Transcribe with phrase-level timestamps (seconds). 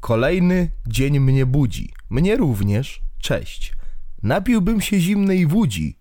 [0.00, 1.92] Kolejny dzień mnie budzi.
[2.10, 3.02] Mnie również.
[3.22, 3.72] Cześć.
[4.22, 5.98] Napiłbym się zimnej wódzi.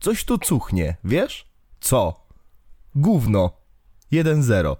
[0.00, 1.46] Coś tu cuchnie, wiesz?
[1.80, 2.26] Co?
[2.94, 3.52] Gówno.
[4.12, 4.76] 1-0.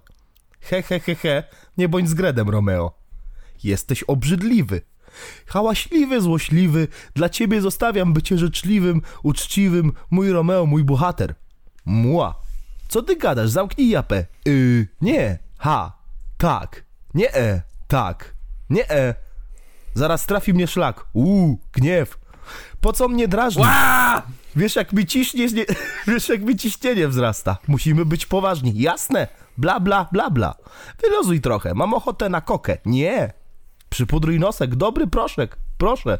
[0.61, 1.43] He, he, he, he.
[1.77, 2.91] Nie bądź z Gredem, Romeo.
[3.63, 4.81] Jesteś obrzydliwy.
[5.45, 6.87] Hałaśliwy, złośliwy.
[7.15, 9.93] Dla ciebie zostawiam bycie życzliwym, uczciwym.
[10.11, 11.35] Mój Romeo, mój bohater.
[11.85, 12.41] Mła.
[12.87, 13.49] Co ty gadasz?
[13.49, 14.25] Zamknij japę.
[14.45, 15.39] Yy, nie.
[15.57, 15.97] Ha.
[16.37, 16.85] Tak.
[17.13, 17.61] Nie e.
[17.87, 18.40] Tak.
[18.71, 19.15] Nie e.
[19.93, 21.05] Zaraz trafi mnie szlak.
[21.13, 22.17] Uuu, gniew.
[22.81, 23.67] Po co mnie drażnisz?
[24.55, 25.65] Wiesz jak mi nie,
[26.07, 27.57] wiesz jak mi ciśnienie wzrasta.
[27.67, 28.73] Musimy być poważni.
[28.75, 29.27] Jasne.
[29.57, 30.55] Bla, bla, bla, bla.
[31.01, 31.73] Wylozuj trochę.
[31.73, 32.77] Mam ochotę na kokę.
[32.85, 33.33] Nie.
[33.89, 34.75] Przypudruj nosek.
[34.75, 35.57] Dobry proszek.
[35.77, 36.17] Proszę.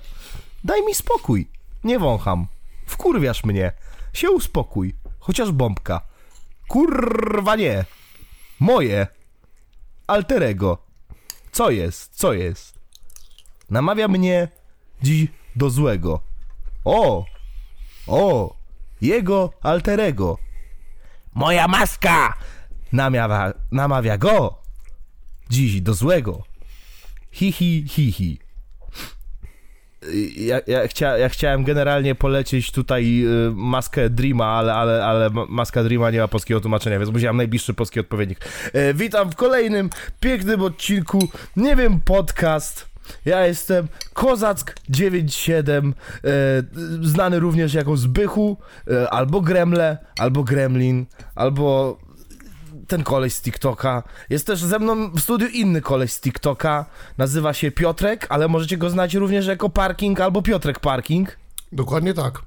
[0.63, 1.49] Daj mi spokój.
[1.83, 2.47] Nie wącham.
[2.85, 3.71] Wkurwiasz mnie.
[4.13, 4.95] Się uspokój.
[5.19, 6.01] Chociaż bombka.
[6.67, 7.85] Kurwa nie.
[8.59, 9.07] Moje.
[10.07, 10.90] Alterego.
[11.51, 12.15] Co jest?
[12.15, 12.79] Co jest?
[13.69, 14.47] Namawia mnie
[15.01, 16.21] dziś do złego.
[16.85, 17.25] O!
[18.07, 18.55] O!
[19.01, 20.37] Jego alterego.
[21.33, 22.33] Moja maska!
[22.91, 24.61] Namawia, namawia go
[25.49, 26.43] dziś do złego.
[27.31, 28.39] Hi, hi, hi, hi.
[30.35, 35.45] Ja, ja, chcia, ja chciałem generalnie polecieć tutaj y, maskę Dreama, ale, ale, ale ma-
[35.49, 38.39] maska Dreama nie ma polskiego tłumaczenia, więc musiałem najbliższy polski odpowiednik.
[38.73, 42.91] E, witam w kolejnym pięknym odcinku, nie wiem, podcast.
[43.25, 45.91] Ja jestem Kozack97,
[46.23, 46.31] e,
[47.01, 48.57] znany również jako Zbychu,
[48.91, 51.97] e, albo Gremle, albo Gremlin, albo
[52.91, 54.03] ten koleś z TikToka.
[54.29, 56.85] Jest też ze mną w studiu inny koleś z TikToka.
[57.17, 61.37] Nazywa się Piotrek, ale możecie go znać również jako Parking albo Piotrek Parking.
[61.71, 62.41] Dokładnie tak.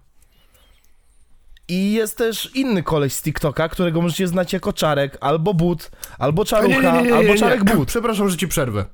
[1.68, 6.44] I jest też inny koleś z TikToka, którego możecie znać jako Czarek, albo But, albo
[6.44, 7.88] Czarucha, albo Czarek But.
[7.88, 8.84] Przepraszam, że ci przerwę.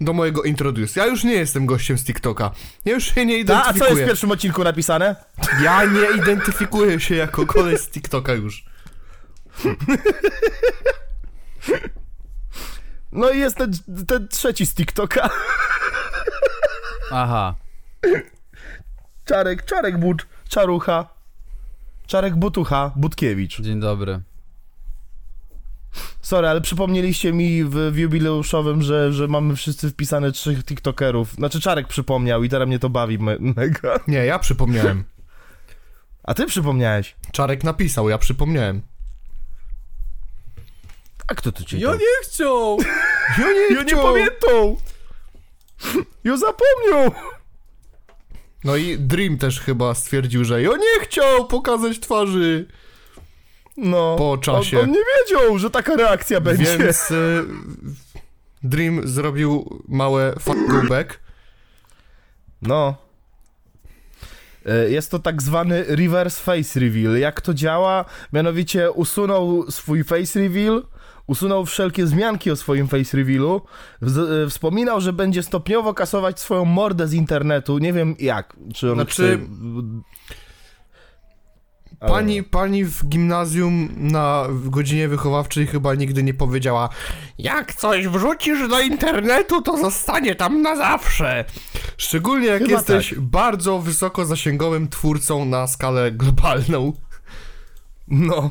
[0.00, 1.00] Do mojego introduce.
[1.00, 2.50] Ja już nie jestem gościem z TikToka.
[2.84, 3.78] Ja już się nie A, a identyfikuję.
[3.80, 5.16] co jest w pierwszym odcinku napisane?
[5.64, 8.64] Ja nie identyfikuję się jako koleś z TikToka już.
[13.12, 13.72] No i jest ten,
[14.06, 15.30] ten trzeci z TikToka.
[17.10, 17.54] Aha.
[19.24, 21.08] Czarek, Czarek But, Czarucha.
[22.06, 23.60] Czarek Butucha, Butkiewicz.
[23.60, 24.20] Dzień dobry.
[26.20, 31.32] Sorry, ale przypomnieliście mi w, w jubileuszowym, że, że mamy wszyscy wpisane trzech TikTokerów.
[31.32, 34.00] Znaczy Czarek przypomniał i teraz mnie to bawi me mega.
[34.08, 35.04] Nie, ja przypomniałem.
[36.22, 37.16] A ty przypomniałeś.
[37.32, 38.82] Czarek napisał, ja przypomniałem.
[41.28, 42.78] A kto to cię Ja nie chciał!
[43.38, 44.76] Ja nie, Ja nie pamiętam!
[46.24, 47.10] Ja zapomniał!
[48.64, 52.66] No i Dream też chyba stwierdził, że ja nie chciał pokazać twarzy.
[53.76, 54.16] No.
[54.18, 54.78] Po czasie.
[54.78, 56.78] On, on nie wiedział, że taka reakcja będzie.
[56.78, 57.44] Więc y,
[58.62, 61.20] Dream zrobił małe fuck back.
[62.62, 62.94] No.
[64.66, 67.18] E, Jest to tak zwany reverse face reveal.
[67.18, 68.04] Jak to działa?
[68.32, 70.82] Mianowicie usunął swój face reveal,
[71.32, 73.60] usunął wszelkie zmianki o swoim face revealu,
[74.02, 77.78] wz- e, wspominał, że będzie stopniowo kasować swoją mordę z internetu.
[77.78, 78.56] Nie wiem jak.
[78.74, 79.38] Czy on Znaczy- chce...
[82.08, 86.88] Pani, pani w gimnazjum na w godzinie wychowawczej chyba nigdy nie powiedziała
[87.38, 91.44] Jak coś wrzucisz do internetu, to zostanie tam na zawsze.
[91.96, 96.92] Szczególnie jak Chyba jesteś bardzo wysoko zasięgowym twórcą na skalę globalną.
[98.08, 98.50] No.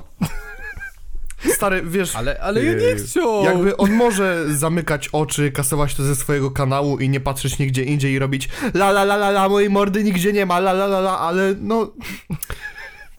[1.56, 3.44] Stary, wiesz, Ale, ale ja nie Yy, chciał!
[3.44, 8.13] jakby on może zamykać oczy, kasować to ze swojego kanału i nie patrzeć nigdzie indziej
[8.13, 11.00] i robić la la la la la, mojej mordy nigdzie nie ma, la la la
[11.00, 11.91] la, ale no...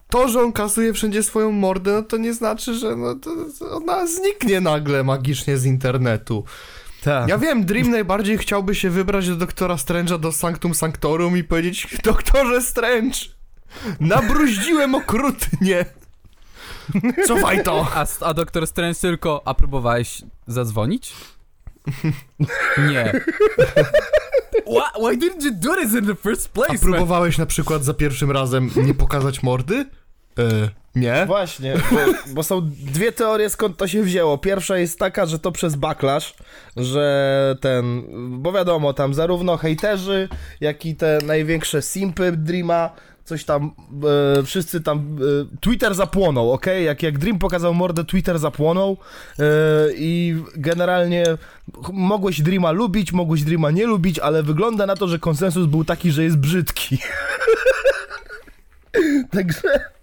[0.09, 3.29] To, że on kasuje wszędzie swoją mordę, no to nie znaczy, że no, to,
[3.59, 6.43] to ona zniknie nagle magicznie z internetu.
[7.03, 7.27] Tak.
[7.29, 11.87] Ja wiem, Dream najbardziej chciałby się wybrać do doktora Strange'a do Sanctum Sanctorum i powiedzieć
[12.03, 13.17] Doktorze Strange,
[13.99, 15.85] nabruździłem okrutnie.
[17.27, 17.87] Cofaj to.
[17.95, 21.13] A, a doktor Strange tylko, a próbowałeś zadzwonić?
[22.89, 23.13] Nie.
[24.67, 26.81] Why, why didn't you do this in the first A place, man?
[26.81, 29.85] próbowałeś na przykład za pierwszym razem nie pokazać mordy?
[30.39, 31.25] E, nie?
[31.25, 34.37] Właśnie, bo, bo są dwie teorie skąd to się wzięło.
[34.37, 36.33] Pierwsza jest taka, że to przez backlash,
[36.77, 38.03] że ten,
[38.41, 40.29] bo wiadomo, tam zarówno hejterzy,
[40.61, 42.89] jak i te największe simpy Dreama,
[43.25, 43.71] coś tam,
[44.39, 46.65] e, wszyscy tam, e, Twitter zapłonął, ok?
[46.83, 48.97] Jak, jak Dream pokazał mordę, Twitter zapłonął
[49.39, 49.43] e,
[49.95, 51.23] i generalnie
[51.93, 56.11] mogłeś Dreama lubić, mogłeś Dreama nie lubić, ale wygląda na to, że konsensus był taki,
[56.11, 56.97] że jest brzydki.
[59.31, 59.93] Także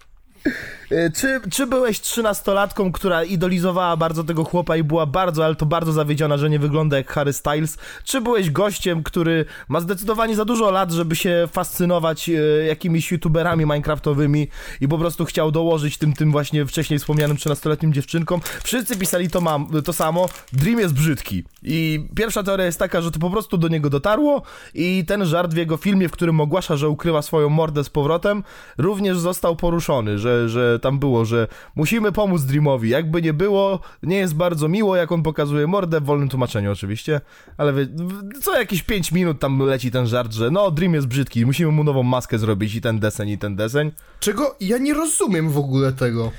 [1.14, 5.92] Czy, czy byłeś trzynastolatką, która idolizowała bardzo tego chłopa i była bardzo, ale to bardzo
[5.92, 7.78] zawiedziona, że nie wygląda jak Harry Styles?
[8.04, 13.64] Czy byłeś gościem, który ma zdecydowanie za dużo lat, żeby się fascynować y, jakimiś youtuberami
[13.64, 14.48] minecraftowymi
[14.80, 18.40] i po prostu chciał dołożyć tym, tym właśnie wcześniej wspomnianym trzynastoletnim dziewczynkom?
[18.62, 20.28] Wszyscy pisali to, mam, to samo.
[20.52, 21.44] Dream jest brzydki.
[21.62, 24.42] I pierwsza teoria jest taka, że to po prostu do niego dotarło
[24.74, 28.42] i ten żart w jego filmie, w którym ogłasza, że ukrywa swoją mordę z powrotem,
[28.78, 32.88] również został poruszony, że, że tam było, że musimy pomóc Dreamowi.
[32.88, 37.20] Jakby nie było, nie jest bardzo miło, jak on pokazuje mordę, w wolnym tłumaczeniu oczywiście,
[37.56, 37.86] ale wie,
[38.42, 41.84] co jakieś 5 minut tam leci ten żart, że no, Dream jest brzydki, musimy mu
[41.84, 43.92] nową maskę zrobić i ten deseń, i ten deseń.
[44.20, 44.56] Czego?
[44.60, 46.32] Ja nie rozumiem w ogóle tego.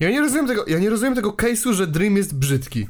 [0.00, 2.86] Ja nie rozumiem tego, ja nie rozumiem tego case'u, że Dream jest brzydki.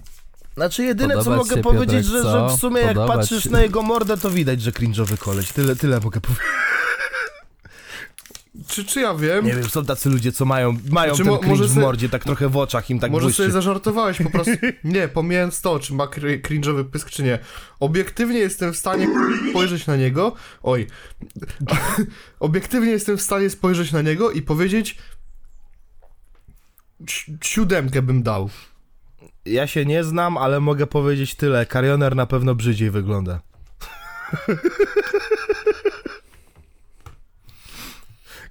[0.55, 2.57] Znaczy jedyne co Podoba mogę się, powiedzieć, Piotrek, że, że co?
[2.57, 5.53] w sumie jak Podoba patrzysz na jego mordę, to widać, że cringe'owy koleś.
[5.53, 6.47] Tyle, tyle mogę powiedzieć.
[8.69, 9.45] Czy, czy ja wiem?
[9.45, 12.25] Nie wiem, są tacy ludzie, co mają, mają Znaczy, ten mo- cringe w mordzie, tak
[12.25, 13.43] trochę w oczach im tak Może błyszczy.
[13.43, 14.53] sobie zażartowałeś po prostu.
[14.85, 17.39] Nie, pomijając to, czy ma cr- cringe'owy pysk, czy nie.
[17.81, 19.07] Obiektywnie jestem w stanie
[19.51, 20.35] spojrzeć na niego.
[20.63, 20.87] Oj.
[22.41, 24.99] Obiektywnie jestem w stanie spojrzeć na niego i powiedzieć.
[27.11, 28.51] si- Siódemkę bym dał.
[29.45, 31.67] Ja się nie znam, ale mogę powiedzieć tyle.
[31.67, 33.41] Karioner na pewno brzydziej wygląda.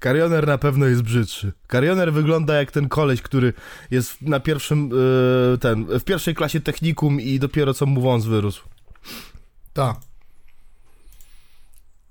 [0.02, 1.52] Karioner na pewno jest brzydszy.
[1.68, 3.54] Karioner wygląda jak ten koleś, który
[3.92, 8.64] jest na pierwszym, yy, ten, w pierwszej klasie technikum i dopiero co mu wąs wyrósł.
[9.74, 9.96] Tak.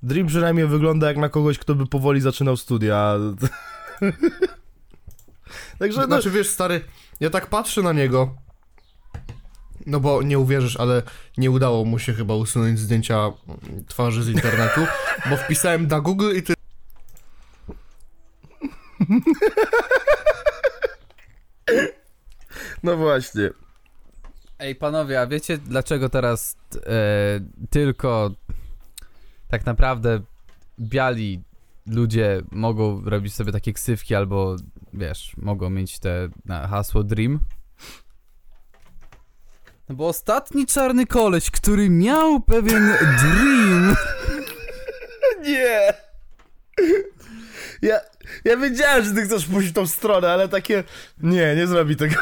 [0.03, 3.15] Dream przynajmniej wygląda jak na kogoś, kto by powoli zaczynał studia.
[5.79, 6.85] Także no, Znaczy wiesz, stary,
[7.21, 8.35] ja tak patrzę na niego.
[9.87, 11.03] No bo nie uwierzysz, ale
[11.39, 13.33] nie udało mu się chyba usunąć zdjęcia
[13.89, 14.87] twarzy z internetu,
[15.31, 16.60] bo wpisałem na Google i ty.
[22.83, 23.51] no właśnie.
[24.59, 26.81] Ej, panowie, a wiecie dlaczego teraz e,
[27.71, 28.31] tylko
[29.49, 30.21] tak naprawdę
[30.81, 31.43] biali
[31.87, 34.57] ludzie mogą robić sobie takie ksywki albo,
[34.93, 37.41] wiesz, mogą mieć te na hasło Dream?
[39.89, 43.97] No bo ostatni czarny koleś, który miał pewien Dream...
[45.43, 45.95] Nie!
[47.83, 48.01] Ja,
[48.45, 50.85] ja wiedziałem, że ty chcesz pójść w tą stronę, ale takie...
[51.23, 52.15] Nie, nie zrobi tego.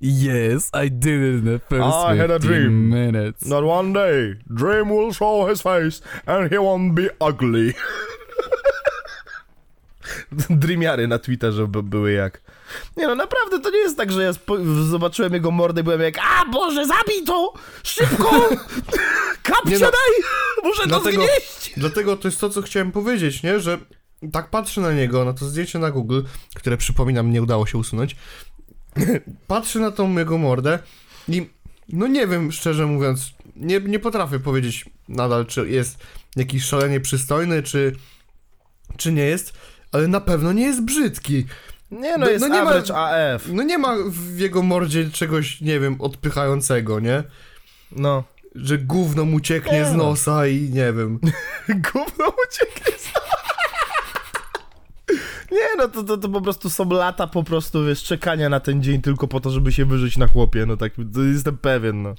[0.00, 2.88] Yes, I did it in the first I had a 15 dream.
[2.88, 3.46] minutes.
[3.46, 4.36] Not one day.
[4.46, 7.74] Dream will show his face and he won't be ugly.
[10.50, 12.40] Dreamiary na Twitterze by, były jak...
[12.96, 14.32] Nie no, naprawdę to nie jest tak, że ja
[14.88, 17.52] zobaczyłem jego mordę i byłem jak A Boże, zabij to!
[17.82, 18.30] Szybko!
[19.42, 20.24] Kapcia no, daj!
[20.64, 21.72] Muszę dlatego- to zgnieść!
[21.76, 23.60] Dlatego to jest to, co chciałem powiedzieć, nie?
[23.60, 23.78] Że
[24.32, 26.20] tak patrzę na niego, na to zdjęcie na Google,
[26.54, 28.16] które przypominam, nie udało się usunąć.
[29.46, 30.78] patrzę na tą jego mordę
[31.28, 31.50] i
[31.88, 35.98] no nie wiem, szczerze mówiąc, nie, nie potrafię powiedzieć nadal, czy jest
[36.36, 37.96] jakiś szalenie przystojny, czy,
[38.96, 39.52] czy nie jest,
[39.92, 41.46] ale na pewno nie jest brzydki.
[41.90, 43.48] Nie no, No- jest no nie ma- average AF.
[43.52, 47.22] No nie ma w jego mordzie czegoś, nie wiem, odpychającego, nie?
[47.92, 48.24] No.
[48.54, 49.96] Że gówno mu cieknie Nie z no.
[50.04, 51.18] nosa i nie wiem.
[51.92, 53.10] Gówno ucieknie z...
[55.52, 58.82] Nie no, to, to, to po prostu są lata po prostu, wiesz, czekania na ten
[58.82, 62.14] dzień tylko po to, żeby się wyżyć na chłopie, no tak, to jestem pewien, no.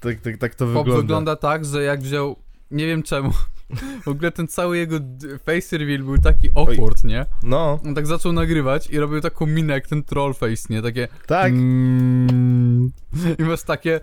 [0.00, 0.96] Tak, tak, tak to Pop wygląda.
[1.02, 2.36] wygląda tak, że jak wziął.
[2.72, 3.32] Nie wiem czemu.
[4.04, 4.96] W ogóle ten cały jego
[5.46, 7.26] face reveal był taki awkward, nie?
[7.42, 10.82] No, On tak zaczął nagrywać i robił taką minę jak ten troll face, nie?
[10.82, 11.08] Takie.
[11.26, 11.52] tak.
[11.52, 12.92] Mm,
[13.38, 14.00] I masz takie.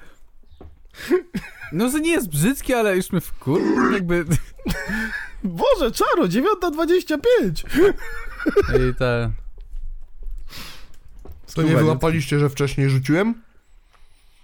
[1.72, 3.62] No, że nie jest brzydki, ale już mnie wkur...
[3.94, 4.26] Jakby.
[5.44, 7.64] Boże, czaro, 9.25!
[8.92, 9.32] I te.
[11.56, 13.36] To nie wyłapaliście, że wcześniej rzuciłem?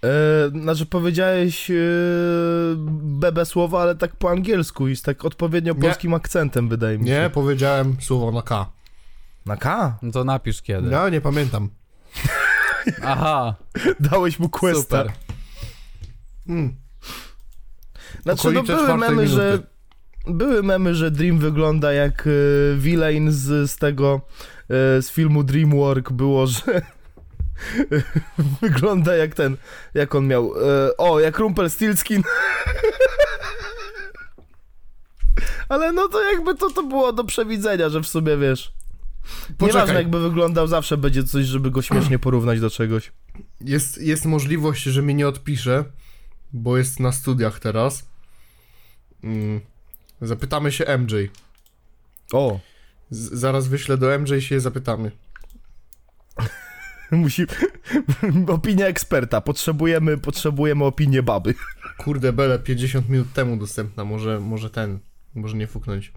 [0.04, 1.76] E, znaczy powiedziałeś e,
[3.02, 5.82] bebe słowo, ale tak po angielsku i z tak odpowiednio Nie.
[5.82, 7.12] polskim akcentem, wydaje mi się.
[7.12, 8.66] Nie, powiedziałem słowo na K.
[9.46, 9.98] Na K?
[10.02, 10.90] No to napisz kiedy.
[10.90, 11.70] Ja nie pamiętam.
[13.04, 13.56] Aha,
[14.00, 14.82] Dałeś mu questa.
[14.82, 15.12] super.
[16.48, 16.76] Hmm.
[18.24, 19.46] Znaczy, no były memy, że...
[19.52, 19.68] minuty.
[20.28, 24.22] Były memy, że Dream wygląda jak y, villain z, z tego,
[24.98, 26.82] y, z filmu Dreamwork było, że
[28.62, 29.58] wygląda jak ten,
[29.94, 32.24] jak on miał, y, o, jak Rumpelstiltskin.
[35.70, 38.74] Ale no to jakby to, to było do przewidzenia, że w sumie wiesz,
[39.62, 43.12] nieważne jakby wyglądał, zawsze będzie coś, żeby go śmiesznie porównać do czegoś.
[43.62, 45.84] jest, jest możliwość, że mnie nie odpisze,
[46.54, 48.06] bo jest na studiach teraz.
[49.24, 49.62] Mm.
[50.22, 51.14] Zapytamy się MJ.
[52.34, 52.60] O,
[53.10, 55.12] Z zaraz wyślę do MJ i się zapytamy.
[57.12, 57.46] Musi...
[58.48, 59.42] Opinia eksperta.
[59.42, 61.54] Potrzebujemy, potrzebujemy opinię baby.
[62.04, 65.00] Kurde, Bele 50 minut temu dostępna, może, może ten,
[65.36, 66.14] może nie fuknąć.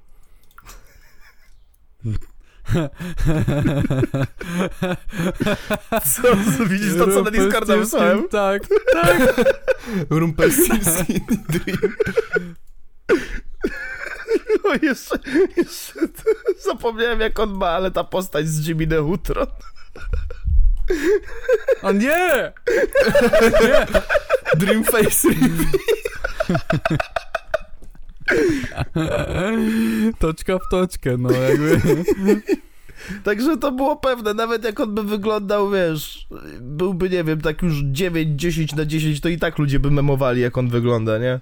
[6.05, 6.37] Co?
[6.67, 8.29] Widzisz to, co na Discorda wysłałem?
[8.29, 9.45] Tak, tak.
[10.11, 11.95] Rumpelstiltskin Dream.
[14.65, 15.19] O, jeszcze,
[15.57, 15.93] jeszcze
[16.65, 19.47] zapomniałem jak on ma, ale ta postać z Jimmy Neutron.
[21.83, 22.53] O nie!
[24.57, 25.29] Dream Face
[30.19, 31.81] Toczka w toczkę, no jakby.
[33.25, 36.27] Także to było pewne, nawet jak on by wyglądał, wiesz,
[36.61, 40.41] byłby, nie wiem, tak już 9, 10 na 10, to i tak ludzie by memowali,
[40.41, 41.41] jak on wygląda, nie?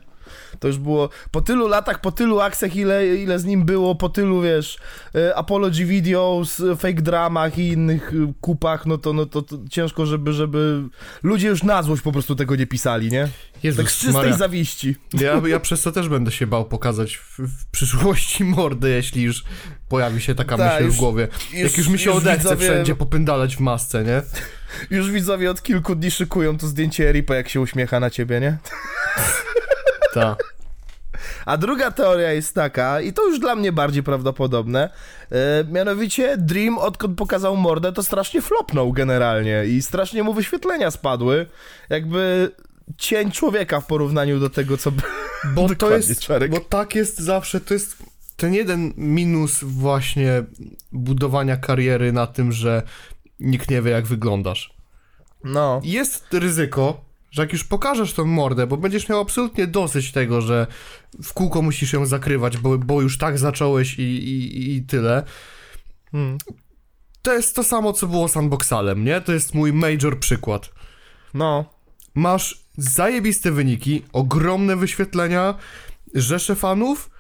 [0.61, 4.09] To już było po tylu latach, po tylu akcjach, ile, ile z nim było, po
[4.09, 4.79] tylu, wiesz,
[5.15, 9.57] e, apology videos, e, fake dramach i innych e, kupach, no to, no to, to
[9.71, 10.83] ciężko, żeby, żeby
[11.23, 13.29] ludzie już na złość po prostu tego nie pisali, nie?
[13.63, 14.37] Jezus Tak z czystej Maria.
[14.37, 14.97] zawiści.
[15.15, 19.45] Ja, ja przez to też będę się bał pokazać w, w przyszłości mordę, jeśli już
[19.89, 21.29] pojawi się taka Tak, myśl już- w głowie.
[21.55, 24.23] Jak już mi się odechce widzowie- wszędzie popędalać w masce, nie?
[24.91, 28.59] Już widzowie od kilku dni szykują to zdjęcie Ripa, jak się uśmiecha na ciebie, nie?
[31.47, 34.91] A druga teoria jest taka, i to już dla mnie bardziej prawdopodobne,
[35.31, 41.47] e, mianowicie Dream, odkąd pokazał mordę, to strasznie flopnął generalnie i strasznie mu wyświetlenia spadły,
[41.89, 42.51] jakby
[42.99, 44.93] cień człowieka w porównaniu do tego, co...
[45.55, 46.51] Bo to jest, Czarek.
[46.51, 47.97] bo tak jest zawsze, to jest
[48.37, 50.45] ten jeden minus właśnie
[50.93, 52.83] budowania kariery na tym, że
[53.41, 54.75] nikt nie wie jak wyglądasz.
[55.45, 60.40] No, Jest ryzyko, że jak już pokażesz tą mordę, bo będziesz miał absolutnie dosyć tego,
[60.40, 60.66] że
[61.23, 65.23] w kółko musisz ją zakrywać, bo, bo już tak zacząłeś i, i, i tyle.
[66.12, 66.38] hmm.
[67.23, 69.21] To jest to samo, co było z Unboxalem, nie?
[69.21, 70.71] To jest mój major przykład.
[71.35, 71.64] no,
[72.14, 75.54] Masz zajebiste wyniki, ogromne wyświetlenia,
[76.14, 77.11] rzesze fanów,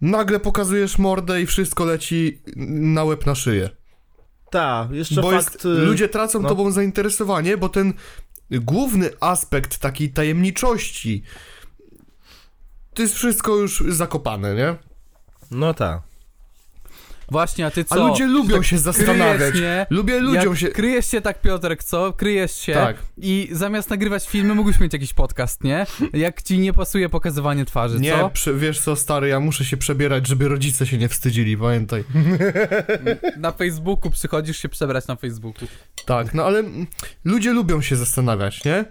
[0.00, 3.70] nagle pokazujesz mordę i wszystko leci na łeb na szyję.
[4.50, 5.54] ta, jeszcze bo fakt...
[5.54, 6.48] jest, y, ludzie tracą no.
[6.48, 7.92] tobą zainteresowanie, bo ten
[8.50, 11.22] główny aspekt takiej tajemniczości
[12.96, 14.74] to jest wszystko już zakopane, nie?
[15.50, 16.02] No tak.
[17.30, 18.08] Właśnie, a ty A co?
[18.08, 19.36] ludzie lubią się zastanawiać.
[19.36, 19.86] Kryjesz, nie?
[19.90, 20.68] Lubię ludziom się...
[20.68, 22.12] Kryjesz się tak, Piotrek, co?
[22.12, 22.96] Kryjesz się Tak.
[23.18, 25.86] i zamiast nagrywać filmy, mógłbyś mieć jakiś podcast, nie?
[26.12, 28.30] Jak ci nie pasuje pokazywanie twarzy, Nie, co?
[28.30, 32.04] prze, wiesz co, stary, ja muszę się przebierać, żeby rodzice się nie wstydzili, pamiętaj.
[33.36, 35.68] Na Facebooku przychodzisz się przebrać na Facebooku.
[36.06, 36.62] Tak, no ale
[37.24, 38.84] ludzie lubią się zastanawiać, nie?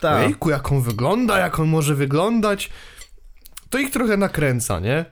[0.00, 0.26] Tak.
[0.26, 2.70] Ejku, jak on wygląda, jak on może wyglądać.
[3.70, 5.04] To ich trochę nakręca, nie?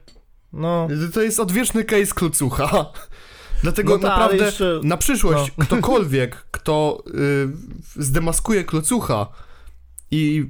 [0.52, 2.87] No, To jest odwieczny case klucucha.
[3.62, 4.88] Dlatego No tak, ale naprawdę jeszcze- no.
[4.88, 7.02] na przyszłość ktokolwiek, kto
[7.99, 9.26] y, zdemaskuje klocucha
[10.11, 10.45] i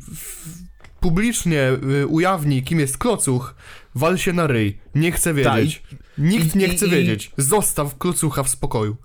[1.00, 1.71] publicznie
[2.02, 3.54] y, ujawni, kim jest klocuch,
[3.95, 4.78] wal się na ryj.
[4.95, 5.83] Nie chce wiedzieć.
[6.19, 7.33] Nikt Tak, i- nie i- chce i- wiedzieć.
[7.37, 8.97] Zostaw klocucha w spokoju.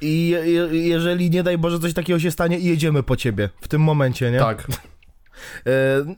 [0.00, 3.68] i je, jeżeli nie daj Boże coś takiego się stanie i jedziemy po ciebie w
[3.68, 4.38] tym momencie, nie?
[4.38, 4.66] Tak.
[5.66, 5.70] E,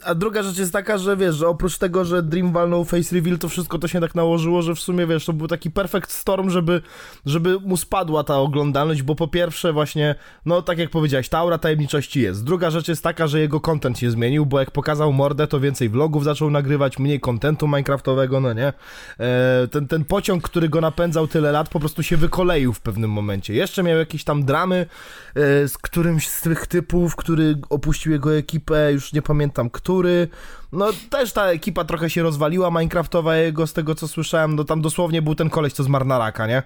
[0.05, 3.39] a druga rzecz jest taka, że wiesz, że oprócz tego, że Dream walnął face reveal,
[3.39, 6.51] to wszystko to się tak nałożyło, że w sumie wiesz, to był taki perfect storm,
[6.51, 6.83] żeby,
[7.27, 10.15] żeby mu spadła ta oglądalność, bo po pierwsze właśnie,
[10.47, 12.45] no tak jak powiedziałeś, ta aura tajemniczości jest.
[12.45, 15.89] Druga rzecz jest taka, że jego content się zmienił, bo jak pokazał mordę, to więcej
[15.89, 18.73] vlogów zaczął nagrywać, mniej contentu minecraftowego, no nie?
[19.21, 23.11] E, ten, ten pociąg, który go napędzał tyle lat, po prostu się wykoleił w pewnym
[23.11, 23.55] momencie.
[23.55, 24.87] Jeszcze miał jakieś tam dramy
[25.35, 30.29] e, z którymś z tych typów, który opuścił jego ekipę, już nie pamiętam który.
[30.73, 34.83] No też ta ekipa trochę się rozwaliła, Minecraftowa jego, z tego co słyszałem, no tam
[34.83, 36.63] dosłownie był ten koleś, co zmarł na raka, nie?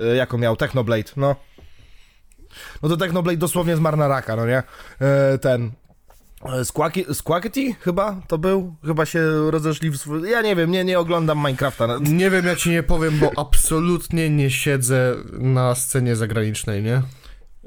[0.00, 0.56] E, jak on miał?
[0.56, 1.36] Technoblade, no.
[2.82, 4.62] No to Technoblade dosłownie zmarł na raka, no nie?
[5.00, 5.70] E, ten...
[6.44, 6.64] e,
[7.14, 8.74] Squackety chyba to był?
[8.86, 10.30] Chyba się rozeszli w swój...
[10.30, 11.88] Ja nie wiem, nie, nie oglądam Minecrafta.
[12.00, 17.02] Nie wiem, ja ci nie powiem, bo absolutnie nie siedzę na scenie zagranicznej, nie?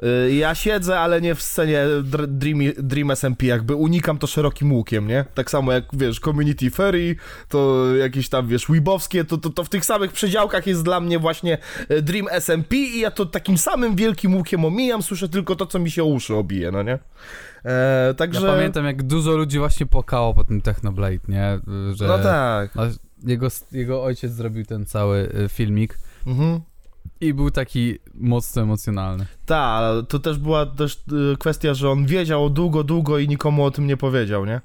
[0.03, 4.73] Y, Ja siedzę, ale nie w scenie Dr- Dream, Dream SMP, jakby unikam to szerokim
[4.73, 5.25] łukiem, nie?
[5.33, 7.15] Tak samo jak, wiesz, Community Ferry,
[7.49, 11.19] to jakieś tam, wiesz, Weebowskie, to, to, to w tych samych przedziałkach jest dla mnie
[11.19, 11.57] właśnie
[11.89, 15.79] e, Dream SMP i ja to takim samym wielkim łukiem omijam, słyszę tylko to, co
[15.79, 16.99] mi się uszy obije, no nie?
[17.65, 18.47] E, także...
[18.47, 21.59] Ja pamiętam, jak dużo ludzi właśnie płakało po tym Technoblade, nie?
[21.93, 22.71] Że No tak.
[23.25, 26.61] jego, jego ojciec zrobił ten cały y, filmik Mhm.
[27.21, 29.25] I był taki mocno emocjonalny.
[29.45, 33.65] Tak, ale to też była też y, kwestia, że on wiedział długo, długo i nikomu
[33.65, 34.61] o tym nie powiedział, nie?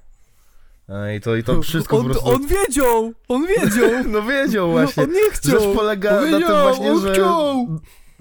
[0.89, 2.31] E, I to, i to wszystko on, po prostu...
[2.31, 3.13] on wiedział!
[3.29, 3.91] On wiedział!
[4.13, 5.03] No wiedział właśnie.
[5.03, 5.61] On nie chciał!
[5.61, 7.67] Rzecz polega na tym właśnie, że chciał.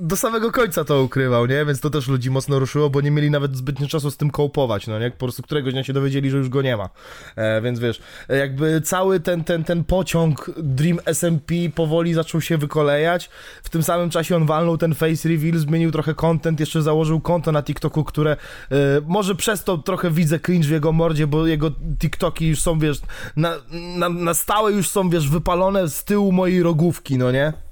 [0.02, 1.66] Do samego końca to ukrywał, nie?
[1.66, 4.88] Więc to też ludzi mocno ruszyło, bo nie mieli nawet zbytnio czasu z tym kołpować,
[4.88, 5.12] no nie?
[5.12, 6.90] Po prostu któregoś dnia się dowiedzieli, że już go nie ma.
[7.36, 12.58] E, więc wiesz, e, jakby cały ten, ten, ten pociąg Dream SMP powoli zaczął się
[12.58, 13.30] wykolejać.
[13.64, 17.52] W tym samym czasie on walnął ten face reveal, zmienił trochę content, jeszcze założył konto
[17.52, 18.76] na TikToku, które e,
[19.08, 23.02] może przez to trochę widzę cringe w jego mordzie, bo jego TikToki już są, wiesz,
[23.36, 27.71] na, na, na stałe już są, wiesz, wypalone z tyłu mojej rogówki, no nie?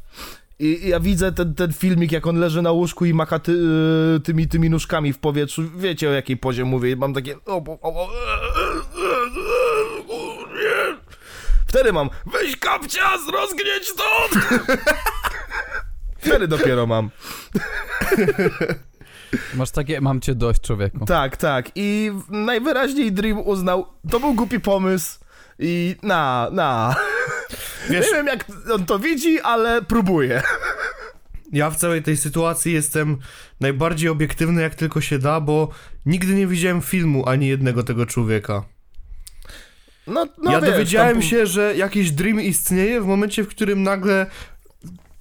[0.60, 4.20] I ja widzę ten, ten filmik, jak on leży na łóżku i macha ty, y,
[4.20, 5.64] tymi, tymi nóżkami w powietrzu.
[5.76, 6.96] Wiecie o jakiej pozie mówię.
[6.96, 7.36] Mam takie...
[11.68, 12.10] Wtedy mam...
[12.34, 13.02] Weź kapcia,
[13.34, 14.30] rozgnieć to!
[16.24, 17.10] Wtedy dopiero mam.
[19.56, 21.06] Masz takie, mam cię dość, człowieku.
[21.06, 21.72] Tak, tak.
[21.76, 25.20] I najwyraźniej Dream uznał, to był głupi pomysł
[25.60, 26.96] i na, na.
[27.90, 30.42] Wiesz, Nie wiem jak on to widzi, ale próbuje.
[31.52, 33.18] ja w całej tej sytuacji jestem
[33.60, 35.70] najbardziej obiektywny jak tylko się da, bo
[36.06, 38.64] nigdy nie widziałem filmu ani jednego tego człowieka.
[40.08, 43.84] No, no ja wiesz, dowiedziałem tam- się, że jakiś Dream istnieje w momencie, w którym
[43.84, 44.26] nagle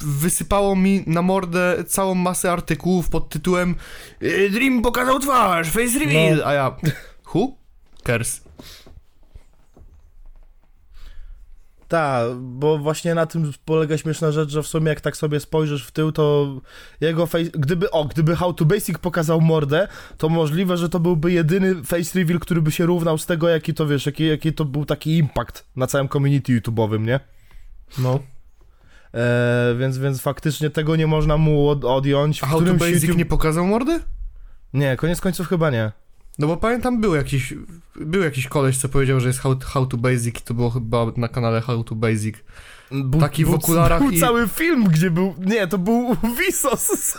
[0.01, 3.75] wysypało mi na mordę całą masę artykułów pod tytułem
[4.21, 6.47] "E, Dream pokazał twarz, face reveal, No.
[6.47, 6.77] a ja
[7.35, 7.49] who?
[8.07, 8.41] Cares.
[11.89, 15.87] Tak, bo właśnie na tym polega śmieszna rzecz, że w sumie jak tak sobie spojrzysz
[15.87, 16.55] w tył, to
[17.01, 17.51] jego face...
[17.51, 22.19] Gdyby, o, gdyby How to Basic pokazał mordę, to możliwe, że to byłby jedyny face
[22.19, 25.19] reveal, który by się równał z tego, jaki to, wiesz, jaki, jaki to był taki
[25.19, 27.21] impact na całym community YouTube'owym, nie?
[27.99, 28.21] No.
[29.15, 32.43] E, więc, więc faktycznie tego nie można mu od, odjąć.
[32.43, 34.01] A How to Basic YouTube- nie pokazał mordy?
[34.73, 35.93] Nie, koniec końców chyba nie.
[36.39, 37.55] No bo pamiętam, był jakiś,
[37.97, 41.07] był jakiś koleś, co powiedział, że jest How, how to Basic i to było chyba
[41.17, 42.37] na kanale How to Basic.
[42.91, 45.35] Był, Taki w był, okularach Był i- cały film, gdzie był...
[45.39, 46.89] Nie, to był Visos.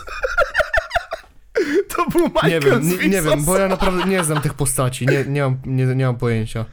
[1.96, 5.06] To był Michael Nie wiem, nie, nie wiem, bo ja naprawdę nie znam tych postaci,
[5.06, 6.64] nie, nie, mam, nie, nie mam pojęcia.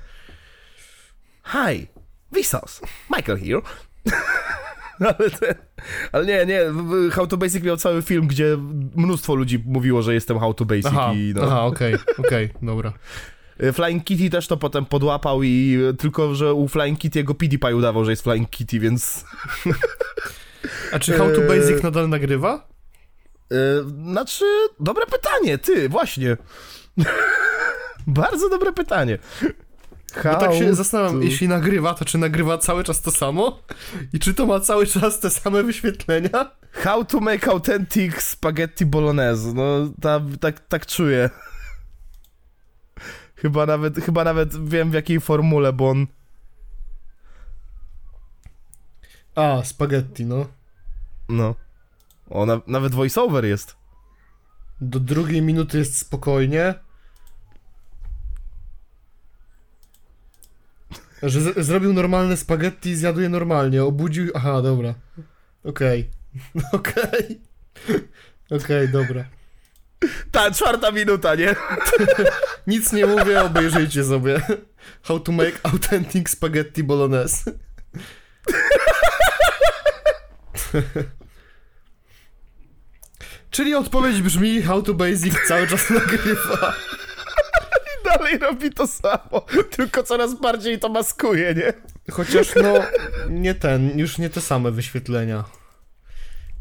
[1.46, 1.88] Hi,
[2.44, 2.88] Vsauce.
[3.16, 3.62] Michael here.
[5.18, 5.56] ale, ten,
[6.12, 6.62] ale nie, nie,
[7.12, 8.58] How to Basic miał cały film, gdzie
[8.96, 11.42] mnóstwo ludzi mówiło, że jestem How to Basic Aha, i no.
[11.44, 12.94] aha, okej, okej, dobra.
[13.64, 17.76] Y, Flying Kitty też to potem podłapał i tylko, że u Flying Kitty jego PewDiePie
[17.76, 19.26] udawał, że jest Flying Kitty, więc...
[20.94, 21.48] A czy How to Eee.
[21.48, 22.68] Basic nadal nagrywa?
[23.52, 23.58] Yy,
[24.12, 24.46] znaczy,
[24.80, 26.38] dobre pytanie, ty, właśnie.
[28.08, 29.18] Bardzo dobre pytanie.
[30.15, 33.62] Bo tak się How zastanawiam, to- jeśli nagrywa, to czy nagrywa cały czas to samo?
[34.13, 36.52] I czy to ma cały czas te same wyświetlenia?
[36.72, 39.54] How to make authentic spaghetti bolognese.
[39.54, 39.63] No,
[40.02, 41.30] ta, tak, tak czuję.
[43.36, 46.08] Chyba nawet, chyba nawet wiem w jakiej formule, bo on...
[49.36, 50.46] A, spaghetti, no.
[51.30, 51.56] No.
[52.30, 53.76] O, na, nawet voiceover jest.
[54.82, 56.74] Do drugiej minuty jest spokojnie.
[61.23, 63.84] Że z- zrobił normalne spaghetti i zjadł je normalnie.
[63.84, 64.32] Obudził.
[64.36, 64.93] Aha, dobra.
[65.63, 66.10] Okej.
[66.73, 67.41] Okej.
[68.51, 69.25] Okej, dobra.
[70.32, 71.56] Ta czwarta minuta, nie?
[72.67, 74.41] Nic nie mówię, obejrzyjcie sobie.
[75.01, 77.51] How to make authentic spaghetti bolognese.
[83.51, 86.73] Czyli odpowiedź brzmi How to Basic cały czas nagrywa.
[88.08, 91.74] Dalej robi to samo, tylko coraz bardziej to maskuje, nie?
[92.13, 92.74] Chociaż no,
[93.30, 95.43] nie ten, już nie te same wyświetlenia.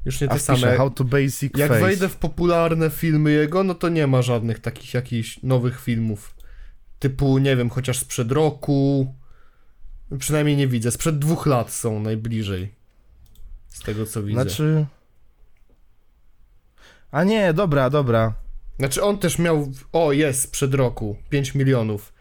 [0.04, 0.76] Już nie A te wpiszę, same.
[0.76, 1.80] how to basic Jak face.
[1.80, 6.34] wejdę w popularne filmy jego, no to nie ma żadnych takich jakichś nowych filmów.
[6.98, 9.14] Typu, nie wiem, chociaż sprzed roku.
[10.18, 10.90] Przynajmniej nie widzę.
[10.90, 12.74] Sprzed dwóch lat są najbliżej.
[13.68, 14.42] Z tego co widzę.
[14.42, 14.86] Znaczy...
[17.10, 18.34] A nie, dobra, dobra.
[18.78, 19.72] Znaczy on też miał.
[19.92, 21.16] O, jest, sprzed roku.
[21.30, 22.12] 5 milionów.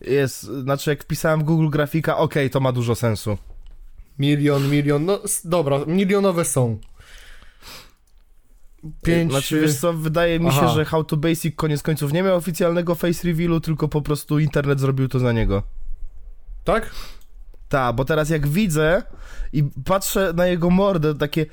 [0.00, 3.38] Jest, znaczy jak wpisałem w Google grafika, okej, to ma dużo sensu.
[4.18, 5.04] Milion, milion.
[5.04, 6.78] No dobra, milionowe są.
[9.02, 9.32] Pięć.
[9.32, 10.68] Znaczy, wiesz co, wydaje mi się, Aha.
[10.68, 14.80] że How to Basic koniec końców nie miał oficjalnego face revealu, tylko po prostu internet
[14.80, 15.62] zrobił to za niego.
[16.64, 16.90] Tak?
[17.68, 19.02] Tak, bo teraz jak widzę
[19.52, 21.46] i patrzę na jego mordę, takie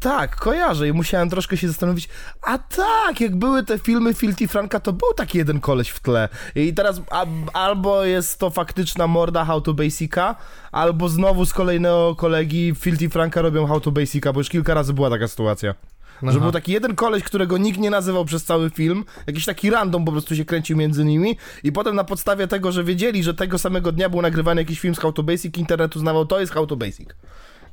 [0.00, 2.08] tak, kojarzę i musiałem troszkę się zastanowić,
[2.42, 6.28] a tak, jak były te filmy Filthy Franka, to był taki jeden koleś w tle.
[6.54, 10.36] I teraz a, albo jest to faktyczna morda How to Basica,
[10.72, 14.92] albo znowu z kolejnego kolegi Filthy Franka robią How to Basica, bo już kilka razy
[14.92, 15.74] była taka sytuacja.
[16.22, 16.40] Że Aha.
[16.40, 20.12] był taki jeden koleś, którego nikt nie nazywał przez cały film, jakiś taki random po
[20.12, 23.92] prostu się kręcił między nimi i potem na podstawie tego, że wiedzieli, że tego samego
[23.92, 26.76] dnia był nagrywany jakiś film z How to Basic, internet uznawał, to jest How to
[26.76, 27.08] Basic.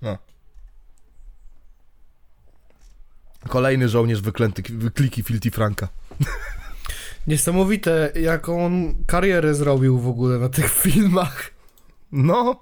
[0.02, 0.18] No.
[3.50, 5.88] Kolejny żołnierz wyklęty, wykliki Filthy Franka.
[7.28, 11.52] Niesamowite, jaką on karierę zrobił w ogóle na tych filmach.
[12.12, 12.62] No.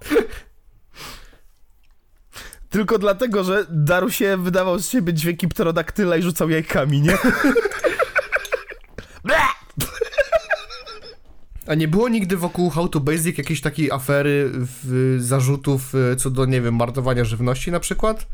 [2.70, 7.18] Tylko dlatego, że Daru się wydawał z siebie dźwięki pterodaktyla i rzucał jajkami, nie?
[11.68, 16.30] A nie było nigdy wokół How to Basic jakiejś takiej afery, w, zarzutów e, co
[16.30, 18.28] do, nie wiem, marnowania żywności na przykład?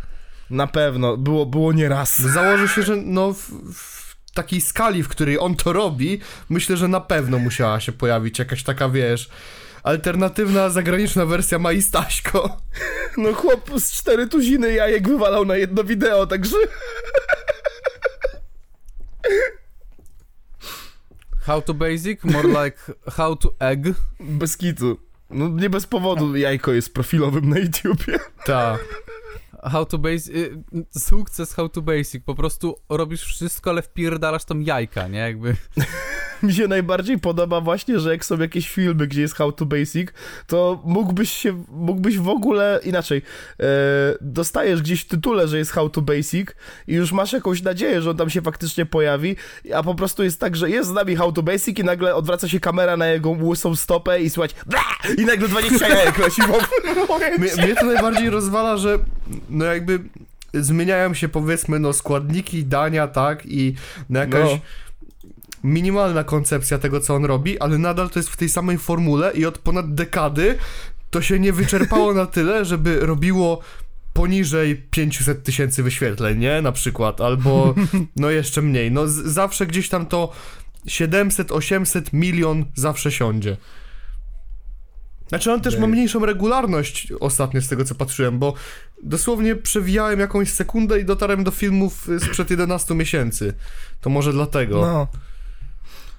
[0.50, 2.20] Na pewno, było, było nieraz.
[2.20, 6.88] Założę się, że no w, w takiej skali, w której on to robi, myślę, że
[6.88, 9.30] na pewno musiała się pojawić jakaś taka, wiesz,
[9.84, 12.58] alternatywna, zagraniczna wersja Mai Staśko.
[13.18, 16.56] No chłop z cztery tuziny jajek wywalał na jedno wideo, także...
[21.46, 22.78] How to basic, more like
[23.12, 23.88] how to egg.
[24.20, 25.00] Bez kitu.
[25.30, 28.20] No nie bez powodu jajko jest profilowym na YouTubie.
[28.46, 28.80] Tak.
[29.64, 30.64] How to basic, y,
[31.00, 35.56] sukces how to basic, po prostu robisz wszystko, ale wpierdalasz tam jajka, nie, jakby.
[36.44, 40.10] Mi się najbardziej podoba właśnie, że jak są jakieś filmy, gdzie jest How to Basic,
[40.48, 43.22] to mógłbyś się, mógłbyś w ogóle inaczej.
[43.60, 43.66] E,
[44.22, 46.50] dostajesz gdzieś w tytule, że jest How to Basic
[46.88, 49.36] i już masz jakąś nadzieję, że on tam się faktycznie pojawi,
[49.76, 52.48] a po prostu jest tak, że jest z nami How to Basic i nagle odwraca
[52.48, 54.56] się kamera na jego łysą stopę i słychać
[55.18, 59.00] i nagle 20 jajek leci w Mnie, mnie to najbardziej rozwala, że
[59.50, 60.00] no jakby
[60.54, 63.76] zmieniają się powiedzmy no składniki dania, tak, i
[64.10, 64.60] no jakaś No.
[65.64, 69.46] minimalna koncepcja tego, co on robi, ale nadal to jest w tej samej formule i
[69.46, 70.58] od ponad dekady
[71.10, 73.60] to się nie wyczerpało na tyle, żeby robiło
[74.14, 76.62] poniżej 500 tysięcy wyświetleń, nie?
[76.62, 77.76] Na przykład, albo
[78.16, 78.92] no jeszcze mniej.
[78.92, 80.32] No zawsze gdzieś tam to
[80.88, 83.58] 700, 800, milion zawsze siądzie.
[85.30, 85.92] Znaczy on też ma Ej.
[85.92, 88.54] mniejszą regularność ostatnio z tego co patrzyłem, bo
[89.04, 93.54] dosłownie przewijałem jakąś sekundę i dotarłem do filmów y, sprzed 11 miesięcy.
[94.02, 94.82] To może dlatego.
[94.82, 95.08] No.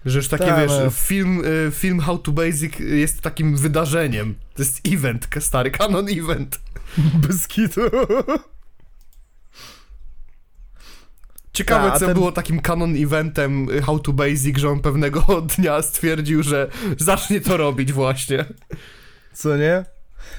[0.06, 0.90] Że już takie, Tak, wiesz, no.
[0.90, 4.34] film, y, film How to Basic jest takim wydarzeniem.
[4.54, 6.60] To jest event, stary, canon event.
[7.28, 7.80] Bez kitu.
[11.52, 15.22] Ciekawe, Ta, co ten- było takim canon eventem y, How to Basic, że on pewnego
[15.56, 16.68] dnia stwierdził, że
[16.98, 18.44] zacznie to robić właśnie.
[19.32, 19.84] Co nie?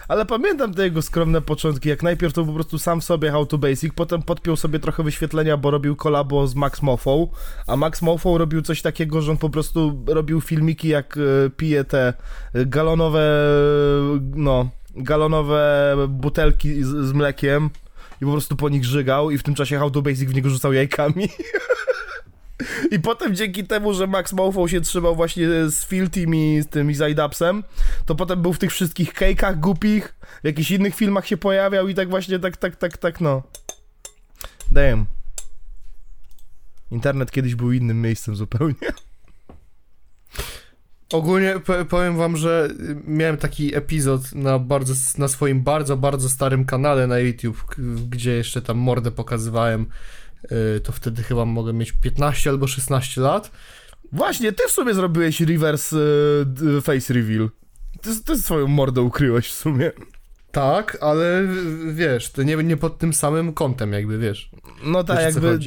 [0.08, 3.58] Ale pamiętam te jego skromne początki, jak najpierw to po prostu sam sobie How to
[3.58, 7.28] Basic, potem podpiął sobie trochę wyświetlenia, bo robił kolabo z Max Moffą,
[7.68, 11.84] a Max Moffą robił coś takiego, że on po prostu robił filmiki jak e, pije
[11.84, 12.14] te
[12.54, 13.44] e, galonowe,
[14.36, 17.70] no, galonowe butelki z, z mlekiem
[18.22, 20.50] i po prostu po nich żygał i w tym czasie How to Basic w niego
[20.50, 21.30] rzucał jajkami.
[22.92, 26.92] I potem dzięki temu, że Max Mofo się trzymał właśnie z Filtim i z tym
[26.92, 27.64] i Zajdapsem,
[28.06, 31.96] to potem był w tych wszystkich cake'ach głupich, w jakichś innych filmach się pojawiał i
[31.96, 33.44] tak właśnie, tak, tak, tak, tak, no.
[34.72, 35.06] Damn.
[36.92, 38.92] Internet kiedyś był innym miejscem zupełnie.
[41.12, 41.56] Ogólnie
[41.90, 47.08] powiem wam, że y, miałem taki epizod na, bardzo, na swoim bardzo, bardzo starym kanale
[47.08, 47.76] na YouTube,
[48.10, 49.86] gdzie jeszcze tam mordę pokazywałem.
[50.78, 53.52] Y, To wtedy chyba mogę mieć 15 albo 16 lat.
[54.12, 55.96] Właśnie, ty w sumie zrobiłeś reverse
[56.46, 57.50] d- face reveal.
[58.02, 59.92] Ty, ty swoją mordę ukryłeś w sumie.
[60.52, 61.48] Tak, ale
[61.94, 64.52] wiesz, to nie, nie pod tym samym kątem, jakby wiesz.
[64.84, 65.60] No tak, Wiesz, jakby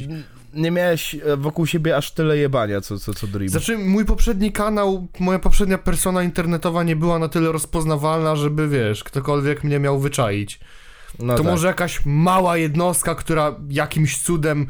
[0.53, 3.49] nie miałeś e, wokół siebie aż tyle jebania, co, co, co Dream.
[3.49, 9.03] Znaczy, mój poprzedni kanał, moja poprzednia persona internetowa nie była na tyle rozpoznawalna, żeby wiesz,
[9.03, 10.59] ktokolwiek mnie miał wyczaić.
[11.19, 11.51] No to tak.
[11.51, 14.67] może jakaś mała jednostka, która jakimś cudem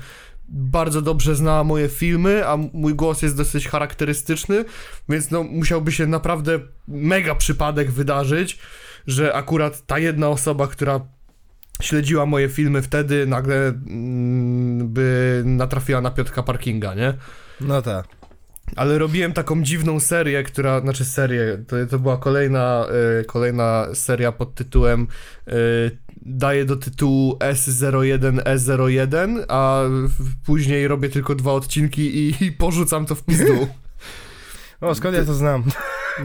[0.49, 4.65] bardzo dobrze zna moje filmy, a mój głos jest dosyć charakterystyczny,
[5.09, 8.59] więc no musiałby się naprawdę mega przypadek wydarzyć,
[9.07, 10.99] że akurat ta jedna osoba, która
[11.81, 17.13] śledziła moje filmy wtedy, nagle mm, by natrafiła na Piotrka Parkinga, nie?
[17.61, 18.07] No tak.
[18.75, 22.87] Ale robiłem taką dziwną serię, która, znaczy serię, to, to była kolejna,
[23.21, 25.07] y, kolejna seria pod tytułem
[25.47, 25.51] y,
[26.25, 29.81] daję do tytułu S01, E01, a
[30.45, 33.67] później robię tylko dwa odcinki i, i porzucam to w pizdu.
[34.81, 35.63] O, skąd ja to znam?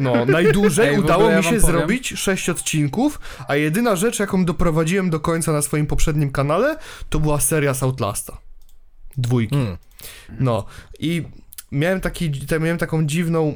[0.01, 4.45] No, najdłużej Ej, udało ja mi się powiem- zrobić 6 odcinków, a jedyna rzecz, jaką
[4.45, 6.77] doprowadziłem do końca na swoim poprzednim kanale,
[7.09, 8.39] to była seria z Outlasta.
[9.17, 9.55] Dwójki.
[9.57, 9.77] Hmm.
[10.41, 10.65] No
[10.99, 11.23] i
[11.73, 13.55] miałem, taki, miałem taką dziwną,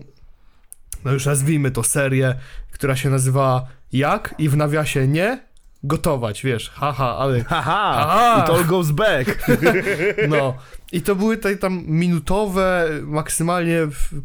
[1.04, 2.34] no już nazwijmy to serię,
[2.72, 5.40] która się nazywała Jak i w nawiasie nie,
[5.84, 8.44] gotować, wiesz, haha, ale Haha, Aha.
[8.44, 9.48] it all goes back.
[10.28, 10.54] no.
[10.92, 13.78] I to były tutaj tam minutowe, maksymalnie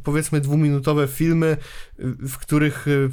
[0.03, 1.57] powiedzmy dwuminutowe filmy,
[1.99, 3.09] w których y,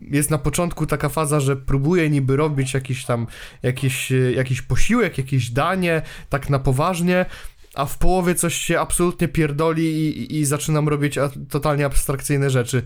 [0.00, 3.26] jest na początku taka faza, że próbuje niby robić jakiś tam,
[3.62, 7.26] jakiś, y, jakiś posiłek, jakieś danie, tak na poważnie,
[7.74, 11.18] a w połowie coś się absolutnie pierdoli i, i, zaczynam robić
[11.50, 12.82] totalnie abstrakcyjne rzeczy.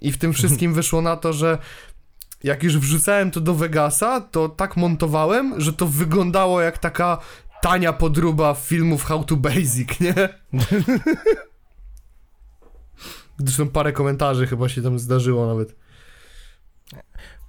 [0.00, 1.58] I w tym wszystkim wyszło na to, że
[2.44, 7.18] jak już wrzucałem to do Vegasa, to tak montowałem, że to wyglądało jak taka
[7.62, 10.14] tania podróba filmów How to Basic, nie?
[13.38, 15.76] Zresztą parę komentarzy chyba się tam zdarzyło nawet.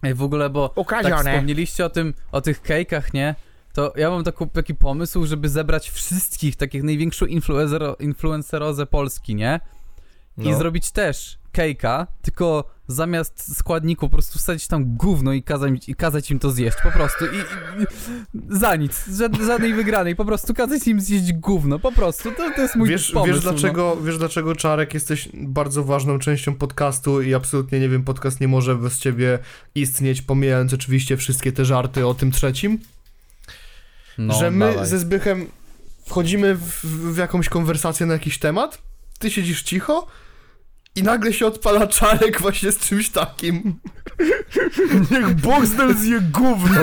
[0.03, 1.31] Ej, w ogóle, bo tak Okazione.
[1.31, 3.35] wspomnieliście o tym, o tych cake'ach, nie?
[3.73, 9.59] To ja mam taką, taki pomysł, żeby zebrać wszystkich, takich największą influencero, influencerozę Polski, nie?
[10.37, 10.57] I No.
[10.57, 16.31] zrobić też cake'a, tylko zamiast składników po prostu wsadzić tam gówno i kazać, i kazać
[16.31, 17.25] im to zjeść, po prostu.
[17.25, 17.37] I,
[17.83, 17.85] i,
[18.49, 22.31] za nic, żad, żadnej wygranej, po prostu kazać im zjeść gówno, po prostu.
[22.31, 23.33] To, to jest mój Wiesz, pomysł.
[23.33, 28.41] wiesz, dlaczego, wiesz dlaczego, Czarek, jesteś bardzo ważną częścią podcastu i absolutnie, nie wiem, podcast
[28.41, 29.39] nie może bez ciebie
[29.75, 32.79] istnieć, pomijając oczywiście wszystkie te żarty o tym trzecim?
[34.17, 34.87] No, no że my dawaj.
[34.87, 35.47] ze Zbychem
[36.05, 38.81] wchodzimy w, w jakąś konwersację na jakiś temat,
[39.19, 40.07] ty siedzisz cicho
[40.95, 43.79] i nagle się odpala czarek właśnie z czymś takim.
[45.11, 46.81] Niech Boxdel zje gówno.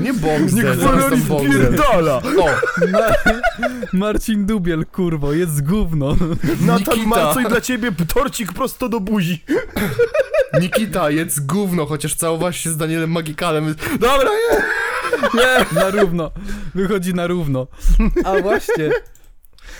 [0.00, 1.20] Nie Boxdel, Niech Boxdel.
[1.38, 2.16] spierdala.
[2.16, 2.46] O,
[2.92, 3.32] Ma-
[3.92, 6.16] Marcin Dubiel, kurwo, jest gówno.
[6.60, 7.06] Natan Nikita.
[7.08, 9.44] Marco i dla ciebie torcik prosto do buzi.
[10.60, 13.74] Nikita, jedz gówno, chociaż całowałaś się z Danielem Magikalem.
[14.00, 14.62] Dobra, nie!
[15.40, 16.30] Nie, na równo.
[16.74, 17.66] Wychodzi na równo.
[18.24, 18.90] A właśnie.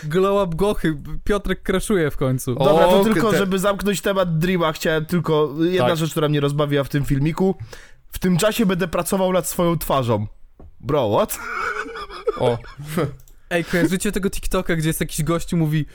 [0.09, 0.97] Glow up gochy.
[1.25, 2.55] Piotrek kraszuje w końcu.
[2.55, 5.97] Dobra, to tylko, żeby zamknąć temat Dreama, chciałem tylko jedna Tak.
[5.97, 7.55] rzecz, która mnie rozbawiła w tym filmiku.
[8.13, 10.27] W tym czasie będę pracował nad swoją twarzą.
[10.81, 11.39] Bro, what?
[12.39, 12.59] O,
[13.51, 15.87] Ej, kojarzycie tego TikToka, gdzie jest jakiś gościu mówi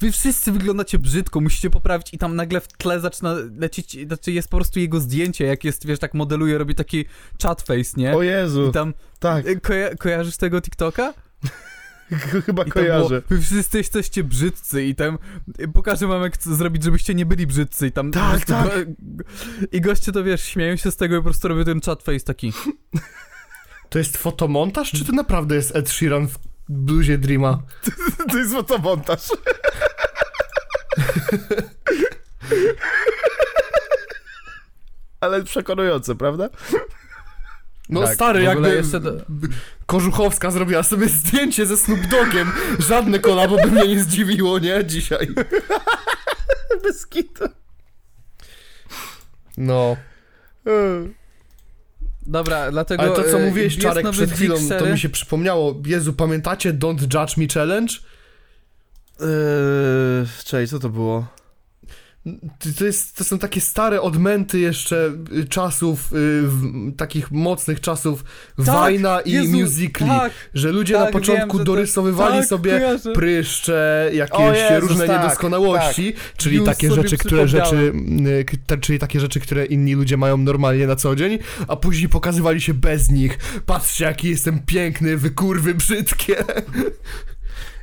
[0.00, 4.48] Wy wszyscy wyglądacie brzydko, musicie poprawić i tam nagle w tle zaczyna lecieć, znaczy jest
[4.48, 7.04] po prostu jego zdjęcie, jak jest, wiesz, tak modeluje, robi taki
[7.42, 8.16] chat face, nie?
[8.16, 11.14] O Jezu, I tam, tak, e, koja kojarzysz tego TikToka?
[12.46, 13.22] Chyba I tam było, kojarzę.
[13.30, 15.18] wy wszyscy jesteście brzydcy i tam
[15.58, 18.68] e, pokażę wam jak zrobić, żebyście nie byli brzydcy i tam Tak, tak.
[18.68, 19.24] Go,
[19.72, 22.24] I goście to, wiesz, śmieją się z tego i po prostu robią ten chat face
[22.24, 22.52] taki
[23.90, 26.38] to jest fotomontaż, czy to naprawdę jest Ed Sheeran w
[26.68, 27.62] bluzie Dreama?
[28.32, 29.20] To jest fotomontaż.
[35.20, 36.48] Ale przekonujące, prawda?
[37.88, 39.00] No Tak, stary, jakby jeszcze
[39.86, 42.52] Kożuchowska zrobiła sobie zdjęcie ze Snoop Dogiem.
[42.78, 44.84] Żadne kolabo by mnie nie zdziwiło, nie?
[44.84, 45.28] Dzisiaj.
[46.84, 47.44] Bez kitu.
[49.56, 49.96] No.
[52.26, 53.02] Dobra, dlatego...
[53.02, 55.82] Ale to, co e, mówiłeś, Czarek, przed chwilą, to mi się przypomniało.
[55.86, 57.94] Jezu, pamiętacie Don't Judge Me Challenge?
[60.44, 61.35] Czekaj, co to było?
[62.78, 68.24] To, jest, to są takie stare odmęty jeszcze y, czasów, y, takich mocnych czasów
[68.58, 70.10] Wajna i Jezu, Musically.
[70.10, 73.12] Tak, Że ludzie tak, na początku wiem, to- dorysowywali tak, sobie kojarzę.
[73.12, 77.92] pryszcze, jakieś Jezus, różne tak, niedoskonałości, czyli Już takie rzeczy, które rzeczy,
[78.26, 82.08] y, te- czyli takie rzeczy, które inni ludzie mają normalnie na co dzień, a później
[82.08, 83.38] pokazywali się bez nich.
[83.66, 86.36] Patrzcie, jaki jestem piękny, wy kurwy brzydkie.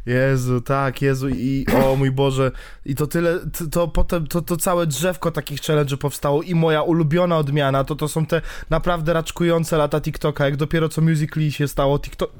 [0.06, 2.52] Jezu, tak, Jezu i o mój Boże.
[2.86, 6.82] I to tyle, to, to potem, to, to całe drzewko takich challenge powstało i moja
[6.82, 11.68] ulubiona odmiana, to to są te naprawdę raczkujące lata TikToka, jak dopiero co Musical.ly się
[11.68, 12.32] stało TikTok,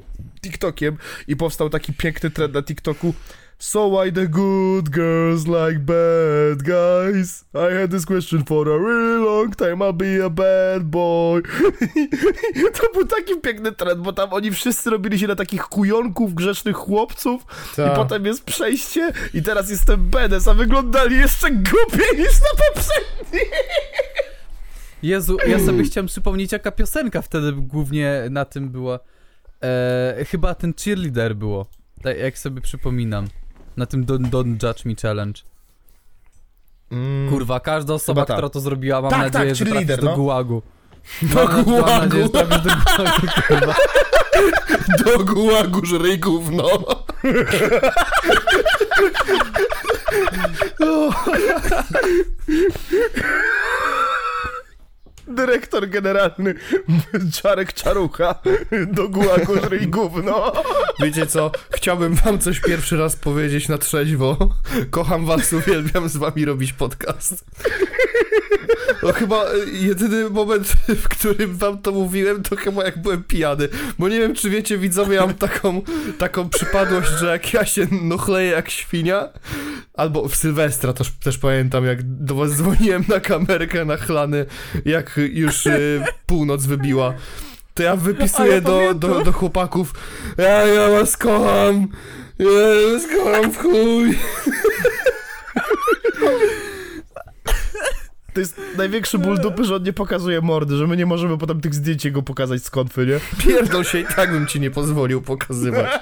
[0.42, 0.96] TikTokiem
[1.28, 3.14] i powstał taki piękny trend na TikToku.
[3.58, 7.44] So why the good girls like bad guys?
[7.54, 11.42] I had this question for a really long time, I'll be a bad boy.
[12.80, 16.76] to był taki piękny trend, bo tam oni wszyscy robili się na takich kujonków, grzecznych
[16.76, 17.94] chłopców i Tak.
[17.94, 23.50] potem jest przejście i teraz jestem Benes, a wyglądali jeszcze głupiej niż na poprzednim.
[25.02, 28.98] Jezu, ja sobie chciałem przypomnieć, jaka piosenka wtedy głównie na tym była.
[29.62, 31.66] E, chyba ten cheerleader było.
[32.02, 33.26] Tak jak sobie przypominam.
[33.76, 35.40] Na tym Don't, don't Judge Me Challenge.
[37.30, 38.36] Kurwa, każda osoba, tak.
[38.36, 40.16] która to zrobiła, mam Tak, tak, nadzieję, że trafisz cheerleader, do no.
[40.16, 40.62] gułagu.
[41.22, 41.86] Do Mam, mam gułagu.
[41.86, 43.74] nadzieję, że trafisz do gułagu, kurwa.
[45.04, 46.64] Do gułagu żryj gówno.
[55.28, 56.54] Dyrektor generalny
[57.42, 58.34] Czarek Czarucha
[58.86, 60.52] do gułagu żryj gówno.
[61.02, 61.52] Wiecie co?
[61.70, 64.36] Chciałbym wam coś pierwszy raz powiedzieć na trzeźwo.
[64.90, 67.44] Kocham was, uwielbiam z wami robić podcast.
[69.02, 73.68] No chyba e, jedyny moment, w którym wam to mówiłem, to chyba jak byłem pijany.
[73.98, 75.82] Bo nie wiem, czy wiecie, widzowie, mam taką,
[76.18, 79.28] taką przypadłość, że jak ja się nochleję jak świnia,
[79.94, 84.46] albo w Sylwestra też, też pamiętam, jak do was dzwoniłem na kamerkę nachlany,
[84.84, 85.78] jak już e,
[86.26, 87.14] północ wybiła.
[87.74, 89.94] To ja wypisuję do, do, do chłopaków
[90.38, 91.88] Ja, ja was kocham!
[92.38, 92.48] Ja
[92.92, 94.18] was kocham w chuj!
[98.34, 101.60] To jest największy ból dupy, że on nie pokazuje mordy, że my nie możemy potem
[101.60, 103.44] tych zdjęć jego pokazać z konfy, nie?
[103.44, 106.00] Pierdol się i tak bym ci nie pozwolił pokazywać.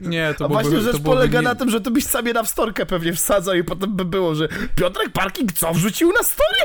[0.00, 1.44] Nie, to A właśnie rzecz to byłoby polega nie...
[1.44, 4.48] na tym, że to byś sobie na wstorkę pewnie wsadzał i potem by było, że
[4.74, 6.58] Piotrek Parking co wrzucił na story?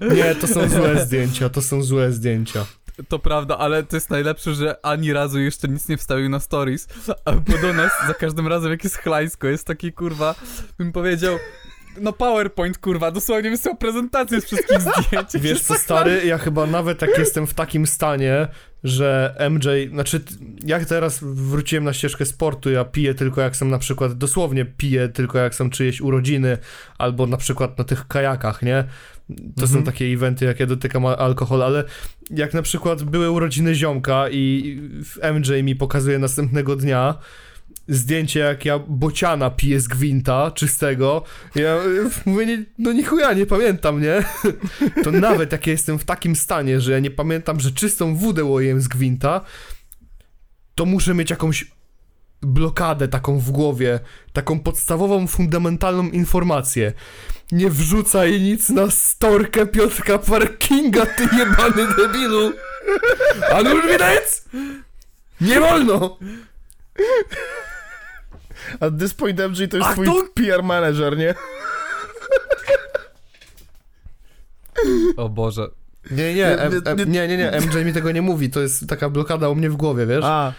[0.16, 2.66] Nie, to są złe zdjęcia, to są złe zdjęcia.
[3.08, 6.88] To prawda, ale to jest najlepsze, że ani razu jeszcze nic nie wstawił na stories,
[7.24, 10.34] a bo do nas za każdym razem jak jest chlajsko, jest taki kurwa,
[10.78, 11.38] bym powiedział,
[12.00, 15.28] no PowerPoint kurwa, dosłownie wysyła prezentację z wszystkich zdjęć.
[15.34, 18.48] Wiesz co, stary, ja chyba nawet jak jestem w takim stanie,
[18.84, 20.20] że MJ, znaczy
[20.66, 25.08] jak teraz wróciłem na ścieżkę sportu, ja piję tylko jak są na przykład, dosłownie piję
[25.08, 26.58] tylko jak są czyjeś urodziny,
[26.98, 28.84] albo na przykład na tych kajakach, nie?
[29.56, 29.84] To są Mhm.
[29.84, 31.84] takie eventy, jak ja dotykam alkohol, ale
[32.30, 34.76] jak na przykład były urodziny ziomka i
[35.34, 37.14] MJ mi pokazuje następnego dnia
[37.90, 41.22] zdjęcie jak ja bociana piję z gwinta czystego,
[41.54, 41.78] ja
[42.26, 44.24] mówię, nie, no ni chuja, nie pamiętam, nie?
[45.04, 48.44] To nawet jak ja jestem w takim stanie, że ja nie pamiętam, że czystą wódę
[48.44, 49.40] łojem z gwinta,
[50.74, 51.64] to muszę mieć jakąś
[52.42, 54.00] blokadę taką w głowie,
[54.32, 56.92] taką podstawową, fundamentalną informację.
[57.52, 62.52] Nie wrzucaj nic na storkę Piotrka Parkinga, ty jebany debilu!
[63.52, 64.24] A nuż widać?
[65.40, 66.18] Nie wolno!
[68.80, 71.34] A this point MJ to jest twój to- PR manager, nie?
[75.16, 75.68] O Boże.
[76.10, 78.88] Nie, nie, em, em, Nie- nie, nie, nie, MJ mi tego nie mówi, to jest
[78.88, 80.24] taka blokada u mnie w głowie, wiesz?
[80.24, 80.52] A,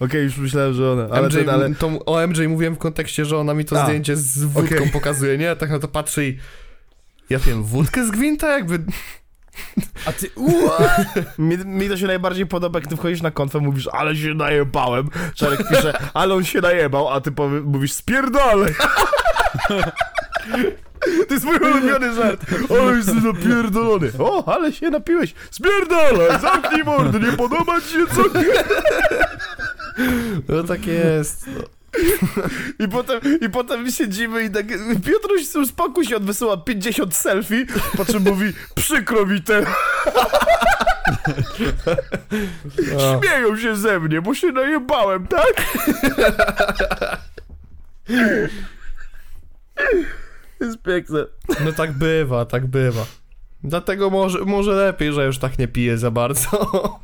[0.00, 3.24] okej, już myślałem, że ona, ale, MJ, ten, ale tą, o MJ mówiłem w kontekście,
[3.24, 4.90] że ona mi to A, zdjęcie z wódką okej.
[4.90, 5.56] pokazuje, nie?
[5.56, 6.38] Tak na to patrzy i...
[7.30, 8.78] Ja wiem, wódkę z gwinta jakby...
[10.06, 10.30] A ty,
[11.38, 15.08] mi, mi to się najbardziej podoba, jak ty wchodzisz na konfę, mówisz, ale się najebałem.
[15.34, 18.66] Czarek pisze, ale on się najebał, a ty powie, mówisz, spierdolę.
[21.28, 22.44] To jest mój ulubiony żart.
[22.68, 24.10] O, jesteś napierdolony.
[24.18, 25.34] O, ale się napiłeś.
[25.50, 28.22] Spierdolę, zamknij mordę, nie podoba ci się co?
[30.48, 31.46] No tak jest.
[31.46, 31.77] No.
[32.78, 34.66] I potem, I potem siedzimy i tak,
[35.06, 39.66] Piotruś, uspokój się, on wysyła 50 selfie, po czym mówi, przykro mi te,
[42.96, 45.64] A, śmieją się ze mnie, bo się najebałem, tak?
[50.60, 51.24] jest piękne.
[51.64, 53.06] no tak bywa, tak bywa.
[53.64, 57.00] Dlatego może, może lepiej, że już tak nie piję za bardzo.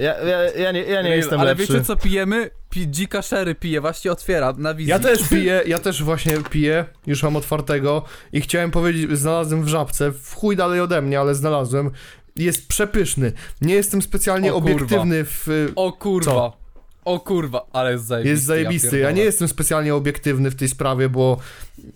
[0.00, 1.72] Ja, ja, ja nie, ja nie jestem ale lepszy.
[1.72, 2.50] wiecie co pijemy?
[2.70, 4.90] Pi, dzika sherry pije, właśnie otwiera na wizji.
[4.90, 9.68] Ja też piję, ja też właśnie piję, już mam otwartego i chciałem powiedzieć, znalazłem w
[9.68, 11.90] żabce, w chuj dalej ode mnie, ale znalazłem.
[12.36, 13.32] Jest przepyszny.
[13.60, 14.74] Nie jestem specjalnie O kurwa.
[14.76, 15.48] obiektywny w...
[15.76, 16.30] O kurwa.
[16.30, 16.56] Co?
[17.04, 18.30] O kurwa, ale jest zajebisty.
[18.30, 18.86] Jest zajebisty.
[18.86, 19.14] Ja, pierdolę.
[19.14, 21.36] nie jestem specjalnie obiektywny w tej sprawie, bo,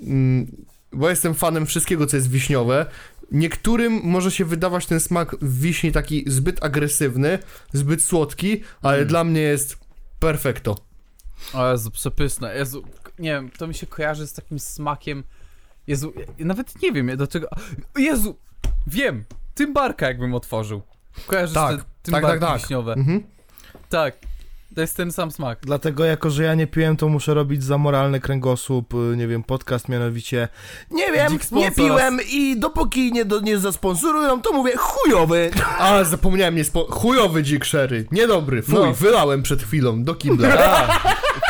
[0.00, 0.46] mm,
[0.92, 2.86] bo jestem fanem wszystkiego, co jest wiśniowe.
[3.32, 7.38] Niektórym może się wydawać ten smak wiśni taki zbyt agresywny,
[7.72, 9.08] zbyt słodki, ale Mm.
[9.08, 9.76] dla mnie jest
[10.20, 10.76] perfekto.
[11.54, 12.56] O Jezu, przepyszne.
[12.56, 12.82] Jezu,
[13.18, 15.24] nie wiem, to mi się kojarzy z takim smakiem.
[15.86, 17.48] Jezu, ja nawet nie wiem do czego.
[17.98, 18.36] Jezu,
[18.86, 19.24] wiem!
[19.54, 20.82] Tymbarka jakbym otworzył.
[21.26, 22.60] Kojarzysz Tak, te tak, tymbarki tak, tak.
[22.60, 22.92] wiśniowe?
[22.92, 23.22] Mhm.
[23.88, 24.16] Tak.
[24.76, 25.58] To jest ten sam smak.
[25.62, 29.42] Dlatego, jako że ja nie piłem, to muszę robić za moralny kręgosłup, y, nie wiem,
[29.42, 30.48] podcast mianowicie.
[30.90, 35.50] Nie wiem, nie piłem i dopóki nie, do, nie zasponsorują, to mówię chujowy.
[35.78, 36.86] A, zapomniałem, nie spo...
[36.90, 38.06] chujowy dzik sherry.
[38.12, 38.92] Niedobry, fuj, No.
[38.92, 40.48] wylałem przed chwilą do kibla.
[40.58, 41.00] A,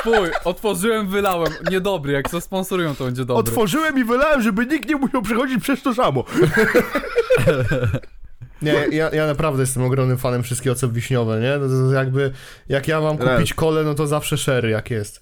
[0.02, 1.52] fuj, otworzyłem, wylałem.
[1.70, 3.40] Niedobry, jak zasponsoriują, to będzie dobry.
[3.40, 6.24] Otworzyłem i wylałem, żeby nikt nie musiał przechodzić przez to samo.
[8.62, 11.58] Nie, ja, ja naprawdę jestem ogromnym fanem wszystkiego, co wiśniowe, nie?
[11.58, 12.32] To, to jakby,
[12.68, 15.20] jak ja mam kupić kole, no to zawsze sherry, jak jest.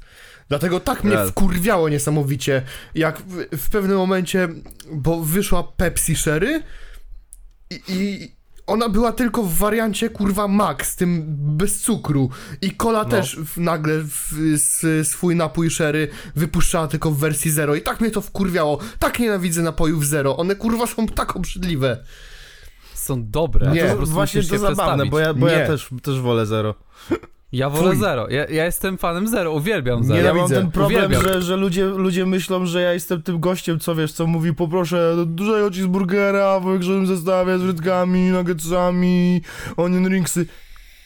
[0.48, 2.62] Dlatego tak mnie wkurwiało niesamowicie,
[2.94, 4.48] jak w, w pewnym momencie,
[4.92, 6.62] bo wyszła Pepsi Sherry
[7.70, 8.32] i, i
[8.66, 11.24] ona była tylko w wariancie kurwa max, tym
[11.56, 12.30] bez cukru
[12.62, 13.08] i kola No.
[13.08, 18.00] też w, nagle w, s, swój napój sherry wypuszczała tylko w wersji zero i tak
[18.00, 22.04] mnie to wkurwiało, tak nienawidzę napojów zero, one kurwa są tak obrzydliwe.
[23.04, 23.70] Są dobre.
[23.70, 25.10] Nie, to po to prostu właśnie to zabawne, przestawić.
[25.10, 25.66] bo ja, bo ja Nie.
[25.66, 26.74] też, też wolę zero.
[27.52, 27.96] Ja wolę Fuj.
[28.00, 28.26] zero.
[28.30, 30.20] Ja, ja jestem fanem zero, uwielbiam Nie, zero.
[30.20, 31.22] Ja mam ten problem, Uwielbiam.
[31.32, 35.14] że, że ludzie, ludzie myślą, że ja jestem tym gościem, co wiesz, co mówi poproszę
[35.26, 39.42] dużego cheeseburgera w grzewym zestawie z frytkami, nuggetsami,
[39.76, 40.46] onion ringsy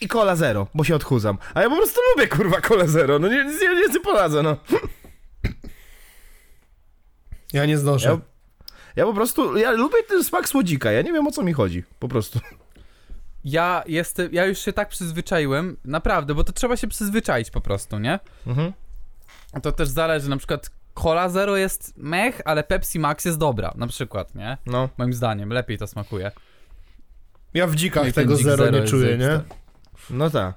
[0.01, 1.39] i cola zero, bo się odchudzam.
[1.55, 4.57] A ja po prostu lubię, kurwa, cola zero, no nie, nie, nie, nie poradzę, no.
[7.53, 8.09] Ja nie znoszę.
[8.09, 8.19] Ja,
[8.99, 11.85] ja po prostu, ja lubię ten smak słodzika, ja nie wiem o co mi chodzi,
[11.99, 12.41] po prostu.
[13.45, 17.99] Ja jestem, ja już się tak przyzwyczaiłem, naprawdę, bo to trzeba się przyzwyczaić po prostu,
[17.99, 18.19] nie?
[18.47, 18.73] Mhm.
[19.63, 23.87] To też zależy, na przykład Cola Zero jest mech, ale Pepsi Max jest dobra, na
[23.87, 24.59] przykład, nie?
[24.67, 24.89] No.
[24.99, 26.31] Moim zdaniem, lepiej to smakuje.
[27.55, 29.41] Ja w dzikach No tego dzik zero zero nie czuję, nie?
[30.11, 30.55] No tak.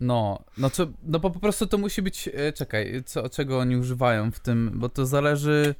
[0.00, 3.76] No, no, co, no bo po prostu to musi być, e, czekaj, co, czego oni
[3.76, 5.74] używają w tym, bo to zależy,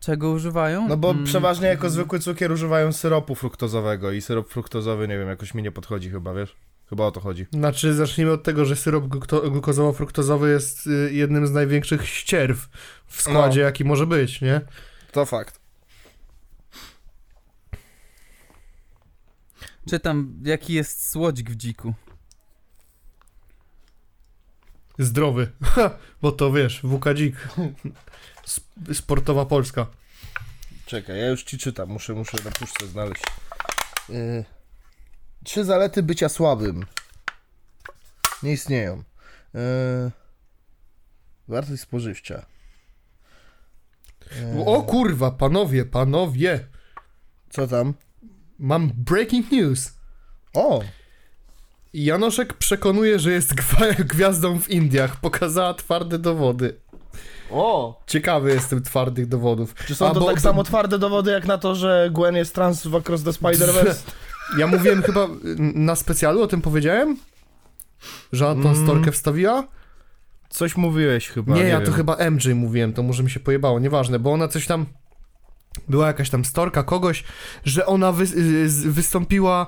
[0.00, 0.88] czego używają?
[0.88, 5.28] No bo Mm, przeważnie jako zwykły cukier używają syropu fruktozowego i syrop fruktozowy, nie wiem,
[5.28, 6.56] jakoś mi nie podchodzi chyba, wiesz?
[6.88, 7.46] Chyba o to chodzi.
[7.52, 12.68] Znaczy, zacznijmy od tego, że syrop glukozowo-fruktozowy jest y, jednym z największych ścierw
[13.06, 13.66] w składzie, No.
[13.66, 14.60] jaki może być, nie?
[15.12, 15.60] To fakt.
[19.90, 21.94] Czytam, jaki jest słodzik w dziku.
[24.98, 25.50] Zdrowy.
[26.22, 27.36] Bo to wiesz, WKDzik.
[27.54, 27.74] Sp-
[28.92, 29.86] Sportowa Polska.
[30.86, 33.22] Czekaj, ja już ci czytam, muszę, muszę na puszce znaleźć.
[34.08, 34.44] Yy,
[35.44, 36.86] trzy zalety bycia słabym.
[38.42, 39.02] Nie istnieją.
[39.54, 39.60] Yy,
[41.48, 42.46] wartość spożywcza.
[44.54, 46.66] Yy, O kurwa, panowie, panowie.
[47.50, 47.94] Co tam?
[48.58, 49.92] Mam breaking news.
[50.54, 50.82] O!
[51.94, 53.54] Janoszek przekonuje, że jest
[54.12, 55.20] gwiazdą w Indiach.
[55.20, 56.80] Pokazała twarde dowody.
[57.50, 58.00] O!
[58.06, 59.74] Ciekawy jestem twardych dowodów.
[59.86, 62.54] Czy są A, to bo- tak samo twarde dowody jak na to, że Gwen jest
[62.54, 64.02] trans w Across the Spider-Verse?
[64.58, 65.28] Ja mówiłem chyba
[65.74, 67.16] na specjalu, o tym powiedziałem?
[68.32, 68.84] Że Anton Mm.
[68.84, 69.68] Storkę wstawiła?
[70.48, 71.54] Coś mówiłeś chyba.
[71.54, 71.86] nie, ja wiem.
[71.86, 74.86] to chyba MJ mówiłem, to może mi się pojebało, nieważne, bo ona coś tam...
[75.88, 77.24] Była jakaś tam storka kogoś,
[77.64, 79.66] że ona wy, y, wystąpiła,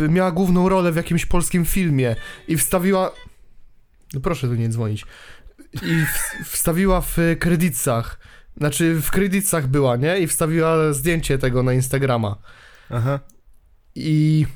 [0.00, 2.16] y, miała główną rolę w jakimś polskim filmie
[2.48, 3.12] i wstawiła...
[4.14, 5.04] No proszę tu nie dzwonić.
[5.74, 6.04] I
[6.44, 8.18] wstawiła w kredytach,
[8.56, 10.18] znaczy w kredytach była, nie?
[10.18, 12.36] I wstawiła zdjęcie tego na Instagrama.
[12.90, 13.20] Aha.
[13.94, 14.46] I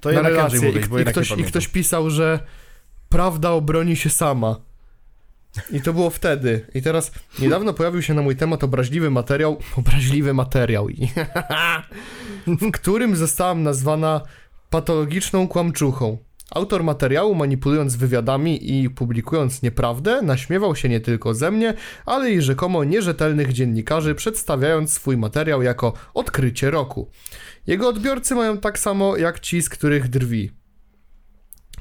[0.00, 0.60] To na relację.
[0.60, 2.40] Mówić, I, i, ktoś, I ktoś pisał, że
[3.08, 4.56] prawda obroni się sama.
[5.70, 6.66] I to było wtedy.
[6.74, 10.88] I teraz niedawno pojawił się na mój temat obraźliwy materiał, obraźliwy materiał,
[12.46, 14.20] w którym zostałam nazwana
[14.70, 16.18] patologiczną kłamczuchą.
[16.54, 21.74] Autor materiału, manipulując wywiadami i publikując nieprawdę, naśmiewał się nie tylko ze mnie,
[22.06, 27.10] ale i rzekomo nierzetelnych dziennikarzy, przedstawiając swój materiał jako odkrycie roku.
[27.66, 30.50] Jego odbiorcy mają tak samo jak ci, z których drwi.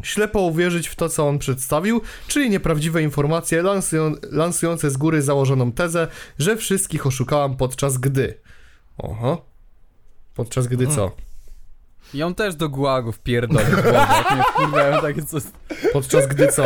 [0.04, 5.72] Ślepo uwierzyć w to, co on przedstawił, czyli nieprawdziwe informacje lansują, lansujące z góry założoną
[5.72, 6.08] tezę,
[6.40, 8.38] że wszystkich oszukałam podczas gdy.
[8.98, 9.46] Oho.
[10.36, 11.12] Podczas gdy co?
[12.14, 15.38] Ją też do gułagów pierdolę w głowę, jak mnie wkurwiają takie co...
[15.94, 16.64] Podczas gdy co?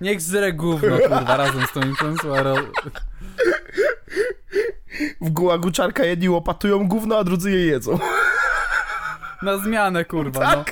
[0.00, 2.54] Niech zre gówno, kurwa, razem z tą influencerą.
[5.20, 7.98] W gułagu czarka jedni łopatują gówno, a drudzy je jedzą.
[9.42, 10.64] Na zmianę, kurwa, no.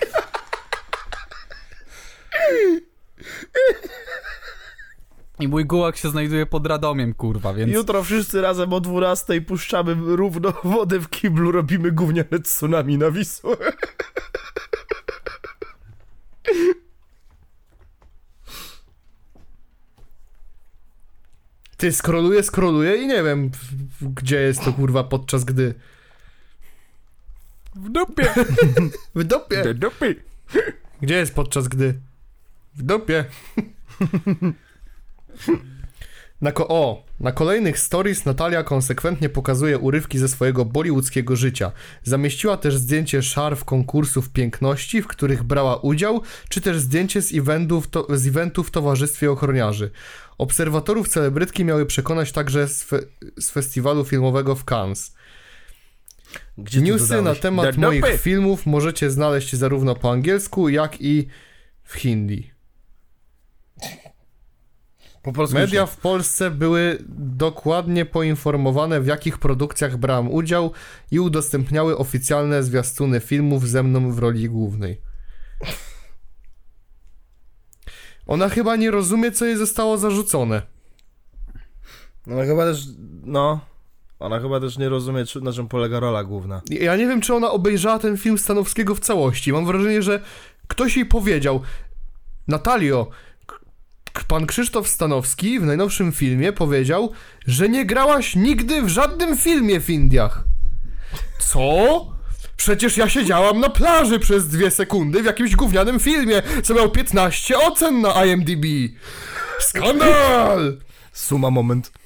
[5.41, 7.73] I mój gułak się znajduje pod Radomiem, kurwa, więc...
[7.73, 13.57] Jutro wszyscy razem o 12 puszczamy równo wodę w kiblu, robimy gówniane tsunami na Wisłę.
[21.77, 23.57] Ty skroluję, skroluję i nie wiem, w-
[24.05, 25.75] w- gdzie jest to kurwa podczas gdy.
[27.75, 28.35] W dupie!
[29.15, 29.75] W dupie!
[29.75, 30.17] Dupy.
[31.01, 31.95] Gdzie jest podczas gdy?
[32.75, 33.25] W dupie.
[36.41, 41.73] Na ko- o, na kolejnych stories Natalia konsekwentnie pokazuje urywki ze swojego bollywoodzkiego życia.
[42.03, 47.89] Zamieściła też zdjęcie szarf konkursów piękności, w których brała udział, czy też zdjęcie z eventów,
[47.89, 48.27] to- z
[48.67, 49.91] w towarzystwie ochroniarzy.
[50.39, 53.07] Obserwatorów celebrytki miały przekonać także z, fe-
[53.41, 55.15] z festiwalu filmowego w Cannes.
[56.59, 61.27] Gdzie Newsy na temat moich filmów możecie znaleźć zarówno po angielsku, jak i
[61.85, 62.51] w hindi.
[65.53, 70.73] Media w Polsce były dokładnie poinformowane, w jakich produkcjach brałem udział
[71.11, 75.01] i udostępniały oficjalne zwiastuny filmów ze mną w roli głównej.
[78.27, 80.63] Ona chyba nie rozumie, co jej zostało zarzucone.
[82.27, 82.87] Ona chyba też,
[83.25, 83.61] no...
[84.19, 86.63] Ona chyba też nie rozumie, na czym polega rola główna.
[86.71, 89.53] Ja nie wiem, czy ona obejrzała ten film Stanowskiego w całości.
[89.53, 90.21] Mam wrażenie, że
[90.69, 91.61] Ktoś jej powiedział,
[92.49, 93.11] Natalio,
[94.25, 97.13] pan Krzysztof Stanowski w najnowszym filmie powiedział,
[97.47, 100.45] że nie grałaś nigdy w żadnym filmie w Indiach.
[101.39, 102.07] Co?
[102.57, 107.59] Przecież ja siedziałam na plaży przez dwie sekundy w jakimś gównianym filmie, co miał 15
[107.59, 108.65] ocen na IMDb.
[109.61, 110.79] Skandal!
[111.13, 111.98] Suma moment.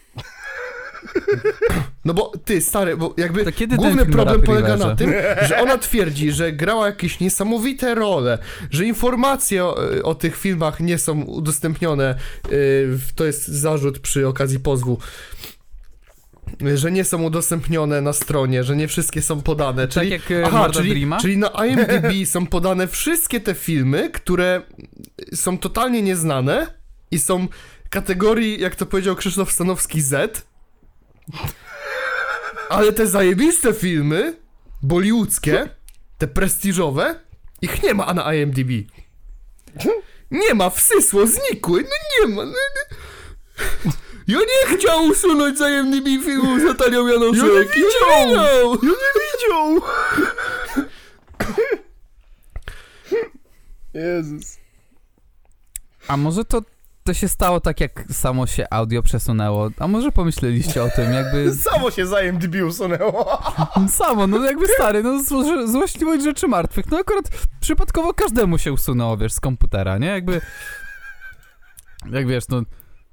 [2.04, 3.44] No bo ty, stary, bo jakby
[3.76, 5.12] główny problem polega na tym,
[5.48, 8.38] że ona twierdzi, że grała jakieś niesamowite role,
[8.70, 12.14] że informacje o, o tych filmach nie są udostępnione,
[12.50, 14.98] yy, to jest zarzut przy okazji pozwu,
[16.74, 20.58] że nie są udostępnione na stronie, że nie wszystkie są podane, czyli, jak, e, aha,
[20.58, 21.20] Morda czyli, Dreama?
[21.20, 24.62] czyli na IMDb są podane wszystkie te filmy, które
[25.34, 26.66] są totalnie nieznane
[27.10, 27.48] i są
[27.90, 30.46] kategorii, jak to powiedział Krzysztof Stanowski, Z,
[32.68, 34.36] ale te zajebiste filmy,
[34.82, 35.68] bollywoodzkie,
[36.18, 37.20] te prestiżowe,
[37.62, 38.70] ich nie ma na IMDb.
[40.30, 42.44] Nie ma, wsysło, znikły, no nie ma.
[42.44, 42.96] No, no.
[44.26, 47.42] Ja nie chciał usunąć z IMDb filmu z Natalią Janoszek.
[47.42, 48.78] Ja nie widział.
[48.82, 49.82] Ja nie widział!
[53.94, 54.58] Jezus.
[56.08, 56.62] A może to,
[57.04, 59.70] to się stało tak, jak samo się audio przesunęło?
[59.78, 61.54] A może pomyśleliście o tym, jakby...
[61.70, 63.42] Samo się za IMDb usunęło.
[63.88, 66.90] Samo, no jakby stary, no zło- złośliwość rzeczy martwych.
[66.90, 67.24] No akurat
[67.60, 70.06] przypadkowo każdemu się usunęło, wiesz, z komputera, nie?
[70.06, 70.40] Jakby...
[72.10, 72.62] Jak wiesz, no...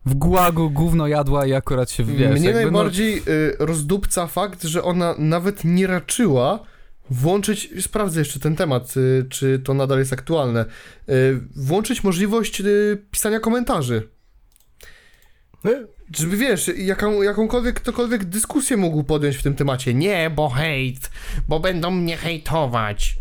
[0.05, 2.39] W gułagu gówno jadła i akurat się, wiesz...
[2.39, 6.59] Mnie jakby, no- najbardziej y, rozdupca fakt, że ona nawet nie raczyła
[7.11, 10.65] włączyć, sprawdzę jeszcze ten temat, y, czy to nadal jest aktualne,
[11.09, 14.09] y, włączyć możliwość y, pisania komentarzy.
[16.17, 19.93] Żeby wiesz, jaką, jakąkolwiek ktokolwiek dyskusję mógł podjąć w tym temacie.
[19.93, 21.11] Nie, bo hejt,
[21.47, 23.19] bo będą mnie hejtować.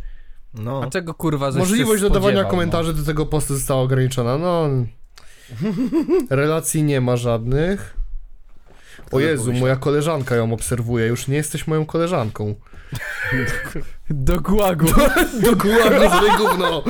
[0.54, 0.82] No.
[0.84, 4.38] A czego kurwa, że Możliwość dodawania spodziewał, komentarzy do tego postu została ograniczona.
[4.38, 4.68] No.
[6.30, 7.97] Relacji nie ma żadnych.
[9.10, 11.06] O Jezu, moja koleżanka ją obserwuje.
[11.06, 12.54] Już nie jesteś moją koleżanką.
[14.10, 14.86] Do gułagu.
[15.42, 16.84] Do gułagu złe gówno.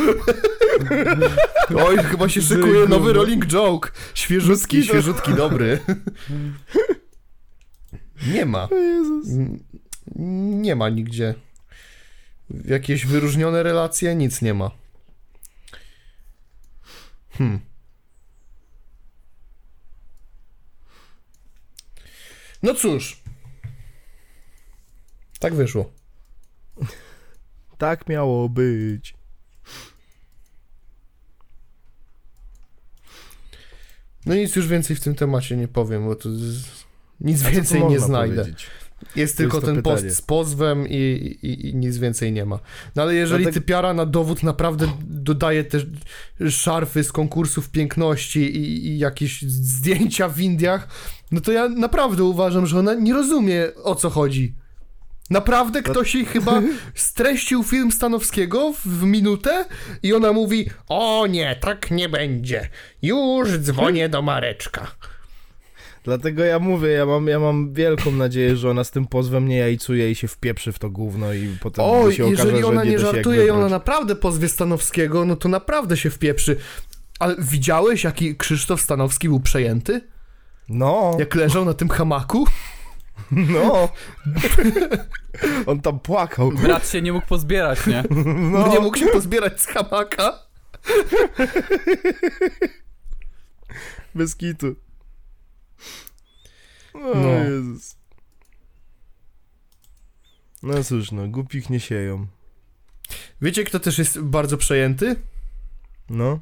[1.87, 3.91] Oj, chyba się szykuje nowy rolling joke.
[4.15, 5.79] Świeżutki, świeżutki, dobry.
[8.27, 8.69] Nie ma.
[10.17, 11.35] Nie ma nigdzie.
[12.65, 14.15] Jakieś wyróżnione relacje?
[14.15, 14.71] Nic nie ma.
[17.31, 17.61] Hmm.
[22.63, 23.23] No cóż.
[25.41, 25.93] Tak wyszło.
[27.79, 29.15] Tak miało być.
[34.27, 36.29] No nic już więcej w tym temacie nie powiem, bo to
[37.21, 38.37] nic więcej nie znajdę.
[38.37, 38.67] powiedzieć?
[39.17, 39.97] Jest tylko jest ten pytanie.
[40.03, 40.95] post z pozwem i,
[41.43, 42.59] i, i nic więcej nie ma.
[42.97, 45.79] No ale jeżeli Dlatego- typiara na dowód naprawdę dodaje te
[46.51, 50.89] szarfy z konkursów piękności i, i jakieś zdjęcia w Indiach,
[51.31, 54.55] no to ja naprawdę uważam, że ona nie rozumie o co chodzi.
[55.31, 56.63] Naprawdę ktoś jej chyba
[56.95, 59.65] streścił film Stanowskiego w minutę
[60.03, 62.69] i ona mówi o nie, tak nie będzie.
[63.03, 64.87] Już dzwonię do Mareczka.
[66.05, 69.57] Dlatego ja mówię, ja mam, ja mam wielką nadzieję, że ona z tym pozwem nie
[69.57, 72.85] jajcuje i się wpieprzy w to gówno i potem Oj, się okaże, jeżeli że ona
[72.85, 76.57] nie, nie żartuje i ona naprawdę pozwie Stanowskiego, no to naprawdę się wpieprzy.
[77.19, 80.01] Ale widziałeś, jaki Krzysztof Stanowski był przejęty?
[80.69, 82.47] No, Jak leżał na tym hamaku?
[83.31, 83.89] no.
[85.67, 86.53] On tam płakał.
[86.53, 88.05] Brat się nie mógł pozbierać, nie?
[88.53, 88.69] No.
[88.69, 90.39] Nie mógł się pozbierać z hamaka?
[94.15, 94.77] Bez kitu.
[96.99, 97.29] O No.
[97.29, 97.97] Jezus.
[100.63, 102.27] No cóż, no, głupich nie sieją.
[103.43, 105.17] Wiecie, kto też jest bardzo przejęty?
[106.11, 106.41] No.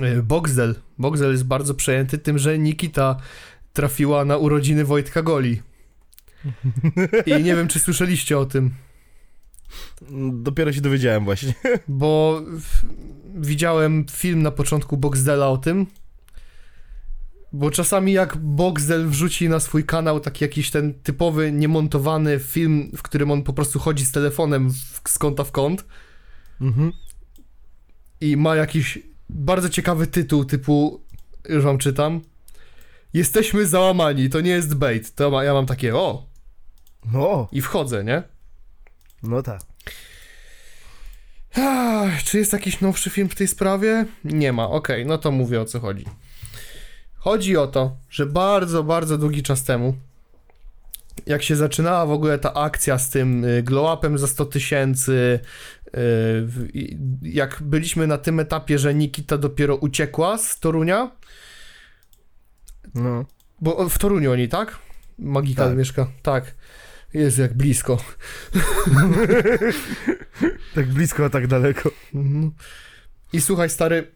[0.00, 0.74] E, Boxdel.
[0.98, 3.16] Boxdel jest bardzo przejęty tym, że Nikita
[3.72, 5.62] trafiła na urodziny Wojtka Goli.
[7.26, 8.74] I nie wiem, czy słyszeliście o tym,
[10.32, 11.54] Dopiero się dowiedziałem właśnie.
[11.88, 12.82] bo w,
[13.34, 15.86] widziałem film na początku Boxdela o tym.
[17.58, 23.02] Bo czasami jak Boxdel wrzuci na swój kanał taki jakiś ten typowy, niemontowany film, w
[23.02, 25.84] którym on po prostu chodzi z telefonem w, z kąta w kąt
[26.60, 26.92] Mhm.
[28.20, 28.98] i ma jakiś
[29.30, 31.00] bardzo ciekawy tytuł typu,
[31.48, 32.20] już wam czytam,
[33.14, 35.14] Jesteśmy załamani, to nie jest bait.
[35.14, 36.26] To ma, ja mam takie, o,
[37.12, 38.22] No, i wchodzę, nie?
[39.22, 39.60] no tak.
[42.24, 44.06] Czy jest jakiś nowszy film w tej sprawie?
[44.24, 46.04] Nie ma, okej, no to mówię o co chodzi.
[47.26, 49.96] Chodzi o to, że bardzo, bardzo długi czas temu,
[51.26, 55.40] jak się zaczynała w ogóle ta akcja z tym y, glow-upem za 100 tysięcy,
[56.74, 61.10] i- jak byliśmy na tym etapie, że Nikita dopiero uciekła z Torunia,
[62.94, 63.24] No.
[63.60, 64.78] bo w Toruniu oni, tak?
[65.18, 65.78] Magikal Tak.
[65.78, 66.54] mieszka, tak.
[67.14, 67.98] Jezu, jak blisko.
[70.74, 71.90] Tak blisko, a tak daleko.
[72.14, 72.52] Mhm.
[73.32, 74.10] I słuchaj, stary,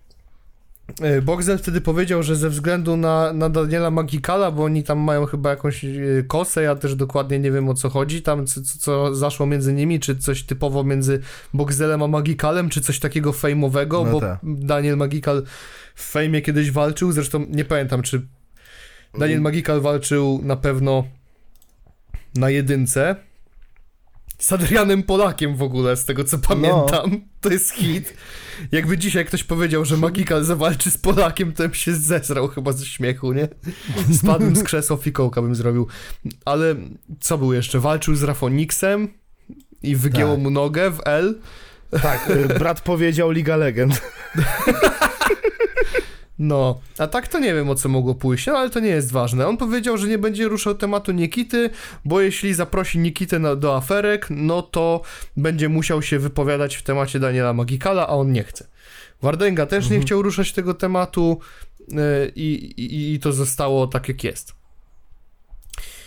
[1.00, 5.26] e, Boxel wtedy powiedział, że ze względu na, na Daniela Magikala, bo oni tam mają
[5.26, 5.88] chyba jakąś e,
[6.26, 10.00] kosę, ja też dokładnie nie wiem o co chodzi, tam co, co- zaszło między nimi,
[10.00, 11.20] czy coś typowo między
[11.54, 14.38] Boxelem a Magikalem, czy coś takiego fejmowego, No bo tak.
[14.42, 15.42] Daniel Magikal
[15.94, 18.22] w fejmie kiedyś walczył, zresztą nie pamiętam, czy
[19.18, 21.04] Daniel Magikal walczył na pewno
[22.34, 23.16] na jedynce.
[24.40, 27.20] Z Adrianem Polakiem w ogóle, z tego co pamiętam.
[27.40, 28.14] To jest hit.
[28.72, 32.86] Jakby dzisiaj ktoś powiedział, że Magikal zawalczy z Polakiem, to bym się zesrał chyba ze
[32.86, 33.48] śmiechu, nie?
[34.18, 35.86] Spadłem z krzesła, fikołka bym zrobił.
[36.44, 36.74] Ale
[37.20, 37.80] co był jeszcze?
[37.80, 39.08] Walczył z Rafoniksem
[39.82, 40.42] i wygięło Tak.
[40.42, 41.40] mu nogę w L.
[42.02, 44.02] Tak, y, brat powiedział Liga Legend.
[46.42, 49.12] No, a tak to nie wiem o co mogło pójść, no ale to nie jest
[49.12, 49.46] ważne.
[49.46, 51.70] On powiedział, że nie będzie ruszał tematu Nikity,
[52.04, 55.02] bo jeśli zaprosi Nikitę na, do aferek, no to
[55.36, 58.66] będzie musiał się wypowiadać w temacie Daniela Magikala, a on nie chce.
[59.22, 60.02] Wardęga też nie Mhm.
[60.02, 61.40] chciał ruszać tego tematu
[61.88, 61.96] yy,
[62.36, 64.54] i, i, i to zostało tak jak jest.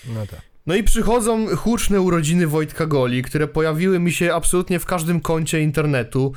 [0.08, 0.42] No tak.
[0.66, 5.62] No i przychodzą huczne urodziny Wojtka Goli, które pojawiły mi się absolutnie w każdym kącie
[5.62, 6.34] internetu.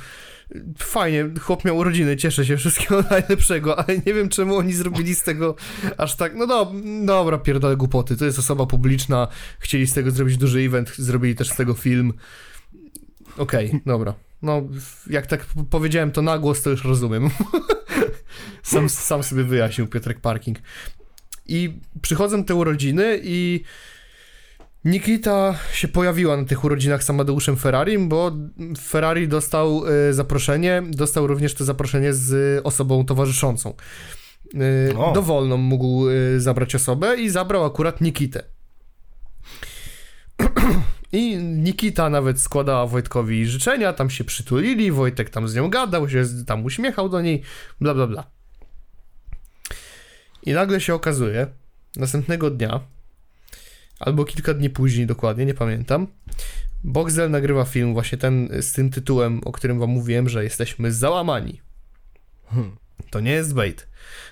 [0.77, 5.23] Fajnie, chłop miał urodziny, cieszę się, wszystkiego najlepszego, ale nie wiem czemu oni zrobili z
[5.23, 5.55] tego
[5.97, 6.73] aż tak, no do,
[7.05, 9.27] dobra, pierdolę głupoty, to jest osoba publiczna,
[9.59, 12.13] chcieli z tego zrobić duży event, zrobili też z tego film.
[13.37, 14.13] Okej, dobra.
[14.41, 14.61] No,
[15.09, 17.29] jak tak powiedziałem to na głos, to już rozumiem.
[18.63, 20.57] sam, sam sobie wyjaśnił Piotrek Parking.
[21.45, 23.63] I przychodzą te urodziny i
[24.87, 28.31] Nikita się pojawiła na tych urodzinach z Amadeuszem Ferrari, bo
[28.79, 33.73] Ferrari dostał e, zaproszenie, dostał również to zaproszenie z osobą towarzyszącą.
[34.91, 35.11] E, O.
[35.11, 38.43] dowolną mógł e, zabrać osobę i zabrał akurat Nikitę.
[41.11, 46.23] I Nikita nawet składała Wojtkowi życzenia, tam się przytulili, Wojtek tam z nią gadał, się
[46.45, 47.41] tam uśmiechał do niej,
[47.81, 48.23] bla bla bla.
[50.43, 51.47] I nagle się okazuje,
[51.95, 52.79] następnego dnia,
[53.99, 56.07] albo kilka dni później dokładnie, nie pamiętam,
[56.83, 61.61] Boxel nagrywa film właśnie ten z tym tytułem, o którym wam mówiłem, że jesteśmy załamani.
[62.49, 62.75] Hmm.
[63.09, 63.87] To nie jest bait.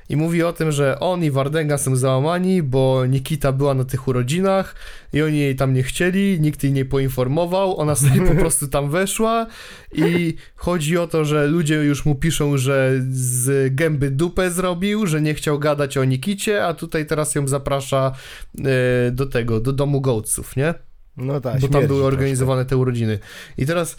[0.10, 4.08] I mówi o tym, że on i Wardęga są załamani, bo Nikita była na tych
[4.08, 4.76] urodzinach
[5.14, 8.89] i oni jej tam nie chcieli, nikt jej nie poinformował, ona sobie po prostu tam
[8.89, 9.47] weszła
[9.93, 15.22] i chodzi o to, że ludzie już mu piszą, że z gęby dupę zrobił, że
[15.22, 18.12] nie chciał gadać o Nikicie, a tutaj teraz ją zaprasza
[18.60, 20.74] e, do tego, do domu gołców, nie?
[21.18, 22.06] No tak, bo tam były troszkę.
[22.06, 23.20] organizowane te urodziny.
[23.58, 23.97] I teraz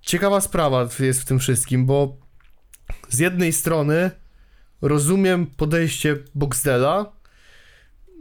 [0.00, 2.16] ciekawa sprawa jest w tym wszystkim, bo
[3.08, 4.10] z jednej strony
[4.82, 7.12] rozumiem podejście Boxdela,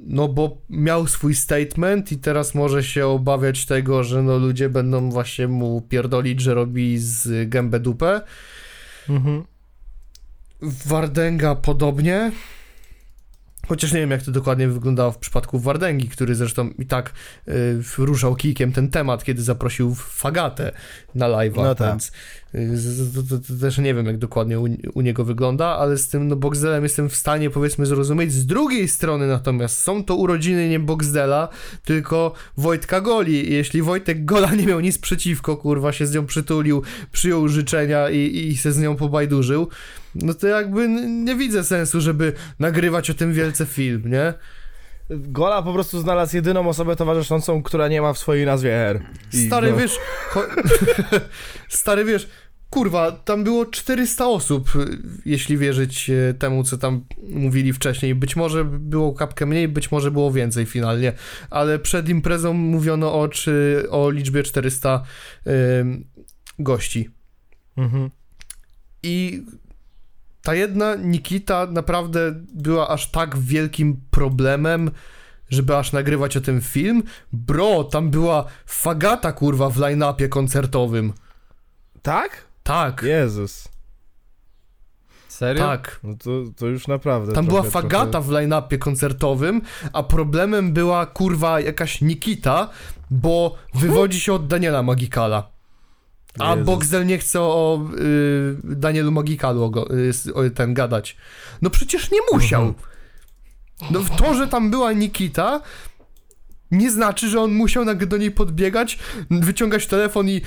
[0.01, 5.09] no bo miał swój statement i teraz może się obawiać tego, że no ludzie będą
[5.09, 8.21] właśnie mu pierdolić, że robi z gębę dupę.
[9.09, 9.43] Mhm.
[10.61, 12.31] Wardęga podobnie.
[13.71, 17.13] Chociaż nie wiem, jak to dokładnie wyglądało w przypadku Wardęgi, który zresztą i tak
[17.47, 17.53] y,
[17.97, 20.71] ruszał kikiem ten temat, kiedy zaprosił Fagatę
[21.15, 21.89] na live'a, No tak.
[21.89, 22.11] więc
[22.55, 26.07] y, to, to, to też nie wiem, jak dokładnie u, u niego wygląda, ale z
[26.07, 28.33] tym no, Boxdelem jestem w stanie, powiedzmy, zrozumieć.
[28.33, 31.49] Z drugiej strony natomiast są to urodziny nie Boxdela,
[31.85, 33.53] tylko Wojtka Goli.
[33.53, 38.47] Jeśli Wojtek Gola nie miał nic przeciwko, kurwa, się z nią przytulił, przyjął życzenia i,
[38.47, 39.67] i się z nią pobajdurzył,
[40.15, 44.33] no to jakby nie widzę sensu, żeby nagrywać o tym wielce film, nie?
[45.09, 49.01] Gola po prostu znalazł jedyną osobę towarzyszącą, która nie ma w swojej nazwie R.
[49.33, 49.77] I Stary, no.
[49.77, 49.97] wiesz...
[51.69, 52.27] Stary, wiesz...
[52.69, 58.15] Kurwa, tam było 400 osób, y, jeśli wierzyć e, temu, co tam mówili wcześniej.
[58.15, 61.13] Być może było kapkę mniej, być może było więcej finalnie,
[61.49, 65.03] ale przed imprezą mówiono o, czy, o liczbie 400
[65.79, 66.05] ym,
[66.59, 67.09] gości.
[67.77, 68.09] Mhm.
[69.03, 69.43] I
[70.43, 72.19] ta jedna Nikita naprawdę
[72.53, 74.91] była aż tak wielkim problemem,
[75.49, 77.03] żeby aż nagrywać o tym film.
[77.33, 81.13] Bro, tam była Fagata kurwa w line-upie koncertowym.
[82.01, 82.45] Tak?
[82.63, 83.67] Tak, Jezus.
[85.27, 85.63] Serio?
[85.63, 85.99] tak.
[86.03, 88.27] No to, to już naprawdę Tam trochę, była Fagata trochę...
[88.27, 89.61] w line-upie koncertowym,
[89.93, 92.69] a problemem była kurwa jakaś Nikita,
[93.11, 95.50] bo wywodzi się od Daniela Magikala.
[96.39, 96.65] A Jezus.
[96.65, 101.17] Boxdel nie chce o y, Danielu Magikalu o, y, ten gadać.
[101.61, 102.61] No przecież nie musiał.
[102.61, 102.91] Mhm.
[103.91, 105.61] No to, że tam była Nikita,
[106.71, 108.99] nie znaczy, że on musiał nagle do niej podbiegać,
[109.31, 110.41] wyciągać telefon i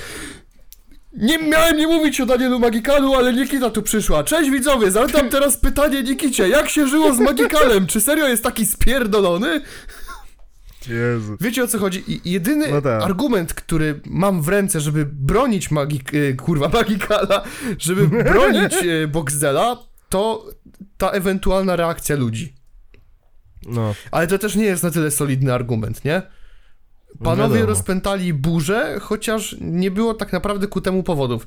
[1.12, 4.24] Nie miałem nie mówić o Danielu Magikalu, ale Nikita tu przyszła.
[4.24, 6.48] Cześć widzowie, zadam teraz pytanie Nikicie.
[6.48, 7.86] Jak się żyło z Magikalem?
[7.86, 9.60] Czy serio jest taki spierdolony?
[10.88, 11.36] Jezu.
[11.40, 12.04] Wiecie o co chodzi?
[12.08, 13.02] I jedyny No tak.
[13.02, 17.42] argument, który mam w ręce, żeby bronić magik, y, kurwa Magikala,
[17.78, 19.76] żeby bronić y, Boxdela,
[20.08, 20.46] to
[20.98, 22.54] ta ewentualna reakcja ludzi.
[23.66, 23.94] No.
[24.10, 26.22] Ale to też nie jest na tyle solidny argument, nie?
[27.22, 27.66] Panowie wiadomo.
[27.70, 31.46] rozpętali burzę, chociaż nie było tak naprawdę ku temu powodów.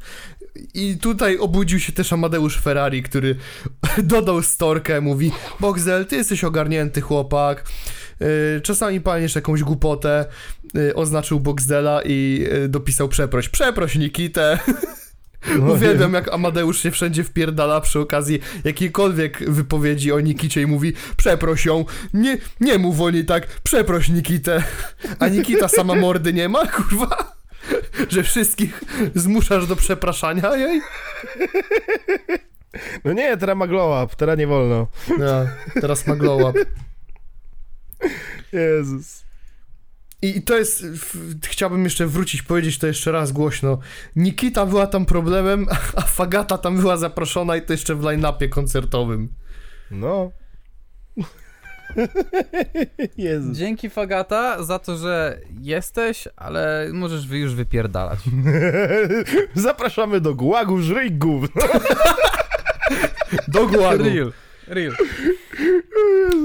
[0.74, 3.36] I tutaj obudził się też Amadeusz Ferrari, który
[4.04, 7.64] dodał storkę, mówi Boxel, ty jesteś ogarnięty chłopak,
[8.20, 10.26] yy, czasami palniesz jakąś głupotę,
[10.74, 13.50] yy, oznaczył Boxdela i yy, dopisał przeproś.
[13.50, 14.60] Przeproś Nikitę.
[15.60, 20.94] No, Uwielbiam, jak Amadeusz się wszędzie wpierdala przy okazji jakiejkolwiek wypowiedzi o Nikicie i mówi
[21.18, 24.64] przeproś ją, nie, nie mów o niej tak, przeproś Nikitę.
[25.20, 27.37] A Nikita sama mordy nie ma, kurwa?
[28.10, 28.84] Że wszystkich
[29.16, 30.82] zmuszasz do przepraszania jej?
[33.04, 34.88] No nie, teraz ma glow up, teraz nie wolno.
[35.18, 35.46] No,
[35.82, 36.66] teraz ma glow up.
[38.54, 39.28] Jezus.
[40.22, 40.86] I to jest,
[41.46, 43.80] chciałbym jeszcze wrócić, powiedzieć to jeszcze raz głośno.
[44.16, 49.30] Nikita była tam problemem, a Fagata tam była zaproszona i to jeszcze w line-upie koncertowym.
[49.92, 50.32] No.
[53.18, 53.58] Jezus.
[53.58, 58.20] Dzięki Fagata za to, że jesteś, ale możesz wy już wypierdalać.
[59.56, 61.62] Zapraszamy do gułagu, żryj gówno.
[63.48, 64.04] Do gułagu.
[64.04, 64.34] Real,
[64.68, 64.96] real.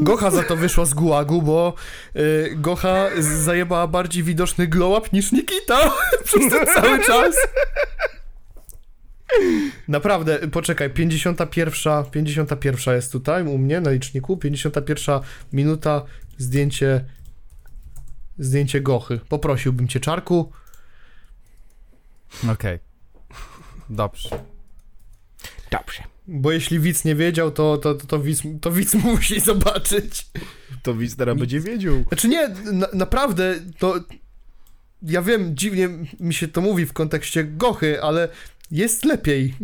[0.02, 1.74] Gocha za to wyszła z gułagu, bo
[2.16, 5.92] y, Gocha zajebała bardziej widoczny glow up niż Nikita
[6.24, 7.36] przez ten cały czas.
[9.88, 15.20] Naprawdę, poczekaj, 51, 51 jest tutaj u mnie na liczniku, 51
[15.52, 16.02] minuta,
[16.38, 17.04] zdjęcie,
[18.38, 19.20] zdjęcie Gochy.
[19.28, 20.52] Poprosiłbym cię, Czarku.
[22.52, 22.78] Okej.
[23.90, 24.28] Dobrze.
[25.70, 26.02] Dobrze.
[26.26, 30.26] Bo jeśli widz nie wiedział, to, to, to, to, widz, to widz musi zobaczyć.
[30.82, 31.94] To widz teraz będzie wiedział.
[32.08, 33.94] Znaczy nie, na, naprawdę to.
[35.02, 35.88] Ja wiem, dziwnie
[36.20, 38.28] mi się to mówi w kontekście Gochy, ale
[38.72, 39.54] jest lepiej.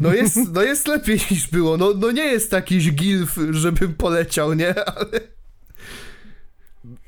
[0.00, 1.76] No jest, no jest lepiej niż było.
[1.76, 4.84] No, no nie jest jakiś gilf, żebym poleciał, nie?
[4.84, 5.20] Ale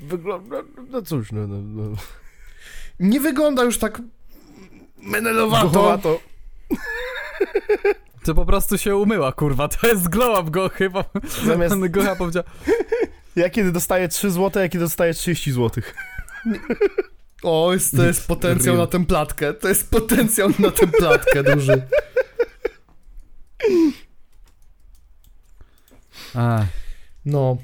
[0.01, 0.57] Wygląda,
[0.91, 1.97] no cóż, no, no, no.
[3.01, 4.03] nie wygląda już tak
[5.03, 5.69] menelowato.
[5.69, 6.21] Gochowato.
[8.25, 9.69] To po prostu się umyła, kurwa.
[9.69, 11.05] To jest glow up go chyba.
[11.47, 12.43] Zamiast, Gocha powiedział.
[13.37, 15.83] ja kiedy dostaję 3 zł, ja kiedy dostaję 30 zł.
[17.43, 18.87] O, jest, to jest potencjał Real.
[18.87, 19.55] na tę platkę.
[19.55, 21.83] To jest potencjał na tę platkę duży.
[26.35, 26.67] Ach,
[27.25, 27.57] No.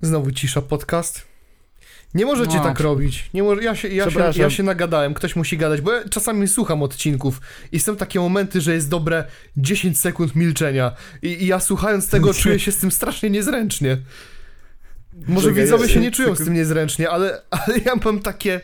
[0.00, 1.26] Znowu cisza podcast.
[2.14, 2.62] Nie możecie No.
[2.64, 3.30] tak robić.
[3.34, 6.48] Nie mo- ja, się, ja, się, ja się nagadałem, ktoś musi gadać, bo ja czasami
[6.48, 7.40] słucham odcinków
[7.72, 9.24] i są takie momenty, że jest dobre
[9.56, 10.92] 10 sekund milczenia
[11.22, 13.98] i, i ja słuchając tego czuję się z tym strasznie niezręcznie.
[15.26, 18.60] Może Czekaj, widzowie się nie czują z tym niezręcznie, ale, ale ja mam takie...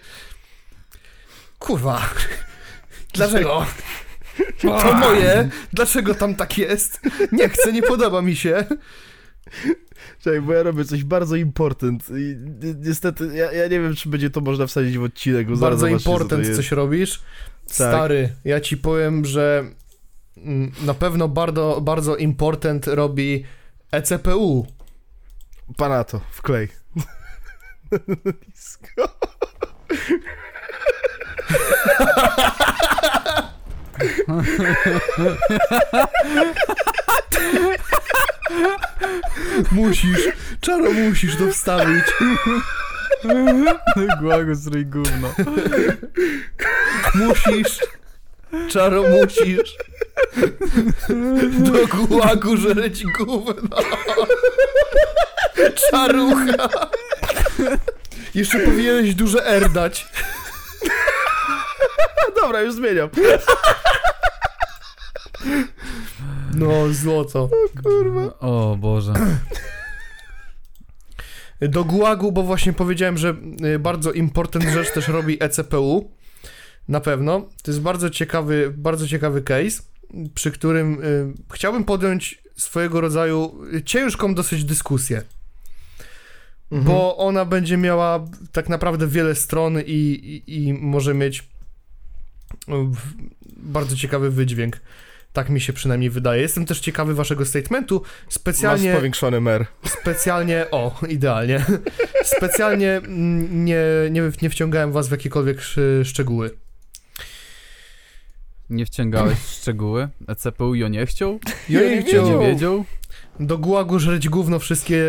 [1.59, 2.11] Kurwa.
[3.13, 3.67] Dlaczego?
[4.61, 5.49] To moje.
[5.73, 7.01] Dlaczego tam tak jest?
[7.33, 8.65] Nie chcę, nie podoba mi się.
[10.23, 14.09] Czekaj, bo ja robię coś bardzo important i ni- niestety, ja, ja nie wiem, czy
[14.09, 17.23] będzie to można wsadzić w odcinek, bo zaraz Bardzo to important coś robisz.
[17.67, 19.65] Stary, ja ci powiem, że
[20.37, 23.45] mm, na pewno bardzo, bardzo important robi
[23.91, 24.67] ECPU.
[25.77, 26.69] Pana to, wklej.
[28.49, 29.09] Disco.
[39.73, 40.29] Musisz,
[40.61, 42.05] czaro musisz to wstawić.
[44.21, 45.35] Głago z gówno.
[47.15, 47.79] Musisz.
[48.71, 49.77] Czaro musisz.
[51.59, 53.77] Do gułagu żreć gówno.
[55.91, 56.69] Czarucha.
[58.35, 60.07] Jeszcze powinieneś duże R dać.
[62.43, 63.09] Dobra, już zmieniam.
[66.55, 67.49] No, złoto.
[68.41, 69.13] O Boże.
[71.61, 73.35] Do gułagu, bo właśnie powiedziałem, że
[73.75, 76.11] y, bardzo important rzecz też robi ECPU.
[76.89, 77.41] Na pewno.
[77.63, 79.83] To jest bardzo ciekawy, bardzo ciekawy case,
[80.35, 85.23] przy którym y, chciałbym podjąć swojego rodzaju ciężką dosyć dyskusję.
[86.73, 86.85] Mhm.
[86.85, 89.93] Bo ona będzie miała tak naprawdę wiele stron i,
[90.47, 92.73] i, i może mieć y,
[93.57, 94.81] bardzo ciekawy wydźwięk.
[95.33, 96.43] Tak mi się przynajmniej wydaje.
[96.43, 98.03] Jestem też ciekawy waszego statementu.
[98.29, 98.89] Specjalnie...
[98.89, 99.67] Masz powiększony mer.
[99.87, 101.65] Specjalnie, o, idealnie.
[102.37, 106.51] Specjalnie mm, nie, nie, nie wciągałem was w jakiekolwiek sz- szczegóły.
[108.71, 110.09] Nie wciągałeś w szczegóły?
[110.27, 111.39] A CPU ją nie chciał?
[111.69, 112.85] Ja nie Nie chciał wiedział?
[113.41, 115.03] do gułagu żreć gówno wszystkie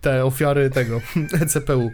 [0.00, 1.00] te ofiary tego
[1.42, 1.90] ECPU.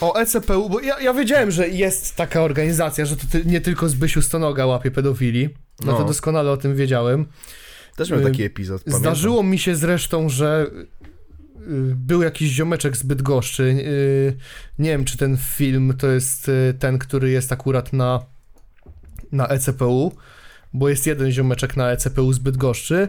[0.00, 3.88] O ECPU, bo ja, ja wiedziałem, że jest taka organizacja, że to ty, nie tylko
[3.88, 5.48] Zbysiu Stonoga łapie pedofili.
[5.84, 6.04] No, to No.
[6.04, 7.26] doskonale o tym wiedziałem.
[7.96, 9.00] Też miał Y, taki epizod, pamiętam.
[9.00, 10.80] Zdarzyło mi się zresztą, że y,
[11.96, 13.62] był jakiś ziomeczek z Bydgoszczy.
[13.62, 14.36] y,
[14.78, 18.20] Nie wiem, czy ten film to jest y, ten, który jest akurat na,
[19.32, 20.12] na ECPU,
[20.72, 23.08] bo jest jeden ziomeczek na ECPU z Bydgoszczy.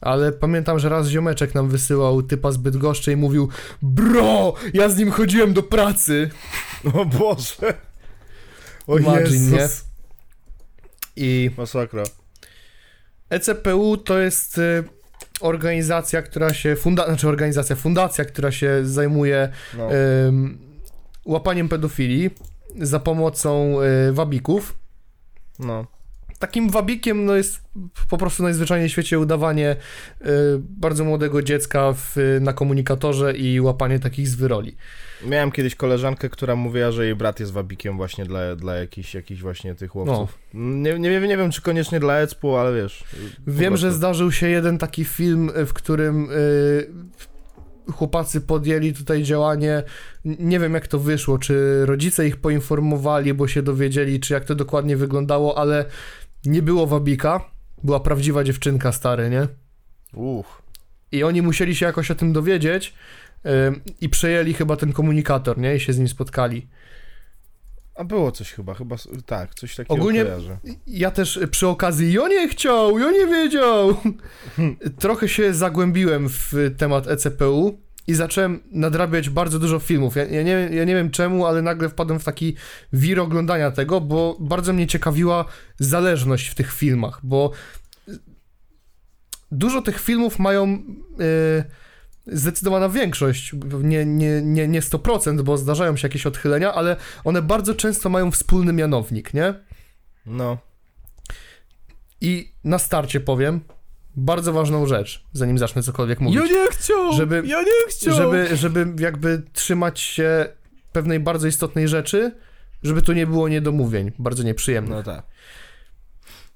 [0.00, 3.48] Ale pamiętam, że raz ziomeczek nam wysyłał typa z Bydgoszczy i mówił
[3.82, 6.30] Bro, ja z nim chodziłem do pracy.
[6.94, 7.74] O Boże.
[8.86, 9.68] O Imagine.
[11.16, 12.02] I Masakra.
[13.30, 14.84] ECPU to jest y,
[15.40, 19.48] organizacja, która się, funda, znaczy organizacja, fundacja, która się zajmuje
[19.78, 19.88] No.
[20.26, 20.58] ym,
[21.24, 22.30] łapaniem pedofilii
[22.80, 23.76] za pomocą
[24.08, 24.79] y, wabików.
[25.60, 25.86] No.
[26.38, 27.60] Takim wabikiem no, jest
[28.10, 29.76] po prostu najzwyczajniej w świecie udawanie
[30.20, 30.26] y,
[30.58, 34.76] bardzo młodego dziecka w, na komunikatorze i łapanie takich z wyroli.
[35.26, 39.40] Miałem kiedyś koleżankę, która mówiła, że jej brat jest wabikiem właśnie dla, dla jakichś, jakichś
[39.40, 40.38] właśnie tych łowców.
[40.54, 43.04] Nie, nie, nie wiem, czy koniecznie dla ECPU, ale wiesz.
[43.46, 46.86] Wiem, że zdarzył się jeden taki film, w którym y,
[47.92, 49.82] chłopacy podjęli tutaj działanie.
[50.24, 54.54] Nie wiem, jak to wyszło, czy rodzice ich poinformowali, bo się dowiedzieli, czy jak to
[54.54, 55.84] dokładnie wyglądało, ale
[56.44, 57.44] nie było wabika.
[57.84, 59.48] Była prawdziwa dziewczynka, stary, nie?
[60.14, 60.62] Uch.
[61.12, 62.94] I oni musieli się jakoś o tym dowiedzieć
[63.46, 63.50] y,
[64.00, 65.76] i przejęli chyba ten komunikator, nie?
[65.76, 66.68] I się z nim spotkali.
[67.94, 70.58] A było coś chyba, chyba, tak, coś takiego Ogólnie- kojarzę.
[70.86, 73.96] Ja też y, przy okazji, ja nie chciał, ja nie wiedział.
[75.00, 80.16] Trochę się zagłębiłem w temat ECPU i zacząłem nadrabiać bardzo dużo filmów.
[80.16, 82.56] Ja, ja, nie, ja nie wiem czemu, ale nagle wpadłem w taki
[82.92, 85.44] wir oglądania tego, bo bardzo mnie ciekawiła
[85.78, 87.52] zależność w tych filmach, bo
[89.52, 90.82] dużo tych filmów mają
[91.20, 91.64] y,
[92.26, 93.52] zdecydowana większość,
[93.82, 98.30] nie, nie, nie, nie 100%, bo zdarzają się jakieś odchylenia, ale one bardzo często mają
[98.30, 99.54] wspólny mianownik, nie?
[100.26, 100.58] No.
[102.20, 103.60] I na starcie powiem
[104.16, 106.40] bardzo ważną rzecz, zanim zacznę cokolwiek mówić.
[106.40, 107.12] Ja nie chciał!
[107.12, 108.14] Żeby- Ja nie chciał!
[108.14, 110.46] Żeby, żeby jakby trzymać się
[110.92, 112.32] pewnej bardzo istotnej rzeczy,
[112.82, 114.96] żeby tu nie było niedomówień, bardzo nieprzyjemnych.
[114.96, 115.24] No tak.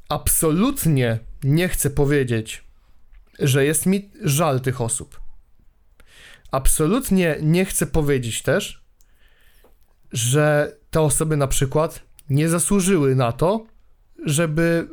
[0.08, 2.64] Absolutnie nie chcę powiedzieć,
[3.38, 5.20] że jest mi żal tych osób.
[6.54, 8.84] Absolutnie nie chcę powiedzieć też,
[10.12, 13.66] że te osoby na przykład nie zasłużyły na to,
[14.26, 14.88] żeby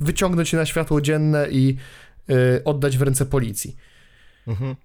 [0.00, 1.76] wyciągnąć się na światło dzienne i
[2.30, 3.76] y, oddać w ręce policji.
[4.46, 4.76] Mhm.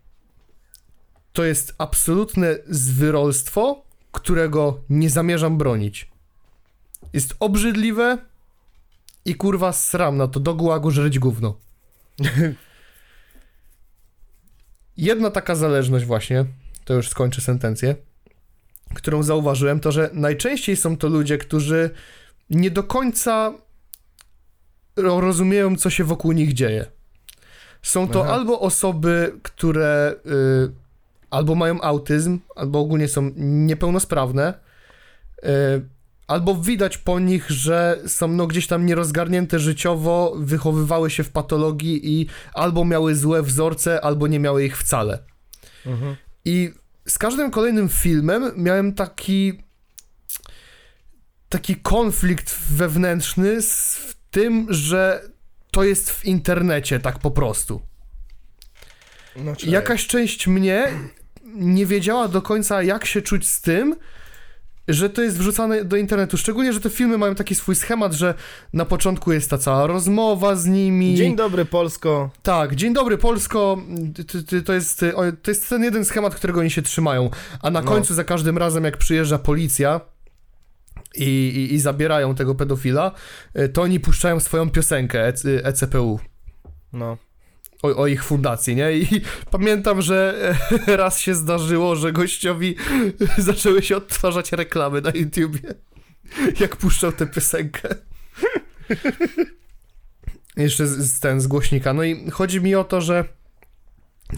[1.33, 6.11] To jest absolutne zwyrolstwo, którego nie zamierzam bronić.
[7.13, 8.17] Jest obrzydliwe
[9.25, 11.57] i kurwa sram na to do gułagu żreć gówno.
[15.01, 16.45] Jedna taka zależność właśnie,
[16.85, 17.95] to już skończę sentencję,
[18.93, 21.89] którą zauważyłem, to że najczęściej są to ludzie, którzy
[22.49, 23.53] nie do końca
[24.95, 26.85] ro- rozumieją, co się wokół nich dzieje.
[27.81, 28.33] Są to Aha.
[28.33, 30.71] albo osoby, które y,
[31.29, 34.53] albo mają autyzm, albo ogólnie są niepełnosprawne,
[35.43, 35.47] y,
[36.31, 42.21] albo widać po nich, że są no gdzieś tam nierozgarnięte życiowo, wychowywały się w patologii
[42.21, 45.19] i albo miały złe wzorce, albo nie miały ich wcale.
[45.85, 46.15] Mhm.
[46.45, 46.73] I
[47.07, 49.63] z każdym kolejnym filmem miałem taki
[51.49, 53.99] taki konflikt wewnętrzny z
[54.31, 55.29] tym, że
[55.71, 57.81] to jest w internecie tak po prostu.
[59.35, 60.91] No, Jakaś część mnie
[61.55, 63.95] nie wiedziała do końca, jak się czuć z tym,
[64.93, 66.37] że to jest wrzucane do internetu.
[66.37, 68.33] Szczególnie, że te filmy mają taki swój schemat, że
[68.73, 71.15] na początku jest ta cała rozmowa z nimi.
[71.15, 72.29] Dzień dobry, Polsko.
[72.43, 73.77] Tak, dzień dobry Polsko.
[74.65, 75.05] To jest,
[75.43, 77.29] to jest ten jeden schemat, którego oni się trzymają.
[77.61, 77.87] A na No.
[77.87, 80.01] końcu za każdym razem, jak przyjeżdża policja
[81.15, 83.11] i, i, i zabierają tego pedofila,
[83.59, 86.19] y, to oni puszczają swoją piosenkę EC, ECPU.
[86.93, 87.17] No.
[87.81, 88.93] O, o ich fundacji, nie?
[88.93, 89.21] I
[89.51, 90.55] pamiętam, że
[90.87, 92.75] raz się zdarzyło, że gościowi
[93.37, 95.59] zaczęły się odtwarzać reklamy na YouTubie,
[96.59, 97.89] jak puszczał tę piosenkę.
[100.57, 101.93] Jeszcze z, z ten z głośnika.
[101.93, 103.25] No i chodzi mi o to, że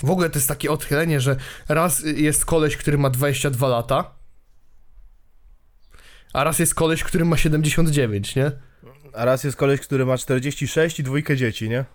[0.04, 1.36] w ogóle to jest takie odchylenie, że
[1.70, 4.16] raz jest koleś, który ma 22 lata,
[6.34, 8.52] a raz jest koleś, który ma 79, nie?
[9.14, 11.86] A raz jest koleś, który ma 46 i dwójkę dzieci, nie?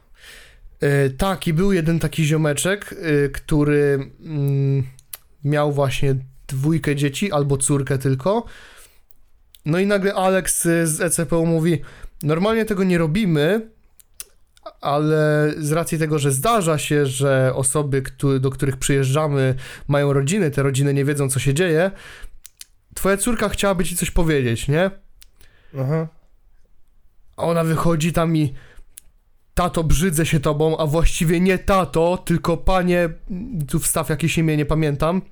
[0.80, 4.82] E, tak, i był jeden taki ziomeczek, e, który mm,
[5.44, 6.14] miał właśnie
[6.48, 8.44] dwójkę dzieci, albo córkę tylko.
[9.64, 11.80] No i nagle Alex y, z ECPU mówi,
[12.22, 13.70] normalnie tego nie robimy,
[14.80, 18.02] ale z racji tego, że zdarza się, że osoby,
[18.40, 19.54] do których przyjeżdżamy,
[19.88, 21.90] mają rodziny, te rodziny nie wiedzą, co się dzieje,
[22.94, 24.90] twoja córka chciałaby ci coś powiedzieć, nie?
[25.80, 26.08] Aha.
[27.36, 28.54] A ona wychodzi tam i
[29.58, 33.08] tato, brzydzę się tobą, a właściwie nie tato, tylko panie,
[33.68, 35.22] tu wstaw jakieś imię, nie pamiętam.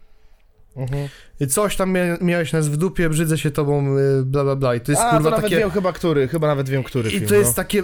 [0.76, 1.08] Mhm.
[1.48, 4.74] Coś tam mia miałeś nas w dupie, brzydzę się tobą, y, bla bla bla.
[4.74, 5.58] I to jest A, kurwa to nawet takie...
[5.58, 7.54] wiem chyba który, chyba nawet wiem który I film, to jest no.
[7.54, 7.82] takie...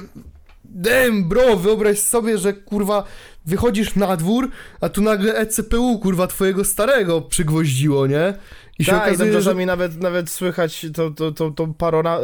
[0.64, 3.04] Dem, bro, wyobraź sobie, że kurwa
[3.46, 8.34] wychodzisz na dwór, a tu nagle ECPU, kurwa, twojego starego przygwoździło, nie?
[8.78, 9.38] I się tak, i tam okazuje, że...
[9.38, 12.16] czasami nawet, nawet słychać to, to, to, to parona...
[12.18, 12.20] e,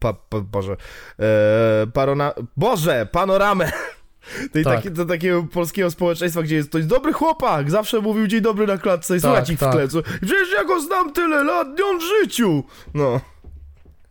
[0.00, 0.76] Pa, pa, Boże.
[1.20, 2.32] E, parona...
[2.56, 3.08] Boże!
[3.12, 3.72] Panoramę!
[4.52, 4.74] Tej, Tak.
[4.82, 8.78] taki, to takiego polskiego społeczeństwa, gdzie jest ktoś dobry chłopak, zawsze mówił dzień dobry na
[8.78, 9.68] klatce i Tak, słuchać ich tak.
[9.70, 9.88] w tle.
[9.88, 12.64] co- Przecież ja go znam tyle lat, nie on w życiu!
[12.94, 13.20] No.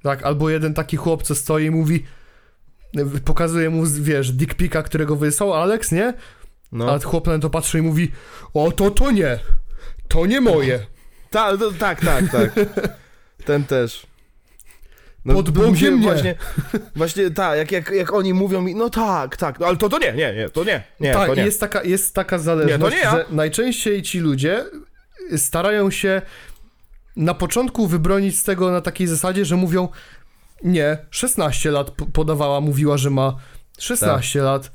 [0.04, 2.06] Tak, albo jeden taki chłop, co stoi i mówi...
[3.26, 6.14] Pokazuje mu, wiesz, dick pika, którego wysłał Alex, nie?
[6.72, 6.94] no.
[6.94, 8.12] A chłop na to patrzy i mówi
[8.54, 9.40] O, to to nie!
[10.08, 10.80] To nie moje!
[11.38, 12.52] Ta, to, tak, tak, tak.
[13.46, 14.08] Ten też.
[15.26, 16.08] No, Pod bo Bogiem nie.
[16.08, 16.36] Właśnie,
[16.96, 20.00] właśnie tak, jak, jak, jak oni mówią mi, no tak, tak, no, ale to to
[20.00, 21.46] nie, nie, nie, to nie, nie, tak, to nie.
[21.46, 23.12] jest taka, jest taka zależność, Nie, nie ja.
[23.12, 24.66] że najczęściej ci ludzie
[25.38, 26.22] starają się
[27.16, 29.90] na początku wybronić z tego na takiej zasadzie, że mówią
[30.64, 33.36] nie, 16 lat podawała, mówiła, że ma
[33.80, 34.72] 16 lat,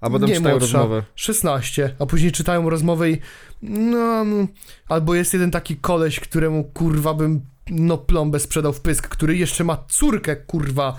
[0.00, 0.78] A potem nie czytają młodsza.
[0.78, 1.02] rozmowę.
[1.14, 1.94] 16.
[1.98, 3.18] a później czytają rozmowę i
[3.62, 4.46] no, no,
[4.88, 7.40] albo jest jeden taki koleś, któremu kurwa bym
[7.70, 10.96] no plombę sprzedał w pysk, który jeszcze ma córkę, kurwa,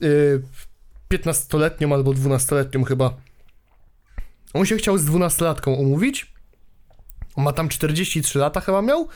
[0.00, 0.42] yy,
[1.12, 3.14] 15-letnią albo 12-letnią chyba.
[4.54, 6.32] On się chciał z 12-latką umówić.
[7.34, 9.08] On ma tam 43 lata chyba miał.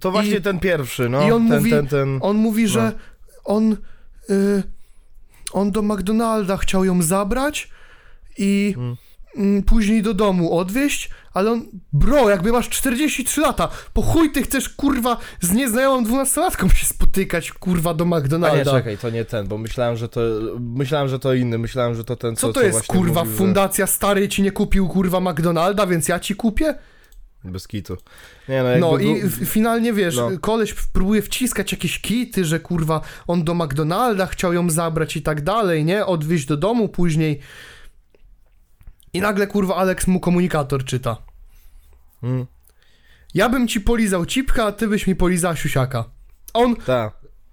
[0.00, 1.28] To właśnie I- ten pierwszy, no.
[1.28, 2.18] i on ten, mówi- ten, ten.
[2.22, 2.98] On mówi, że No.
[3.44, 3.72] on
[4.30, 4.62] y,
[5.52, 7.70] on do McDonalda chciał ją zabrać
[8.38, 8.96] i Mm.
[9.36, 14.42] mm, później do domu odwieźć, ale on, bro, jakby masz 43 lata, po chuj ty
[14.42, 18.70] chcesz, kurwa, z nieznajomą 12-latką się spotykać, kurwa, do A nie, McDonalda.
[18.72, 20.20] czekaj, to nie ten, bo myślałem, że to,
[20.60, 23.32] myślałem, że to inny, myślałem, że to ten, co Co to co jest, kurwa, mówił,
[23.32, 26.74] że- fundacja stary ci nie kupił, kurwa, McDonalda, więc ja ci kupię?
[27.44, 27.96] Bez kitu.
[28.48, 30.30] Nie no, No był- i finalnie, wiesz, No.
[30.40, 35.42] koleś próbuje wciskać jakieś kity, że kurwa on do McDonalda chciał ją zabrać i tak
[35.42, 36.06] dalej, nie?
[36.06, 37.40] Odwieźć do domu później.
[39.12, 41.16] I nagle kurwa Alex mu komunikator czyta.
[42.22, 42.46] Mm,
[43.34, 46.04] Ja bym ci polizał cipka, a ty byś mi polizał siusiaka.
[46.54, 46.76] On,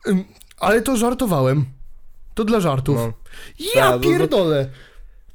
[0.08, 0.24] ym,
[0.60, 1.66] ale to żartowałem.
[2.34, 2.96] To dla żartów.
[2.98, 3.14] no.
[3.76, 4.70] Ja Ta, no- pierdolę!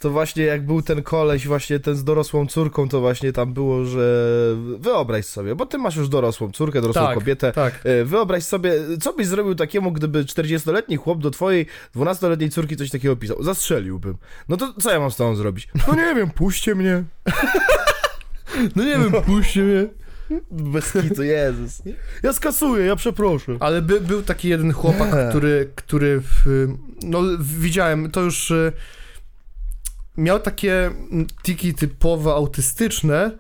[0.02, 3.84] To właśnie jak był ten koleś właśnie ten z dorosłą córką, to właśnie tam było,
[3.84, 4.26] że
[4.78, 7.80] wyobraź sobie, bo ty masz już dorosłą córkę, dorosłą Tak, kobietę, tak.
[7.84, 12.90] E, Wyobraź sobie, co byś zrobił takiemu, gdyby 40-letni chłop do twojej 12-letniej córki coś
[12.90, 13.42] takiego pisał?
[13.42, 14.16] Zastrzeliłbym.
[14.48, 15.68] No to co ja mam z tobą zrobić?
[15.88, 17.04] No nie wiem, puśćcie mnie.
[18.76, 19.86] No nie wiem, puśćcie mnie.
[20.50, 21.82] Bez kitu, Jezus.
[22.22, 23.56] Ja skasuję, ja przeproszę.
[23.60, 26.66] Ale by, był taki jeden chłopak, który, który w,
[27.02, 28.72] no widziałem, to już y,
[30.16, 30.90] miał takie
[31.42, 33.30] tiki typowo autystyczne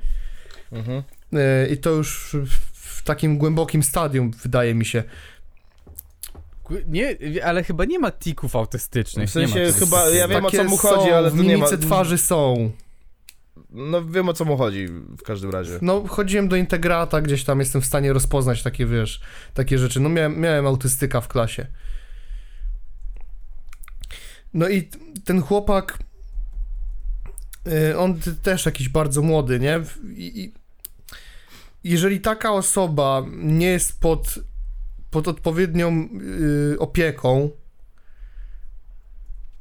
[0.72, 1.02] Mhm.
[1.32, 2.36] y, i to już
[2.74, 5.04] w, takim głębokim stadium wydaje mi się.
[6.86, 9.28] Nie, ale chyba nie ma tików autystycznych.
[9.28, 11.42] W sensie nie chyba- ja wiem, o co Takie mu chodzi, są, ale w to
[11.42, 12.70] nie ma- twarzy są.
[13.70, 15.78] No wiem o co mu chodzi w każdym razie.
[15.82, 19.20] No chodziłem do integrata, gdzieś tam jestem w stanie rozpoznać takie, wiesz,
[19.54, 20.00] takie rzeczy.
[20.00, 21.66] No miałem, miałem autystyka w klasie.
[24.54, 24.88] No i
[25.24, 25.98] ten chłopak,
[27.98, 29.80] on t- też jakiś bardzo młody, nie?
[30.16, 30.52] I,
[31.84, 34.38] jeżeli taka osoba nie jest pod,
[35.10, 36.08] pod odpowiednią
[36.72, 37.50] y, opieką,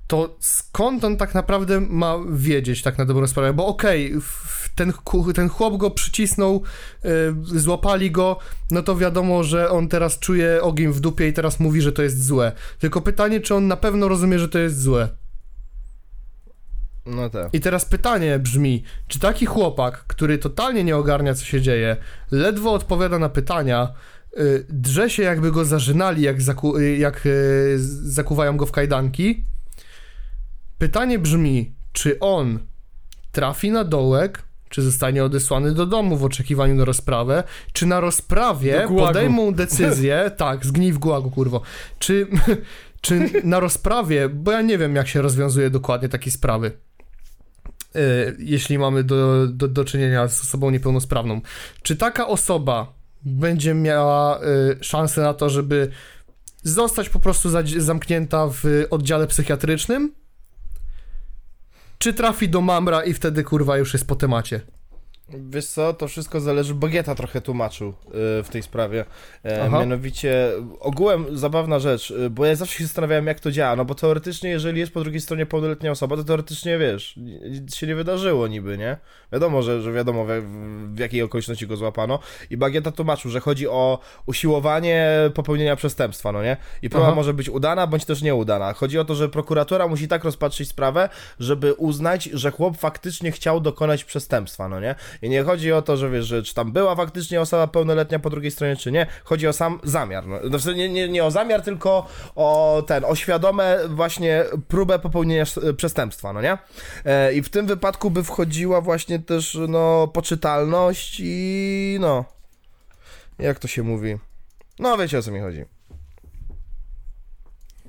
[0.08, 3.54] to skąd on tak naprawdę ma wiedzieć tak na dobrą sprawę?
[3.54, 4.94] Bo okej, w- ten,
[5.36, 6.64] ten chłop go przycisnął,
[7.56, 8.38] y, złapali go,
[8.72, 12.02] no to wiadomo, że on teraz czuje ogień w dupie i teraz mówi, że to
[12.04, 12.52] jest złe.
[12.80, 15.10] Tylko pytanie, czy on na pewno rozumie, że to jest złe?
[17.06, 17.54] No tak.
[17.54, 21.98] I teraz pytanie brzmi, czy taki chłopak, który totalnie nie ogarnia, co się dzieje,
[22.32, 23.94] ledwo odpowiada na pytania,
[24.38, 29.44] y, drze się jakby go zażynali, jak, zaku, y, jak y, zakuwają go w kajdanki.
[30.78, 32.60] Pytanie brzmi, czy on
[33.32, 37.44] trafi na dołek, czy zostanie odesłany do domu w oczekiwaniu na rozprawę,
[37.74, 41.62] czy na rozprawie podejmą decyzję, tak, zgnij w gułagu, kurwo,
[42.00, 42.28] czy,
[43.02, 46.72] czy na rozprawie, bo ja nie wiem, jak się rozwiązuje dokładnie takie sprawy,
[48.40, 51.42] jeśli mamy do, do, do czynienia z osobą niepełnosprawną.
[51.82, 54.42] Czy taka osoba będzie miała e,
[54.82, 55.92] szansę na to, żeby
[56.64, 60.14] zostać po prostu zamknięta w oddziale psychiatrycznym?
[61.98, 64.62] Czy trafi do mamra i wtedy kurwa już jest po temacie?
[65.30, 67.94] Wiesz co, to wszystko zależy, Bagieta trochę tłumaczył y,
[68.44, 69.06] w tej sprawie.
[69.46, 69.80] E, Aha.
[69.80, 73.96] mianowicie, ogółem zabawna rzecz, y, bo ja zawsze się zastanawiałem, jak to działa, no bo
[73.96, 77.14] teoretycznie, jeżeli jest po drugiej stronie pełnoletnia osoba, to teoretycznie, wiesz,
[77.52, 78.98] nic się nie wydarzyło niby, nie?
[79.34, 80.30] Wiadomo, że, że wiadomo, w,
[80.96, 82.20] w jakiej okoliczności go złapano.
[82.50, 86.58] I Bagieta tłumaczył, że chodzi o usiłowanie popełnienia przestępstwa, no nie?
[86.82, 87.16] I próba Aha.
[87.16, 88.74] może być udana, bądź też nieudana.
[88.74, 91.10] Chodzi o to, że prokuratura musi tak rozpatrzyć sprawę,
[91.40, 94.96] żeby uznać, że chłop faktycznie chciał dokonać przestępstwa, no nie?
[95.22, 98.30] I nie chodzi o to, że wiesz, że czy tam była faktycznie osoba pełnoletnia po
[98.30, 99.08] drugiej stronie, czy nie.
[99.24, 100.28] Chodzi o sam zamiar.
[100.28, 105.42] No, no nie, nie, nie o zamiar, tylko o ten, o świadome właśnie próbę popełnienia
[105.42, 106.58] sz- przestępstwa, no nie?
[107.06, 112.26] E, I w tym wypadku by wchodziła właśnie też, no, poczytalność i no.
[113.40, 114.18] Jak to się mówi?
[114.80, 115.66] No, wiecie o co mi chodzi.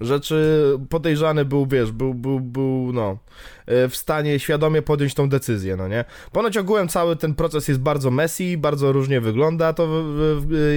[0.01, 3.17] Rzeczy podejrzany był, wiesz, był, był, był, no,
[3.62, 6.05] e, w stanie świadomie podjąć tą decyzję, no nie?
[6.33, 9.89] Ponoć ogółem cały ten proces jest bardzo messy, bardzo różnie wygląda to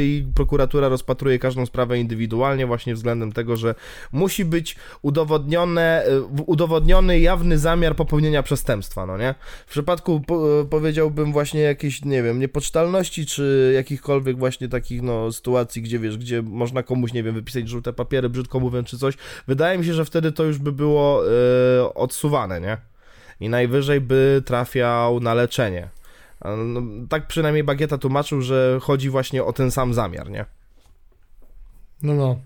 [0.02, 3.76] i prokuratura rozpatruje każdą sprawę indywidualnie właśnie względem tego, że
[4.12, 9.36] musi być udowodnione, w- udowodniony jawny zamiar popełnienia przestępstwa, no nie?
[9.68, 10.22] W przypadku
[10.62, 16.18] e, powiedziałbym właśnie jakiejś, nie wiem, niepoczytalności czy jakichkolwiek właśnie takich, no, sytuacji, gdzie wiesz,
[16.18, 19.14] gdzie można komuś, nie wiem, wypisać żółte papiery, brzydko mówiąc, czy coś,
[19.48, 22.78] wydaje mi się, że wtedy to już by było e, odsuwane, nie?
[23.40, 25.90] I najwyżej by trafiał na leczenie.
[26.46, 30.46] No, tak przynajmniej Bagieta tłumaczył, że chodzi właśnie o ten sam zamiar, nie?
[32.04, 32.40] No, no.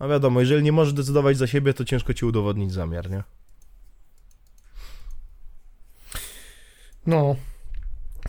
[0.00, 3.22] No wiadomo, jeżeli nie możesz decydować za siebie, to ciężko ci udowodnić zamiar, nie?
[7.06, 7.36] No.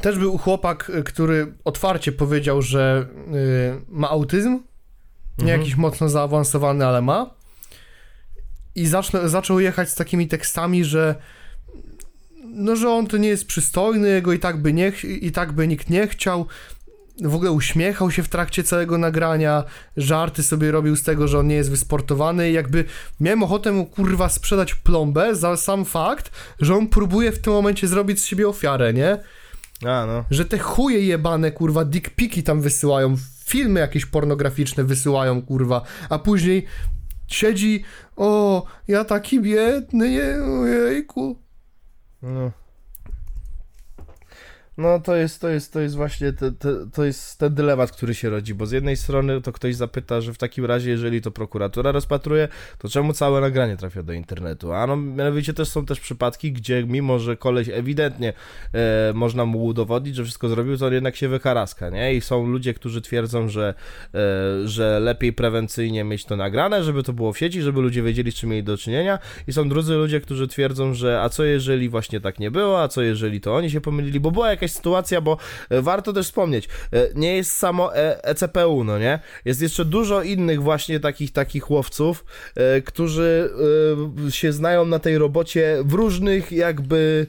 [0.01, 4.49] Też był chłopak, y, który otwarcie powiedział, że y, ma autyzm.
[5.37, 5.59] Nie Mhm.
[5.59, 7.29] jakiś mocno zaawansowany, ale ma.
[8.75, 8.87] I
[9.25, 11.15] zaczął jechać z takimi tekstami, że
[12.43, 15.67] no, że on to nie jest przystojny, jego i tak by nie, i tak by
[15.67, 16.45] nikt nie chciał.
[17.23, 19.63] W ogóle uśmiechał się w trakcie całego nagrania,
[19.97, 22.85] żarty sobie robił z tego, że on nie jest wysportowany i jakby
[23.19, 27.87] miałem ochotę mu kurwa sprzedać plombę za sam fakt, że on próbuje w tym momencie
[27.87, 29.17] zrobić z siebie ofiarę, nie?
[29.85, 30.25] A, no.
[30.31, 33.15] Że te chuje jebane, kurwa, dickpiki tam wysyłają,
[33.45, 36.65] filmy jakieś pornograficzne wysyłają, kurwa, a później
[37.27, 37.83] siedzi,
[38.21, 41.37] o, ja taki biedny, je, ojejku.
[42.21, 42.51] No.
[44.77, 48.15] No to jest, to jest, to jest właśnie, te, te, to jest ten dylemat, który
[48.15, 51.31] się rodzi, bo z jednej strony to ktoś zapyta, że w takim razie, jeżeli to
[51.31, 52.47] prokuratura rozpatruje,
[52.77, 54.73] to czemu całe nagranie trafia do internetu?
[54.73, 58.33] A no, mianowicie też są też przypadki, gdzie mimo, że koleś ewidentnie
[58.73, 62.15] e, można mu udowodnić, że wszystko zrobił, to on jednak się wykaraska, nie?
[62.15, 63.73] I są ludzie, którzy twierdzą, że,
[64.13, 68.31] e, że lepiej prewencyjnie mieć to nagrane, żeby to było w sieci, żeby ludzie wiedzieli,
[68.31, 71.89] z czym mieli do czynienia i są drudzy ludzie, którzy twierdzą, że a co jeżeli
[71.89, 75.21] właśnie tak nie było, a co jeżeli to oni się pomylili, bo była jakaś sytuacja,
[75.21, 75.37] bo
[75.69, 79.19] e, warto też wspomnieć, e, nie jest samo e, ECPU, no nie?
[79.45, 83.49] Jest jeszcze dużo innych właśnie takich takich łowców, e, którzy
[84.27, 87.27] e, się znają na tej robocie w różnych jakby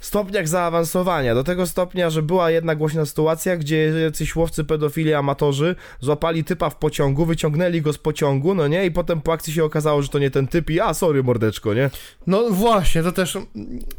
[0.00, 1.34] stopniach zaawansowania.
[1.34, 6.70] Do tego stopnia, że była jedna głośna sytuacja, gdzie jacyś łowcy pedofili amatorzy złapali typa
[6.70, 8.86] w pociągu, wyciągnęli go z pociągu, no nie?
[8.86, 11.74] I potem po akcji się okazało, że to nie ten typ i a, sorry mordeczko,
[11.74, 11.90] nie?
[12.26, 13.38] No właśnie, to też,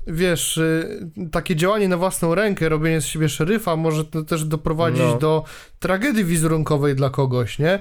[0.07, 5.01] wiesz, y, takie działanie na własną rękę, robienie z siebie szeryfa może to też doprowadzić
[5.01, 5.17] No.
[5.17, 5.43] do
[5.79, 7.79] tragedii wizerunkowej dla kogoś, nie?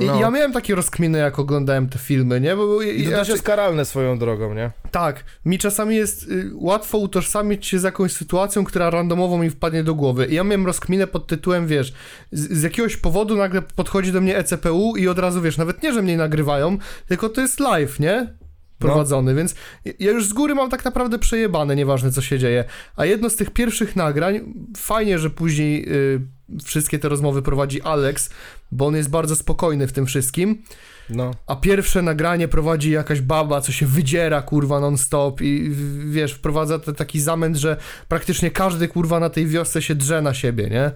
[0.00, 0.20] I No.
[0.20, 2.56] ja miałem takie rozkminy, jak oglądałem te filmy, nie?
[2.56, 4.70] Bo, I to ja, też jest karalne swoją drogą, nie?
[4.90, 9.84] Tak, mi czasami jest y, łatwo utożsamić się z jakąś sytuacją, która randomowo mi wpadnie
[9.84, 10.26] do głowy.
[10.26, 11.92] I ja miałem rozkminę pod tytułem, wiesz,
[12.32, 15.92] z, z jakiegoś powodu nagle podchodzi do mnie ECPU i od razu, wiesz, nawet nie,
[15.92, 18.34] że mnie nagrywają, tylko to jest live, nie?
[18.78, 19.54] Prowadzony, więc
[19.98, 22.64] ja już z góry mam tak naprawdę przejebane, nieważne co się dzieje.
[22.96, 26.20] A jedno z tych pierwszych nagrań, fajnie, że później y,
[26.64, 28.30] wszystkie te rozmowy prowadzi Alex,
[28.74, 30.62] bo on jest bardzo spokojny w tym wszystkim.
[31.10, 31.30] No.
[31.46, 35.70] A pierwsze nagranie prowadzi jakaś baba, co się wydziera, kurwa, non-stop i
[36.06, 37.76] wiesz, wprowadza te, taki zamęt, że
[38.08, 40.90] praktycznie każdy, kurwa, na tej wiosce się drze na siebie, nie?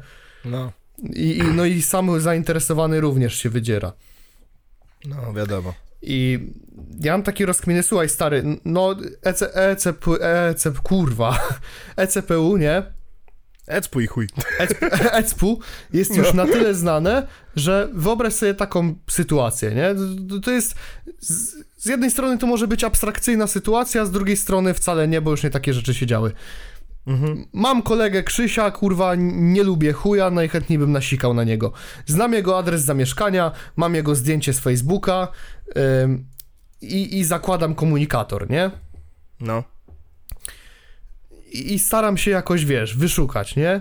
[0.44, 0.72] No.
[1.14, 3.92] I, i, no i sam zainteresowany również się wydziera.
[5.04, 5.74] No, wiadomo.
[6.02, 6.38] I
[7.00, 11.38] ja mam takie rozkminy, słuchaj, stary, no EC, ECP, ECP, kurwa,
[11.96, 12.97] ECPU, nie?
[13.68, 14.26] Ecpuj chuj.
[15.12, 15.60] Ecpu
[15.92, 17.26] jest już na tyle znane,
[17.56, 19.94] że wyobraź sobie taką sytuację, nie?
[20.42, 20.74] To- jest...
[21.20, 25.30] Z, z jednej strony to może być abstrakcyjna sytuacja, z drugiej strony wcale nie, bo
[25.30, 26.32] już nie takie rzeczy się działy.
[27.06, 27.46] Mhm.
[27.52, 31.72] Mam kolegę Krzysia, kurwa, nie lubię chuja, najchętniej bym nasikał na niego.
[32.06, 35.28] Znam jego adres zamieszkania, mam jego zdjęcie z Facebooka
[36.02, 36.24] ym,
[36.80, 38.70] i, i zakładam komunikator, nie?
[39.40, 39.64] No.
[41.52, 43.80] I, I staram się jakoś, wiesz, wyszukać, nie?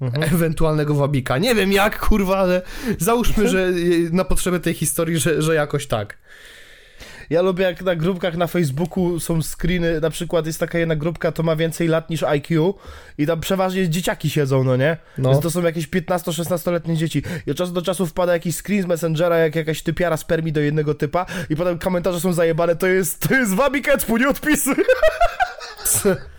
[0.00, 0.22] Mhm.
[0.22, 1.38] Ewentualnego wabika.
[1.38, 2.62] Nie wiem jak, kurwa, ale
[2.98, 3.72] załóżmy, że
[4.12, 6.18] na potrzeby tej historii, że, że jakoś tak.
[7.30, 11.32] Ja lubię jak na grupkach na Facebooku są screeny, na przykład jest taka jedna grupka,
[11.32, 12.74] to ma więcej lat niż IQ
[13.18, 14.96] i tam przeważnie dzieciaki siedzą, no nie?
[15.18, 15.30] No.
[15.30, 17.22] Więc to są jakieś 15-16-letnie dzieci.
[17.46, 20.60] I od czasu do czasu wpada jakiś screen z Messengera, jak jakaś typiara spermi do
[20.60, 23.52] jednego typa i potem komentarze są zajebane, to jest, to jest
[23.88, 24.74] Ecpu, nie odpisuj.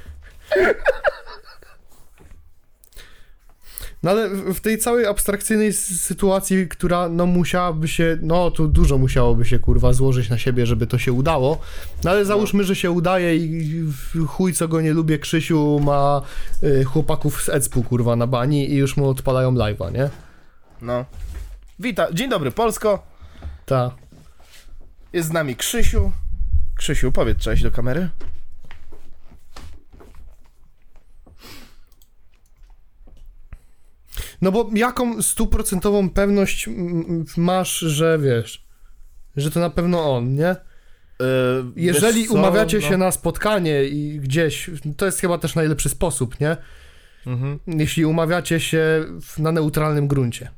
[4.03, 9.45] No ale w tej całej abstrakcyjnej sytuacji, która no musiałaby się, no tu dużo musiałoby
[9.45, 11.59] się kurwa złożyć na siebie, żeby to się udało.
[12.03, 13.83] No ale załóżmy, że się udaje i
[14.27, 16.21] chuj co go nie lubię, Krzysiu ma
[16.63, 20.09] y, chłopaków z Ecpu kurwa na bani i już mu odpalają live'a, nie?
[20.81, 21.05] No.
[21.79, 23.03] Witam, dzień dobry Polsko,
[23.65, 23.91] Ta.
[25.13, 26.11] jest z nami Krzysiu.
[26.75, 28.09] Krzysiu, powiedz cześć do kamery.
[34.41, 36.69] No bo jaką stuprocentową pewność
[37.37, 38.65] masz, że wiesz,
[39.35, 40.55] że to na pewno on, nie?
[41.19, 41.25] Yy,
[41.75, 42.89] Jeżeli co, umawiacie no.
[42.89, 46.57] się na spotkanie i gdzieś, to jest chyba też najlepszy sposób, nie?
[47.27, 47.59] Mhm.
[47.67, 49.05] Jeśli umawiacie się
[49.37, 50.51] na neutralnym gruncie.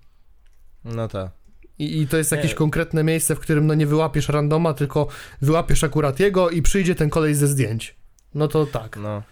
[0.86, 1.32] No tak.
[1.80, 2.58] I, I to jest jakieś Nie.
[2.58, 5.08] konkretne miejsce, w którym no nie wyłapiesz randoma, tylko
[5.41, 7.95] wyłapiesz akurat jego i przyjdzie ten kolej ze zdjęć.
[8.36, 8.98] No to tak.
[8.98, 9.24] No.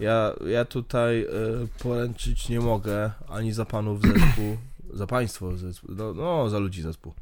[0.00, 1.28] Ja, ja tutaj y,
[1.82, 4.56] poręczyć nie mogę ani za panów zespół,
[5.00, 7.14] za państwo zespół, no, no za ludzi zespół.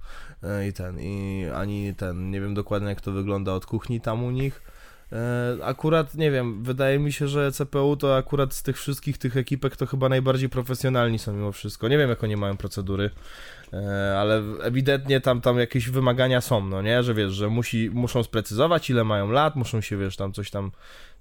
[0.44, 4.24] Y, I ten, i ani ten, nie wiem dokładnie jak to wygląda od kuchni tam
[4.24, 4.62] u nich.
[5.12, 9.36] Y, akurat, nie wiem, wydaje mi się, że CPU to akurat z tych wszystkich tych
[9.36, 11.88] ekipek to chyba najbardziej profesjonalni są mimo wszystko.
[11.88, 13.10] Nie wiem jak oni mają procedury.
[13.72, 18.22] E, ale ewidentnie tam, tam jakieś wymagania są, no nie, że wiesz, że musi, muszą
[18.22, 20.70] sprecyzować ile mają lat, muszą się, wiesz, tam coś tam,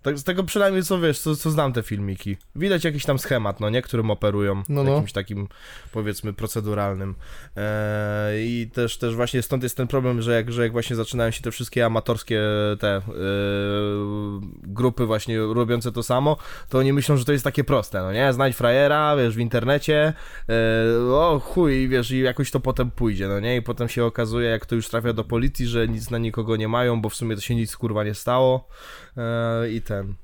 [0.02, 3.60] tak, z tego przynajmniej co, wiesz, co, co znam te filmiki, widać jakiś tam schemat,
[3.60, 4.92] no nie, którym operują, No, no.
[4.92, 5.48] jakimś takim,
[5.92, 7.16] powiedzmy, proceduralnym.
[7.58, 11.32] E, i też, też właśnie stąd jest ten problem, że jak, że jak właśnie zaczynają
[11.32, 12.42] się te wszystkie amatorskie
[12.80, 13.02] te e,
[14.64, 16.38] grupy właśnie robiące to samo,
[16.70, 20.14] to oni myślą, że to jest takie proste, no nie, znajdź frajera, wiesz, w internecie,
[20.50, 23.58] e, o chuj, wiesz, i jakoś to potem pójdzie, no nie?
[23.58, 26.68] I potem się okazuje, jak to już trafia do policji, że nic na nikogo nie
[26.68, 28.68] mają, bo w sumie to się nic kurwa nie stało
[29.18, 30.16] e, i ten.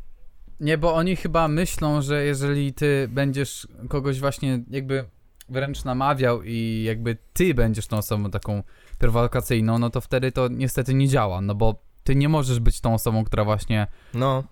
[0.59, 5.05] Nie, bo oni chyba myślą, że jeżeli ty będziesz kogoś właśnie jakby
[5.49, 8.63] wręcz namawiał i jakby ty będziesz tą osobą taką
[8.97, 12.93] prowokacyjną, no to wtedy to niestety nie działa, no bo ty nie możesz być tą
[12.93, 14.43] osobą, która właśnie No,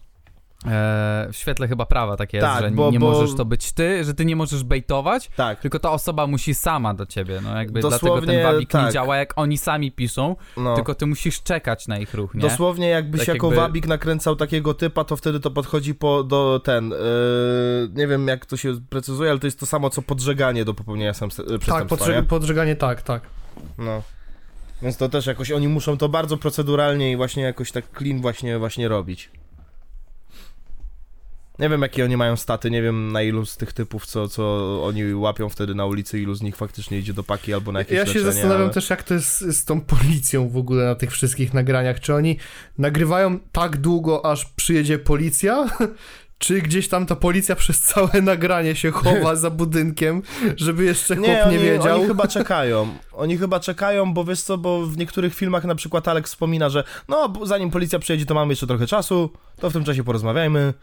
[0.68, 3.72] e, w świetle chyba prawa tak jest, Tak, że bo- nie bo- możesz to być
[3.72, 7.58] ty, że ty nie możesz bejtować, tak, tylko ta osoba musi sama do ciebie, no
[7.58, 8.94] jakby dlatego Dosłownie ten wabik nie tak.
[8.94, 10.76] działa jak oni sami piszą, no.
[10.76, 12.42] tylko ty musisz czekać na ich ruch, nie?
[12.42, 16.62] Dosłownie jakbyś Tak jako jakby- wabik nakręcał takiego typa, to wtedy to podchodzi po, do
[16.64, 16.98] ten, e,
[17.94, 21.14] nie wiem jak to się precyzuje, ale to jest to samo co podżeganie do popełnienia
[21.14, 22.24] sam, Tak, przestępstwa, podżeg- nie?
[22.24, 23.22] podżeganie tak, tak.
[23.78, 24.02] No.
[24.82, 28.60] Więc to też jakoś oni muszą to bardzo proceduralnie i właśnie jakoś tak clean właśnie,
[28.60, 29.30] właśnie robić.
[31.60, 34.84] Nie wiem jakie oni mają staty, nie wiem na ilu z tych typów, co, co
[34.84, 37.98] oni łapią wtedy na ulicy, ilu z nich faktycznie idzie do paki albo na jakieś
[37.98, 38.74] Ja się leczenie, zastanawiam ale...
[38.74, 42.00] też, jak to jest z tą policją w ogóle na tych wszystkich nagraniach.
[42.00, 42.38] Czy oni
[42.78, 45.66] nagrywają tak długo, aż przyjedzie policja?
[46.38, 50.22] Czy gdzieś tam ta policja przez całe nagranie się chowa za budynkiem,
[50.58, 51.98] żeby jeszcze chłop Nie, nie, oni, wiedział?
[51.98, 52.88] oni chyba czekają.
[53.12, 56.84] Oni chyba czekają, bo wiesz co, bo w niektórych filmach na przykład Alex wspomina, że
[57.08, 59.30] no, zanim policja przyjedzie, to mamy jeszcze trochę czasu,
[59.60, 60.74] to w tym czasie porozmawiajmy.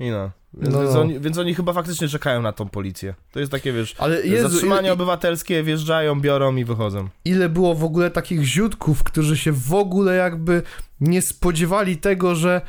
[0.00, 0.30] I no.
[0.54, 1.00] Więc, No, więc, no.
[1.00, 3.14] Oni, więc oni chyba faktycznie czekają na tą policję.
[3.32, 7.08] To jest takie, wiesz, Ale Jezu, zatrzymania ile, obywatelskie, wjeżdżają, biorą i wychodzą.
[7.24, 10.62] ile było w ogóle takich ziutków, którzy się w ogóle jakby
[11.00, 12.60] nie spodziewali tego, że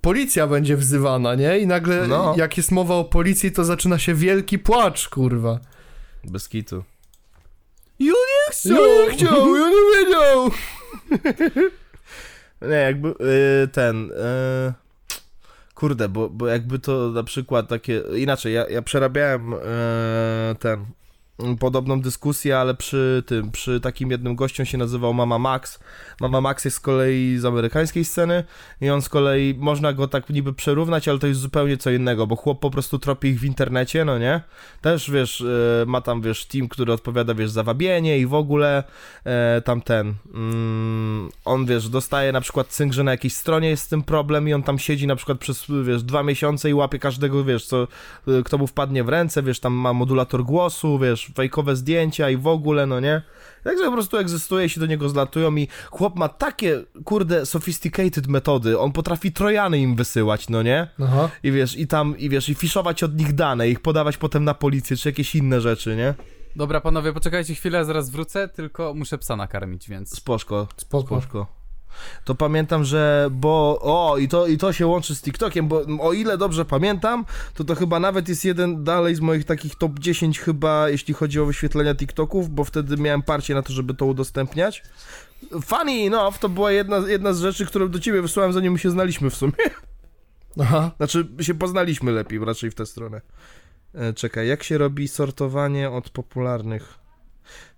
[0.00, 1.58] policja będzie wzywana, nie?
[1.58, 2.34] I nagle No.
[2.36, 5.60] jak jest mowa o policji, to zaczyna się wielki płacz, kurwa.
[6.24, 6.84] Bez kitu.
[7.98, 8.14] You
[8.64, 10.50] Ja nie chciał, ja nie wiedział!
[12.62, 14.10] Nie, jakby y, ten.
[14.10, 14.14] y,
[15.76, 18.02] kurde, bo, bo jakby to na przykład takie.
[18.16, 19.56] Inaczej, ja, ja przerabiałem y,
[20.58, 20.86] ten.
[21.60, 25.78] Podobną dyskusję, ale przy tym, przy takim jednym gościu się nazywał Mama Max.
[26.20, 28.44] Mama Max jest z kolei z amerykańskiej sceny
[28.80, 32.26] i on z kolei, można go tak niby przerównać, ale to jest zupełnie co innego,
[32.26, 34.40] bo chłop po prostu tropi ich w internecie, no nie?
[34.80, 38.84] Też, wiesz, e, ma tam, wiesz, team, który odpowiada, wiesz, za wabienie i w ogóle
[39.24, 43.82] e, tam ten, mm, on, wiesz, dostaje na przykład cynk, że na jakiejś stronie jest
[43.82, 46.98] z tym problem i on tam siedzi na przykład przez, wiesz, dwa miesiące i łapie
[46.98, 47.88] każdego, wiesz, co,
[48.28, 52.36] e, kto mu wpadnie w ręce, wiesz, tam ma modulator głosu, wiesz, fejkowe zdjęcia i
[52.36, 53.22] w ogóle, no nie?
[53.64, 58.78] Także po prostu egzystuje, się do niego zlatują i chłop ma takie, kurde, sophisticated metody,
[58.78, 60.88] on potrafi trojany im wysyłać, no nie?
[61.02, 61.28] Aha.
[61.42, 64.54] I wiesz, i tam, i wiesz, i fiszować od nich dane, ich podawać potem na
[64.54, 66.14] policję, czy jakieś inne rzeczy, nie?
[66.56, 70.16] Dobra, panowie, poczekajcie chwilę, zaraz wrócę, tylko muszę psa nakarmić, więc...
[70.16, 71.06] Spoczko, Spoko.
[71.06, 71.55] spoczko.
[72.24, 76.12] To pamiętam, że, bo, o, i to, i to się łączy z TikTokiem, bo o
[76.12, 77.24] ile dobrze pamiętam,
[77.54, 81.40] to to chyba nawet jest jeden dalej z moich takich top 10 chyba, jeśli chodzi
[81.40, 84.82] o wyświetlenia TikToków, bo wtedy miałem parcie na to, żeby to udostępniać.
[85.62, 88.90] Funny enough, to była jedna, jedna z rzeczy, którą do ciebie wysłałem, zanim my się
[88.90, 89.52] znaliśmy w sumie.
[90.60, 90.90] Aha.
[90.96, 93.20] Znaczy, się poznaliśmy lepiej, raczej w tę stronę.
[93.94, 96.98] E, czekaj, jak się robi sortowanie od popularnych?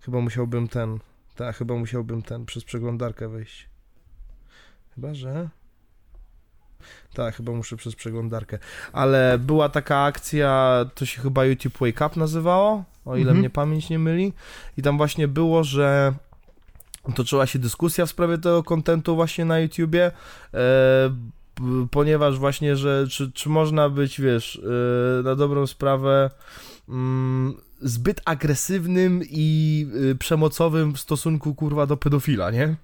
[0.01, 0.99] Chyba musiałbym ten.
[1.36, 3.68] Tak, chyba musiałbym ten przez przeglądarkę wejść.
[5.01, 5.49] Chyba, że.
[7.15, 8.59] Tak, chyba muszę przez przeglądarkę.
[8.93, 13.39] Ale była taka akcja, to się chyba YouTube Wake Up nazywało, o ile Mhm.
[13.39, 14.33] mnie pamięć nie myli.
[14.77, 16.15] I tam właśnie było, że
[17.15, 20.11] toczyła się dyskusja w sprawie tego kontentu właśnie na YouTubie.
[20.55, 20.61] E,
[21.91, 24.61] ponieważ właśnie, że czy, czy można być, wiesz,
[25.16, 26.31] yy, na dobrą sprawę
[26.89, 32.77] mm, zbyt agresywnym i yy, przemocowym w stosunku, kurwa, do pedofila, nie?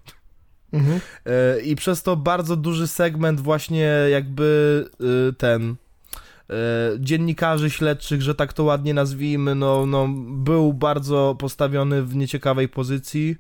[0.75, 1.01] Mhm.
[1.27, 5.75] Yy, I przez to bardzo duży segment właśnie jakby yy, ten
[6.49, 6.57] yy,
[6.99, 13.37] dziennikarzy śledczych, że tak to ładnie nazwijmy, no, no był bardzo postawiony w nieciekawej pozycji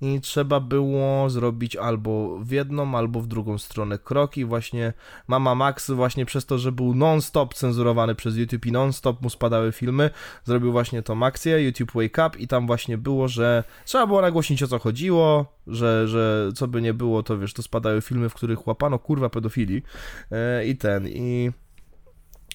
[0.00, 4.92] i trzeba było zrobić albo w jedną, albo w drugą stronę krok i właśnie
[5.28, 9.72] Mama Max właśnie przez to, że był non-stop cenzurowany przez YouTube i non-stop mu spadały
[9.72, 10.10] filmy,
[10.44, 14.62] zrobił właśnie tą akcję YouTube Wake Up i tam właśnie było, że trzeba było nagłośnić
[14.62, 18.34] o co chodziło, że, że co by nie było, to wiesz, to spadały filmy, w
[18.34, 19.82] których łapano kurwa pedofili
[20.30, 21.50] e, i ten, i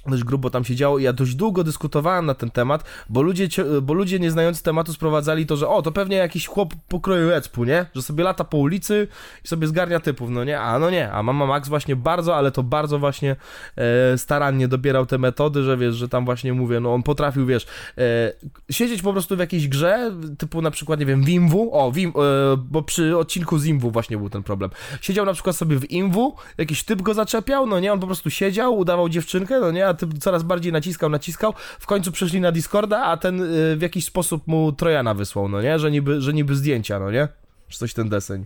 [0.08, 3.48] dość grubo tam się działo i ja dość długo dyskutowałem na ten temat, bo ludzie,
[3.82, 7.64] bo ludzie nie znający tematu sprowadzali to, że o, to pewnie jakiś chłop pokroju ecpu,
[7.64, 7.86] nie?
[7.96, 9.08] Że sobie lata po ulicy
[9.46, 10.60] i sobie zgarnia typów, no nie?
[10.60, 13.36] A no nie, a Mama Max właśnie bardzo, ale to bardzo właśnie
[13.76, 17.68] e, starannie dobierał te metody, że wiesz, że tam właśnie mówię, no on potrafił, wiesz,
[17.98, 18.34] e,
[18.72, 21.98] siedzieć po prostu w jakiejś grze, typu na przykład, nie wiem, w Imwu, o, w
[21.98, 22.12] Im, e,
[22.58, 24.72] bo przy odcinku z Imwu właśnie był ten problem.
[25.02, 28.30] Siedział na przykład sobie w Imwu, jakiś typ go zaczepiał, no nie, on po prostu
[28.30, 32.52] siedział, udawał dziewczynkę, no nie, a typ coraz bardziej naciskał, naciskał, w końcu przeszli na
[32.52, 36.34] Discorda, a ten y, w jakiś sposób mu Trojana wysłał, no nie, że niby, że
[36.34, 37.28] niby zdjęcia, no nie,
[37.68, 38.46] czy coś ten deseń.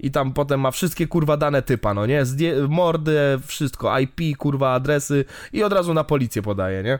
[0.00, 3.16] I tam potem ma wszystkie kurwa dane typa, no nie, Zdję mordy,
[3.46, 6.98] wszystko, IP, kurwa, adresy i od razu na policję podaje, nie?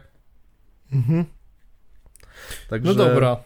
[0.93, 1.25] Mhm.
[2.69, 3.37] Także, No dobra.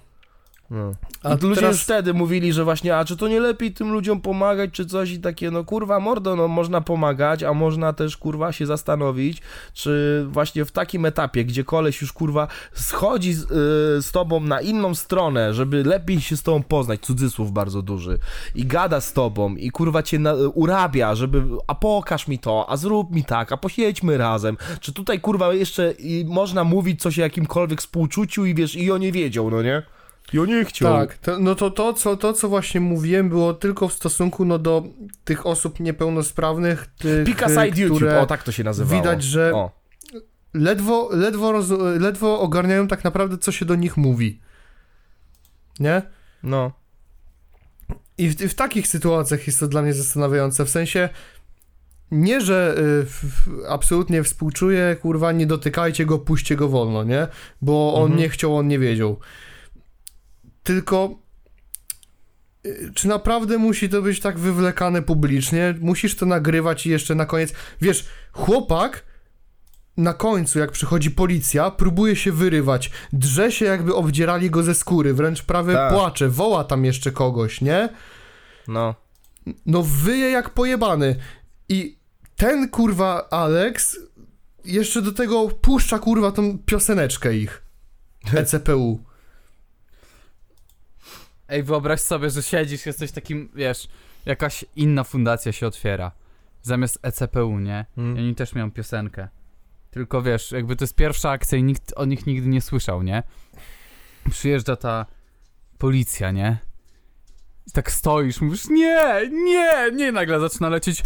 [0.70, 0.94] No.
[1.22, 1.76] A I ludzie teraz...
[1.76, 5.10] już wtedy mówili, że właśnie, a czy to nie lepiej tym ludziom pomagać, czy coś
[5.10, 9.42] i takie, no kurwa, mordo, no można pomagać, a można też, kurwa, się zastanowić,
[9.72, 13.46] czy właśnie w takim etapie, gdzie koleś już, kurwa, schodzi z, y,
[14.02, 18.18] z tobą na inną stronę, żeby lepiej się z tobą poznać, cudzysłów bardzo duży,
[18.54, 22.76] i gada z tobą, i kurwa cię na, urabia, żeby, a pokaż mi to, a
[22.76, 25.94] zrób mi tak, a posiedźmy razem, czy tutaj, kurwa, jeszcze
[26.26, 29.82] można mówić coś o jakimkolwiek współczuciu i wiesz, i o nie wiedział, no nie?
[30.42, 30.92] O nie chciał.
[30.98, 34.58] Tak, to, no to to co, to, co właśnie mówiłem, było tylko w stosunku no,
[34.58, 34.84] do
[35.24, 39.02] tych osób niepełnosprawnych, tych, które YouTube, o tak to się nazywało.
[39.02, 39.70] widać, że O.
[40.54, 44.40] ledwo, ledwo, roz, ledwo ogarniają tak naprawdę, co się do nich mówi.
[45.80, 46.02] Nie?
[46.42, 46.72] No.
[48.18, 51.08] I w, w takich sytuacjach jest to dla mnie zastanawiające, w sensie
[52.10, 53.24] nie, że y, f,
[53.68, 57.26] absolutnie współczuję, kurwa, nie dotykajcie go, puśćcie go wolno, nie?
[57.62, 58.20] Bo on Mhm.
[58.20, 59.18] nie chciał, on nie wiedział.
[60.68, 61.18] Tylko
[62.66, 65.74] y, czy naprawdę musi to być tak wywlekane publicznie?
[65.80, 67.52] Musisz to nagrywać i jeszcze na koniec...
[67.80, 69.04] Wiesz, chłopak
[69.96, 75.14] na końcu, jak przychodzi policja, próbuje się wyrywać, drze się jakby obdzierali go ze skóry,
[75.14, 75.92] wręcz prawie Tak.
[75.92, 77.88] płacze, woła tam jeszcze kogoś, nie?
[78.68, 78.94] No.
[79.66, 81.16] No wyje jak pojebany.
[81.68, 81.98] I
[82.36, 83.98] ten kurwa Alex
[84.64, 87.62] jeszcze do tego puszcza kurwa tą pioseneczkę ich.
[88.34, 89.07] ECPU.
[91.48, 93.88] Ej, wyobraź sobie, że siedzisz, jesteś takim, wiesz,
[94.26, 96.12] jakaś inna fundacja się otwiera.
[96.62, 97.86] Zamiast ECPU, nie?
[97.96, 98.16] I Mm.
[98.16, 99.28] oni też mają piosenkę.
[99.90, 103.22] Tylko wiesz, jakby to jest pierwsza akcja i nikt o nich nigdy nie słyszał, nie?
[104.30, 105.06] przyjeżdża ta
[105.78, 106.58] policja, nie?
[107.68, 111.02] I tak stoisz, mówisz, nie, nie, nie, nagle zaczyna lecieć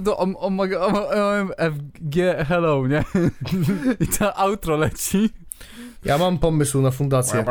[0.00, 2.16] do om, om, om, om, FG
[2.48, 3.04] Hello, nie?
[4.04, 5.30] I ta outro leci.
[6.04, 7.44] Ja mam pomysł na fundację.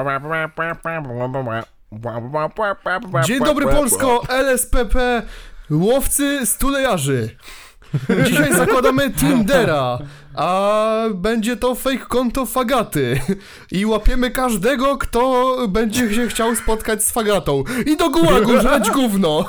[3.26, 5.22] Dzień dobry Polsko, LSPP,
[5.70, 7.30] łowcy stulejarzy.
[8.26, 10.00] Dzisiaj zakładamy Tindera,
[10.36, 13.20] a będzie to fake konto Fagaty.
[13.72, 17.64] I łapiemy każdego, kto będzie się chciał spotkać z Fagatą.
[17.86, 19.46] I do gułagu żreć gówno.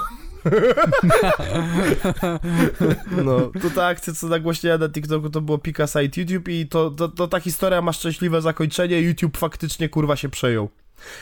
[3.24, 6.90] No, to ta akcja, co nagłośniła na TikToku, to było Pika Site YouTube i to,
[6.90, 9.00] to, to ta historia ma szczęśliwe zakończenie.
[9.00, 10.68] YouTube faktycznie, kurwa, się przejął.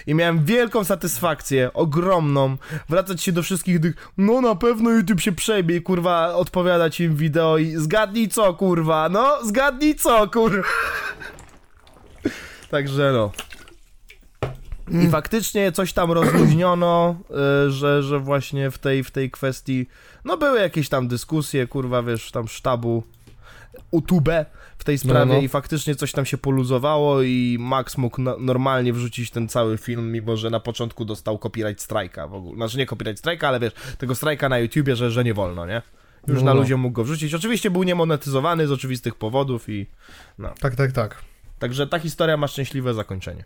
[0.06, 2.56] I miałem wielką satysfakcję, ogromną,
[2.88, 7.16] wracać się do wszystkich tych, no na pewno YouTube się przejmie i kurwa odpowiadać im
[7.16, 10.68] wideo i zgadnij co, kurwa, no zgadnij co, kurwa.
[12.70, 13.32] Także no.
[15.00, 17.16] I faktycznie coś tam rozluźniono,
[17.66, 19.86] y, że, że właśnie w tej, w tej kwestii,
[20.24, 23.02] no były jakieś tam dyskusje, kurwa, wiesz, tam sztabu
[23.92, 24.28] YouTube
[24.82, 25.40] w tej sprawie No, no.
[25.40, 30.12] i faktycznie coś tam się poluzowało i Max mógł no, normalnie wrzucić ten cały film,
[30.12, 32.56] mimo że na początku dostał copyright strike'a w ogóle.
[32.56, 35.82] Znaczy nie copyright strike'a, ale wiesz, tego strike'a na YouTubie, że, że nie wolno, nie?
[36.28, 36.60] Już No, na no.
[36.60, 37.34] ludziom mógł go wrzucić.
[37.34, 39.86] Oczywiście był niemonetyzowany z oczywistych powodów i...
[40.60, 41.22] Tak, tak, tak.
[41.58, 43.44] Także ta historia ma szczęśliwe zakończenie.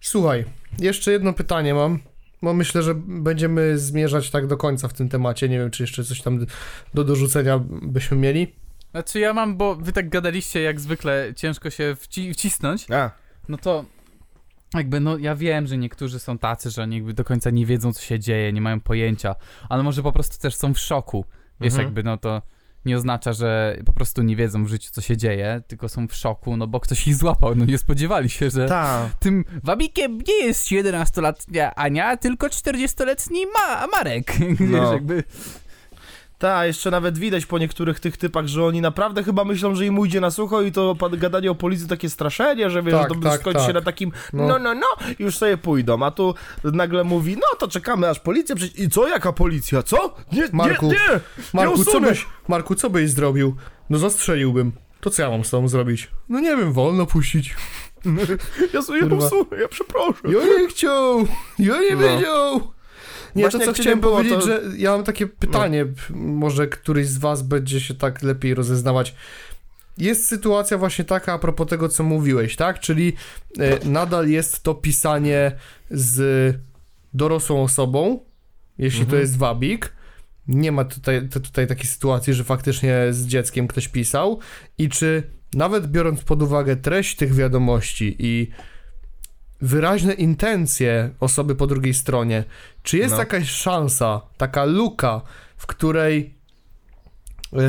[0.00, 0.44] Słuchaj,
[0.78, 1.98] jeszcze jedno pytanie mam,
[2.42, 5.48] bo myślę, że będziemy zmierzać tak do końca w tym temacie.
[5.48, 6.46] Nie wiem, czy jeszcze coś tam
[6.94, 8.52] do dorzucenia byśmy mieli.
[8.90, 13.10] Znaczy ja mam, bo wy tak gadaliście jak zwykle, ciężko się wci wcisnąć, A,
[13.48, 13.84] no to
[14.74, 17.92] jakby no ja wiem, że niektórzy są tacy, że oni jakby do końca nie wiedzą
[17.92, 19.34] co się dzieje, nie mają pojęcia,
[19.68, 21.24] ale może po prostu też są w szoku.
[21.60, 21.86] Wiesz, Mhm.
[21.86, 22.42] jakby no to
[22.84, 26.14] nie oznacza, że po prostu nie wiedzą w życiu co się dzieje, tylko są w
[26.14, 29.10] szoku, no bo ktoś ich złapał, no nie spodziewali się, że ta.
[29.20, 34.32] tym wabikiem nie jest 11-letnia Ania, tylko 40-letni Ma Marek.
[34.60, 34.92] Wiesz, No.
[34.92, 35.24] jakby
[36.38, 39.98] Ta, jeszcze nawet widać po niektórych tych typach, że oni naprawdę chyba myślą, że im
[39.98, 43.40] ujdzie na sucho i to gadanie o policji takie straszenie, że wiesz, Tak, to tak,
[43.40, 43.74] skończy się tak.
[43.74, 44.46] na takim No.
[44.48, 44.86] no, no, no,
[45.18, 46.34] i już sobie pójdą, a tu
[46.64, 48.82] nagle mówi, no to czekamy aż policja przyjdzie.
[48.84, 50.14] I co, jaka policja, co?
[50.32, 51.20] Nie, Marku, nie, nie,
[51.52, 53.56] Marku, nie co byś, Marku, co byś zrobił?
[53.90, 54.72] No zastrzeliłbym.
[55.00, 56.10] To co ja mam z tobą zrobić?
[56.28, 57.56] No nie wiem, wolno puścić.
[58.74, 60.14] Ja sobie usunę, ja przepraszam.
[60.24, 61.26] Ja nie chciał!
[61.58, 61.98] Ja nie No.
[62.00, 62.72] wiedział!
[63.38, 66.66] Nie, Właśnie to co chciałem było, powiedzieć, to- że ja mam takie pytanie, p- może
[66.68, 69.14] któryś z was będzie się tak lepiej rozeznawać.
[69.98, 72.80] Jest sytuacja właśnie taka a propos tego, co mówiłeś, tak?
[72.80, 73.12] Czyli
[73.58, 75.52] e, nadal jest to pisanie
[75.90, 76.56] z
[77.14, 78.20] dorosłą osobą,
[78.78, 79.20] jeśli to Mhm.
[79.22, 79.92] jest wabik.
[80.48, 84.38] Nie ma tutaj, tutaj takiej sytuacji, że faktycznie z dzieckiem ktoś pisał.
[84.78, 85.22] I czy
[85.54, 88.50] nawet biorąc pod uwagę treść tych wiadomości i
[89.60, 92.44] wyraźne intencje osoby po drugiej stronie,
[92.82, 93.18] czy jest No.
[93.20, 95.20] jakaś szansa, taka luka,
[95.56, 96.34] w której
[97.52, 97.60] yy,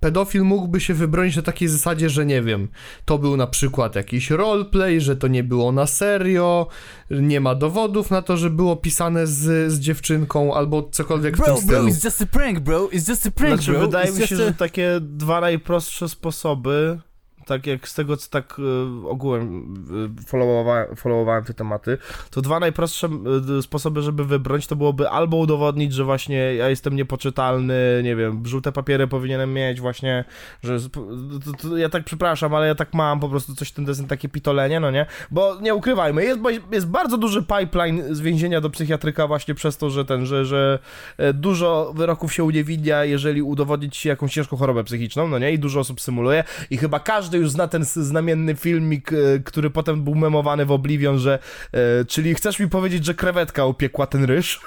[0.00, 2.68] pedofil mógłby się wybronić na takiej zasadzie, że nie wiem,
[3.04, 6.66] to był na przykład jakiś roleplay, że to nie było na serio,
[7.10, 11.46] nie ma dowodów na to, że było pisane z, z dziewczynką albo cokolwiek w Bro,
[11.46, 11.88] tym bro, stylu.
[11.92, 12.86] it's just a prank, bro.
[12.86, 13.80] It's just a prank, Znaczy, bro.
[13.80, 16.98] wydaje It's mi się, a- że takie dwa najprostsze sposoby,
[17.46, 19.74] tak jak z tego, co tak y, ogółem
[20.20, 21.98] y, followowałem, followowałem te tematy,
[22.30, 23.08] to dwa najprostsze
[23.58, 28.46] y, sposoby, żeby wybrać, to byłoby albo udowodnić, że właśnie ja jestem niepoczytalny, nie wiem,
[28.46, 30.24] żółte papiery powinienem mieć właśnie,
[30.62, 31.00] że to,
[31.62, 34.80] to, ja tak przepraszam, ale ja tak mam po prostu coś ten deseń, takie pitolenie,
[34.80, 35.06] no nie?
[35.30, 36.40] Bo nie ukrywajmy, jest,
[36.72, 40.78] jest bardzo duży pipeline z więzienia do psychiatryka właśnie przez to, że ten, że, że
[41.18, 45.52] e, dużo wyroków się uniewinnia, jeżeli udowodnić jakąś ciężką chorobę psychiczną, no nie?
[45.52, 50.04] I dużo osób symuluje i chyba każdy już zna ten znamienny filmik, e, który potem
[50.04, 51.38] był memowany w Oblivion, że
[51.72, 54.60] e, czyli chcesz mi powiedzieć, że krewetka upiekła ten ryż?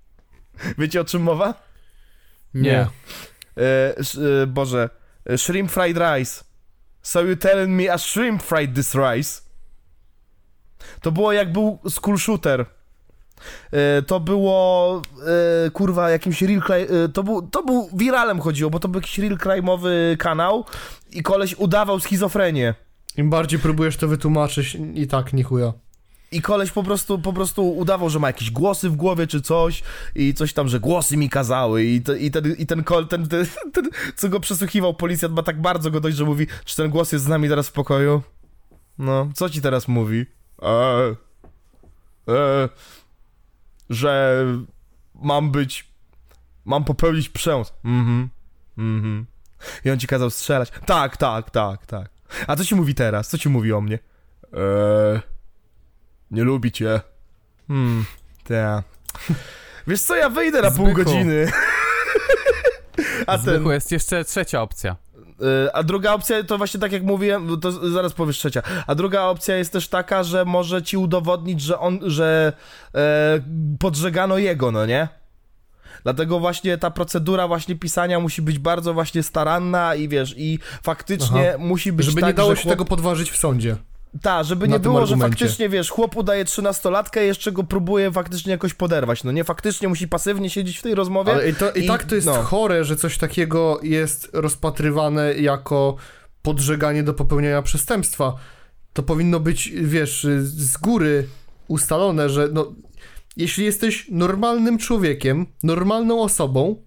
[0.78, 1.54] Wiecie o czym mowa?
[2.54, 2.86] Nie.
[3.56, 4.90] E, Boże,
[5.36, 6.44] shrimp fried rice.
[7.02, 9.42] So you telling me a shrimp fried this rice?
[11.00, 12.66] To było jak był school shooter.
[14.06, 15.02] To było
[15.72, 19.36] kurwa jakimś real crime, to był, to był wiralem chodziło, bo to był jakiś real
[19.36, 20.64] crime'owy kanał
[21.12, 22.74] i koleś udawał schizofrenię.
[23.16, 25.72] Im bardziej próbujesz to wytłumaczyć i tak nie chuja.
[26.32, 29.82] I koleś po prostu, po prostu udawał, że ma jakieś głosy w głowie czy coś
[30.14, 33.28] i coś tam, że głosy mi kazały i, te, i, ten, i ten, kol, ten,
[33.28, 36.90] ten, ten, co go przesłuchiwał policjant ma tak bardzo go dość, że mówi, czy ten
[36.90, 38.22] głos jest z nami teraz w pokoju?
[38.98, 40.26] No, co ci teraz mówi?
[40.62, 41.16] Eee,
[42.26, 42.68] eee,
[43.90, 44.44] że
[45.14, 45.90] mam być,
[46.64, 47.72] mam popełnić przemoc.
[47.84, 48.28] Mhm,
[48.78, 49.26] mhm.
[49.84, 50.70] I on ci kazał strzelać.
[50.86, 52.08] Tak, tak, tak, tak.
[52.46, 53.28] A co ci mówi teraz?
[53.28, 53.98] Co ci mówi o mnie?
[54.52, 55.20] Eee,
[56.30, 57.00] nie lubi cię.
[57.68, 58.04] Hmm,
[58.44, 58.82] ta.
[59.86, 61.04] Wiesz co, ja wyjdę na pół Zbychu.
[61.04, 61.52] godziny.
[63.26, 64.96] A ten, Zwykły jest jeszcze trzecia opcja.
[65.66, 68.62] Y, A druga opcja to właśnie tak jak mówiłem, no to zaraz powiesz trzecia.
[68.86, 72.52] A druga opcja jest też taka, że może ci udowodnić, że on, że
[72.94, 73.40] e,
[73.78, 75.08] podżegano jego, no nie?
[76.02, 81.54] Dlatego właśnie ta procedura właśnie pisania musi być bardzo właśnie staranna i wiesz, i faktycznie
[81.58, 82.72] musi być Żeby tak, nie dało że się chłop...
[82.72, 83.76] tego podważyć w sądzie.
[84.22, 85.30] Ta, żeby nie było, że argumencie.
[85.30, 89.24] faktycznie, wiesz, chłop udaje trzynastolatkę i jeszcze go próbuje faktycznie jakoś poderwać.
[89.24, 91.32] No nie, faktycznie musi pasywnie siedzieć w tej rozmowie.
[91.32, 92.42] Ale i, to, i I- tak to jest no.
[92.42, 95.96] chore, że coś takiego jest rozpatrywane jako
[96.42, 98.34] podżeganie do popełnienia przestępstwa.
[98.92, 101.26] To powinno być, wiesz, z góry
[101.68, 102.72] ustalone, że no,
[103.38, 106.82] jeśli jesteś normalnym człowiekiem, normalną osobą,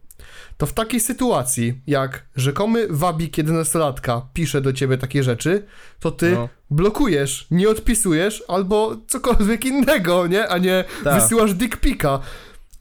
[0.57, 5.65] to w takiej sytuacji, jak rzekomy wabik 11-latka pisze do ciebie takie rzeczy,
[5.99, 6.49] to ty No.
[6.69, 10.47] blokujesz, nie odpisujesz albo cokolwiek innego, nie?
[10.47, 11.21] A nie Tak.
[11.21, 12.19] wysyłasz dick pika.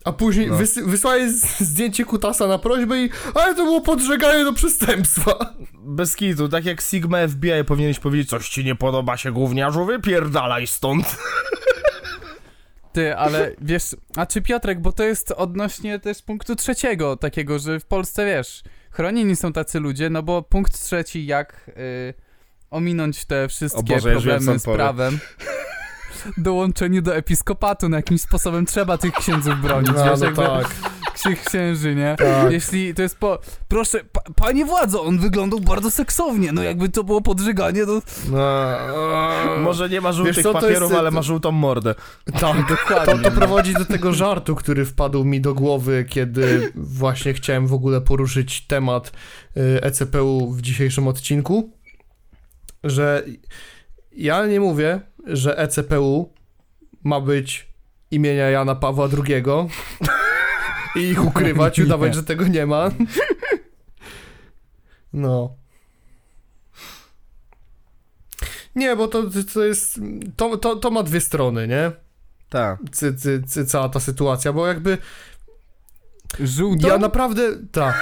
[0.05, 0.57] A później No.
[0.57, 5.55] wysy- wysłałeś zdjęcie kutasa na prośbę i ale to było podżeganie do przestępstwa.
[5.85, 10.67] Bez kitu, tak jak Sigma FBI powinieneś powiedzieć, coś ci nie podoba się gówniarzu, wypierdalaj
[10.67, 11.17] stąd.
[12.93, 17.81] Ty, ale wiesz, a czy Piotrek, bo to jest odnośnie też punktu trzeciego, takiego, że
[17.81, 22.15] w Polsce, wiesz, chronieni są tacy ludzie, no bo punkt trzeci, jak y,
[22.71, 25.19] ominąć te wszystkie Boże, problemy z prawem.
[26.37, 30.67] Dołączenie do episkopatu, no jakimś sposobem trzeba tych księdzów bronić, No, wiesz, no jakby tak,
[31.17, 32.17] ksi- księży, nie?
[32.19, 32.53] tak.
[32.53, 33.39] Jeśli to jest po...
[33.69, 38.03] Proszę, pa, panie władzo, on wyglądał bardzo seksownie, no jakby to było podżeganie, to...
[38.31, 41.95] No, Może nie ma żółtych co, papierów, jest- ale ma żółtą mordę.
[42.41, 42.69] tak.
[42.69, 43.15] Dokładnie.
[43.15, 47.73] To, to prowadzi do tego żartu, który wpadł mi do głowy, kiedy właśnie chciałem w
[47.73, 49.13] ogóle poruszyć temat
[49.57, 51.71] y, ECPU w dzisiejszym odcinku,
[52.85, 53.25] że
[54.13, 56.33] ja nie mówię, że ECPU
[57.05, 57.69] ma być
[58.11, 59.45] imienia Jana Pawła II
[60.97, 61.85] i ich ukrywać, Nie.
[61.85, 62.91] udawać, że tego nie ma.
[65.13, 65.55] No.
[68.75, 69.23] Nie, bo to,
[69.55, 70.01] to jest.
[70.37, 71.93] To, to, to ma dwie strony, nie?
[72.49, 72.79] Tak.
[73.67, 74.99] cała ta sytuacja, bo jakby
[76.41, 76.89] Żółto?
[76.89, 77.43] ja naprawdę,
[77.73, 77.95] tak,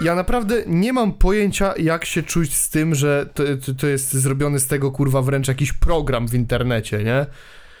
[0.00, 4.12] ja naprawdę nie mam pojęcia jak się czuć z tym, że to, to, to jest
[4.12, 7.26] zrobiony z tego kurwa wręcz jakiś program w internecie, nie?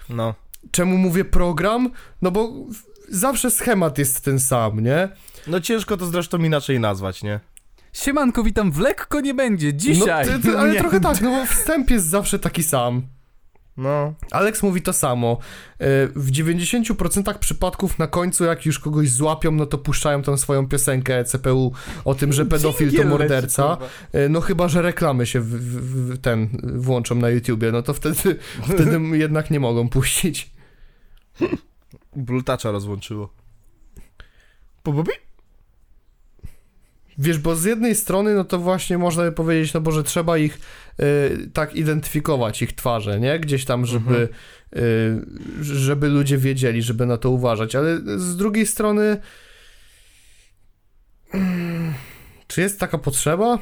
[0.08, 0.34] No.
[0.70, 1.90] Czemu mówię program?
[2.22, 2.52] No bo
[3.08, 5.08] zawsze schemat jest ten sam, nie?
[5.46, 7.40] No ciężko to zresztą inaczej nazwać, nie?
[7.92, 10.26] Siemanko, witam w Lekko nie będzie, dzisiaj.
[10.26, 10.78] No, ty, ty, ale Nie.
[10.78, 13.02] trochę tak, no bo wstęp jest zawsze taki sam.
[13.76, 14.14] No.
[14.30, 15.38] Alex mówi to samo.
[15.78, 20.68] E, W 90% przypadków na końcu, jak już kogoś złapią, no to puszczają tą swoją
[20.68, 21.72] piosenkę E CPU
[22.04, 23.78] o tym, że pedofil to Dżingiel leci, morderca.
[24.12, 28.38] E, No chyba, że reklamy się w, w, ten włączą na YouTubie, no to wtedy,
[28.74, 30.50] wtedy jednak nie mogą puścić.
[32.16, 33.32] Blutacza rozłączyło.
[34.82, 35.12] Po Bobby?
[37.18, 40.38] Wiesz, bo z jednej strony, no to właśnie można by powiedzieć, no bo że trzeba
[40.38, 40.60] ich
[41.00, 43.38] y, tak identyfikować, ich twarze, nie?
[43.38, 44.28] Gdzieś tam, żeby,
[44.76, 49.16] y, żeby ludzie wiedzieli, żeby na to uważać, ale z drugiej strony
[51.34, 51.94] mm,
[52.46, 53.58] czy jest taka potrzeba?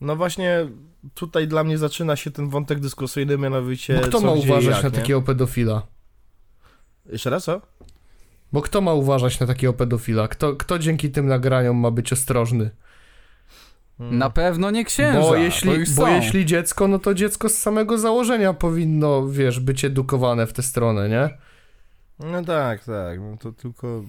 [0.00, 0.68] No właśnie
[1.14, 4.88] tutaj dla mnie zaczyna się ten wątek dyskusyjny, mianowicie Bo kto ma uważać jak, na
[4.88, 4.94] nie?
[4.94, 5.86] takiego pedofila?
[7.06, 7.60] Jeszcze raz, co?
[8.52, 10.28] Bo kto ma uważać na takiego pedofila?
[10.28, 12.70] Kto, kto dzięki tym nagraniom ma być ostrożny?
[14.00, 14.18] Mm.
[14.18, 18.52] Na pewno nie księża, Bo jeśli, bo jeśli dziecko, no to dziecko z samego założenia
[18.52, 21.28] powinno, wiesz, być edukowane w tę stronę, nie?
[22.30, 24.02] No tak, tak, no to tylko,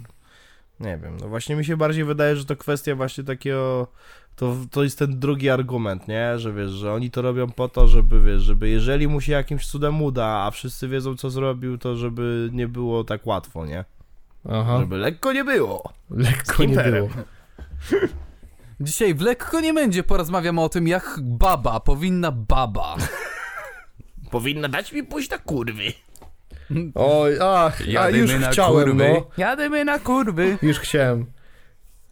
[0.80, 3.88] nie wiem, no właśnie mi się bardziej wydaje, że to kwestia właśnie takiego,
[4.35, 7.88] to, to jest ten drugi argument, nie, że wiesz, że oni to robią po to,
[7.88, 11.95] żeby, wiesz, żeby jeżeli mu się jakimś cudem uda, a wszyscy wiedzą, co zrobił, to
[11.95, 13.85] żeby nie było tak łatwo, nie,
[14.49, 15.93] Aha, żeby lekko nie było.
[16.09, 17.09] lekko nie było.
[18.81, 22.97] Dzisiaj w Lekko nie będzie porozmawiamy o tym, jak baba powinna baba.
[24.31, 25.83] Powinna dać mi pójść na kurwy.
[26.95, 29.27] Oj, ach, ja już chciałem, no.
[29.37, 30.57] Jadymy na kurwy.
[30.61, 31.25] Już chciałem.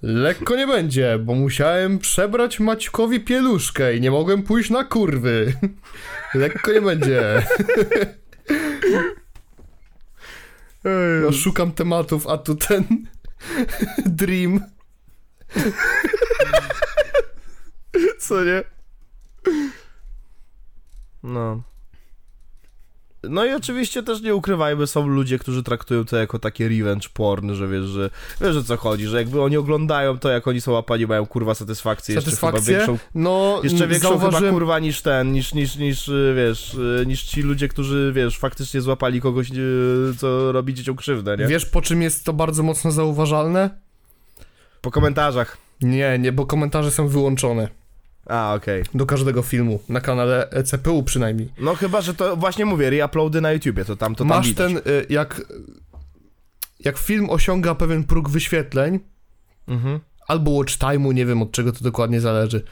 [0.01, 5.53] Lekko nie będzie, bo musiałem przebrać Maćkowi pieluszkę i nie mogłem pójść na kurwy.
[6.33, 7.43] Lekko nie będzie.
[11.23, 12.83] No, szukam tematów, a tu ten
[14.05, 14.59] Dream.
[18.19, 18.63] Co nie?
[21.23, 21.61] No.
[23.23, 27.53] No i oczywiście też nie ukrywajmy, są ludzie, którzy traktują to jako takie revenge porn,
[27.53, 28.09] że wiesz, że
[28.41, 31.55] wiesz o co chodzi, że jakby oni oglądają to, jak oni są łapani, mają kurwa
[31.55, 32.75] satysfakcję, jeszcze chyba Satysfakcję?
[32.75, 37.41] większą, No, jeszcze większą chyba zauważyłem, kurwa niż ten, niż, niż, niż wiesz, niż ci
[37.41, 41.47] ludzie, którzy wiesz, faktycznie złapali kogoś, y, co robi dzieciom krzywdę, nie?
[41.47, 43.69] wiesz po czym jest to bardzo mocno zauważalne?
[44.81, 45.57] Po komentarzach.
[45.81, 47.67] Nie, nie, bo komentarze są wyłączone
[48.25, 48.83] A, okej.
[48.93, 51.49] do każdego filmu, na kanale E CPU przynajmniej.
[51.59, 54.67] No chyba, że to właśnie mówię, reuploady na YouTubie, to tam, to tam Masz widać.
[54.73, 55.41] ten, y, jak,
[56.79, 58.99] jak film osiąga pewien próg wyświetleń,
[59.67, 59.99] Mhm.
[60.27, 62.63] albo watch time'u, nie wiem od czego to dokładnie zależy,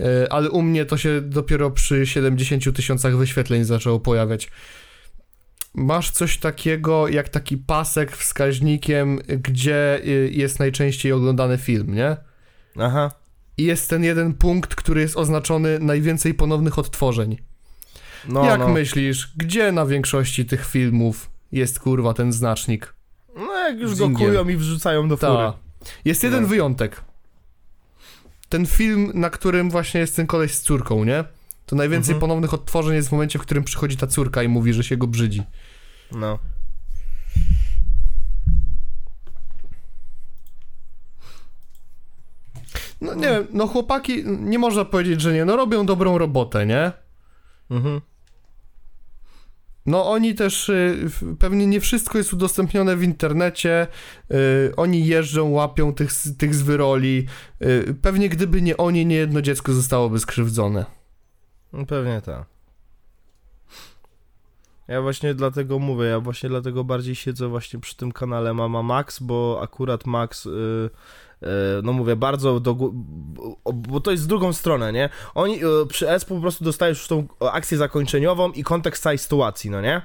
[0.00, 4.50] y, ale u mnie to się dopiero przy 70 tysiącach wyświetleń zaczęło pojawiać.
[5.74, 12.16] Masz coś takiego jak taki pasek wskaźnikiem, gdzie y, jest najczęściej oglądany film, nie?
[12.78, 13.10] Aha.
[13.58, 17.36] I jest ten jeden punkt, który jest oznaczony najwięcej ponownych odtworzeń.
[18.28, 18.68] No, jak no.
[18.68, 22.94] myślisz, gdzie na większości tych filmów jest kurwa ten znacznik?
[23.36, 25.32] No jak już go kują i wrzucają do fury.
[25.32, 25.54] Ta.
[26.04, 26.48] Jest jeden No.
[26.48, 27.04] wyjątek.
[28.48, 31.24] Ten film, na którym właśnie jest ten koleś z córką, nie?
[31.66, 32.20] To najwięcej Mhm.
[32.20, 35.06] ponownych odtworzeń jest w momencie, w którym przychodzi ta córka i mówi, że się go
[35.06, 35.42] brzydzi.
[36.12, 36.38] No.
[43.00, 46.92] No nie wiem, no chłopaki, nie można powiedzieć, że nie, no robią dobrą robotę, nie?
[47.70, 48.00] Mhm.
[49.86, 53.86] No oni też, y, pewnie nie wszystko jest udostępnione w internecie,
[54.30, 57.26] y, oni jeżdżą, łapią tych, z- tych zwyroli,
[57.62, 60.84] y, pewnie gdyby nie oni, nie jedno dziecko zostałoby skrzywdzone.
[61.72, 62.44] No pewnie tak.
[64.88, 69.20] Ja właśnie dlatego mówię, ja właśnie dlatego bardziej siedzę właśnie przy tym kanale Mama Max,
[69.20, 70.90] bo akurat Max, y,
[71.82, 75.08] no mówię, bardzo do, bo- to jest z drugą stronę, nie?
[75.34, 79.70] Oni y, przy S po prostu dostajesz już tą akcję zakończeniową i kontekst całej sytuacji,
[79.70, 80.02] no nie?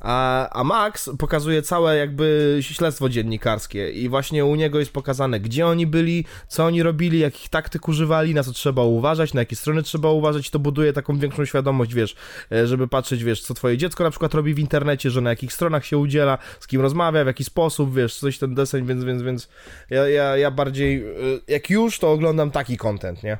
[0.00, 5.66] A, a Max pokazuje całe jakby śledztwo dziennikarskie i właśnie u niego jest pokazane, gdzie
[5.66, 9.82] oni byli, co oni robili, jakich taktyk używali, na co trzeba uważać, na jakie strony
[9.82, 12.16] trzeba uważać, to buduje taką większą świadomość, wiesz,
[12.52, 15.52] e, żeby patrzeć, wiesz, co twoje dziecko na przykład robi w internecie, że na jakich
[15.52, 19.22] stronach się udziela, z kim rozmawia, w jaki sposób, wiesz, coś ten deseń, więc, więc,
[19.22, 19.48] więc
[19.90, 21.12] ja, ja, ja bardziej, e,
[21.48, 23.38] jak już, to oglądam taki content, nie?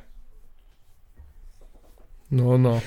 [2.31, 2.81] No, no.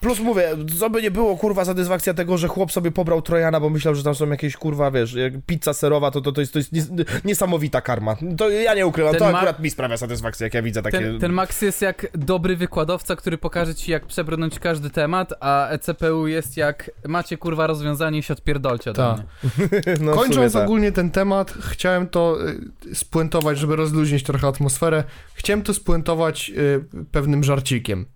[0.00, 0.48] Plus mówię,
[0.78, 4.02] co by nie było, kurwa, satysfakcja tego, że chłop sobie pobrał Trojana, bo myślał, że
[4.02, 6.90] tam są jakieś, kurwa, wiesz, jak pizza serowa, to, to, to jest, to jest nies
[7.24, 8.16] niesamowita karma.
[8.36, 10.98] To ja nie ukrywam, Ten to akurat mi sprawia satysfakcję, jak ja widzę takie...
[10.98, 15.68] Ten, ten Max jest jak dobry wykładowca, który pokaże ci jak przebrnąć każdy temat, a
[15.68, 19.16] ECPU jest jak macie kurwa rozwiązanie i się odpierdolcie ode Tak.
[19.16, 19.96] mnie.
[20.06, 20.64] no, Kończąc tak.
[20.64, 22.38] ogólnie ten temat, chciałem to
[22.86, 25.04] y, spuentować, żeby rozluźnić trochę atmosferę.
[25.34, 28.06] Chciałem to spuentować y, pewnym żarcikiem.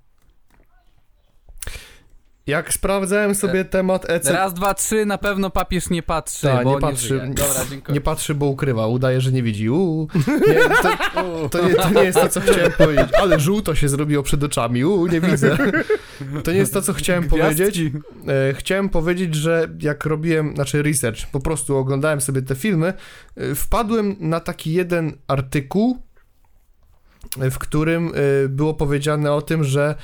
[2.46, 4.26] Jak sprawdzałem sobie temat EC...
[4.30, 7.08] Raz, dwa, trzy, na pewno papież nie patrzy, bo nie nie patrzy.
[7.08, 7.34] żyje.
[7.34, 7.92] Dobra.
[7.94, 9.70] Nie patrzy, bo ukrywa, udaje, że nie widzi.
[9.70, 10.08] Uuu.
[10.48, 13.08] Nie, to, to, nie, to nie jest to, co chciałem powiedzieć.
[13.22, 14.84] Ale żółto się zrobiło przed oczami.
[14.84, 15.58] Uuu, nie widzę.
[16.44, 17.78] To nie jest to, co chciałem powiedzieć.
[17.78, 22.92] E, chciałem powiedzieć, że jak robiłem, znaczy research, po prostu oglądałem sobie te filmy,
[23.36, 25.98] e, wpadłem na taki jeden artykuł,
[27.40, 29.94] e, w którym e, było powiedziane o tym, że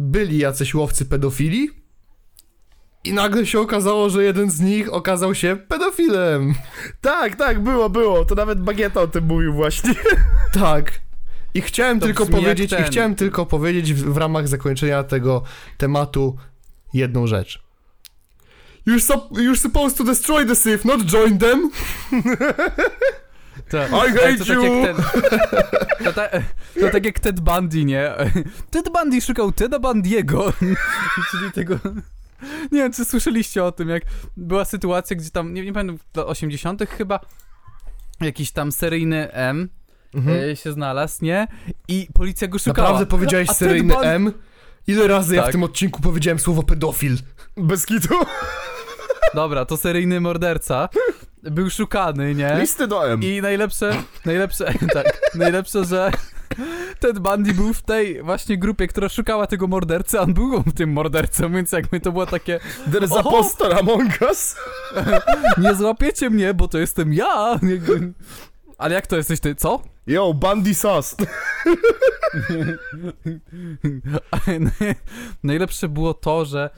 [0.00, 1.70] byli jacyś łowcy pedofili
[3.04, 6.54] i nagle się okazało, że jeden z nich okazał się pedofilem.
[7.00, 9.94] Tak, tak, było, było, to nawet Bagieta o tym mówił właśnie.
[10.52, 11.00] Tak.
[11.54, 15.42] I chciałem To tylko powiedzieć, i chciałem tylko powiedzieć w, w ramach zakończenia tego
[15.78, 16.36] tematu
[16.94, 17.62] jedną rzecz.
[18.86, 21.70] You're, sup- you're supposed to destroy the Sith, not join them.
[23.70, 23.90] Tak.
[23.90, 24.74] I hate to tak you.
[24.74, 25.22] jak ten,
[26.04, 26.28] to, ta,
[26.80, 28.14] to tak jak Ted Bundy, nie?
[28.70, 30.52] Ted Bundy szukał Teda Bundy'ego,
[31.30, 31.78] czyli tego...
[32.72, 34.02] Nie wiem, czy słyszeliście o tym, jak
[34.36, 37.20] była sytuacja, gdzie tam, nie, nie pamiętam, w 80 chyba,
[38.20, 39.68] jakiś tam seryjny M
[40.50, 41.46] e, się znalazł, nie?
[41.88, 42.88] I policja go szukała.
[42.88, 44.32] Naprawdę powiedziałeś Ted seryjny M?
[44.86, 45.52] Ile razy ja w Tak.
[45.52, 47.16] tym odcinku powiedziałem słowo pedofil?
[47.56, 48.14] Bez kitu.
[49.34, 50.88] Dobra, to seryjny morderca
[51.42, 52.56] był szukany, nie?
[52.60, 53.22] Listy do M.
[53.22, 54.64] I najlepsze, najlepsze,
[54.94, 56.10] tak, najlepsze, że
[57.00, 60.92] Ted Bundy był w tej właśnie grupie, która szukała tego mordercy, a on był tym
[60.92, 62.60] mordercą, więc jakby to było takie,
[62.90, 63.20] There's Oho.
[63.30, 64.56] apostle among us.
[65.62, 67.60] nie złapiecie mnie, bo to jestem ja.
[68.78, 69.82] Ale jak to jesteś ty, co?
[70.06, 70.70] Yo, Bandy
[74.46, 74.94] naj-
[75.42, 76.70] Najlepsze było to, że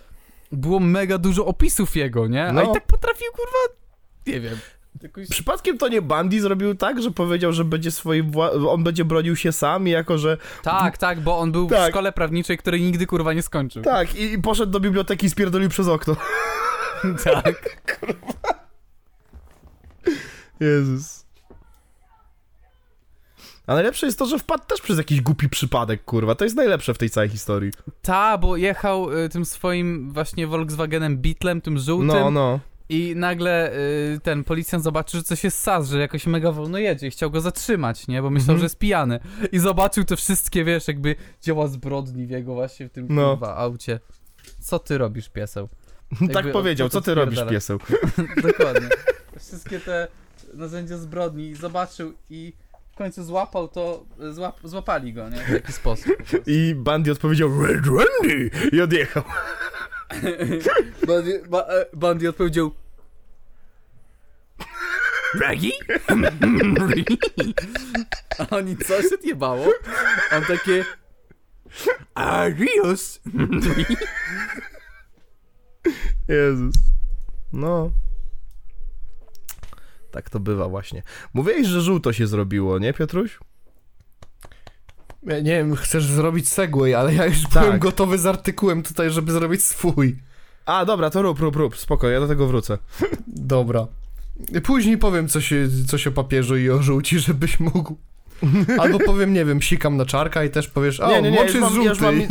[0.53, 2.47] było mega dużo opisów jego, nie?
[2.47, 2.63] A No.
[2.63, 3.82] i tak potrafił, kurwa,
[4.27, 4.57] nie wiem.
[5.03, 5.29] Jakoś...
[5.29, 9.37] Przypadkiem to nie Bandy zrobił tak, że powiedział, że będzie swoim wła- on będzie bronił
[9.37, 11.91] się sam i jako, że Tak, tak, bo on był w Tak.
[11.91, 13.83] szkole prawniczej, której nigdy kurwa nie skończył.
[13.83, 16.17] tak i, i poszedł do biblioteki i spierdolił przez okno.
[17.25, 17.77] tak.
[20.61, 21.23] Jezus.
[23.67, 26.35] A najlepsze jest to, że wpadł też przez jakiś głupi przypadek, kurwa.
[26.35, 27.71] To jest najlepsze w tej całej historii.
[28.03, 32.61] Ta, bo jechał y, tym swoim właśnie Volkswagenem Beetlem, tym żółtym No, no.
[32.93, 37.07] I nagle y, ten policjant zobaczył, że coś jest sas, że jakoś mega wolno jedzie
[37.07, 38.23] i chciał go zatrzymać, nie?
[38.23, 38.59] Bo myślał, Mhm.
[38.59, 39.21] że jest pijany.
[39.53, 43.31] I zobaczył te wszystkie, wiesz, jakby dzieła zbrodni w jego właśnie w tym No.
[43.31, 44.01] kurwa aucie.
[44.61, 45.69] Co ty robisz, pieseł?
[46.21, 46.89] tak Jakby powiedział.
[46.89, 47.79] Co ty robisz, pieseł?
[48.49, 48.89] Dokładnie.
[49.39, 50.09] Wszystkie te
[50.55, 52.53] narzędzia zbrodni i zobaczył i
[52.93, 55.37] w końcu złapał to, złap, złapali go, nie?
[55.37, 56.13] W taki sposób.
[56.47, 59.23] I Bandy odpowiedział Red Randy i odjechał.
[61.07, 62.71] Bandy, ba, e, Bandy odpowiedział
[65.41, 65.71] Raggy?
[68.39, 69.67] A oni co się odjebało?
[70.37, 70.85] On takie
[72.15, 73.21] Arios!
[76.29, 76.75] Jezus.
[77.53, 77.91] No.
[80.11, 81.03] Tak to bywa właśnie.
[81.35, 83.39] Mówiłeś, że żółto się zrobiło, nie Piotruś?
[85.23, 87.63] Ja nie wiem, chcesz zrobić segway, ale ja już Tak.
[87.65, 90.19] byłem gotowy z artykułem tutaj, żeby zrobić swój.
[90.67, 91.77] A, dobra, to rób, rób, rób.
[91.79, 92.79] Spoko, ja do tego wrócę.
[93.27, 93.87] Dobra.
[94.63, 95.53] Później powiem coś,
[95.87, 97.97] coś o papieżu i o żółci, żebyś mógł.
[98.79, 101.55] Albo powiem, nie wiem, sikam na czarka i też powiesz, a Nie, nie, nie, mocz
[101.55, 102.29] już jest mam, ja już mam, in-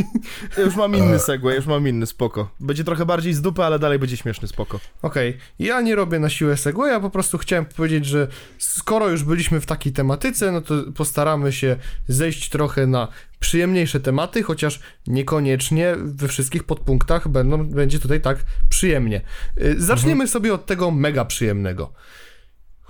[0.58, 2.50] ja już mam inny segway, już mam inny, spoko.
[2.60, 4.80] Będzie trochę bardziej z dupy, ale dalej będzie śmieszny, spoko.
[5.02, 8.28] Okej, ja nie robię na siłę segwaya, po prostu chciałem powiedzieć, że
[8.58, 11.76] skoro już byliśmy w takiej tematyce, no to postaramy się
[12.08, 13.08] zejść trochę na
[13.40, 19.20] przyjemniejsze tematy, chociaż niekoniecznie we wszystkich podpunktach będą, będzie tutaj tak przyjemnie.
[19.62, 21.92] Y, Zaczniemy sobie od tego mega przyjemnego.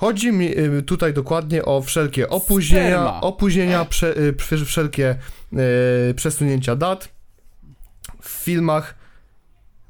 [0.02, 3.20] Chodzi mi y, tutaj dokładnie o wszelkie opóźnienia, Sperma.
[3.20, 5.16] opóźnienia, prze, y, prze, wszelkie
[6.10, 7.08] y, przesunięcia dat
[8.22, 8.94] w filmach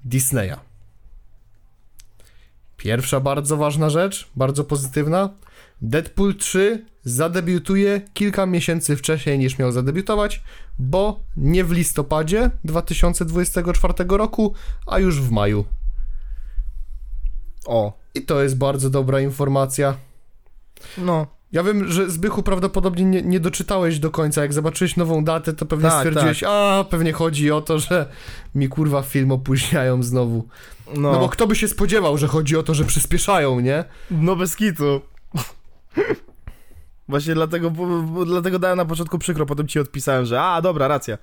[0.04, 0.56] Disneya.
[2.76, 5.30] Pierwsza bardzo ważna rzecz, bardzo pozytywna.
[5.82, 10.42] Deadpool 3 zadebiutuje kilka miesięcy wcześniej niż miał zadebiutować,
[10.78, 14.54] bo nie w listopadzie 2024 roku,
[14.86, 15.64] a już w maju.
[17.66, 19.94] O, I to jest bardzo dobra informacja.
[20.98, 21.26] no.
[21.52, 24.42] Ja wiem, że Zbychu prawdopodobnie nie, nie doczytałeś do końca.
[24.42, 28.06] Jak zobaczyłeś nową datę, to pewnie Tak, stwierdziłeś, a pewnie chodzi o to, że
[28.54, 30.48] mi kurwa film opóźniają znowu.
[30.96, 33.84] No, No bo kto by się spodziewał, że chodzi o to, że przyspieszają, nie?
[34.10, 35.00] no bez kitu.
[37.08, 40.88] Właśnie dlatego, bo, bo, dlatego dałem na początku przykro, potem ci odpisałem, że a, dobra,
[40.88, 41.18] racja.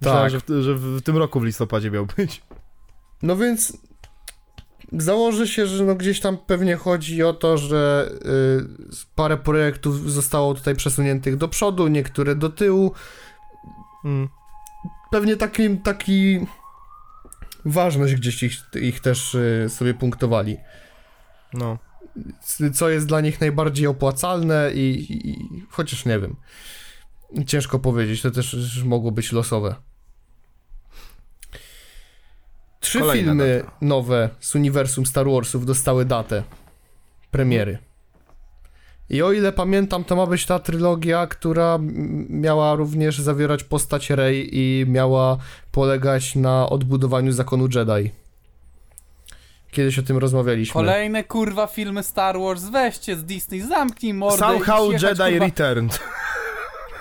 [0.00, 0.40] Myślałem, Tak.
[0.48, 2.42] że, w, że w tym roku w listopadzie miał być.
[3.22, 3.76] No więc
[4.92, 8.10] założę się, że no gdzieś tam pewnie chodzi o to, że
[8.92, 12.92] y, parę projektów zostało tutaj przesuniętych do przodu, niektóre do tyłu.
[14.04, 14.28] Mm.
[15.10, 16.46] Pewnie taki, taki
[17.64, 20.56] ważność gdzieś ich, ich też y, sobie punktowali.
[21.54, 21.78] No.
[22.74, 26.36] Co jest dla nich najbardziej opłacalne i, i, i chociaż nie wiem.
[27.46, 29.74] Ciężko powiedzieć, to też mogło być losowe.
[32.80, 33.76] Trzy Kolejna filmy data.
[33.82, 36.42] nowe z uniwersum Star Warsów dostały datę
[37.30, 37.78] premiery.
[39.10, 41.78] I o ile pamiętam, to ma być ta trylogia, która
[42.28, 45.38] miała również zawierać postać Rey i miała
[45.72, 48.10] polegać na odbudowaniu zakonu Jedi.
[49.70, 50.72] Kiedyś o tym rozmawialiśmy.
[50.72, 56.00] Kolejne kurwa filmy Star Wars, weźcie z Disney, zamknij mordę Somehow Jedi kurwa, Returned.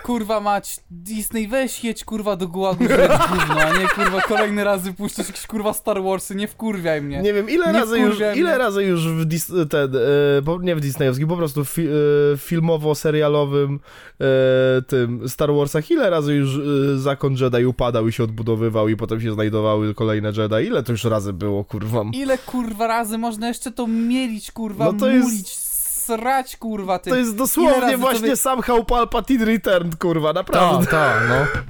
[0.10, 4.94] kurwa mać, Disney weź jedź kurwa do gułagu żreć gówno, a nie kurwa kolejny razy
[4.94, 7.22] puścisz jakieś kurwa Star Warsy, nie wkurwiaj mnie.
[7.22, 10.80] Nie wiem, ile Nie razy już, ile razy już w Dis ten, e, nie w
[10.80, 13.80] Disneyowskim, po prostu fi, e, filmowo-serialowym
[14.22, 16.60] e, tym Star Warsach, ile razy już
[16.96, 21.04] zakon Jedi upadał i się odbudowywał i potem się znajdowały kolejne Jedi, ile to już
[21.04, 22.04] razy było, kurwa.
[22.14, 25.69] Ile kurwa razy można jeszcze to mielić kurwa, No to jest- mulić,
[26.18, 27.14] srać kurwa tym.
[27.14, 30.86] To jest dosłownie właśnie wy- somehow Palpatine Returned, kurwa, naprawdę.
[30.86, 31.62] Tak, tak, no.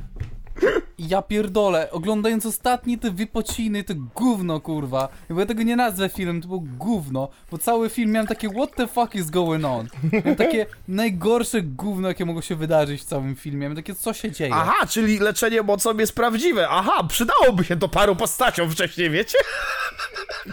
[1.00, 5.10] Ja pierdolę, oglądając ostatnie te wypociny, to gówno kurwa.
[5.30, 7.30] Bo ja tego nie nazwę filmem, to było gówno.
[7.52, 9.88] Bo cały film miałem takie what the fuck is going on.
[10.14, 13.60] Miałem takie najgorsze gówno, jakie mogło się wydarzyć w całym filmie.
[13.60, 14.54] Miałem takie co się dzieje.
[14.56, 16.70] Aha, czyli leczenie mocą jest prawdziwe.
[16.70, 19.38] Aha, przydałoby się to paru postaciom wcześniej, wiecie?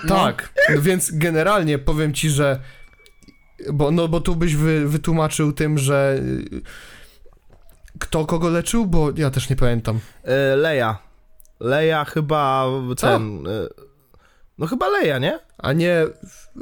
[0.08, 2.60] Tak, no więc generalnie powiem ci, że
[3.72, 6.20] bo, no, bo tu byś wy, wytłumaczył tym, że
[7.98, 10.00] kto kogo leczył, bo ja też nie pamiętam.
[10.24, 10.98] E, Leia.
[11.60, 12.66] Leia chyba
[12.96, 13.06] Co?
[13.06, 13.46] ten...
[13.46, 13.50] E,
[14.58, 15.38] no chyba Leia, nie?
[15.58, 16.06] A nie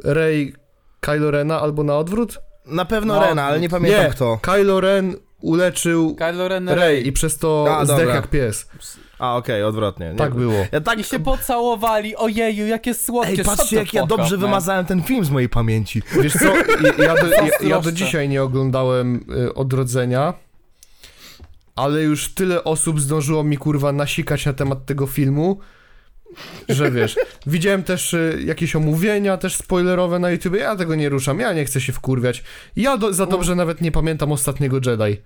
[0.04, 0.54] Ray
[1.00, 2.38] Kylo Rena albo na odwrót?
[2.66, 4.38] Na pewno No, Rena, ale nie pamiętam nie, kto.
[4.42, 7.08] Kylo Ren uleczył Kylo Ren Rey Rey.
[7.08, 8.14] i przez to A, zdech dobra.
[8.14, 8.68] jak pies.
[9.24, 10.10] A, okej, odwrotnie.
[10.10, 10.66] Nie, Tak było.
[10.72, 14.08] Ja tak I się pocałowali, ojeju, jakie słodkie, Ej, shut patrzcie the jak ja fuck
[14.16, 14.40] dobrze man.
[14.40, 16.02] wymazałem ten film z mojej pamięci.
[16.22, 17.92] Wiesz co, ja, ja, do, ja, ja do Zazdroszczę.
[17.92, 20.34] dzisiaj nie oglądałem y, Odrodzenia,
[21.76, 25.58] ale już tyle osób zdążyło mi kurwa nasikać na temat tego filmu,
[26.68, 31.40] że wiesz, widziałem też y, jakieś omówienia też spoilerowe na YouTube, ja tego nie ruszam,
[31.40, 32.42] ja nie chcę się wkurwiać.
[32.76, 35.20] Ja do, za dobrze nawet nie pamiętam ostatniego Jedi.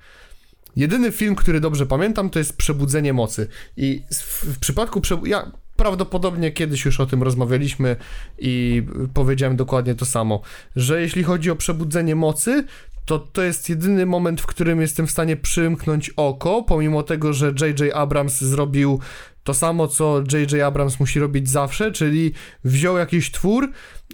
[0.77, 3.49] Jedyny film, który dobrze pamiętam, to jest Przebudzenie Mocy.
[3.77, 7.97] I w, przypadku przebu- ja prawdopodobnie kiedyś już o tym rozmawialiśmy
[8.39, 8.83] i
[9.15, 10.41] powiedziałem dokładnie to samo,
[10.77, 12.65] że jeśli chodzi o Przebudzenie Mocy,
[13.05, 17.47] to to jest jedyny moment, w którym jestem w stanie przymknąć oko, pomimo tego, że
[17.61, 17.95] J.J.
[17.95, 19.01] Abrams zrobił
[19.49, 20.63] to samo, co J.J.
[20.63, 22.33] Abrams musi robić zawsze, czyli
[22.65, 23.71] wziął jakiś twór,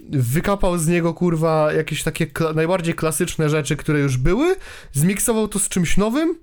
[0.09, 4.55] wykapał z niego kurwa jakieś takie kla- najbardziej klasyczne rzeczy, które już były,
[4.93, 6.35] zmiksował to z czymś nowym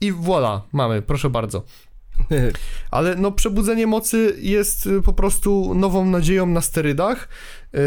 [0.00, 1.64] i voilà, mamy, proszę bardzo.
[2.90, 7.28] Ale no, przebudzenie mocy jest y, po prostu nową nadzieją na sterydach.
[7.74, 7.78] Y,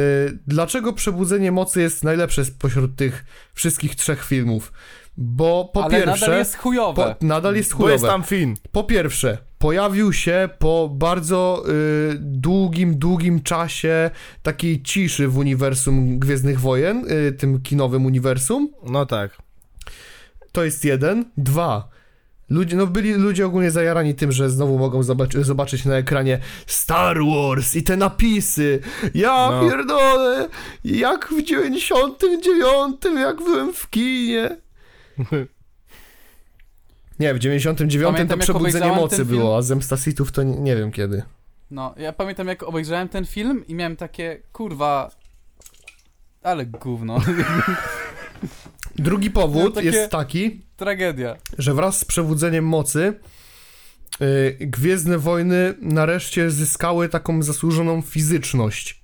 [0.48, 4.73] Dlaczego przebudzenie mocy jest najlepsze spośród tych wszystkich trzech filmów?
[5.18, 6.22] Bo po Ale pierwsze.
[6.26, 7.15] nadal jest chujowe.
[7.19, 7.94] po, nadal jest Bo chujowe.
[7.94, 8.56] jest tam film.
[8.72, 11.64] Po pierwsze, pojawił się po bardzo
[12.11, 14.11] y, długim, długim czasie
[14.41, 18.69] takiej ciszy w uniwersum Gwiezdnych Wojen, y, tym kinowym uniwersum.
[18.84, 19.38] No tak.
[20.52, 21.26] To jest jeden.
[21.38, 21.90] Dwa.
[22.49, 27.18] Ludzie, no byli ludzie ogólnie zajarani tym, że znowu mogą zobaczy, zobaczyć na ekranie Star
[27.26, 28.80] Wars i te napisy.
[29.14, 29.69] Ja No.
[29.69, 30.49] pierdolę,
[30.84, 34.57] jak w 99, jak byłem w kinie.
[37.19, 40.91] Nie, w 99 Pamiętam, to przebudzenie mocy było, a Zemsta Sithów to nie, nie wiem
[40.91, 41.23] kiedy.
[41.72, 45.11] No, ja pamiętam jak obejrzałem ten film i miałem takie, kurwa...
[46.44, 47.19] Ale gówno.
[48.95, 51.35] Drugi powód jest taki, Tragedia.
[51.57, 53.19] że wraz z przewodzeniem mocy
[54.19, 59.03] yy, Gwiezdne Wojny nareszcie zyskały taką zasłużoną fizyczność.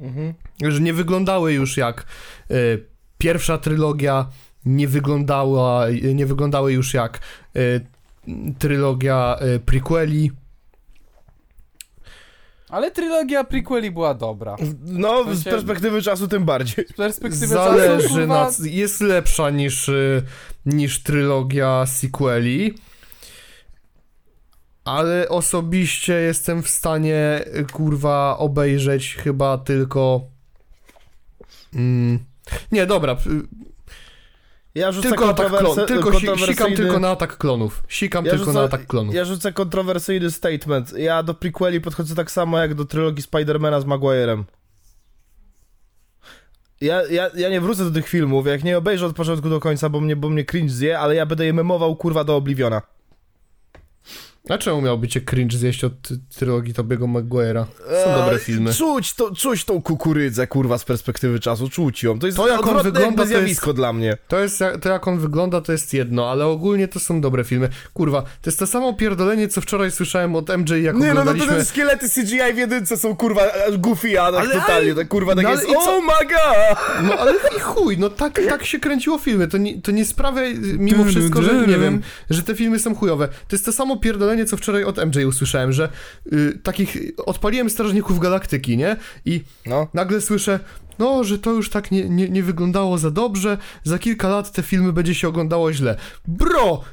[0.00, 0.34] Mhm.
[0.62, 2.06] Że nie wyglądały już jak
[2.50, 2.86] yy,
[3.18, 4.28] pierwsza trylogia,
[4.66, 7.18] nie wyglądała, nie wyglądały już jak
[7.54, 7.86] yy,
[8.58, 10.30] trylogia yy, prequeli.
[12.68, 14.56] Ale trylogia prequeli była dobra.
[14.84, 16.86] No, To z się- perspektywy czasu tym bardziej.
[16.88, 18.68] Z perspektywy Zależy czasu, kurwa, na...
[18.70, 20.22] Jest lepsza niż, yy,
[20.66, 22.74] niż trylogia sequeli.
[24.84, 30.20] Ale osobiście jestem w stanie, kurwa, obejrzeć chyba tylko...
[31.74, 32.18] Mm,
[32.72, 33.16] nie, dobra,
[34.76, 35.86] Ja rzucę tylko atak kontrowersy- klonów.
[35.88, 37.82] Tylko si, sikam kontrowersyjny- tylko na atak klonów.
[37.88, 39.14] Sikam Ja tylko rzucę- na atak klonów.
[39.14, 40.92] Ja rzucę kontrowersyjny statement.
[40.98, 44.44] Ja do prequeli podchodzę tak samo jak do trylogii Spidermana z Maguirem.
[46.80, 49.88] Ja, ja, ja nie wrócę do tych filmów, jak nie obejrzę od początku do końca,
[49.88, 52.82] bo mnie, bo mnie cringe zje, ale ja będę je memował kurwa do Obliviona.
[54.48, 55.92] A czemu miałby cię cringe zjeść od
[56.38, 57.64] trylogii Tobiego Maguire'a?
[58.04, 58.74] Są Eee, dobre filmy.
[58.74, 62.18] Czuć, to, czuć tą kukurydzę, kurwa, z perspektywy czasu, czuć ją.
[62.18, 64.16] To jest To, jak on wygląda, jakby to zjawisko dla mnie.
[64.28, 67.44] To jest, jak- to jak on wygląda, to jest jedno, ale ogólnie to są dobre
[67.44, 67.68] filmy.
[67.94, 71.14] Kurwa, to jest to samo pierdolenie, co wczoraj słyszałem od MJ, jak Nie, no, no
[71.14, 71.56] to oglądaliśmy...
[71.56, 75.34] te szkielety CGI w jedynce są kurwa aż goofy, a tak Ale- totalnie, tak kurwa,
[75.34, 76.78] tak no, jest, oh my god!
[77.08, 80.42] No ale i chuj, no tak, tak się kręciło filmy, to nie, to nie sprawia
[80.78, 83.28] mimo wszystko, że nie wiem, że te filmy są chujowe.
[83.28, 85.88] To jest to samo pierdolenie, co wczoraj od MJ usłyszałem, że
[86.32, 86.96] y, takich...
[87.26, 88.96] Odpaliłem Strażników Galaktyki, nie?
[89.24, 89.88] I No.
[89.94, 90.60] nagle słyszę,
[90.98, 94.62] no, że to już tak nie, nie, nie wyglądało za dobrze, za kilka lat te
[94.62, 95.96] filmy będzie się oglądało źle.
[96.28, 96.84] Bro!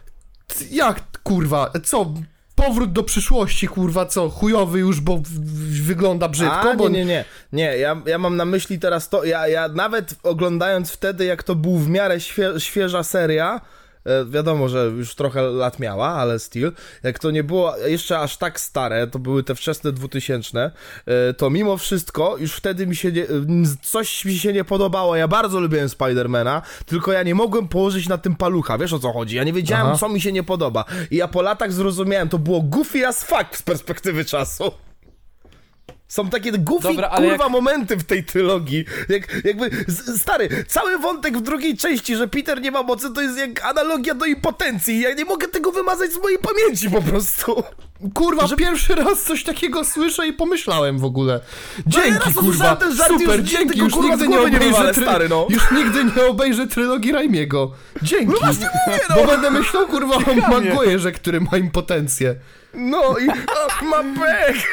[0.72, 2.14] Jak, kurwa, co?
[2.56, 4.30] Powrót do przyszłości, kurwa, co?
[4.30, 5.22] Chujowy już, bo
[5.82, 6.90] wygląda brzydko, A, bo...
[6.90, 7.26] nie, nie, nie.
[7.54, 11.56] Nie, ja, ja mam na myśli teraz to, ja, ja nawet oglądając wtedy, jak to
[11.56, 13.62] był w miarę świe, świeża seria,
[14.26, 16.72] wiadomo, że już trochę lat miała, ale still,
[17.04, 20.72] jak to nie było jeszcze aż tak stare, to były te wczesne 2000,
[21.06, 23.26] e, to mimo wszystko już wtedy mi się nie,
[23.82, 25.16] coś mi się nie podobało.
[25.16, 29.14] Ja bardzo lubiłem Spidermana, tylko ja nie mogłem położyć na tym palucha, wiesz o co
[29.14, 29.36] chodzi?
[29.36, 29.98] Ja nie wiedziałem, Aha.
[30.00, 30.86] co mi się nie podoba.
[31.12, 34.72] I ja po latach zrozumiałem, to było goofy as fuck z perspektywy czasu.
[36.08, 38.86] Są takie goofy, Dobra, kurwa, jak- momenty w tej trylogii.
[39.10, 39.70] Jak, jakby,
[40.18, 44.14] stary, cały wątek w drugiej części, że Peter nie ma mocy, to jest jak analogia
[44.14, 45.00] do impotencji.
[45.00, 47.64] Ja nie mogę tego wymazać z mojej pamięci po prostu.
[48.14, 51.40] Kurwa, pierwszy raz coś takiego słyszę i pomyślałem w ogóle.
[51.78, 54.94] No Dzięki, raz kurwa, ten żart super, już dzięki, tego, już kurwa, nigdy nie obejrzę,
[54.94, 55.04] try...
[55.04, 55.48] stary, no.
[55.50, 57.72] już nigdy nie obejrzę trylogii Raimiego.
[58.02, 58.34] Dzięki,
[59.10, 59.16] no.
[59.16, 62.36] bo będę myślał, kurwa, o Maguire'ze, który ma impotencję.
[62.74, 64.68] No i o, ma pech.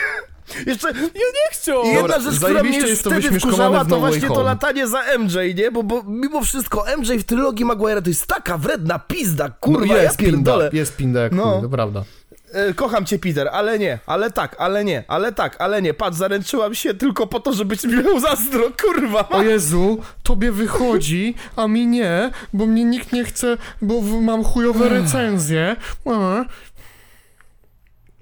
[0.66, 1.84] Jeszcze Ja nie chciał!
[1.84, 5.70] Jedna Dobra, rzecz, która mnie jest wtedy wkurzała, to właśnie to latanie za MJ, nie?
[5.70, 9.96] Bo, bo mimo wszystko MJ w trylogii Maguire'a to jest taka wredna pizda, kurwa, no
[9.96, 10.70] ja jest pinda, pierdolę.
[10.72, 11.42] jest pinda jak No.
[11.52, 12.04] chuj, to prawda.
[12.52, 15.94] E, Kocham cię, Peter, ale nie, ale tak, ale nie, ale tak, ale nie.
[15.94, 19.28] Patrz, zaręczyłam się tylko po to, żebyś mi miał zazdro, kurwa.
[19.28, 24.88] O Jezu, tobie wychodzi, a mi nie, bo mnie nikt nie chce, bo mam chujowe
[24.88, 25.76] recenzje.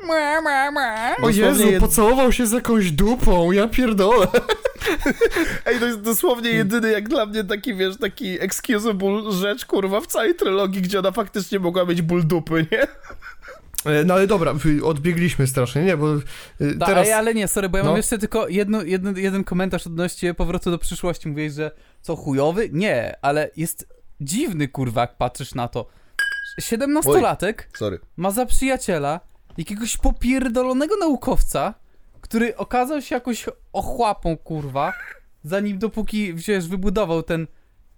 [0.02, 1.14] A.
[1.16, 4.26] O Dosłownie Jezu, jed- pocałował się z jakąś dupą, ja pierdolę.
[5.66, 10.06] Ej, to jest dosłownie jedyny, jak dla mnie, taki, wiesz, taki excusable rzecz, kurwa, w
[10.06, 12.82] całej trylogii, gdzie ona faktycznie mogła mieć ból dupy, nie?
[13.92, 14.54] E, No ale dobra,
[14.84, 16.20] odbiegliśmy strasznie, nie, bo y,
[16.74, 17.06] Da, teraz...
[17.06, 17.90] ej, ale nie, sorry, bo ja No.
[17.90, 21.28] mam jeszcze tylko jedno, jeden, jeden komentarz odnośnie powrotu do przyszłości.
[21.28, 21.70] Mówiłeś, że
[22.00, 22.68] co, chujowy?
[22.72, 23.88] Nie, ale jest
[24.20, 25.86] dziwny, kurwa, jak patrzysz na to.
[26.62, 27.98] 17-latek Sorry.
[28.16, 29.20] ma za przyjaciela
[29.58, 31.74] jakiegoś popierdolonego naukowca,
[32.20, 34.92] który okazał się jakoś ochłapą, kurwa,
[35.44, 37.46] zanim dopóki, wiesz, wybudował ten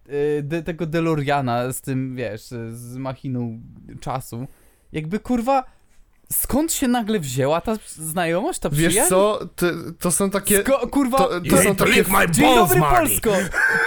[0.08, 2.42] y, de, tego DeLoreana z tym, wiesz,
[2.72, 3.60] z machiną
[4.00, 4.46] czasu.
[4.92, 5.64] Jakby, kurwa,
[6.32, 9.08] skąd się nagle wzięła ta znajomość, ta Wiesz przyjaźń?
[9.10, 9.66] co, to,
[9.98, 10.62] to są takie...
[10.62, 13.30] Sko- kurwa, To, to, są takie, Dzień dobry Polsko!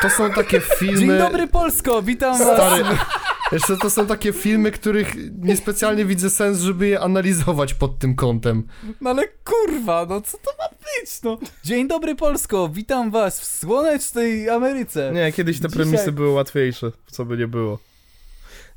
[0.02, 0.98] to są takie filmy...
[0.98, 2.58] Dzień dobry Polsko, witam was!
[3.54, 8.68] Jeszcze to są takie filmy, których niespecjalnie widzę sens, żeby je analizować pod tym kątem.
[9.02, 11.38] No ale kurwa, no co to ma być, no?
[11.64, 15.12] Dzień dobry Polsko, witam was w słonecznej Ameryce.
[15.14, 17.80] Nie, kiedyś te Dzisiaj- premisy były łatwiejsze, co by nie było.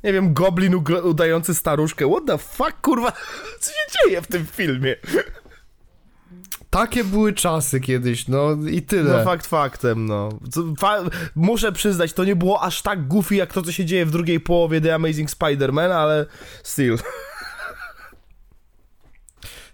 [0.03, 2.09] Nie wiem, goblin udający staruszkę.
[2.11, 3.11] What the fuck, kurwa?
[3.61, 4.95] Co się dzieje w tym filmie?
[6.69, 9.17] Takie były czasy kiedyś, no i tyle.
[9.17, 10.29] No fakt faktem, no.
[10.79, 11.03] Fa
[11.35, 14.39] muszę przyznać, to nie było aż tak goofy, jak to, co się dzieje w drugiej
[14.39, 16.25] połowie The Amazing Spider-Man, ale
[16.63, 16.97] still.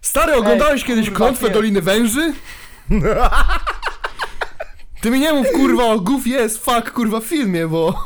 [0.02, 1.54] Stary, oglądałeś kiedyś kurwa, Klątwę nie.
[1.54, 2.34] Doliny Węży?
[5.02, 8.04] Ty mi nie mów, kurwa, o goof jest, fuck, kurwa, w filmie, bo...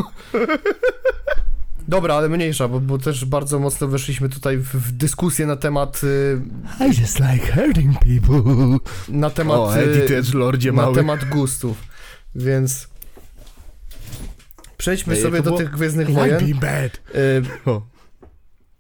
[1.88, 6.02] Dobra, ale mniejsza, bo, bo też bardzo mocno weszliśmy tutaj w, w dyskusję na temat...
[6.04, 6.42] y,
[6.80, 8.78] I just like hurting people.
[9.10, 9.58] Na temat...
[9.58, 10.96] O, y, Edgelordzie na mały.
[10.96, 11.84] temat gustów,
[12.36, 12.88] więc...
[14.78, 16.44] Przejdźmy Ej, sobie do było- tych Gwiezdnych Wojen.
[16.44, 17.42] Y,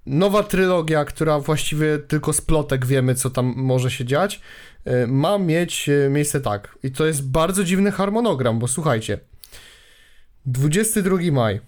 [0.06, 4.42] nowa trylogia, która właściwie tylko z plotek wiemy, co tam może się dziać,
[4.88, 6.78] y, ma mieć y, miejsce tak.
[6.84, 9.20] I to jest bardzo dziwny harmonogram, bo słuchajcie.
[10.46, 11.62] 22 maj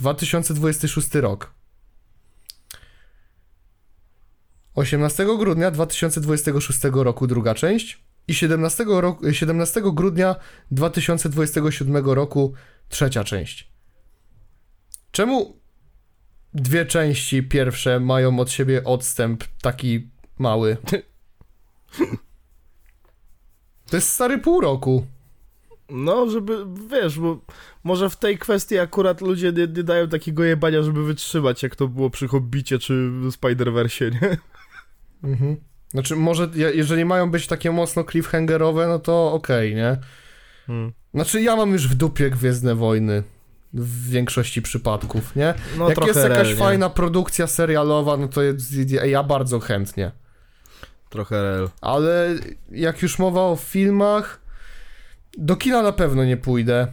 [0.00, 1.54] 2026 rok.
[4.74, 10.36] 18 grudnia 2026 roku druga część i 17, roku, 17 grudnia
[10.70, 12.54] 2027 roku
[12.88, 13.70] trzecia część.
[15.10, 15.60] Czemu
[16.54, 20.76] dwie części pierwsze mają od siebie odstęp taki mały?
[23.90, 25.06] To jest stary pół roku.
[25.90, 27.38] No, żeby, wiesz, bo
[27.84, 31.88] może w tej kwestii akurat ludzie nie, nie dają takiego jebania, żeby wytrzymać, jak to
[31.88, 34.36] było przy Hobbicie czy Spider-Versie, nie?
[35.30, 35.56] Mhm.
[35.88, 39.96] Znaczy, może je- jeżeli mają być takie mocno cliffhangerowe, no to okej, nie?
[40.66, 40.92] Hmm.
[41.14, 43.22] Znaczy, ja mam już w dupie Gwiezdne Wojny.
[43.74, 45.54] W większości przypadków, nie?
[45.78, 46.54] No, Jak jest jakaś rel, nie?
[46.56, 48.72] fajna produkcja serialowa, no to jest,
[49.04, 50.10] ja bardzo chętnie.
[51.08, 51.68] Trochę rel.
[51.80, 52.34] Ale
[52.70, 54.39] jak już mowa o filmach,
[55.38, 56.86] do kina na pewno nie pójdę.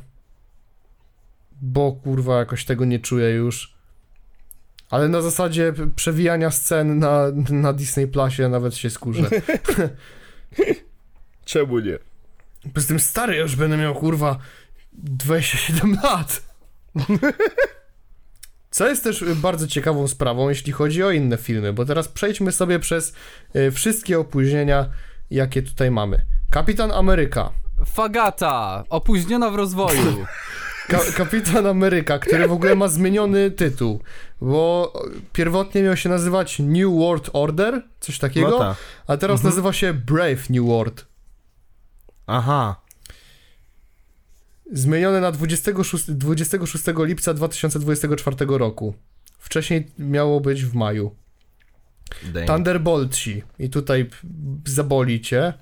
[1.61, 3.77] Bo kurwa jakoś tego nie czuję już.
[4.89, 9.30] Ale na zasadzie przewijania scen na, na Disney Plusie nawet się skurzę.
[11.45, 11.97] Czemu nie?
[12.73, 14.38] Poza tym stary, już będę miał kurwa
[14.93, 16.41] 27 lat.
[18.72, 22.80] Co jest też bardzo ciekawą sprawą, jeśli chodzi o inne filmy, bo teraz przejdźmy sobie
[22.80, 23.14] przez
[23.55, 24.89] y, wszystkie opóźnienia,
[25.31, 26.22] jakie tutaj mamy.
[26.49, 27.51] Kapitan Ameryka.
[27.85, 30.25] Fagata, opóźniona w rozwoju.
[30.87, 34.01] Ka Kapitan Ameryka, który w ogóle ma zmieniony tytuł,
[34.41, 34.93] bo
[35.33, 38.77] pierwotnie miał się nazywać New World Order, coś takiego, No tak.
[39.07, 39.51] a teraz Mhm.
[39.51, 41.05] nazywa się Brave New World.
[42.27, 42.81] Aha.
[44.71, 48.93] Zmienione na 26, 26 lipca 2024 roku.
[49.39, 51.15] Wcześniej miało być w maju.
[52.33, 52.47] Damn.
[52.47, 53.43] Thunderboltsi.
[53.59, 54.09] I tutaj
[54.65, 55.53] zaboli cię.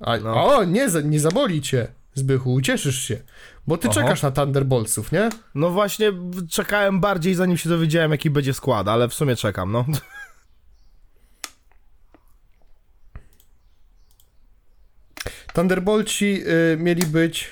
[0.00, 0.56] A, No.
[0.56, 3.22] O, nie, nie zaboli cię, Zbychu, ucieszysz się.
[3.66, 3.94] Bo ty Oho.
[3.94, 5.28] czekasz na Thunderboltsów, nie?
[5.54, 6.12] No właśnie,
[6.50, 9.84] czekałem bardziej zanim się dowiedziałem jaki będzie skład, ale w sumie czekam, no.
[15.54, 17.50] Thunderboltsi y, mieli być...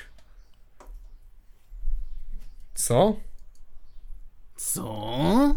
[2.73, 3.15] Co?
[4.55, 5.55] Co?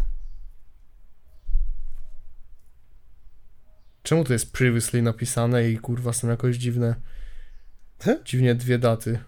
[4.11, 6.95] Czemu to jest previously napisane i kurwa są jakoś dziwne.
[7.99, 8.19] He?
[8.25, 9.19] Dziwnie dwie daty.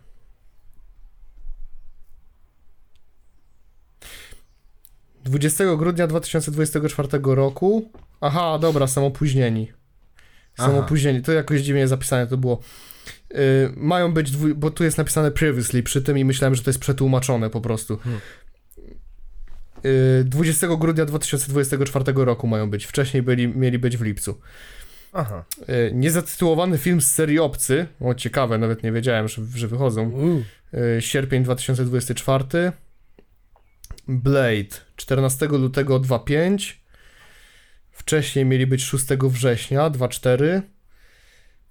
[5.23, 7.91] Dwudziestego grudnia 2024 roku.
[8.21, 9.71] Aha, dobra, są opóźnieni.
[10.57, 10.77] Są Aha.
[10.77, 11.21] opóźnieni.
[11.21, 12.59] To jakoś dziwnie zapisane to było.
[13.31, 13.39] Yy,
[13.75, 16.79] mają być, dwu, bo tu jest napisane previously przy tym i myślałem, że to jest
[16.79, 17.97] przetłumaczone po prostu.
[17.97, 18.21] Hmm.
[19.83, 22.85] Yy, 20 grudnia 2024 roku mają być.
[22.85, 24.39] Wcześniej byli, mieli być w lipcu.
[25.13, 25.45] Aha.
[25.67, 27.87] Yy, niezatytułowany film z serii Obcy.
[27.99, 30.11] O, ciekawe, nawet nie wiedziałem, że, że wychodzą.
[30.73, 32.71] Yy, sierpień 2024.
[34.07, 36.73] Blade 14 lutego 2.5.
[37.91, 40.61] Wcześniej mieli być 6 września 2.4.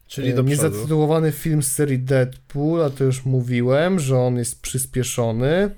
[0.06, 0.51] Czyli E, do przodu.
[0.51, 5.70] Niezatytułowany film z serii Deadpool, a to już mówiłem, że on jest przyspieszony.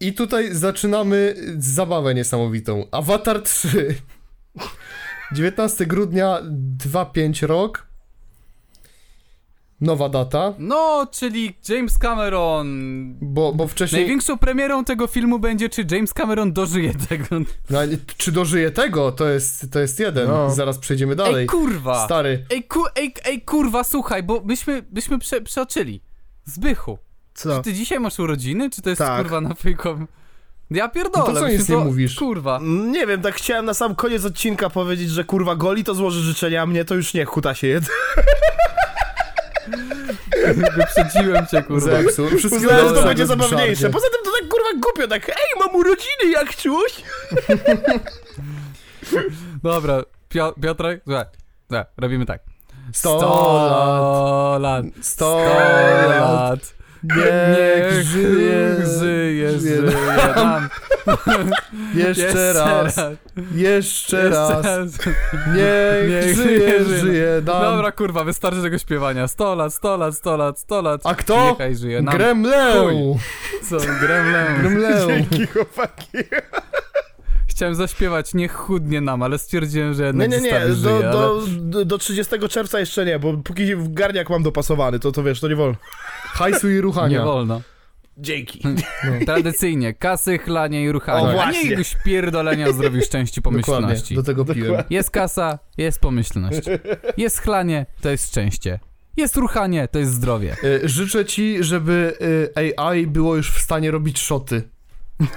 [0.00, 2.86] I tutaj zaczynamy zabawę niesamowitą.
[2.90, 3.94] Avatar 3.
[5.32, 6.38] 19 grudnia
[6.92, 7.88] 2.5 rok.
[9.80, 12.66] Nowa data, No, czyli James Cameron.
[13.20, 14.00] bo, bo wcześniej...
[14.02, 17.24] Największą premierą tego filmu będzie, czy James Cameron dożyje tego.
[17.70, 17.78] No,
[18.16, 19.12] czy dożyje tego?
[19.12, 20.28] To jest, to jest jeden.
[20.28, 20.50] No.
[20.50, 21.40] Zaraz przejdziemy dalej.
[21.42, 22.04] Ej, kurwa!
[22.04, 22.44] Stary.
[22.50, 26.02] Ej, ku, ej, ej, kurwa, słuchaj, bo myśmy, myśmy prze, przeoczyli.
[26.44, 26.98] Zbychu.
[27.34, 27.56] Co?
[27.56, 29.22] Czy ty dzisiaj masz urodziny, czy to jest Tak.
[29.22, 30.06] kurwa na fejkowym...
[30.70, 31.24] Ja pierdolę.
[31.28, 32.16] No to co nic nie mówisz?
[32.16, 32.60] Kurwa.
[32.62, 36.62] Nie wiem, tak chciałem na sam koniec odcinka powiedzieć, że kurwa goli to złoży życzenia,
[36.62, 37.84] a mnie to już nie, huta się jed.
[40.76, 42.02] Wyprzedziłem cię, kurwa.
[42.02, 42.26] Zepsuł.
[42.26, 43.90] Uznałem, że to będzie zabawniejsze.
[43.90, 47.02] Poza tym to tak kurwa głupio, tak ej, mam urodziny jak czuś.
[49.62, 51.24] Dobra, Pio Piotrek, słuchaj,
[51.68, 52.40] słuchaj, robimy tak.
[52.92, 54.84] Sto Sto lat.
[55.00, 56.20] Sto lat.
[56.20, 56.77] lat.
[57.04, 59.82] Niech żyje, żyje, żyje żyje
[60.36, 60.68] nam.
[61.94, 62.96] Jeszcze raz,
[63.54, 64.62] jeszcze raz.
[65.32, 67.00] Niech, Niech żyje, żyje.
[67.00, 67.62] żyje nam.
[67.62, 69.28] Dobra, kurwa, wystarczy tego śpiewania.
[69.28, 71.00] 100 lat, 100 lat, 100 lat, 100 lat.
[71.04, 71.50] A kto?
[71.50, 72.14] Niechaj żyje nam.
[72.16, 72.74] Gremlę.
[73.68, 74.46] Co, gremlę.
[74.60, 75.06] Gremlę.
[75.08, 76.18] Dzięki chłopaki.
[77.46, 81.10] Chciałem zaśpiewać, niech chudnie nam, ale stwierdziłem, że Nie, jednak nie, nie, zostawisz do, żyje,
[81.12, 85.22] do, do, do 30 czerwca jeszcze nie, bo póki w garniak mam dopasowany, to to
[85.22, 85.76] wiesz, to nie wolno.
[86.38, 87.18] Hajsu i ruchania.
[87.18, 87.60] nie wolno.
[88.20, 88.62] Dzięki.
[89.26, 91.22] Tradycyjnie, kasy, chlanie i ruchanie.
[91.22, 91.62] O, A nie właśnie.
[91.62, 94.14] jakiegoś pierdolenia zdrowi szczęści Dokładnie, pomyślności.
[94.14, 94.82] do tego piłem.
[94.90, 96.60] Jest kasa, jest pomyślność.
[97.16, 98.80] Jest chlanie, to jest szczęście.
[99.16, 100.56] Jest ruchanie, to jest zdrowie.
[100.64, 102.16] Y, Życzę ci, żeby
[102.58, 104.62] y, AI było już w stanie robić szoty.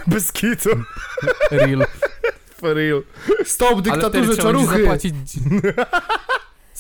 [0.08, 0.70] Bez kitu.
[1.52, 1.86] Real.
[2.58, 3.04] For real.
[3.46, 4.80] Stop dyktaturze czaruchy!
[4.80, 5.14] zapłacić...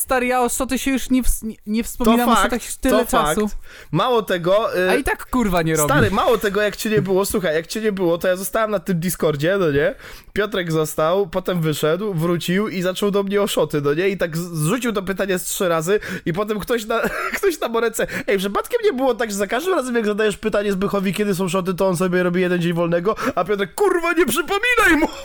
[0.01, 2.75] Stary, ja o szoty się już nie, ws- nie, nie wspominam o fakt, szotach już
[2.75, 3.47] tyle to czasu.
[3.47, 3.61] fakt.
[3.91, 4.77] Mało tego...
[4.79, 5.91] y, A i tak kurwa nie robi.
[5.93, 8.71] Stary, mało tego, jak cię nie było, słuchaj, jak cię nie było, to ja zostałem
[8.71, 9.95] na tym Discordzie, no nie?
[10.33, 14.09] Piotrek został, potem wyszedł, wrócił i zaczął do mnie o szoty, no nie?
[14.09, 17.01] I tak zrzucił to pytanie z trzy razy i potem ktoś na,
[17.37, 20.71] ktoś na morece, ej, przypadkiem nie było tak, że za każdym razem jak zadajesz pytanie
[20.71, 24.25] Zbychowi, kiedy są szoty, to on sobie robi jeden dzień wolnego, a Piotrek, kurwa, nie
[24.25, 25.07] przypominaj mu!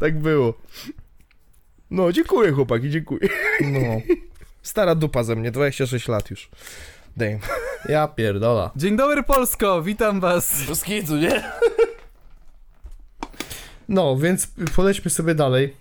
[0.00, 0.54] tak było.
[1.90, 3.28] No, dziękuję chłopaki, dziękuję.
[3.60, 3.80] No,
[4.62, 6.48] Stara dupa ze mnie, 26 lat już.
[7.16, 7.38] Damn.
[7.88, 8.70] ja pierdola.
[8.76, 10.62] Dzień dobry Polsko, witam was.
[10.68, 11.42] Bez nie?
[13.88, 15.76] No, więc polećmy sobie dalej.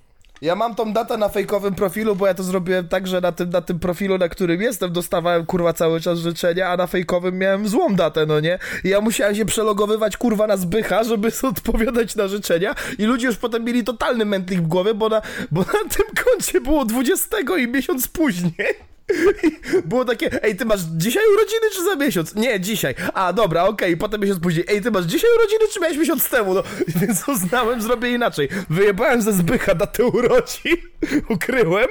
[0.46, 3.50] Ja mam tą datę na fejkowym profilu, bo ja to zrobiłem tak, że na tym,
[3.50, 7.68] na tym profilu, na którym jestem, dostawałem kurwa cały czas życzenia, a na fejkowym miałem
[7.68, 8.60] złą datę, no nie?
[8.84, 13.38] I ja musiałem się przelogowywać kurwa na zbycha, żeby odpowiadać na życzenia i ludzie już
[13.38, 17.68] potem mieli totalny mętlik w głowie, bo na, bo na tym koncie było 20 i
[17.68, 18.95] miesiąc później.
[19.86, 22.36] Było takie, ej, ty masz dzisiaj urodziny czy za miesiąc?
[22.36, 22.96] Nie, dzisiaj.
[23.14, 24.66] A, dobra, okej, potem miesiąc później.
[24.70, 26.54] Ej, ty masz dzisiaj urodziny czy miałeś miesiąc temu?
[26.54, 26.64] No,
[27.02, 28.50] więc uznałem, zrobię inaczej.
[28.70, 30.78] Wyjebałem ze zbycha datę urodzin,
[31.30, 31.88] ukryłem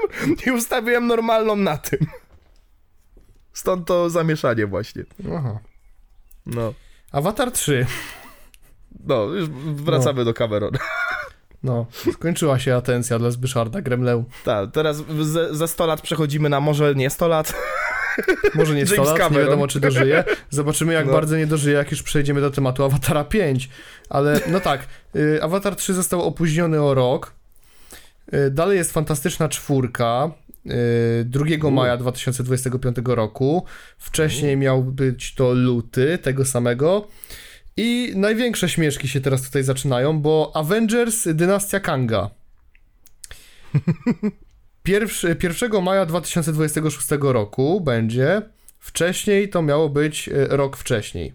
[0.46, 1.98] i ustawiłem normalną na tym.
[3.52, 5.04] Stąd to zamieszanie właśnie.
[5.36, 5.58] Aha.
[6.46, 6.74] No,
[7.12, 7.86] Avatar 3.
[9.06, 10.78] no, już wracamy do Camerona.
[11.64, 14.24] No, skończyła się atencja dla Zbyszarda Gremleu.
[14.44, 17.54] Tak, teraz ze, ze 100 lat przechodzimy na może nie 100 lat.
[18.54, 19.46] Może nie 100 James lat, nie Cameron.
[19.46, 20.24] wiadomo czy dożyje.
[20.50, 21.12] Zobaczymy jak No.
[21.12, 23.68] bardzo nie dożyje, jak już przejdziemy do tematu Awatara 5.
[24.10, 24.86] Ale no tak,
[25.16, 27.32] y, Avatar 3 został opóźniony o rok.
[28.34, 30.30] Y, Dalej jest fantastyczna czwórka.
[31.20, 33.64] y, 2 maja 2025 roku.
[33.98, 37.08] Wcześniej miał być to luty tego samego.
[37.76, 42.30] I największe śmieszki się teraz tutaj zaczynają, bo Avengers Dynastia Kanga.
[44.82, 48.42] Pierwszy, 1 maja 2026 roku będzie.
[48.78, 51.34] Wcześniej to miało być e, rok wcześniej.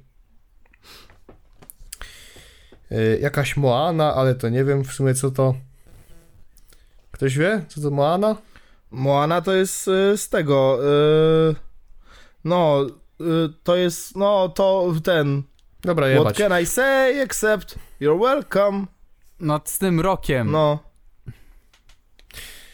[2.91, 5.55] y, jakaś Moana, ale to nie wiem w sumie co to.
[7.11, 8.35] Ktoś wie, co to Moana?
[8.91, 10.79] Moana to jest y, z tego.
[12.43, 12.87] No,
[13.63, 14.15] to jest.
[14.15, 15.43] No, to ten.
[15.81, 16.37] Dobra, What jebać.
[16.37, 18.85] can I say except you're welcome?
[19.39, 20.51] No z tym rokiem.
[20.51, 20.79] No.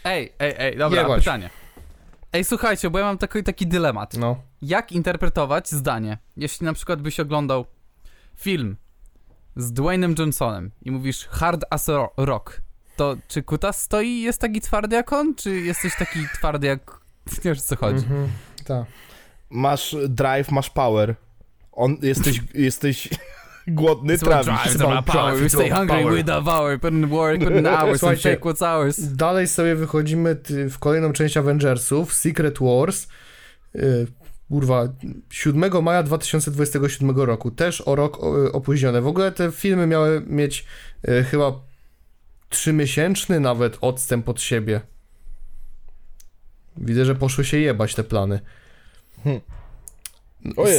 [0.03, 1.19] Ej, ej, ej, dobra, Jebać.
[1.19, 1.49] pytanie.
[2.34, 4.14] Ej, słuchajcie, bo ja mam taki, taki dylemat.
[4.14, 4.41] No.
[4.61, 7.65] Jak interpretować zdanie, jeśli na przykład byś oglądał
[8.36, 8.77] film
[9.56, 12.61] z Dwaynem Johnsonem i mówisz hard as ro- rock,
[12.95, 16.99] to czy kutas stoi i jest taki twardy jak on, czy jesteś taki twardy jak...
[17.45, 18.06] Nie wiesz o co chodzi.
[18.06, 18.30] Mhm.
[18.65, 18.86] Tak.
[19.49, 21.15] Masz drive, masz power.
[21.76, 23.10] On, jesteś, jesteś
[23.68, 24.45] głodny, trawisz.
[24.45, 28.22] Drive, drive, power, we stay hungry, we devour, put in work, put in hours, and
[28.22, 28.99] take what's ours.
[28.99, 30.38] Dalej sobie wychodzimy
[30.69, 33.07] w kolejną część Avengersów, Secret Wars.
[33.73, 34.07] Yy,
[34.49, 34.88] kurwa,
[35.30, 37.52] 7 maja 2027 roku.
[37.52, 38.19] Też o rok
[38.53, 39.02] opóźnione.
[39.02, 40.65] W ogóle te filmy miały mieć
[41.07, 41.52] yy, chyba
[42.49, 44.81] trzymiesięczny nawet odstęp od siebie.
[46.77, 48.39] Widzę, że poszły się jebać te plany.
[49.23, 49.41] Hmm.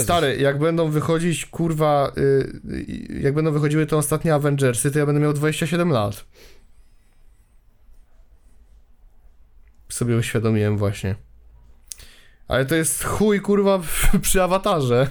[0.02, 5.06] Stary, jak będą wychodzić, kurwa, y, y, jak będą wychodziły te ostatnie Avengersy, to ja
[5.06, 6.24] będę miał 27 lat.
[9.88, 11.14] Sobie uświadomiłem właśnie.
[12.48, 13.80] Ale to jest chuj, kurwa,
[14.22, 15.08] przy awatarze.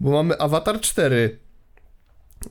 [0.00, 1.38] Bo mamy Avatar 4.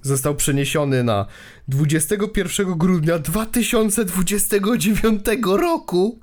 [0.01, 1.25] Został przeniesiony na
[1.67, 6.19] 21 grudnia 2029 roku.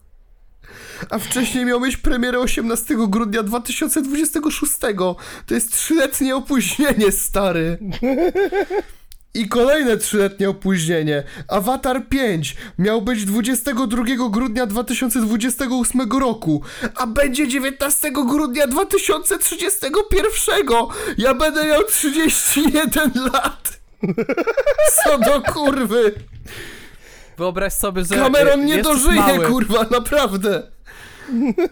[1.11, 4.73] A wcześniej miał mieć premierę 18 grudnia 2026.
[5.47, 7.79] To jest trzyletnie opóźnienie, stary.
[9.35, 11.23] I kolejne trzyletnie opóźnienie.
[11.49, 16.63] Avatar 5 miał być 22 grudnia 2028 roku,
[16.95, 20.65] a będzie 19 grudnia 2031.
[21.19, 23.79] Ja będę miał 31 lat.
[25.05, 26.15] Co do kurwy.
[27.39, 29.47] Wyobraź sobie, że Cameron nie dożyje, mały.
[29.47, 30.63] kurwa, naprawdę.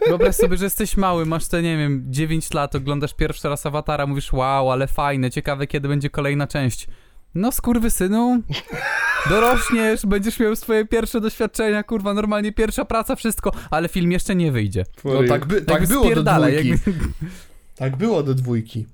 [0.07, 4.07] Wyobraź sobie, że jesteś mały, masz te, nie wiem, 9 lat, oglądasz pierwszy raz Awatara,
[4.07, 6.87] mówisz wow, ale fajne, ciekawe kiedy będzie kolejna część.
[7.35, 7.51] No
[7.91, 8.43] synu,
[9.31, 14.53] dorośniesz, będziesz miał swoje pierwsze doświadczenia, kurwa, normalnie pierwsza praca, wszystko, ale film jeszcze nie
[14.53, 14.85] wyjdzie.
[15.05, 16.69] No tak, by, tak Jakby było do dwójki.
[16.69, 16.93] jakby-
[17.77, 18.87] Tak było do dwójki.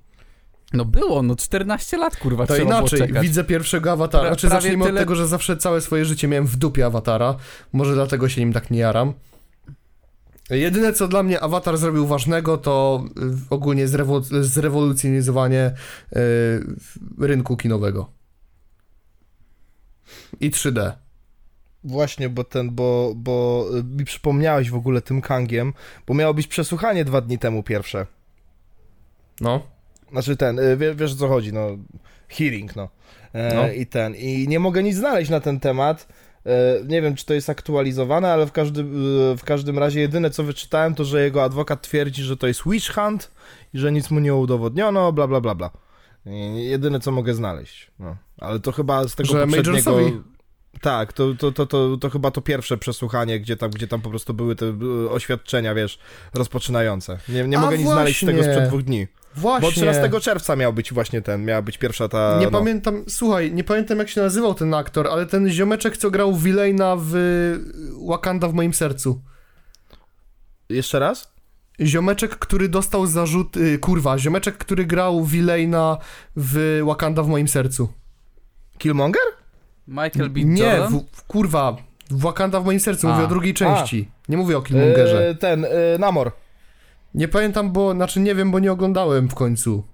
[0.72, 4.24] No było, no 14 lat, kurwa, To inaczej, widzę pierwszego awatara.
[4.24, 6.86] Pra- Znaczy, prawie zacznijmy tyle- od tego, że zawsze całe swoje życie miałem w dupie
[6.86, 7.36] awatara.
[7.72, 9.12] Może dlatego się nim tak nie jaram.
[10.50, 15.74] Jedyne, co dla mnie awatar zrobił ważnego, to y, ogólnie zrewo- zrewolucjonizowanie
[17.20, 18.10] y, rynku kinowego.
[20.40, 20.92] I 3D.
[21.84, 25.72] Właśnie, bo ten, bo, bo y, mi przypomniałeś w ogóle tym Kangiem,
[26.06, 28.06] bo miało być przesłuchanie dwa dni temu pierwsze.
[29.40, 29.62] No.
[30.12, 31.66] Znaczy ten, y, wie, wiesz o co chodzi, no,
[32.28, 32.88] hearing, no.
[33.32, 33.72] E, No.
[33.72, 36.08] I ten, i nie mogę nic znaleźć na ten temat.
[36.46, 40.30] E, nie wiem, czy to jest aktualizowane, ale w każdym, y, w każdym razie jedyne
[40.30, 43.30] co wyczytałem, to że jego adwokat twierdzi, że to jest witch hunt
[43.74, 45.70] i że nic mu nie udowodniono, bla bla bla bla.
[46.54, 47.90] Jedyne co mogę znaleźć.
[47.98, 48.16] No.
[48.38, 50.00] Ale to chyba z tego Że poprzedniego...
[50.80, 54.10] Tak, to, to, to, to, to chyba to pierwsze przesłuchanie, gdzie tam, gdzie tam po
[54.10, 54.72] prostu były te
[55.10, 55.98] oświadczenia, wiesz,
[56.34, 57.18] rozpoczynające.
[57.28, 58.52] Nie, nie A mogę nic znaleźć z tego właśnie.
[58.52, 59.06] sprzed dwóch dni.
[59.36, 59.68] Właśnie.
[59.68, 62.36] Bo 13 czerwca miał być właśnie ten, miała być pierwsza ta.
[62.38, 62.50] Nie no.
[62.50, 66.96] pamiętam, słuchaj, nie pamiętam jak się nazywał ten aktor, ale ten ziomeczek, co grał Villaina
[66.98, 67.14] w
[68.08, 69.22] Wakanda w moim sercu.
[70.68, 71.32] Jeszcze raz?
[71.80, 73.56] Ziomeczek, który dostał zarzut...
[73.56, 75.98] Y, kurwa, ziomeczek, który grał Villaina
[76.36, 77.88] w Wakanda w moim sercu.
[78.78, 79.22] Killmonger?
[79.88, 80.40] Michael B.
[80.44, 80.98] Nie, Jordan?
[80.98, 81.76] w, w, kurwa,
[82.10, 83.12] w Wakanda w moim sercu, A.
[83.12, 84.08] mówię o drugiej części.
[84.28, 85.28] Nie mówię o Killmongerze.
[85.28, 85.68] E, ten, e,
[85.98, 86.32] Namor.
[87.14, 89.84] Nie pamiętam, bo, znaczy nie wiem, bo nie oglądałem w końcu.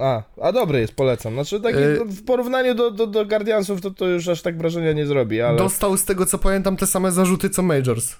[0.00, 1.34] A, a dobry jest, polecam.
[1.34, 4.92] Znaczy, taki, E, w porównaniu do, do, do Guardiansów to, to już aż tak wrażenia
[4.92, 8.16] nie zrobi, ale Dostał z tego, co pamiętam, te same zarzuty, co Majors.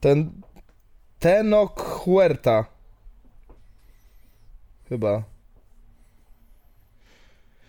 [0.00, 0.30] ten
[1.18, 2.64] Tenok Huerta.
[4.88, 5.22] Chyba.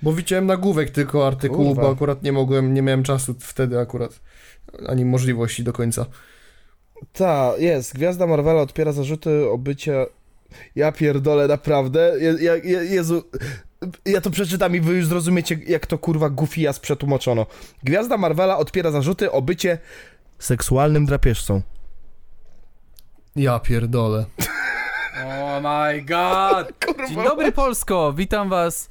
[0.02, 1.82] Bo widziałem nagłówek tylko artykułu, Kurwa.
[1.82, 4.20] bo akurat nie mogłem, nie miałem czasu wtedy akurat,
[4.88, 6.06] ani możliwości do końca.
[7.14, 7.94] Ta, jest.
[7.94, 10.06] Gwiazda Marvela odpiera zarzuty o bycie...
[10.76, 12.00] Ja pierdolę, naprawdę.
[12.20, 13.24] Je, ja, je, Jezu...
[14.06, 17.46] Ja to przeczytam i wy już zrozumiecie, jak to kurwa Goofyjas przetłumaczono.
[17.84, 19.78] Gwiazda Marvela odpiera zarzuty o bycie
[20.40, 21.62] seksualnym drapieżcą.
[23.36, 24.26] Ja pierdolę.
[25.26, 26.74] Oh my god!
[27.10, 28.90] Dzień dobry Polsko, witam was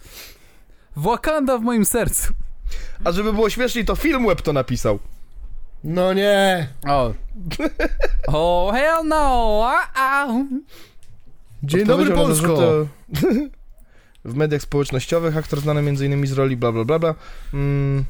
[0.97, 2.33] Wakanda w moim sercu.
[3.05, 4.99] A żeby było śmieszniej, to film web to napisał.
[5.85, 6.69] No nie!
[6.89, 7.13] O.
[8.27, 9.73] Oh hell no!
[11.63, 12.59] Dzień dobry Polsko!
[14.25, 16.27] W mediach społecznościowych aktor znany m.in.
[16.27, 17.15] z roli bla bla bla bla.
[17.55, 18.05] Mm.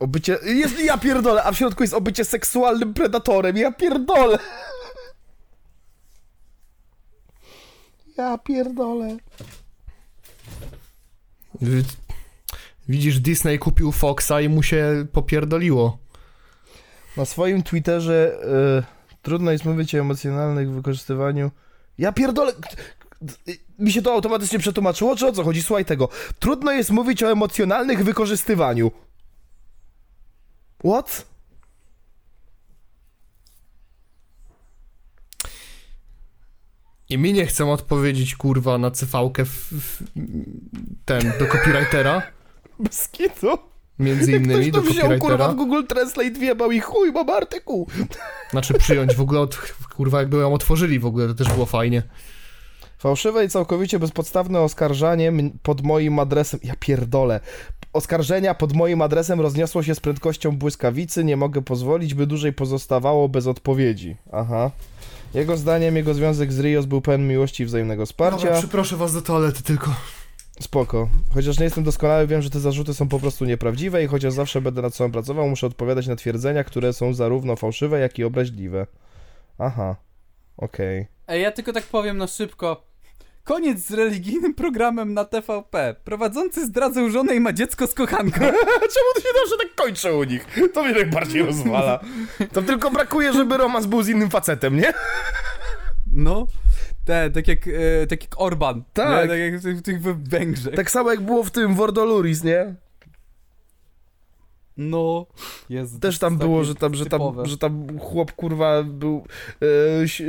[0.00, 0.38] Obycie...
[0.44, 4.38] Jest, ja pierdolę, a w środku jest obycie seksualnym predatorem, ja pierdolę.
[8.16, 9.16] Ja pierdolę.
[12.88, 15.98] Widzisz, Disney kupił Foxa i mu się popierdoliło.
[17.18, 21.50] Na swoim Twitterze e, trudno jest mówić o emocjonalnych wykorzystywaniu.
[21.98, 22.52] Ja pierdolę.
[23.78, 25.62] Mi się to automatycznie przetłumaczyło, czy o co chodzi?
[25.62, 26.08] Słuchaj tego.
[26.38, 28.90] Trudno jest mówić o emocjonalnych wykorzystywaniu.
[30.84, 31.26] What?
[37.08, 40.02] I mi nie chcą odpowiedzieć, kurwa, na CV-kę w, w,
[41.04, 42.22] ten, do copywritera,
[42.78, 43.67] Bez kitu.
[43.98, 47.86] Między Ktoś innymi, do to wziął, kurwa, w Google Translate wjebał i chuj, mam artykuł.
[48.50, 49.56] Znaczy przyjąć w ogóle, od,
[49.96, 52.02] kurwa, jakby ją otworzyli w ogóle, to też było fajnie.
[52.98, 56.60] Fałszywe i całkowicie bezpodstawne oskarżanie pod moim adresem.
[56.64, 57.40] Ja pierdolę.
[57.92, 61.24] Oskarżenia pod moim adresem rozniosło się z prędkością błyskawicy.
[61.24, 64.16] Nie mogę pozwolić, by dłużej pozostawało bez odpowiedzi.
[64.32, 64.70] Aha.
[65.34, 68.44] Jego zdaniem jego związek z Rios był pełen miłości i wzajemnego wsparcia.
[68.44, 69.94] Dobra, przyproszę was do toalety tylko.
[70.60, 71.08] Spoko.
[71.34, 74.60] Chociaż nie jestem doskonały, wiem, że te zarzuty są po prostu nieprawdziwe i chociaż zawsze
[74.60, 78.86] będę nad sobą pracował, muszę odpowiadać na twierdzenia, które są zarówno fałszywe, jak i obraźliwe.
[79.58, 79.96] Aha.
[80.56, 81.06] Okej.
[81.28, 82.88] Ej, ja tylko tak powiem na szybko.
[83.44, 85.94] Koniec z religijnym programem na TVP.
[86.04, 88.40] Prowadzący zdradzał żonę i ma dziecko z kochanką.
[88.94, 90.46] Czemu to się zawsze tak kończy u nich?
[90.74, 92.00] To mnie najbardziej rozwala.
[92.52, 94.92] To tylko brakuje, żeby romans był z innym facetem, nie?
[96.12, 96.46] No.
[97.08, 98.82] Te, tak jak, e, tak jak Orban.
[98.92, 99.22] Tak.
[99.22, 99.28] Nie?
[99.28, 100.74] Tak jak w tych, w tych Węgrzech.
[100.74, 102.74] Tak samo jak było w tym Wordoluris, nie?
[104.76, 105.26] No.
[105.68, 107.46] Jezu, Też tam jest było, że tam, że tam, typowe.
[107.46, 109.24] że tam chłop kurwa był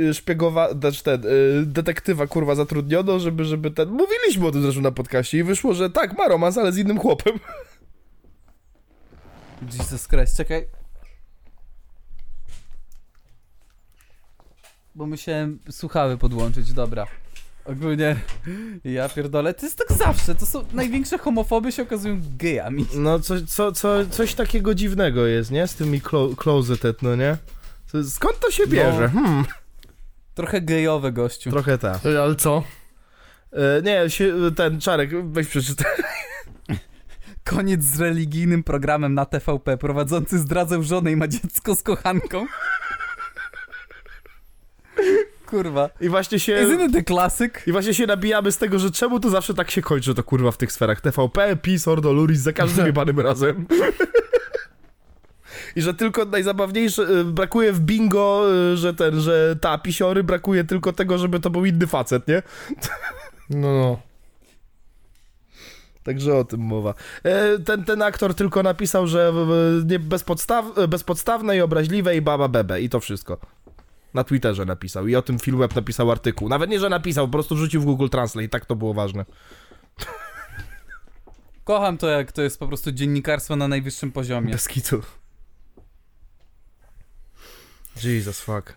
[0.06, 1.28] e, szpiegowa, znaczy ten, e,
[1.66, 5.90] detektywa kurwa zatrudniono, żeby, żeby ten, mówiliśmy o tym zresztą na podcaście i wyszło, że
[5.90, 7.34] tak, ma romans, ale z innym chłopem.
[9.78, 10.79] Jesus Christ, czekaj.
[14.94, 17.06] Bo musiałem słuchawy podłączyć, dobra.
[17.64, 18.16] Ogólnie,
[18.84, 22.86] ja pierdolę, to jest tak zawsze, to są, największe homofoby się okazują gejami.
[22.94, 25.66] No, co, co, co, coś takiego dziwnego jest, nie?
[25.66, 27.36] Z tymi clo- closeted, no nie?
[27.92, 29.08] To- Skąd to się bierze?
[29.08, 29.44] Hmm,
[30.34, 31.50] Trochę gejowe, gościu.
[31.50, 32.06] trochę tak.
[32.06, 32.62] Ale co?
[33.52, 35.86] E, nie, się, ten Czarek, weź przeczytaj.
[37.44, 39.76] Koniec z religijnym programem na TVP.
[39.78, 42.46] Prowadzący zdradzał żonę i ma dziecko z kochanką.
[45.46, 45.90] Kurwa.
[46.00, 46.54] I właśnie się...
[46.54, 47.52] Isn't it the classic?
[47.66, 50.50] I właśnie się nabijamy z tego, że czemu to zawsze tak się kończy to kurwa
[50.50, 51.00] w tych sferach.
[51.00, 53.66] TVP, PiS, Ordo, Luris, za każdym jebanym razem.
[55.76, 60.64] I że tylko najzabawniejsze, y, brakuje w bingo, y, że ten, że ta pisiory, brakuje
[60.64, 62.42] tylko tego, żeby to był inny facet, nie?
[63.50, 64.00] No, no.
[66.02, 66.94] Także o tym mowa.
[67.24, 69.32] E, Ten, ten aktor tylko napisał, że
[69.86, 73.38] nie bezpodstaw, bezpodstawne i obraźliwe i baba bebe i to wszystko.
[74.14, 76.48] Na Twitterze napisał i o tym Filmweb napisał artykuł.
[76.48, 79.24] Nawet nie, że napisał, po prostu rzucił w Google Translate, tak to było ważne.
[81.64, 84.52] Kocham to, jak to jest po prostu dziennikarstwo na najwyższym poziomie.
[84.52, 85.02] Bez kitu.
[88.04, 88.76] Jesus fuck.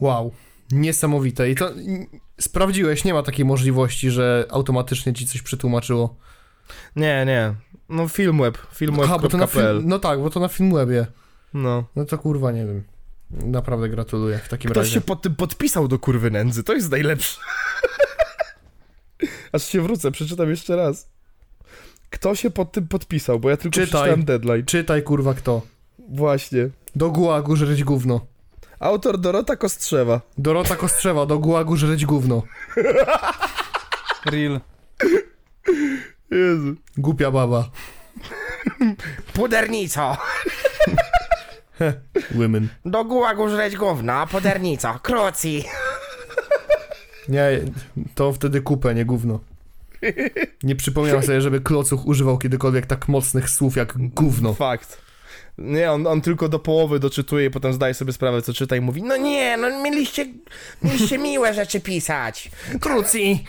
[0.00, 0.32] Wow.
[0.72, 1.50] Niesamowite.
[1.50, 1.70] I to
[2.40, 6.16] sprawdziłeś, nie ma takiej możliwości, że automatycznie ci coś przetłumaczyło.
[6.96, 7.54] Nie, nie.
[7.88, 8.58] No Filmweb,
[9.04, 9.78] Aha, bo to na filmweb.pl.
[9.78, 11.06] film, No tak, bo to na Filmwebie.
[11.54, 11.84] No.
[11.96, 12.82] No to kurwa, nie wiem.
[13.32, 14.94] Naprawdę gratuluję w takim Ktoś razie.
[14.94, 17.40] się pod tym podpisał do kurwy nędzy, to jest najlepsze.
[19.52, 21.08] Aż się wrócę, przeczytam jeszcze raz.
[22.10, 23.86] Kto się pod tym podpisał, bo ja tylko Czytaj.
[23.86, 24.64] przeczytałem deadline.
[24.64, 25.62] Czytaj kurwa kto.
[26.08, 26.68] Właśnie.
[26.96, 28.26] Do gułagu żreć gówno.
[28.80, 30.20] Autor Dorota Kostrzewa.
[30.38, 32.42] Dorota Kostrzewa, do gułagu żreć gówno.
[34.26, 34.60] Real.
[36.30, 36.74] Jezu.
[36.96, 37.70] Głupia baba.
[39.32, 40.16] Pudernico.
[42.38, 42.68] Women.
[42.84, 45.64] Do gułagu żreć gówno, pudernico, krucji.
[47.28, 47.60] Nie,
[48.14, 49.40] to wtedy kupę, nie gówno.
[50.62, 54.54] Nie przypomniałem sobie, żeby Klocuch używał kiedykolwiek tak mocnych słów jak gówno.
[54.54, 55.02] Fakt.
[55.58, 58.80] Nie, on, on tylko do połowy doczytuje i potem zdaje sobie sprawę, co czyta i
[58.80, 60.26] mówi No nie, no mieliście,
[60.82, 62.50] mieliście miłe rzeczy pisać.
[62.80, 63.44] Krucji.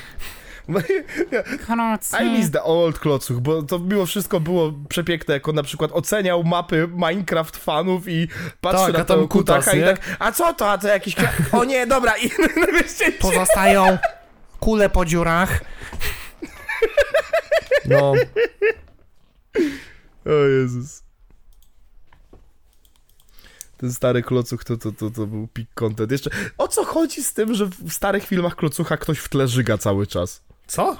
[2.22, 5.92] I miss the old klocuch, bo to mimo wszystko było przepiękne, jak on na przykład
[5.92, 8.28] oceniał mapy Minecraft fanów i
[8.62, 11.16] patrzy Tak, na tam kutaka kutas, i tak, a co to, a to jakiś...
[11.52, 12.30] O nie, dobra, i
[13.22, 13.98] Pozostają
[14.60, 15.62] kule po dziurach.
[17.86, 18.14] No,
[20.26, 21.04] O Jezus.
[23.78, 26.12] Ten stary klocuch to, to, to, to był peak content.
[26.12, 29.78] Jeszcze, o co chodzi z tym, że w starych filmach klocucha ktoś w tle żyga
[29.78, 30.44] cały czas?
[30.74, 30.98] Co?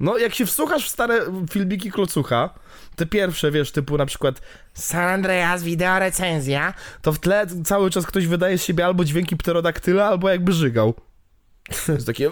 [0.00, 2.54] No, jak się wsłuchasz w stare filmiki Klocucha,
[2.96, 4.40] te pierwsze, wiesz, typu na przykład
[4.74, 9.36] San Andreas, wideo recenzja, to w tle cały czas ktoś wydaje z siebie albo dźwięki
[9.36, 10.94] pterodaktyla, albo jakby żygał.
[11.88, 12.30] Jest takie...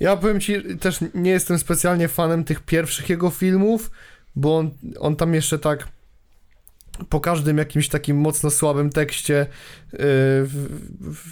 [0.00, 3.90] Ja powiem ci, też nie jestem specjalnie fanem tych pierwszych jego filmów,
[4.36, 5.88] bo on, on tam jeszcze tak
[7.08, 9.46] po każdym jakimś takim mocno słabym tekście
[9.92, 9.98] yy,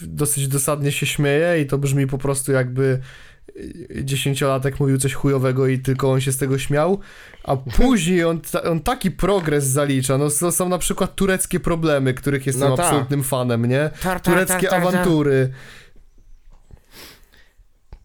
[0.02, 3.00] dosyć dosadnie się śmieje i to brzmi po prostu jakby
[4.04, 7.00] dziesięciolatek mówił coś chujowego i tylko on się z tego śmiał,
[7.44, 12.14] a później on, ta, on taki progres zalicza, no są, są na przykład tureckie problemy,
[12.14, 12.86] których jestem No tak.
[12.86, 13.90] absolutnym fanem, nie?
[14.02, 15.52] Tar, tar, Tureckie tar, awantury.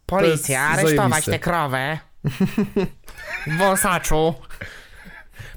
[0.06, 1.32] Policja, aresztować zajebiste.
[1.32, 1.98] tę krowę.
[3.46, 4.34] W wąsaczu.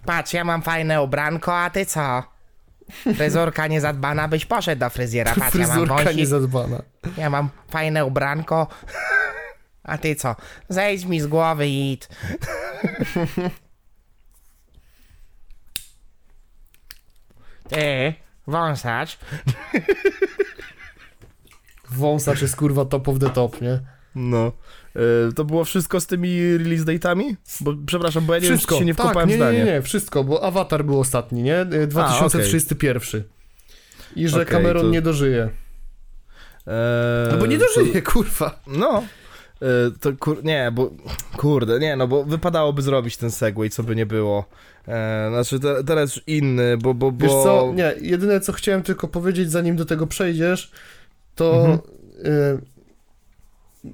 [0.05, 2.23] Patrz, ja mam fajne ubranko, a ty co?
[3.15, 5.35] Fryzurka niezadbana, byś poszedł do fryzjera.
[5.35, 6.81] Patrz, ja mam wąsik, niezadbana.
[7.17, 8.67] ja mam fajne ubranko.
[9.83, 10.35] A ty co?
[10.69, 12.07] Zejdź mi z głowy i idź.
[17.69, 18.13] Ty,
[18.47, 19.19] wąsacz.
[21.89, 23.79] Wąsacz jest kurwa top of the top, nie?
[24.15, 24.51] No.
[24.95, 27.35] E, to było wszystko z tymi release date'ami?
[27.61, 29.57] Bo, przepraszam, bo ja nie Wszystko, wiem, się nie tak, wkopałem nie, w nie, zdanie.
[29.59, 31.61] nie, nie, wszystko, bo Avatar był ostatni, nie?
[31.61, 33.23] Y, 2031.
[34.15, 35.49] I że Okej, Cameron to- nie dożyje.
[36.67, 38.59] E, No bo nie to- dożyje, kurwa.
[38.67, 39.03] No.
[39.61, 39.65] E,
[40.01, 40.43] To kur...
[40.43, 40.91] Nie, bo...
[41.37, 44.45] Kurde, nie, no bo wypadałoby zrobić ten segway, co by nie było.
[44.87, 46.93] E, znaczy, te, teraz inny, bo...
[46.93, 47.23] bo, bo...
[47.23, 50.71] Wiesz co, nie, jedyne co chciałem tylko powiedzieć, zanim do tego przejdziesz,
[51.35, 51.79] to Mhm.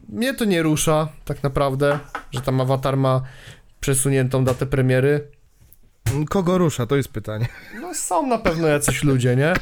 [0.09, 1.99] Mnie to nie rusza, tak naprawdę,
[2.31, 3.21] że tam Avatar ma
[3.79, 5.31] przesuniętą datę premiery.
[6.29, 7.47] Kogo rusza, to jest pytanie.
[7.81, 9.53] No są na pewno jacyś ludzie, nie?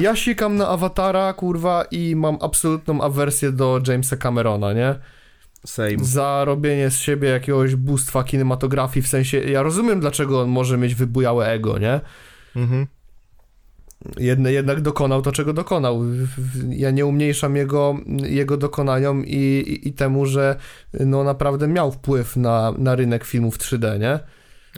[0.00, 4.94] Ja sikam na Awatara, kurwa, i mam absolutną awersję do Jamesa Camerona, nie?
[5.66, 5.96] Same.
[6.04, 10.94] Za robienie z siebie jakiegoś bóstwa kinematografii, w sensie, ja rozumiem, dlaczego on może mieć
[10.94, 12.00] wybujałe ego, nie?
[12.56, 12.86] Mhm.
[14.18, 16.02] Jedne, jednak dokonał to, czego dokonał.
[16.68, 20.56] Ja nie umniejszam jego, jego dokonaniom i, i, i temu, że
[21.00, 24.18] no naprawdę miał wpływ na, na rynek filmów 3D, nie?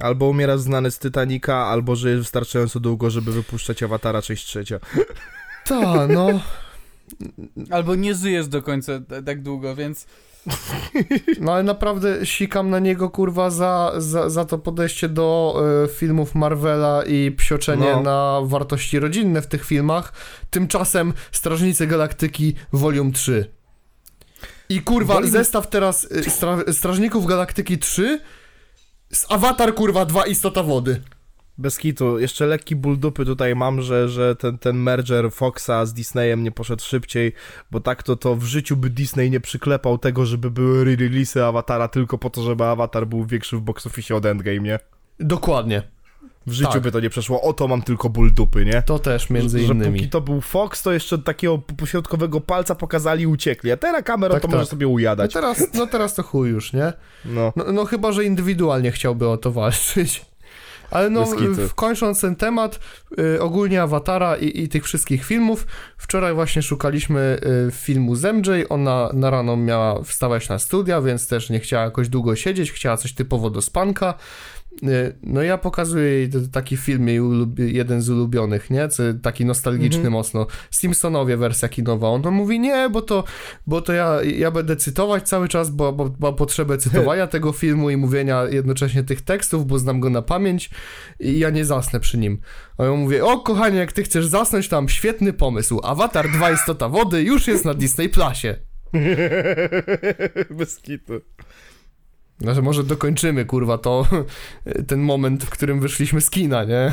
[0.00, 4.80] Albo umiera znany z Titanica, albo żyje wystarczająco długo, żeby wypuszczać Awatara część trzecia.
[5.64, 6.40] Tak, no.
[7.70, 8.92] Albo nie żyjesz do końca
[9.26, 10.06] tak długo, więc
[11.40, 16.34] No ale naprawdę sikam na niego, kurwa, za, za, za to podejście do e, filmów
[16.34, 18.02] Marvela i psioczenie No.
[18.02, 20.12] na wartości rodzinne w tych filmach.
[20.50, 23.50] Tymczasem Strażnicy Galaktyki Volume 3.
[24.68, 28.20] I kurwa, zestaw teraz e, stra, Strażników Galaktyki 3
[29.12, 31.00] z Avatar, kurwa, dwa Istota Wody.
[31.58, 32.18] Bez kitu.
[32.18, 36.50] Jeszcze lekki ból dupy tutaj mam, że, że ten, ten merger Foxa z Disneyem nie
[36.52, 37.32] poszedł szybciej,
[37.70, 41.88] bo tak to, to w życiu by Disney nie przyklepał tego, żeby były re-release'y Awatara
[41.88, 44.78] tylko po to, żeby Avatar był większy w box office od Endgame, nie?
[45.20, 45.82] Dokładnie.
[46.46, 46.82] W życiu Tak.
[46.82, 47.42] by to nie przeszło.
[47.42, 48.82] O to mam tylko ból dupy, nie?
[48.82, 49.98] To też między że, że innymi.
[49.98, 54.34] póki to był Fox, to jeszcze takiego pośrodkowego palca pokazali i uciekli, a teraz Cameron
[54.34, 54.56] Tak, to tak.
[54.56, 55.32] może sobie No ujadać.
[55.32, 56.92] teraz, no teraz to chuj już, nie?
[57.24, 57.52] No.
[57.56, 60.26] No, no chyba, że indywidualnie chciałby o to walczyć.
[60.90, 61.26] Ale no,
[61.74, 62.80] kończąc ten temat,
[63.18, 65.66] y, ogólnie Awatara i, i tych wszystkich filmów,
[65.96, 71.28] wczoraj właśnie szukaliśmy y, filmu z MJ, ona na rano miała wstawać na studia, więc
[71.28, 74.14] też nie chciała jakoś długo siedzieć, chciała coś typowo do spanka.
[74.82, 77.20] Y, No ja pokazuję jej taki film, jej
[77.56, 78.88] jeden z ulubionych, nie?
[79.22, 80.12] Taki nostalgiczny Mhm.
[80.12, 80.46] mocno.
[80.70, 82.08] Simpsonowie wersja kinowa.
[82.08, 83.24] On mówi, nie, bo to,
[83.66, 87.90] bo to ja, ja będę cytować cały czas, bo, bo mam potrzebę cytowania tego filmu
[87.90, 90.70] i mówienia jednocześnie tych tekstów, bo znam go na pamięć
[91.20, 92.40] i ja nie zasnę przy nim.
[92.78, 95.80] A ja mówię, o kochanie, jak ty chcesz zasnąć, tam świetny pomysł.
[95.84, 98.56] Avatar 2 Istota Wody już jest na Disney Plusie.
[100.58, 101.12] Bez kitu.
[102.40, 104.06] Znaczy, może dokończymy, kurwa, to
[104.88, 106.92] ten moment, w którym wyszliśmy z kina, nie?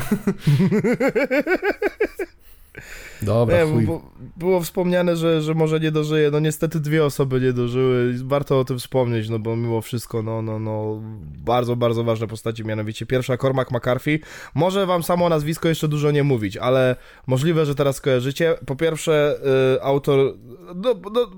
[3.22, 6.30] Dobra, Nie, bo, było wspomniane, że, że może nie dożyje.
[6.30, 8.14] No niestety dwie osoby nie dożyły.
[8.24, 11.00] Warto o tym wspomnieć, no bo mimo wszystko, no, no, no,
[11.44, 14.20] bardzo, bardzo ważne postaci, mianowicie pierwsza Cormac McCarthy.
[14.54, 16.96] Może wam samo nazwisko jeszcze dużo nie mówić, ale
[17.26, 18.54] możliwe, że teraz kojarzycie.
[18.66, 19.38] Po pierwsze,
[19.76, 20.34] y, autor,
[20.74, 21.30] no, no,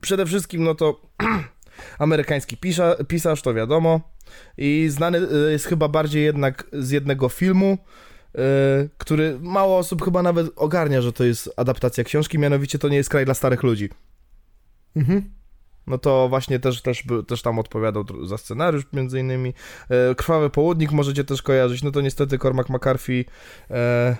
[0.00, 1.00] przede wszystkim, no to
[1.98, 4.00] amerykański pisza, pisarz, to wiadomo.
[4.58, 7.78] I znany y, jest chyba bardziej jednak z jednego filmu,
[8.34, 8.38] y,
[8.98, 13.10] który mało osób chyba nawet ogarnia, że to jest adaptacja książki, mianowicie to nie jest
[13.10, 13.90] kraj dla starych ludzi.
[14.96, 15.30] Mhm.
[15.86, 19.54] No to właśnie też, też, też tam odpowiadał za scenariusz między innymi.
[19.88, 23.24] E, Krwawy Południk możecie też kojarzyć, no to niestety Cormac McCarthy
[23.70, 24.16] e,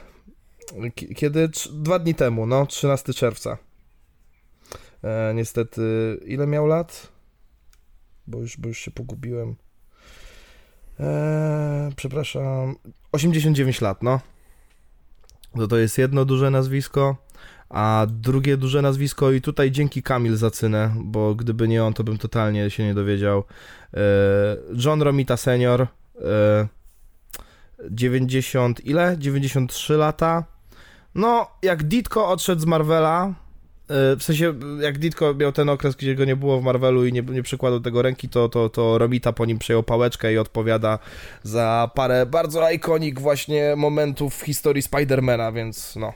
[0.94, 1.48] ki- kiedy?
[1.72, 3.58] Dwa dni temu, no, 13 czerwca.
[5.04, 5.82] E, niestety,
[6.26, 7.13] ile miał lat?
[8.26, 9.56] Bo już, bo już się pogubiłem.
[11.00, 12.76] E, przepraszam.
[13.12, 14.20] 89 lat, no.
[15.54, 17.16] No to jest jedno duże nazwisko,
[17.68, 22.18] a drugie duże nazwisko i tutaj dzięki Kamil Zacynę, bo gdyby nie on, to bym
[22.18, 23.44] totalnie się nie dowiedział.
[23.94, 24.00] E,
[24.84, 25.86] John Romita senior,
[26.20, 26.68] e,
[27.90, 29.16] 90 ile?
[29.18, 30.44] 93 lata.
[31.14, 33.34] No, jak Ditko odszedł z Marvela,
[33.88, 37.22] w sensie jak Ditko miał ten okres, gdzie go nie było w Marvelu i nie,
[37.22, 40.98] nie przykładał tego ręki, to, to, to Romita po nim przejął pałeczkę i odpowiada
[41.42, 46.12] za parę bardzo ikonik właśnie momentów w historii Spidermana, więc no.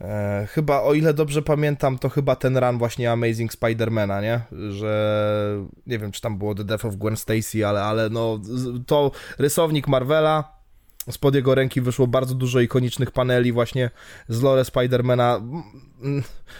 [0.00, 4.40] E, chyba, o ile dobrze pamiętam, to chyba ten run właśnie Amazing Spidermana, nie?
[4.70, 5.56] Że
[5.86, 8.40] nie wiem, czy tam było The Death of Gwen Stacy, ale, ale no
[8.86, 10.59] to rysownik Marvela.
[11.10, 13.90] Spod jego ręki wyszło bardzo dużo ikonicznych paneli właśnie
[14.28, 15.40] z lore Spidermana,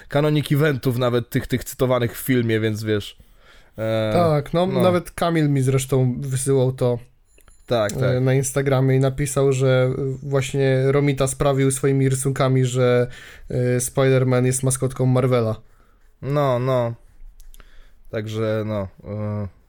[0.09, 3.17] kanonik eventów nawet tych, tych cytowanych w filmie, więc wiesz.
[3.79, 4.83] E, Tak, no, no.
[4.83, 6.99] nawet Kamil mi zresztą wysyłał to
[7.71, 8.03] tak, tak.
[8.03, 9.91] e, na Instagramie i napisał, że
[10.23, 13.07] właśnie Romita sprawił swoimi rysunkami, że
[13.51, 15.61] e, Spider-Man jest maskotką Marvela.
[16.23, 16.95] No, no.
[18.11, 18.89] Także, no.
[19.05, 19.60] e,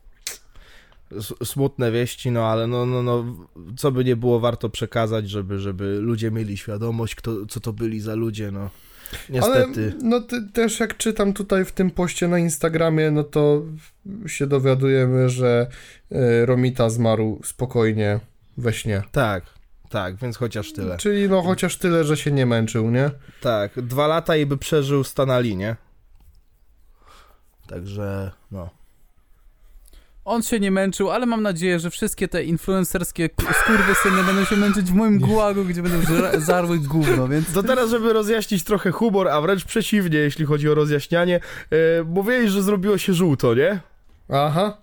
[1.44, 3.26] Smutne wieści, no ale no, no, no,
[3.78, 8.00] co by nie było warto przekazać, żeby, żeby ludzie mieli świadomość, kto, co to byli
[8.00, 8.70] za ludzie, no.
[9.30, 9.94] Niestety.
[10.00, 13.62] Ale no ty, też jak czytam tutaj w tym poście na Instagramie, no to
[14.28, 15.68] się dowiadujemy, że
[16.12, 18.20] e, Romita zmarł spokojnie
[18.58, 19.04] we śnie.
[19.12, 19.44] Tak,
[19.90, 20.98] tak, więc chociaż tyle.
[20.98, 23.12] Czyli no chociaż tyle, że się nie męczył, nie?
[23.42, 25.76] Tak, dwa lata i by przeżył Stanali, nie?
[27.68, 28.70] Także, no.
[30.26, 33.30] On się nie męczył, ale mam nadzieję, że wszystkie te influencerskie
[33.64, 35.98] skurwysyny będą się męczyć w moim gułagu, gdzie będą
[36.40, 37.54] zarły gówno, więc...
[37.54, 41.40] To teraz, żeby rozjaśnić trochę humor, a wręcz przeciwnie, jeśli chodzi o rozjaśnianie,
[41.72, 43.80] yy, mówiłeś, że zrobiło się żółto, nie?
[44.30, 44.78] Aha.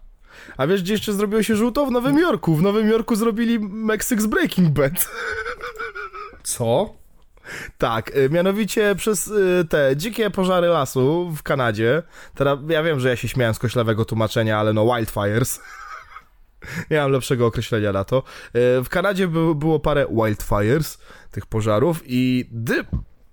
[0.56, 1.86] A wiesz, gdzie jeszcze zrobiło się żółto?
[1.86, 2.56] W Nowym Jorku.
[2.56, 5.08] W Nowym Jorku zrobili Mexics Breaking Bad.
[6.42, 6.97] Co?
[7.78, 12.02] Tak, y, mianowicie przez y, te dzikie pożary lasu w Kanadzie.
[12.34, 15.60] Teraz ja wiem, że ja się śmiałem z koślewego tłumaczenia, ale no wildfires.
[16.90, 18.18] Nie mam lepszego określenia na to.
[18.18, 20.98] Y, W Kanadzie by, było parę wildfires,
[21.30, 22.86] tych pożarów i dym,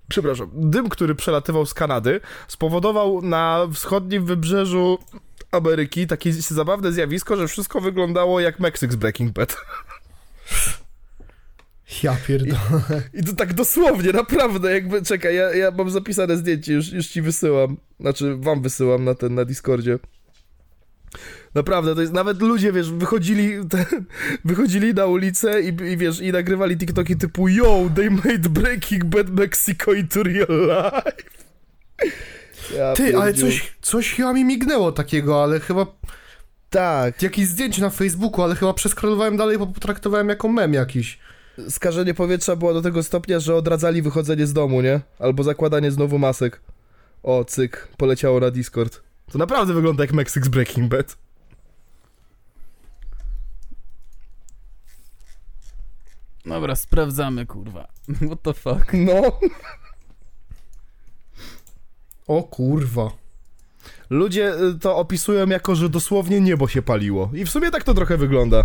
[0.07, 4.97] przepraszam, dym, który przelatywał z Kanady, spowodował na wschodnim wybrzeżu
[5.51, 9.57] Ameryki takie zabawne zjawisko, że wszystko wyglądało jak Mexics Breaking Bad.
[12.03, 13.01] Ja pierdolę.
[13.13, 17.21] I to tak dosłownie, naprawdę, jakby, czekaj, ja, ja mam zapisane zdjęcie, już, już ci
[17.21, 19.99] wysyłam, znaczy wam wysyłam na ten, na Discordzie.
[21.55, 23.85] Naprawdę, to jest, nawet ludzie, wiesz, wychodzili, te,
[24.45, 29.29] wychodzili na ulicę i, i wiesz, i nagrywali TikToki typu Yo, they made Breaking Bad
[29.29, 31.23] Mexico into real life.
[32.77, 33.45] Ja Ty, ale pierdziu.
[33.45, 35.85] coś, coś chyba mi mignęło takiego, ale chyba
[36.69, 41.19] Tak, jakieś zdjęcie na Facebooku, ale chyba przeskrolowałem dalej, bo potraktowałem jako mem jakiś.
[41.69, 45.02] Skażenie powietrza było do tego stopnia, że odradzali wychodzenie z domu, nie?
[45.19, 46.61] Albo zakładanie znowu masek.
[47.23, 49.02] O, cyk, poleciało na Discord.
[49.32, 51.18] To naprawdę wygląda jak Mexics Breaking Bad.
[56.45, 57.88] Dobra, sprawdzamy, kurwa.
[58.27, 58.94] What the fuck?
[58.94, 59.40] No.
[62.27, 63.11] O kurwa.
[64.10, 67.30] Ludzie y, to opisują jako, że dosłownie niebo się paliło.
[67.34, 68.64] I w sumie tak to trochę wygląda.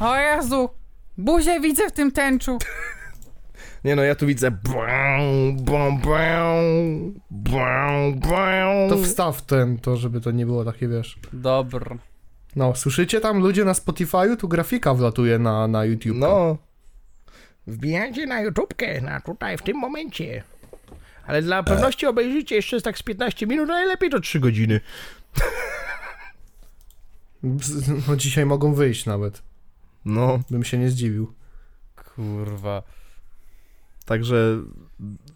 [0.00, 0.81] O Jezu!
[1.18, 2.58] Buzię widzę w tym tęczu!
[3.84, 4.50] Nie no, ja tu widzę.
[8.90, 11.18] To wstaw ten, to żeby to nie było takie, wiesz.
[11.32, 11.98] Dobra.
[12.56, 14.36] No, słyszycie tam ludzie na Spotify'u?
[14.36, 16.16] Tu grafika wlatuje na, na YouTube.
[16.16, 16.58] No,
[17.66, 20.42] Wbijajcie na YouTubkę, na tutaj, w tym momencie.
[21.26, 24.80] Ale dla pewności obejrzyjcie jeszcze tak z 15 minut, a najlepiej to 3 godziny.
[28.08, 29.42] No dzisiaj mogą wyjść nawet.
[30.04, 31.32] No, Bym się nie zdziwił.
[32.14, 32.82] Kurwa.
[34.04, 34.56] także,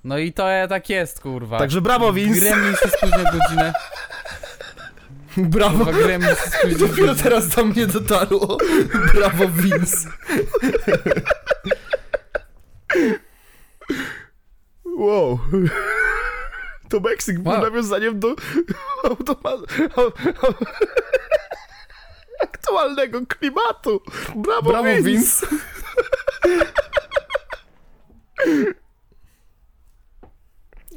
[0.05, 1.59] No i to e, tak jest, kurwa.
[1.59, 2.41] także brawo Vince.
[2.41, 3.73] Gremlin się spóźnia godzinę.
[5.37, 5.85] Brawo.
[5.85, 8.59] Kurwa, Gremlin się spóźnia Dopiero teraz do mnie dotarło.
[9.15, 10.09] Brawo, Vince.
[14.99, 15.39] Wow.
[16.89, 17.63] To Meksyk był Wow.
[17.63, 18.35] nawiązaniem do
[19.05, 19.67] automa-
[22.43, 24.01] aktualnego klimatu.
[24.37, 25.03] Brawo, Brawo, Vince.
[25.03, 25.47] Vince.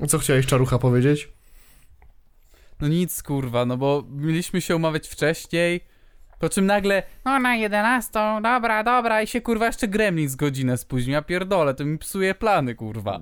[0.07, 1.29] Co chciałeś, Czarucha, powiedzieć?
[2.81, 5.85] No nic, kurwa, no bo mieliśmy się umawiać wcześniej,
[6.39, 8.11] po czym nagle, no na 11,
[8.43, 12.35] dobra, dobra, i się kurwa jeszcze Gremlin z godzinę spóźnił, ja pierdolę, to mi psuje
[12.35, 13.19] plany, kurwa.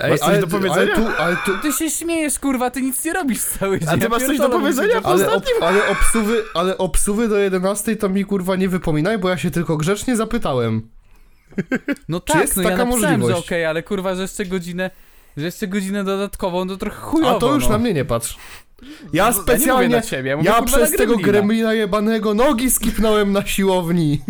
[0.00, 0.94] Ej, Masz coś do powiedzenia?
[0.94, 3.88] Ale tu, ale tu, Ty się śmiejesz, kurwa, ty nic nie robisz cały dzień.
[3.88, 4.94] A ty ja masz coś do powiedzenia?
[4.94, 9.18] mówię, ale, ob, ostatnim- ale obsuwy, ale obsuwy do 11 to mi kurwa nie wypominaj,
[9.18, 10.88] bo ja się tylko grzecznie zapytałem.
[12.08, 13.52] No tak, jest no ja taka napisałem, że okej, możliwość?
[13.68, 14.90] ale kurwa, że jeszcze godzinę,
[15.36, 17.70] że jeszcze godzinę dodatkową, to trochę chujowo, A to już no.
[17.70, 18.36] na mnie nie patrz.
[18.82, 23.32] Ja Ja nie specjalnie, na ciebie, ja mówię, ja przez tego gremlina jebanego nogi skipnąłem
[23.32, 24.20] na siłowni.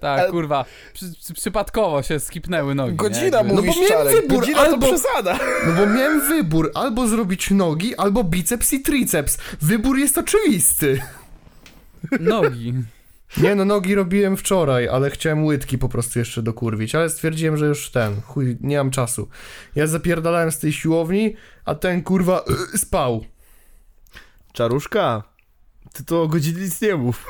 [0.00, 3.48] Tak, kurwa, przy, przy, przypadkowo się skipnęły nogi, Godzina nie?
[3.48, 5.38] Jakby- No mówisz, bo miałem Czarek, wybór, godzina albo- to przesada.
[5.66, 9.38] No bo miałem wybór, albo zrobić nogi, albo biceps i triceps.
[9.60, 11.00] Wybór jest oczywisty.
[12.20, 12.74] Nogi.
[13.36, 17.66] Nie no, nogi robiłem wczoraj, ale chciałem łydki po prostu jeszcze dokurwić, ale stwierdziłem, że
[17.66, 19.28] już ten, chuj, nie mam czasu.
[19.74, 23.24] Ja zapierdalałem z tej siłowni, a ten kurwa y, spał.
[24.52, 25.22] Czaruszka,
[25.92, 27.26] ty to o godzinie nic nie mów.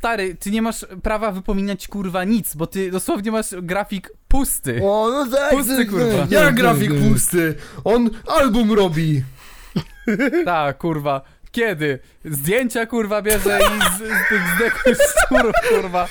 [0.00, 4.80] Stary, ty nie masz prawa wypominać kurwa nic, bo ty dosłownie masz grafik pusty.
[4.84, 5.50] O, no tak.
[5.50, 6.26] Pusty, kurwa.
[6.30, 7.54] Ja grafik pusty,
[7.84, 9.22] on album robi.
[10.44, 11.20] Tak, kurwa.
[11.52, 11.98] Kiedy?
[12.24, 14.96] Zdjęcia kurwa bierze i z, z tych zdechłych
[15.26, 16.08] szczurów, kurwa.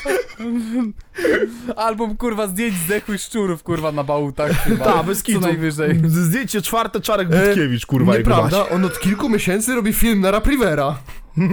[1.75, 4.85] Album kurwa zdjęć zdechłych szczurów, kurwa, na bałutach, kurwa.
[4.85, 5.39] Ta, bez Co kitu.
[5.39, 6.01] najwyżej.
[6.05, 8.17] Zdjęcie czwarte Czarek Budkiewicz, kurwa.
[8.17, 10.97] Nieprawda, on od kilku miesięcy robi film na Raprivera.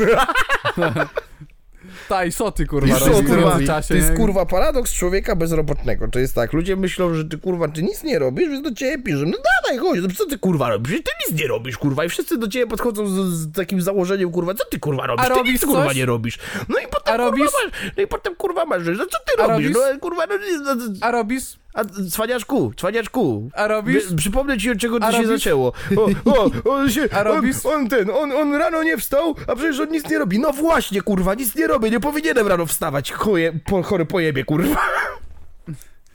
[2.09, 6.09] Ta i szoty, kurwa, I robi szoty w międzyczasie, To jest kurwa paradoks człowieka bezrobotnego.
[6.09, 9.03] To jest tak, ludzie myślą, że ty kurwa, ty nic nie robisz, więc do ciebie
[9.03, 11.03] piszą, no dawaj, chodź, no co ty kurwa robisz?
[11.03, 12.05] Ty nic nie robisz, kurwa.
[12.05, 15.25] I wszyscy do ciebie podchodzą z, z takim założeniem, kurwa, co ty kurwa robisz?
[15.27, 16.39] A ty robisz nic kurwa nie robisz.
[16.69, 17.51] No i potem A kurwa robisz?
[17.65, 19.73] masz, no i potem kurwa masz, no co ty robisz?
[19.73, 19.93] robisz?
[19.95, 20.35] No kurwa, no,
[20.65, 21.45] no, no A robisz?
[21.77, 23.51] A cwaniaczku, cwaniaczku.
[23.55, 24.11] A robisz?
[24.11, 25.73] Wie- Przypomnę ci, od czego to się zaczęło.
[25.97, 27.57] O, o, on się, A robisz?
[27.67, 30.39] On, on ten, on, on rano nie wstał, a przecież on nic nie robi.
[30.39, 34.77] No właśnie, kurwa, nic nie robię, nie powinienem rano wstawać, choje, po, chory pojebie, kurwa.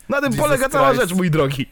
[0.09, 1.01] Na tym Jesus polega cała Christ.
[1.09, 1.69] rzecz, mój drogi.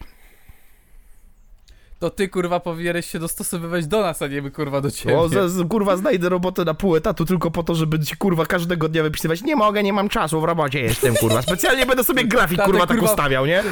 [1.99, 5.17] To ty, kurwa, powinieneś się dostosowywać do nas, a nie my, kurwa, do ciebie.
[5.17, 8.45] O, z, z, kurwa, znajdę robotę na pół etatu tylko po to, żeby ci, kurwa,
[8.45, 9.41] każdego dnia wypisywać.
[9.41, 11.41] Nie mogę, nie mam czasu, w robocie jestem, kurwa.
[11.41, 13.63] Specjalnie będę sobie grafik, Tatek, kurwa, tak kurwa, ustawiał, nie?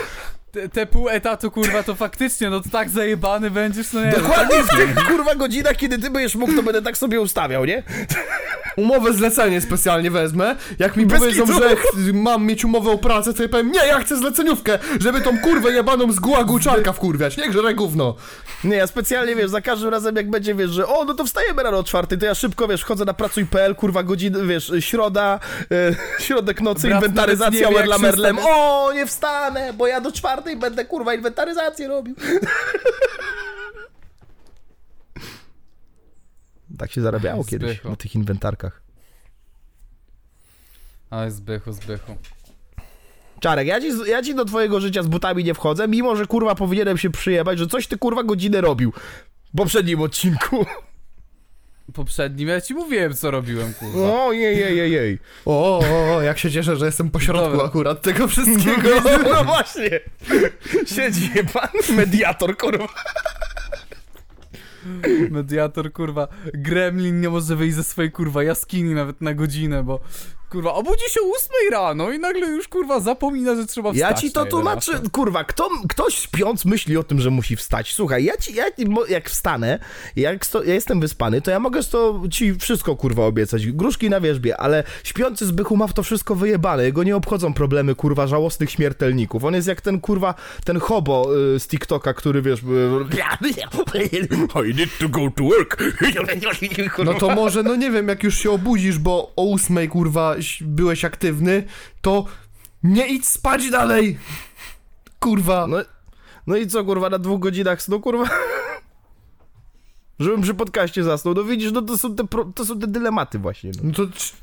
[0.51, 4.63] Te, te pół etatu, kurwa, to faktycznie, no to tak zajebany będziesz, no nie Dokładnie
[4.63, 7.83] w tych, kurwa, godzinach, kiedy ty będziesz mógł, to będę tak sobie ustawiał, nie?
[8.77, 10.55] Umowę zlecenie specjalnie wezmę.
[10.79, 11.59] Jak mi Bez powiedzą, kitu.
[11.59, 15.21] że ch- mam mieć umowę o pracę, to ja powiem, nie, ja chcę zleceniówkę, żeby
[15.21, 17.37] tą kurwę jebaną z gułagu czarka wkurwiać.
[17.37, 18.15] Niech żre gówno.
[18.63, 21.63] Nie, ja specjalnie, wiesz, za każdym razem jak będzie, wiesz, że o, no to wstajemy
[21.63, 25.39] rano o czwartej, to ja szybko, wiesz, wchodzę na pracuj.pl, kurwa, godziny, wiesz, środa,
[26.19, 28.37] e, środek nocy, Brat nawet nie inwentaryzacja Merla Merlem.
[28.41, 32.15] O, nie wstanę, bo ja do czwartej będę, kurwa, inwentaryzację robił.
[36.77, 37.89] tak się zarabiało kiedyś Zbychu.
[37.89, 38.81] na tych inwentarkach.
[41.09, 42.15] Ale zbychu, zbychu.
[43.39, 46.55] Czarek, ja ci, ja ci do twojego życia z butami nie wchodzę, mimo że, kurwa,
[46.55, 48.93] powinienem się przyjebać, że coś ty, kurwa, godzinę robił
[49.53, 50.65] w poprzednim odcinku.
[51.93, 53.99] Poprzednim ja ci mówiłem, co robiłem, kurwa.
[53.99, 55.19] O, jej, jej, jej, jej.
[55.45, 57.65] O, o, o, jak się cieszę, że jestem po środku Dobra.
[57.65, 58.89] akurat tego wszystkiego.
[59.23, 59.99] No właśnie.
[60.85, 62.87] Siedzi pan mediator, kurwa.
[65.29, 66.27] Mediator, kurwa.
[66.53, 69.99] Gremlin nie może wyjść ze swojej, kurwa, jaskini nawet na godzinę, bo...
[70.49, 74.17] Kurwa, obudzi się o 8 rano i nagle już, kurwa, zapomina, że trzeba wstać Ja
[74.17, 75.11] ci to tłumaczę, 11.
[75.11, 77.93] kurwa, kto, ktoś śpiąc myśli o tym, że musi wstać.
[77.93, 78.65] Słuchaj, ja ci, ja,
[79.09, 79.79] jak wstanę,
[80.15, 83.67] jak sto, ja jestem wyspany, to ja mogę sto, ci wszystko, kurwa, obiecać.
[83.67, 86.83] Gruszki na wierzbie, ale śpiący zbychu ma w to wszystko wyjebane.
[86.83, 89.43] Jego nie obchodzą problemy, kurwa, żałosnych śmiertelników.
[89.43, 90.33] On jest jak ten, kurwa,
[90.65, 92.59] ten hobo y, z TikToka, który, wiesz...
[92.59, 92.65] y,
[94.71, 95.77] I need to go to work.
[97.05, 100.36] No to może, no nie wiem, jak już się obudzisz, bo o ósmej, kurwa, ś-
[100.61, 101.63] byłeś aktywny,
[102.01, 102.25] to
[102.83, 104.17] nie idź spać dalej.
[105.19, 105.67] Kurwa.
[105.67, 105.77] No,
[106.47, 108.29] no i co, kurwa, na dwóch godzinach snu, kurwa?
[110.19, 111.33] Żebym przy podcaście zasnął.
[111.33, 113.71] No widzisz, no to są te, pro, to są te dylematy właśnie.
[113.75, 113.79] No.
[113.83, 114.33] No to trz-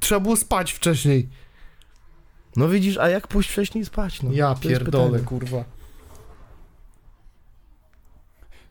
[0.00, 1.28] trzeba było spać wcześniej.
[2.56, 4.22] no widzisz, a jak pójść wcześniej spać?
[4.22, 5.64] No, Ja pierdolę, kurwa.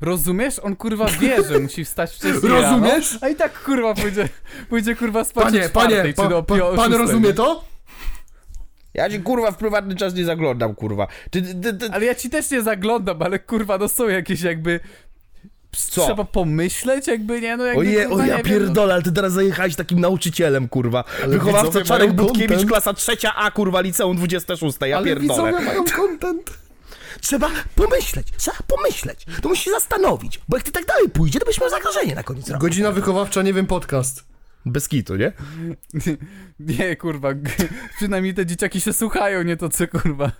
[0.03, 0.59] Rozumiesz?
[0.59, 3.13] On, kurwa, wie, że musi wstać wcześniej Rozumiesz?
[3.13, 4.29] Rano, a i tak, kurwa, pójdzie,
[4.69, 6.97] pójdzie kurwa, spać o Panie, czwartej, panie, czy pa, do pa, pan szóstej.
[6.97, 7.63] rozumie to?
[8.93, 11.07] Ja ci, kurwa, w prywatny czas nie zaglądam, kurwa.
[11.31, 14.79] Ty, ty, ty, Ale ja ci też nie zaglądam, ale kurwa, no są jakieś jakby...
[15.71, 16.05] Co?
[16.05, 18.59] Trzeba pomyśleć, jakby, nie, no jakby, Oje, kurwa, o ja nie wiem, no.
[18.59, 21.03] pierdolę, ale ty teraz zajechałeś takim nauczycielem, kurwa.
[21.27, 25.51] Wychowawca widzowie Czarek Budkiewicz, klasa trzecia A, kurwa, liceum 26, ja Ale pierdolę.
[25.51, 26.62] widzowie mają content.
[27.21, 29.25] Trzeba pomyśleć, trzeba pomyśleć.
[29.41, 32.23] To musisz się zastanowić, bo jak ty tak dalej pójdzie, to byś miał zagrożenie na
[32.23, 32.61] koniec roku.
[32.61, 34.33] Godzina wychowawcza, nie wiem, podcast.
[34.65, 35.31] Bez kitu, nie?
[36.59, 37.29] Nie, kurwa,
[37.97, 40.31] przynajmniej te dzieciaki się słuchają, nie to co, kurwa.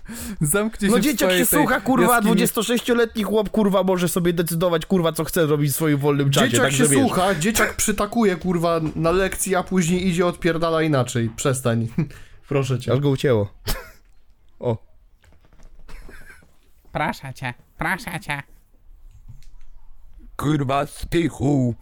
[0.42, 2.36] Zamknij się No dzieciak się słucha, kurwa, jaskini.
[2.36, 6.66] 26-letni chłop, kurwa, może sobie decydować, kurwa, co chce robić w swoim wolnym czasie, Dzieciak
[6.66, 7.00] także się wiesz.
[7.00, 11.30] słucha, dzieciak przytakuje, kurwa, na lekcji, a później idzie, odpierdala inaczej.
[11.36, 11.88] Przestań.
[12.50, 12.94] Proszę cię.
[12.94, 13.54] Aż go ucięło.
[14.60, 14.78] O.
[16.94, 18.44] Proszę cię, proszę cię.
[20.38, 21.76] Kurwa, stychu.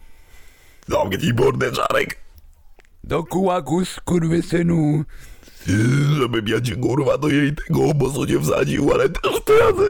[0.88, 2.18] Zamknij mordę, Czarek.
[3.04, 5.04] Do kułaku, skurwysynu.
[6.20, 9.88] Żebym ja ci, kurwa, do jej tego obozu nie wsadził, ale też to jadę.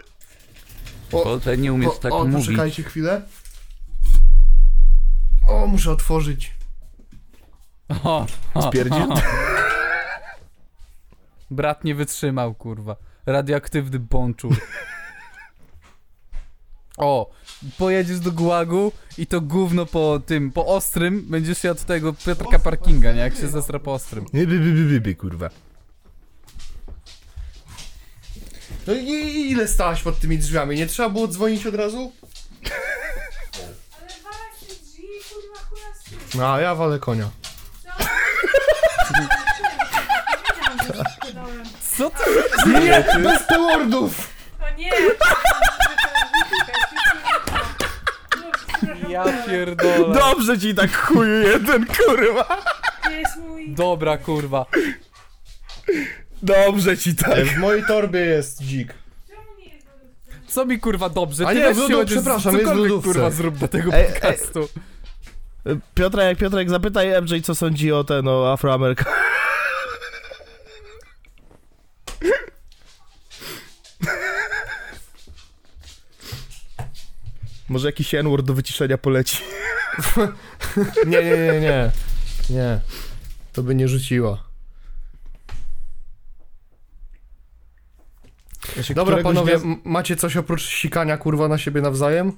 [1.11, 2.47] Po co nie umiesz O, tak o mówić?
[2.47, 3.23] poczekajcie chwilę.
[5.49, 6.55] O, muszę otworzyć.
[8.05, 9.09] O, o, Spierdziel?
[11.51, 12.97] Brat nie wytrzymał, kurwa.
[13.27, 14.57] Radioaktywny bączur.
[17.03, 17.31] O,
[17.79, 23.13] pojedziesz do gułagu i to gówno po tym, po ostrym, będziesz jadł tego Piotrka Parkinga,
[23.13, 23.21] nie?
[23.21, 24.27] Jak się zestra po ostrym.
[24.33, 25.51] Nie, by, by, by, by, by, kurwa.
[28.87, 30.77] No i i ile stałaś pod tymi drzwiami?
[30.77, 32.13] Nie trzeba było dzwonić od razu?
[36.35, 37.31] No, a ja walę konia.
[41.97, 42.25] Co ty?
[42.67, 44.29] Nie, bez tełordów!
[44.61, 44.91] O nie!
[49.13, 50.15] Ja pierdolę.
[50.15, 52.45] Dobrze ci tak chuju jeden, kurwa.
[53.05, 53.71] To jest mój...
[53.71, 54.67] Dobra, kurwa.
[56.43, 57.45] Dobrze ci tak.
[57.45, 58.95] W mojej torbie jest dzik.
[60.47, 61.47] Co mi kurwa dobrze?
[61.47, 63.13] A Ty nie, weź w chociaż przepraszam, jest w cokolwiek, lodówce.
[63.13, 64.13] kurwa zrób do tego Ej, ej.
[64.13, 64.69] podcastu.
[65.95, 69.05] Piotrek, Piotrek, zapytaj MJ, co sądzi o ten, o Afroameryka.
[77.73, 79.37] Może jakiś n do wyciszenia poleci.
[81.07, 81.91] Nie, nie, nie, nie.
[82.51, 82.81] Nie.
[83.53, 84.43] To by nie rzuciła.
[88.95, 92.33] Dobra, Któregoś panowie, dnia- macie coś oprócz sikania, kurwa, na siebie nawzajem?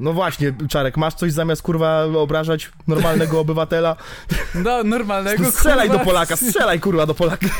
[0.00, 3.96] No właśnie, Czarek, masz coś zamiast kurwa obrażać normalnego obywatela?
[4.54, 7.46] No, normalnego No, strzelaj kurwa, do Polaka, strzelaj kurwa do Polaka.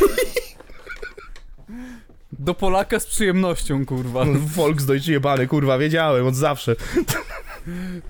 [2.39, 4.25] Do Polaka z przyjemnością, kurwa.
[4.57, 6.77] Volksdeutsch jebany, kurwa, wiedziałem od zawsze.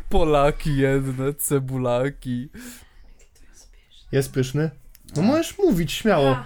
[0.09, 2.49] Polaki jedne, cebulaki.
[4.13, 4.71] Jest pyszny?
[5.17, 6.37] No możesz mówić, śmiało.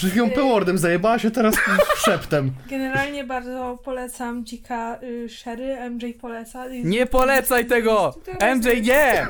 [0.00, 1.54] Przed chwilą Y- pełordem zajebałaś, a teraz
[1.96, 2.52] szeptem.
[2.70, 6.66] generalnie bardzo polecam dzika y, Sherry, MJ poleca.
[6.66, 8.14] Jest- Nie polecaj tego!
[8.56, 9.26] MJ, nie!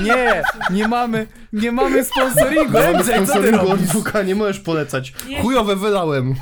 [0.00, 3.92] Nie, nie mamy, nie mamy sponsoringu, Mamy MJ, co ty sponsoringu od robisz?
[3.92, 5.12] Buka, nie możesz polecać.
[5.28, 6.34] Jest- Chujowe wylałem.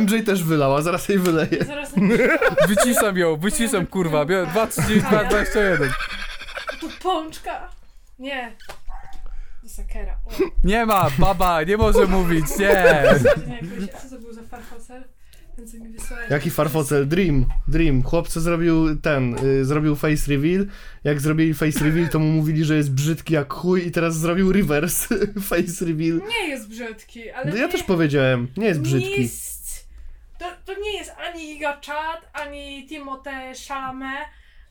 [0.00, 1.64] MJ też wylał, a zaraz jej wyleję.
[1.66, 1.92] Zaraz
[2.68, 5.90] Wyciszam ją, wyciszam, kurwa, 2, 32, 21.
[6.80, 7.68] tu pączka.
[8.18, 8.52] Nie.
[9.82, 10.16] Sakera.
[10.26, 10.30] O.
[10.68, 12.84] Nie ma, baba, nie może mówić, nie.
[14.02, 15.04] Co to był za farfocel?
[15.56, 16.30] Ten co mi wysłałeś.
[16.30, 17.08] Jaki farfocel?
[17.08, 17.46] Dream.
[17.68, 18.02] Dream.
[18.02, 20.66] Chłopcy zrobił ten, y, zrobił face reveal.
[21.04, 24.52] Jak zrobili face reveal, to mu mówili, że jest brzydki jak chuj i teraz zrobił
[24.52, 25.14] reverse
[25.50, 26.20] face reveal.
[26.28, 29.22] Nie jest brzydki, ale No ja nie, też powiedziałem, nie jest brzydki.
[29.22, 29.88] jest,
[30.38, 34.26] to, to nie jest ani Iga Chad, ani Timothée Chalamet,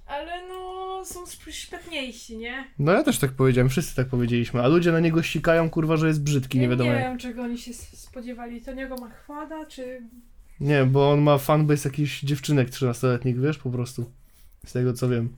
[0.10, 2.68] ale no są szpetniejsi, nie?
[2.80, 6.08] No ja też tak powiedziałem, wszyscy tak powiedzieliśmy, a ludzie na niego ścikają, kurwa, że
[6.08, 7.10] jest brzydki, nie wiadomo nie jak.
[7.10, 8.62] wiem, czego oni się spodziewali.
[8.62, 10.02] To niego ma chłada, czy...
[10.60, 14.12] Nie, bo on ma fanbase jakichś dziewczynek 13-letnich, wiesz, po prostu.
[14.66, 15.36] Z tego co wiem.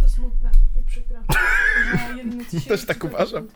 [0.00, 1.22] To smutne i przykro.
[2.52, 3.48] że się Też tak uważam.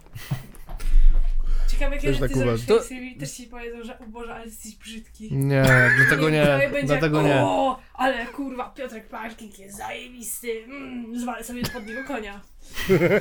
[1.82, 4.76] Ciekawe, kiedy tak ty zrobisz face reveal, też ci powiedzą, że o Boże, ale jesteś
[4.76, 5.32] brzydki.
[5.32, 5.64] Nie,
[5.96, 7.42] dlatego I nie, będzie dlatego jak, nie.
[7.42, 10.64] O, ale kurwa, Piotrek Parking jest zajebisty.
[10.64, 12.40] Mm, zwalę sobie pod niego konia.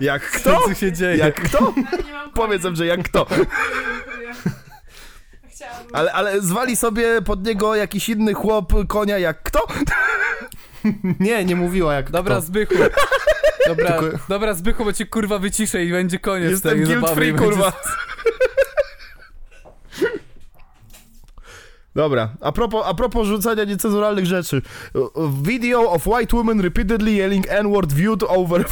[0.00, 0.60] Jak kto?
[0.68, 1.16] Co się dzieje?
[1.16, 1.58] Jak kto?
[1.92, 2.34] Ale nie mam konia.
[2.34, 3.26] Powiedz że jak kto.
[5.92, 9.66] Ale, ale zwali sobie pod niego jakiś inny chłop konia jak kto?
[11.20, 12.46] Nie, nie mówiła jak Dobra, kto.
[12.46, 12.74] Zbychu.
[13.68, 17.28] Dobra, Tylko- dobra, Zbychu, bo cię kurwa wyciszę i będzie koniec Jestem tej guilt free,
[17.28, 17.72] i będzie- kurwa.
[21.94, 24.62] Dobra, a propos, a propos rzucania niecenzuralnych rzeczy.
[25.42, 28.64] Video of white women repeatedly yelling N-word viewed over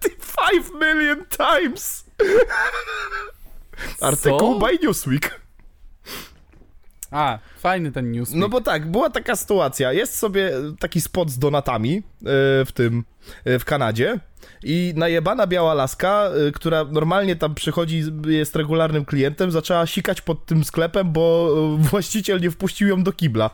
[0.00, 2.04] 35 million times.
[4.00, 5.40] Artykuł by Newsweek.
[7.14, 8.32] A, fajny ten news.
[8.32, 9.92] No bo tak, była taka sytuacja.
[9.92, 12.02] Jest sobie taki spot z donatami e,
[12.64, 13.04] w tym,
[13.44, 14.18] e, w Kanadzie
[14.62, 20.46] i najebana biała laska, e, która normalnie tam przychodzi, jest regularnym klientem, zaczęła sikać pod
[20.46, 23.50] tym sklepem, bo właściciel nie wpuścił ją do kibla.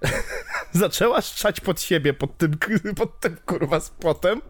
[0.72, 2.58] zaczęła szczać pod siebie, pod tym,
[2.96, 4.40] pod tym kurwa spotem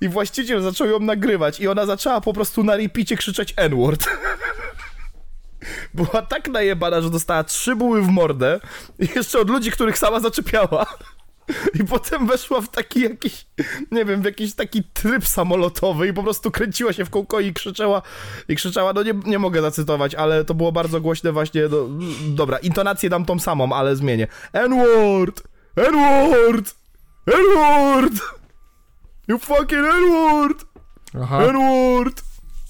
[0.00, 4.06] i właściciel zaczął ją nagrywać i ona zaczęła po prostu na repicie krzyczeć N-word.
[5.94, 8.60] Była tak najebana, że dostała trzy buły w mordę
[8.98, 10.86] i jeszcze od ludzi, których sama zaczepiała.
[11.74, 13.46] I potem weszła w taki jakiś,
[13.90, 17.52] nie wiem, w jakiś taki tryb samolotowy i po prostu kręciła się w kółko i
[17.52, 18.02] krzyczała,
[18.48, 21.88] i krzyczała, no nie, nie mogę zacytować, ale to było bardzo głośne właśnie, no,
[22.28, 24.26] dobra, intonację dam tą samą, ale zmienię.
[24.52, 25.42] N-word!
[25.76, 26.74] N-word!
[27.26, 28.14] N-word!
[29.28, 30.64] You fucking N-word!
[31.14, 32.22] N-word!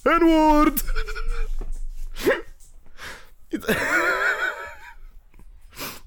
[0.07, 0.83] N-word!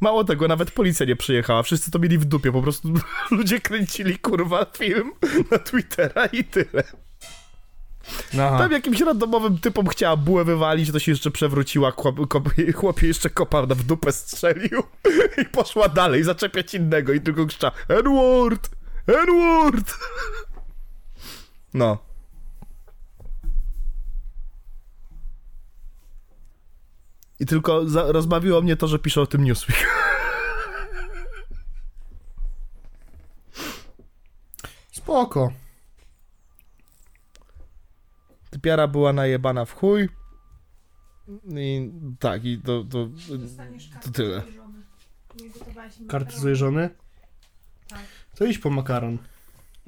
[0.01, 2.93] Mało tego, nawet policja nie przyjechała, wszyscy to mieli w dupie, po prostu
[3.31, 5.11] ludzie kręcili kurwa film
[5.51, 6.83] na Twittera i tyle.
[8.33, 8.57] Aha.
[8.57, 13.29] Tam jakimś randomowym typom chciała bułę wywalić, to się jeszcze przewróciła, chłop, kop, chłopie jeszcze
[13.29, 14.83] kopa w dupę strzelił
[15.41, 18.69] i poszła dalej, zaczepiać innego i tylko krzyczała N-word!
[19.07, 19.93] N-word!
[21.73, 22.08] No.
[27.39, 29.87] I tylko za, rozbawiło mnie to, że pisze o tym Newsweek.
[34.91, 35.51] Spoko.
[38.49, 40.09] Typiara była najebana w chuj.
[41.57, 43.09] I tak, i to, to,
[44.03, 44.43] to tyle.
[46.07, 46.89] Karty żony?
[47.87, 47.99] Tak.
[48.35, 49.17] To idź po makaron.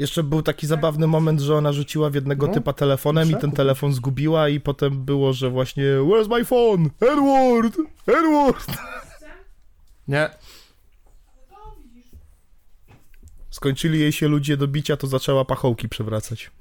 [0.01, 3.51] Jeszcze był taki zabawny moment, że ona rzuciła w jednego No, typa telefonem i ten
[3.51, 6.89] telefon zgubiła i potem było, że właśnie Where's my phone?
[6.99, 7.77] Edward!
[8.07, 8.67] Edward!
[10.07, 10.29] Nie.
[13.49, 16.51] Skończyli jej się ludzie do bicia, to zaczęła pachołki przewracać.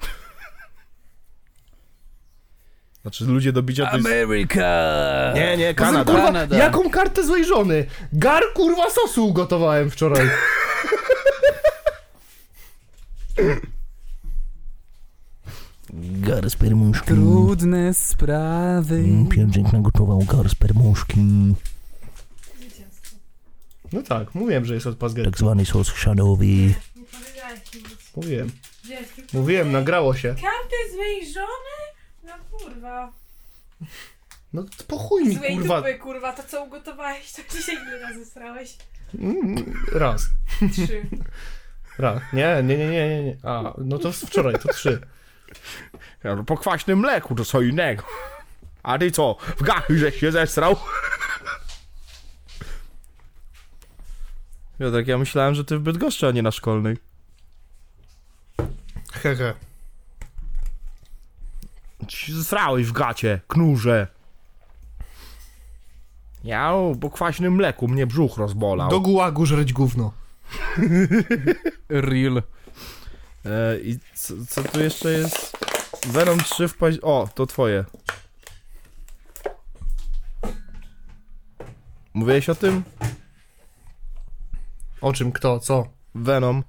[3.03, 4.09] Znaczy ludzie do bicia to jest...
[4.09, 5.33] America!
[5.35, 6.13] Nie, nie, Kanada.
[6.13, 6.59] Kurwa, Kanada.
[6.59, 7.87] jaką kartę złej żony?
[8.13, 10.31] Gar kurwa sosu ugotowałem wczoraj.
[16.21, 17.07] Gar spermuszki.
[17.07, 19.05] Trudne sprawy.
[19.31, 21.21] Pierdziek nagotował gar spermuszki.
[22.59, 23.17] Zwycięstwo.
[23.93, 25.39] No tak, mówiłem, że jest od Tak pazgetti.
[25.39, 26.47] zwany sos chrzanowy.
[26.47, 26.75] Nie.
[28.17, 28.51] Mówiłem.
[29.33, 30.29] Mówiłem, nagrało się.
[30.29, 31.81] Karty złej żony?
[32.25, 33.13] No kurwa.
[34.53, 35.77] No po chuj mi Złej kurwa.
[35.77, 36.33] dupy, kurwa.
[36.33, 38.77] To co ugotowałeś, to dzisiaj ile razy strałeś?
[39.19, 40.23] Mm, Raz.
[40.73, 41.03] Trzy.
[42.01, 42.23] Raz.
[42.33, 43.37] Nie, nie, nie, nie, nie, nie.
[43.43, 45.01] A, no to wczoraj, to trzy.
[46.25, 48.05] Ja, no, po kwaśnym mleku to co innego.
[48.83, 50.77] A ty co, w gachy żeś się zesrał?
[54.79, 56.97] Piotrek, ja myślałem, że ty w Bydgoszczy, a nie na szkolnej.
[59.13, 59.55] Hehe.
[62.09, 64.07] Ci się Zesrałeś w gacie, knurze.
[66.45, 68.91] Ja, po kwaśnym mleku mnie brzuch rozbolał.
[68.91, 70.13] Do gułagu żreć gówno.
[71.89, 72.43] Real.
[73.45, 75.57] E, I co, co tu jeszcze jest?
[76.07, 76.95] Venom 3 w paź...
[77.03, 77.85] O, to twoje.
[82.15, 82.83] Mówiłeś o tym?
[85.01, 85.87] O czym, kto, co?
[86.15, 86.65] Venom.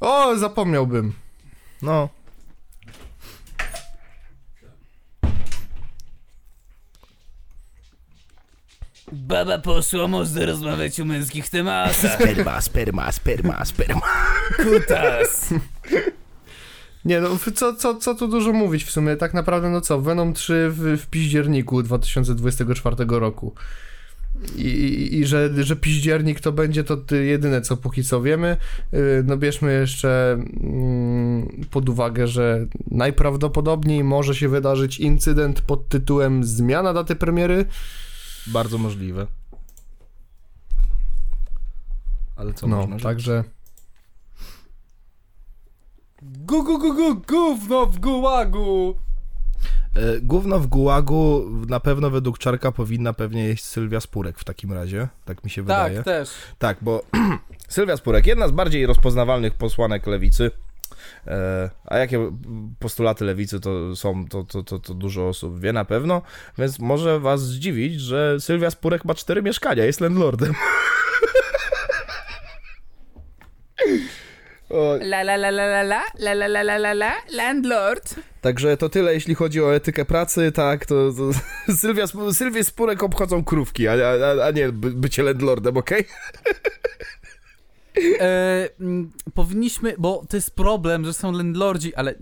[0.00, 1.12] O, zapomniałbym.
[1.82, 2.08] No.
[9.12, 12.14] Baba poszła, można rozmawiać o męskich tematach.
[12.14, 14.00] Sperma, sperma, sperma, sperma.
[14.56, 15.54] Kutas.
[17.04, 20.34] Nie no, co, co, co tu dużo mówić w sumie, tak naprawdę no co, Venom
[20.34, 23.54] 3 w, w piździerniku 2024 roku.
[24.56, 28.56] I, i, i że, że piździernik to będzie to jedyne co póki co wiemy.
[28.92, 36.44] Yy, No bierzmy jeszcze mm, pod uwagę, że najprawdopodobniej może się wydarzyć incydent pod tytułem
[36.44, 37.64] zmiana daty premiery.
[38.46, 39.26] Bardzo możliwe.
[42.36, 43.44] Ale co no, można także
[46.22, 48.94] Gu, gu, gu, gu, gówno w gułagu.
[49.94, 54.72] E, Gówno w gułagu na pewno według Czarka powinna pewnie jeść Sylwia Spurek w takim
[54.72, 55.96] razie, tak mi się wydaje.
[55.96, 56.30] Tak, też.
[56.58, 57.02] Tak, bo
[57.68, 60.50] Sylwia Spurek, jedna z bardziej rozpoznawalnych posłanek lewicy.
[61.28, 62.32] E, a jakie
[62.78, 66.22] postulaty lewicy to są, to, to, to, to dużo osób wie na pewno,
[66.58, 70.54] więc może was zdziwić, że Sylwia Spurek ma cztery mieszkania, jest landlordem.
[74.70, 78.14] O, La la la la la la, la la la la la la, landlord.
[78.40, 81.30] Także to tyle, jeśli chodzi o etykę pracy, tak, to, to
[81.80, 86.04] Sylwia, Sylwię Spurek obchodzą krówki, a, a, a nie by, bycie landlordem, okej?
[88.20, 88.68] E,
[89.34, 92.14] powinniśmy, bo to jest problem, że są landlordzi, ale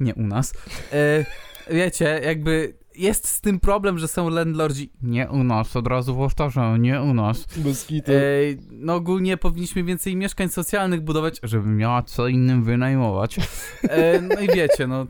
[0.00, 0.54] nie u nas.
[0.92, 1.24] E,
[1.70, 4.92] wiecie, jakby jest z tym problem, że są landlordzi.
[5.02, 7.44] Nie u nas, od razu powtarzam, nie u nas.
[7.56, 8.12] Bez kitu.
[8.14, 13.36] Ej, no ogólnie powinniśmy więcej mieszkań socjalnych budować, żeby miała co innym wynajmować.
[13.82, 15.06] E, no i wiecie, no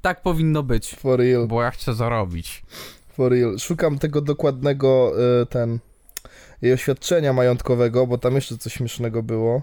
[0.00, 2.62] tak powinno być, For real, bo ja chcę zarobić.
[3.12, 3.58] for real.
[3.58, 5.78] Szukam tego dokładnego, y, ten,
[6.62, 9.62] jej oświadczenia majątkowego, bo tam jeszcze coś śmiesznego było.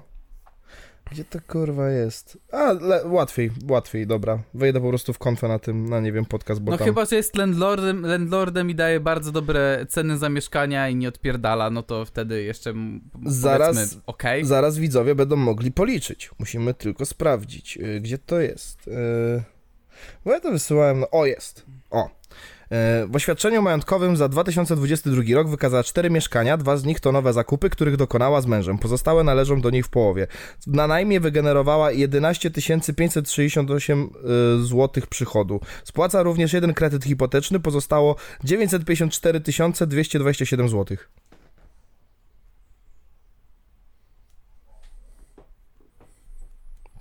[1.12, 2.38] Gdzie to kurwa jest?
[2.52, 4.40] A, le, łatwiej, łatwiej, dobra.
[4.54, 6.88] Wejdę po prostu w konfę na tym, na nie wiem, podcast, bo No tam...
[6.88, 11.70] chyba, że jest landlordem, landlordem i daje bardzo dobre ceny za mieszkania i nie odpierdala,
[11.70, 12.74] no to wtedy jeszcze
[13.26, 14.46] Zaraz- okej.
[14.46, 16.32] Zaraz widzowie będą mogli policzyć.
[16.40, 18.88] Musimy tylko sprawdzić, y, gdzie to jest.
[18.88, 19.44] Y,
[20.26, 21.00] Bo ja to wysyłałem.
[21.00, 21.66] No, o, jest.
[21.90, 22.10] O.
[22.72, 27.34] Y, W oświadczeniu majątkowym za 2022 rok wykazała cztery mieszkania, dwa z nich to nowe
[27.34, 28.78] zakupy, których dokonała z mężem.
[28.78, 30.28] Pozostałe należą do niej w połowie.
[30.68, 32.52] Na najmie wygenerowała 11
[32.98, 34.10] 568
[34.60, 35.60] zł przychodu.
[35.84, 40.98] Spłaca również jeden kredyt hipoteczny, pozostało 954 227 zł.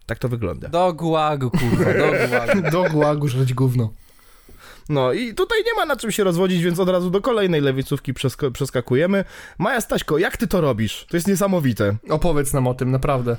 [0.06, 0.68] Tak to wygląda.
[0.68, 2.70] Do gułagu, kurwa, do gułagu.
[2.72, 3.90] Do gułagu żreć gówno.
[4.88, 8.14] No i tutaj nie ma na czym się rozwodzić, więc od razu do kolejnej lewicówki
[8.14, 9.24] przesk- przeskakujemy.
[9.58, 11.06] Maja Staśko, jak ty to robisz?
[11.10, 11.96] To jest niesamowite.
[12.08, 13.36] Opowiedz nam o tym, naprawdę.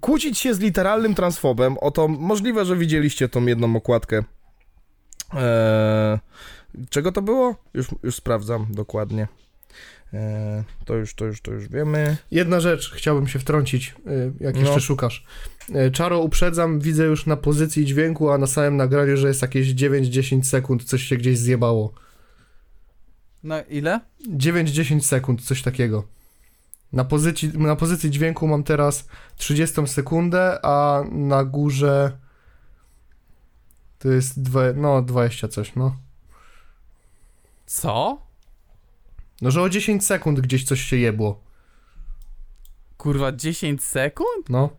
[0.00, 4.24] Kłócić się z literalnym transfobem, oto możliwe, że widzieliście tą jedną okładkę.
[5.34, 6.18] Eee,
[6.90, 7.54] czego to było?
[7.74, 9.28] Już, już sprawdzam dokładnie.
[10.12, 12.16] Eee, to już, to już, to już wiemy.
[12.30, 14.60] Jedna rzecz, chciałbym się wtrącić, y, jak No.
[14.60, 15.24] jeszcze szukasz.
[15.86, 19.68] Y, Czaro, uprzedzam, widzę już na pozycji dźwięku, a na samym nagraniu, że jest jakieś
[19.68, 21.92] 9-10 sekund, coś się gdzieś zjebało.
[23.42, 24.00] No ile?
[24.36, 26.04] 9-10 sekund, coś takiego.
[26.92, 32.12] Na pozycji, na pozycji dźwięku mam teraz 30 sekundę, a na górze
[33.98, 35.96] to jest dwa, no 20 coś, no.
[37.66, 38.25] Co?
[39.42, 41.40] No, że o 10 sekund gdzieś coś się jebło,
[42.96, 44.48] Kurwa, 10 sekund?
[44.48, 44.70] no.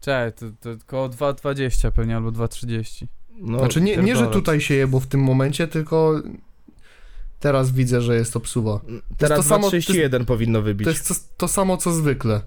[0.00, 3.06] Czekaj, to, to około 2,20 pewnie, albo 2,30.
[3.30, 6.22] No, Znaczy nie, nie, że tutaj się jebło w tym momencie, tylko
[7.40, 8.80] teraz widzę, że jest obsuwa.
[9.16, 10.84] teraz to samo- 2,31 powinno wybić.
[10.84, 12.40] To jest to, to samo, co zwykle.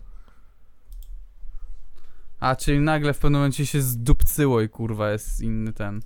[2.39, 6.01] A, czyli nagle w pewnym momencie się zdupcyło i kurwa jest inny ten.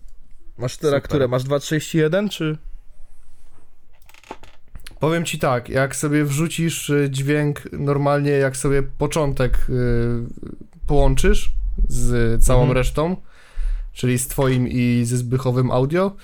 [0.58, 1.28] Masz teraz które?
[1.28, 2.58] Masz 2,31 czy...
[5.04, 9.74] Powiem ci tak, jak sobie wrzucisz y, dźwięk normalnie, jak sobie początek y,
[10.88, 11.54] połączysz
[11.88, 12.78] z całą Mhm.
[12.78, 13.16] resztą,
[13.94, 16.16] czyli z twoim i ze Zbychowym audio,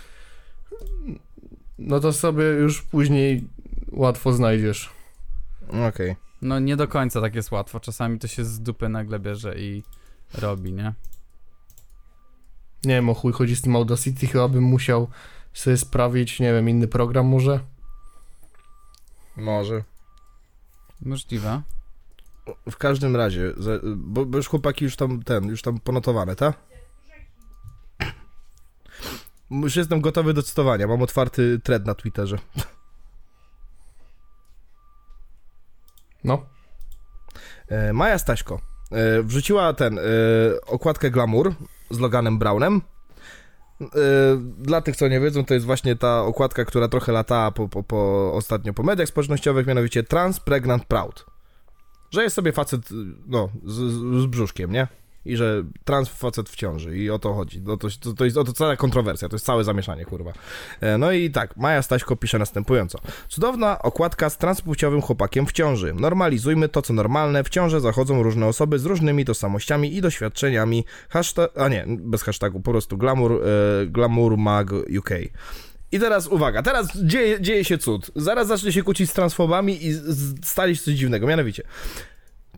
[1.79, 3.47] no to sobie już później
[3.91, 4.89] łatwo znajdziesz.
[5.87, 6.15] Okej.
[6.41, 7.79] No nie do końca tak jest łatwo.
[7.79, 9.83] Czasami to się z dupy nagle bierze i
[10.33, 10.93] robi, nie?
[12.83, 15.07] Nie wiem, o chuj chodzi z tym Audacity, chyba bym musiał
[15.53, 17.59] sobie sprawić, nie wiem, inny program może.
[19.39, 19.83] Może.
[21.01, 21.61] Możliwe.
[22.71, 23.53] W każdym razie,
[23.95, 26.57] bo, bo już chłopaki już tam ten, już tam ponotowane, tak?
[29.51, 32.37] Już jestem gotowy do cytowania, mam otwarty thread na Twitterze.
[36.23, 36.45] No.
[37.67, 38.61] E, Maja Staśko
[38.91, 40.01] e, wrzuciła ten, e,
[40.65, 41.53] okładkę Glamour
[41.89, 42.81] z Loganem Brownem.
[43.81, 43.85] E,
[44.57, 47.83] dla tych, co nie wiedzą, to jest właśnie ta okładka, która trochę latała po, po,
[47.83, 51.25] po, ostatnio po mediach społecznościowych, mianowicie Trans Pregnant Proud.
[52.11, 52.81] Że jest sobie facet,
[53.27, 54.87] no, z, z, z brzuszkiem, nie?
[55.25, 57.61] I że trans facet w ciąży i o to chodzi.
[57.61, 60.33] No to, to, to jest o to cała kontrowersja, to jest całe zamieszanie, kurwa.
[60.81, 62.99] E, No i tak, Maja Staśko pisze następująco.
[63.27, 65.93] Cudowna okładka z transpłciowym chłopakiem w ciąży.
[65.93, 67.43] Normalizujmy to, co normalne.
[67.43, 70.85] W ciąży zachodzą różne osoby z różnymi tożsamościami i doświadczeniami.
[71.09, 75.09] Hashtag, a nie, bez hashtagu, po prostu glamour, e, glamour mag UK.
[75.91, 78.11] I teraz uwaga, teraz dzieje, dzieje się cud.
[78.15, 79.93] Zaraz zacznie się kłócić z transfobami i
[80.43, 81.27] stali się coś dziwnego.
[81.27, 81.63] Mianowicie,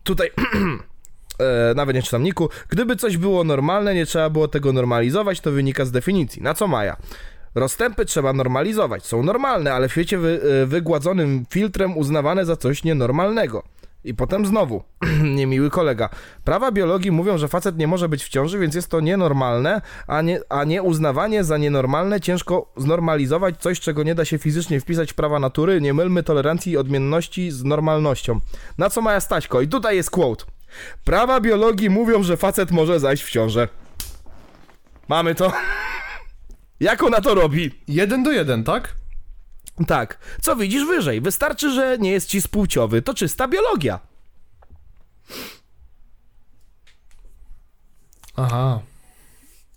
[0.02, 0.30] tutaj
[1.38, 2.48] e, nawet nie czytam niku.
[2.68, 6.42] Gdyby coś było normalne, nie trzeba było tego normalizować, to wynika z definicji.
[6.42, 6.96] Na co Maja?
[7.54, 9.06] Rozstępy trzeba normalizować.
[9.06, 13.62] Są normalne, ale w świecie wy, e, wygładzonym filtrem uznawane za coś nienormalnego.
[14.04, 14.82] I potem znowu,
[15.36, 16.08] niemiły kolega.
[16.44, 20.22] Prawa biologii mówią, że facet nie może być w ciąży, więc jest to nienormalne, a
[20.22, 25.12] nie, a nie uznawanie za nienormalne ciężko znormalizować coś, czego nie da się fizycznie wpisać
[25.12, 25.80] w prawa natury.
[25.80, 28.40] Nie mylmy tolerancji i odmienności z normalnością.
[28.78, 29.60] Na co Maja Staśko?
[29.60, 30.44] I tutaj jest quote.
[31.04, 33.68] Prawa biologii mówią, że facet może zajść w ciążę.
[35.08, 35.52] Mamy to.
[36.80, 37.82] Jak ona to robi?
[37.88, 38.94] Jeden do jeden, tak?
[39.86, 40.18] Tak.
[40.42, 41.20] Co widzisz wyżej?
[41.20, 43.02] Wystarczy, że nie jest ci spłciowy.
[43.02, 44.00] To czysta biologia.
[48.36, 48.80] Aha.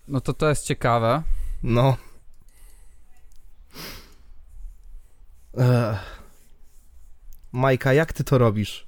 [0.08, 1.24] No to to jest ciekawe.
[1.64, 1.98] No.
[5.58, 6.16] Ech.
[7.52, 8.88] Majka, jak ty to robisz?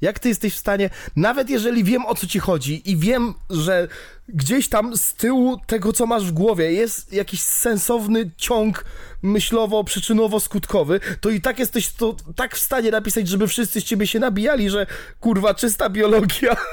[0.00, 3.88] Jak ty jesteś w stanie, nawet jeżeli wiem o co ci chodzi i wiem, że
[4.28, 8.84] gdzieś tam z tyłu tego, co masz w głowie, jest jakiś sensowny ciąg
[9.24, 14.18] myślowo-przyczynowo-skutkowy, to i tak jesteś to tak w stanie napisać, żeby wszyscy z ciebie się
[14.18, 14.86] nabijali, że
[15.20, 16.56] kurwa, czysta biologia.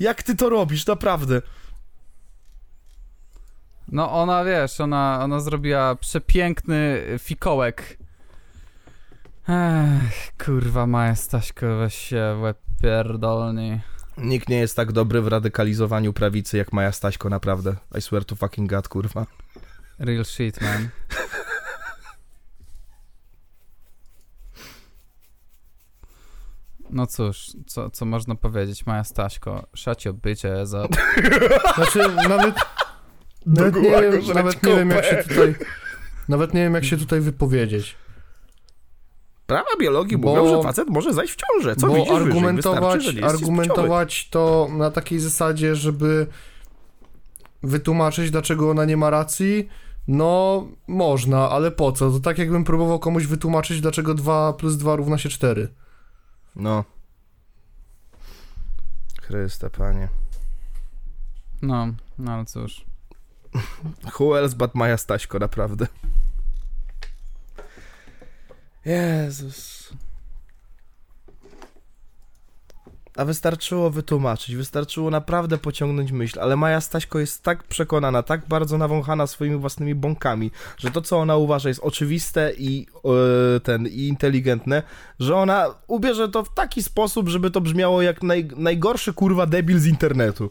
[0.00, 1.42] Jak ty to robisz, naprawdę?
[3.88, 7.98] No ona, wiesz, ona, ona zrobiła przepiękny fikołek.
[9.48, 13.80] Ech, kurwa Maja Staśko, weź się w łeb pierdolni.
[14.18, 17.76] Nikt nie jest tak dobry w radykalizowaniu prawicy jak Maja Staśko, naprawdę.
[17.98, 19.26] I swear to fucking god, kurwa.
[19.98, 20.88] Real shit, man.
[26.90, 29.66] No cóż, co, co można powiedzieć, Maja Staśko,
[30.24, 30.98] bitch ass up.
[31.74, 32.54] Znaczy, nawet...
[33.46, 35.54] Nawet nie, wiem, nawet nie wiem, jak się tutaj...
[36.28, 37.96] Nawet nie wiem, jak się tutaj wypowiedzieć.
[39.46, 41.76] Prawa biologii Bo- mówią, że facet może zajść w ciążę.
[41.76, 42.26] Co bo widzisz wyżej?
[42.26, 46.26] argumentować, Wystarczy, że nie jesteś argumentować to na takiej zasadzie, żeby
[47.62, 49.68] wytłumaczyć, dlaczego ona nie ma racji,
[50.08, 52.10] no można, ale po co?
[52.10, 55.68] To tak jakbym próbował komuś wytłumaczyć, dlaczego 2 plus 2 równa się 4.
[56.56, 56.84] No.
[59.22, 60.08] Chryste, panie.
[61.62, 61.86] No,
[62.18, 62.84] no ale cóż.
[64.20, 65.86] Who else but Maja Staśko, naprawdę.
[68.86, 69.90] Jezus.
[73.16, 78.78] A wystarczyło wytłumaczyć, wystarczyło naprawdę pociągnąć myśl, ale Maja Staśko jest tak przekonana, tak bardzo
[78.78, 82.86] nawąchana swoimi własnymi bąkami, że to, co ona uważa jest oczywiste i
[83.56, 84.82] e, ten, i inteligentne,
[85.20, 89.78] że ona ubierze to w taki sposób, żeby to brzmiało jak naj, najgorszy kurwa debil
[89.78, 90.50] z internetu.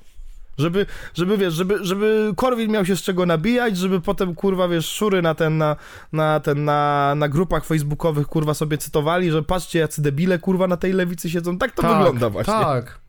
[0.57, 4.89] Żeby, żeby wiesz, żeby, żeby Korwin miał się z czego nabijać, żeby potem kurwa wiesz,
[4.89, 5.75] szury na ten, na,
[6.13, 10.77] na ten, na, na grupach facebookowych kurwa sobie cytowali, że patrzcie jacy debile kurwa na
[10.77, 11.57] tej lewicy siedzą.
[11.57, 12.53] Tak to wygląda właśnie.
[12.53, 12.99] Tak.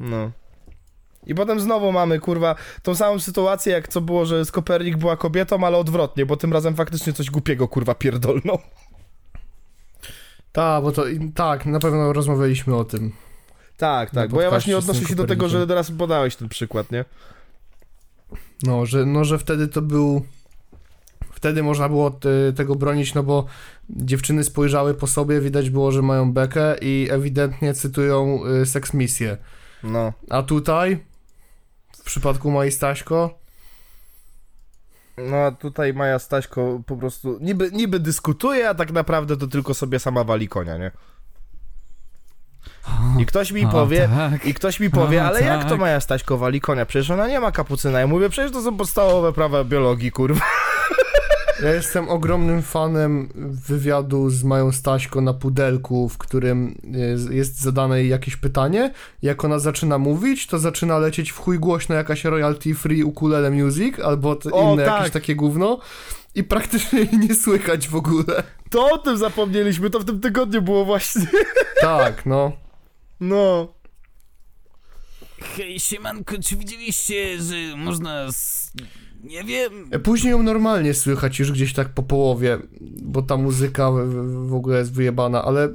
[0.00, 0.30] No.
[1.26, 5.16] I potem znowu mamy, kurwa, tą samą sytuację, jak co było, że z Kopernik była
[5.16, 8.58] kobietą, ale odwrotnie, bo tym razem faktycznie coś głupiego, kurwa, pierdolną.
[10.52, 13.12] Tak, bo to tak, na pewno rozmawialiśmy o tym.
[13.78, 17.04] Tak, tak, bo ja właśnie odnoszę się do tego, że teraz podałeś ten przykład, nie?
[18.62, 20.24] No, że, no, że wtedy to był.
[21.32, 23.46] Wtedy można było te, tego bronić, no bo
[23.90, 29.36] dziewczyny spojrzały po sobie, widać było, że mają bekę i ewidentnie cytują y, seks misję.
[29.82, 30.12] No.
[30.30, 31.04] A tutaj,
[31.92, 33.38] w przypadku Mai Staśko,
[35.18, 39.74] No a tutaj Maja Staśko po prostu niby, niby dyskutuje, a tak naprawdę to tylko
[39.74, 40.90] sobie sama wali konia, nie?
[43.18, 44.46] I ktoś mi O, powie, tak.
[44.46, 45.80] i ktoś mi powie, O, ale jak to tak.
[45.80, 46.86] Maja Staśko wali konia?
[46.86, 48.00] Przecież ona nie ma kapucyna.
[48.00, 50.40] Ja mówię, przecież to są podstawowe prawa biologii, kurwa.
[51.62, 53.28] ja jestem ogromnym fanem
[53.68, 56.74] wywiadu z Mają Staśko na pudelku, w którym
[57.30, 58.92] jest, zadane jej jakieś pytanie.
[59.22, 64.00] Jak ona zaczyna mówić, to zaczyna lecieć w chuj głośno jakaś royalty free ukulele music
[64.00, 64.96] albo O, inne tak.
[64.96, 65.78] jakieś takie gówno.
[66.34, 68.42] I praktycznie jej nie słychać w ogóle.
[68.70, 71.26] To o tym zapomnieliśmy, to w tym tygodniu było właśnie.
[71.80, 72.52] Tak, no.
[73.20, 73.74] No.
[75.40, 78.72] Hej, siemanko, czy widzieliście, że można z...
[79.24, 79.90] Nie wiem...
[80.04, 82.58] Później ją normalnie słychać już gdzieś tak po połowie,
[83.02, 85.68] bo ta muzyka w, w ogóle jest wyjebana, ale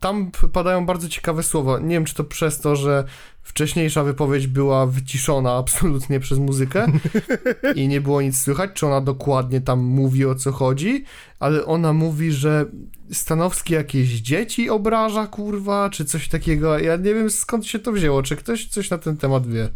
[0.00, 1.78] tam padają bardzo ciekawe słowa.
[1.78, 3.04] Nie wiem, czy to przez to, że
[3.42, 6.86] wcześniejsza wypowiedź była wyciszona absolutnie przez muzykę
[7.74, 11.04] i nie było nic słychać, czy ona dokładnie tam mówi o co chodzi,
[11.40, 12.66] ale ona mówi, że
[13.12, 16.78] Stanowski jakieś dzieci obraża, kurwa, czy coś takiego.
[16.78, 19.68] Ja nie wiem skąd się to wzięło, czy ktoś coś na ten temat wie.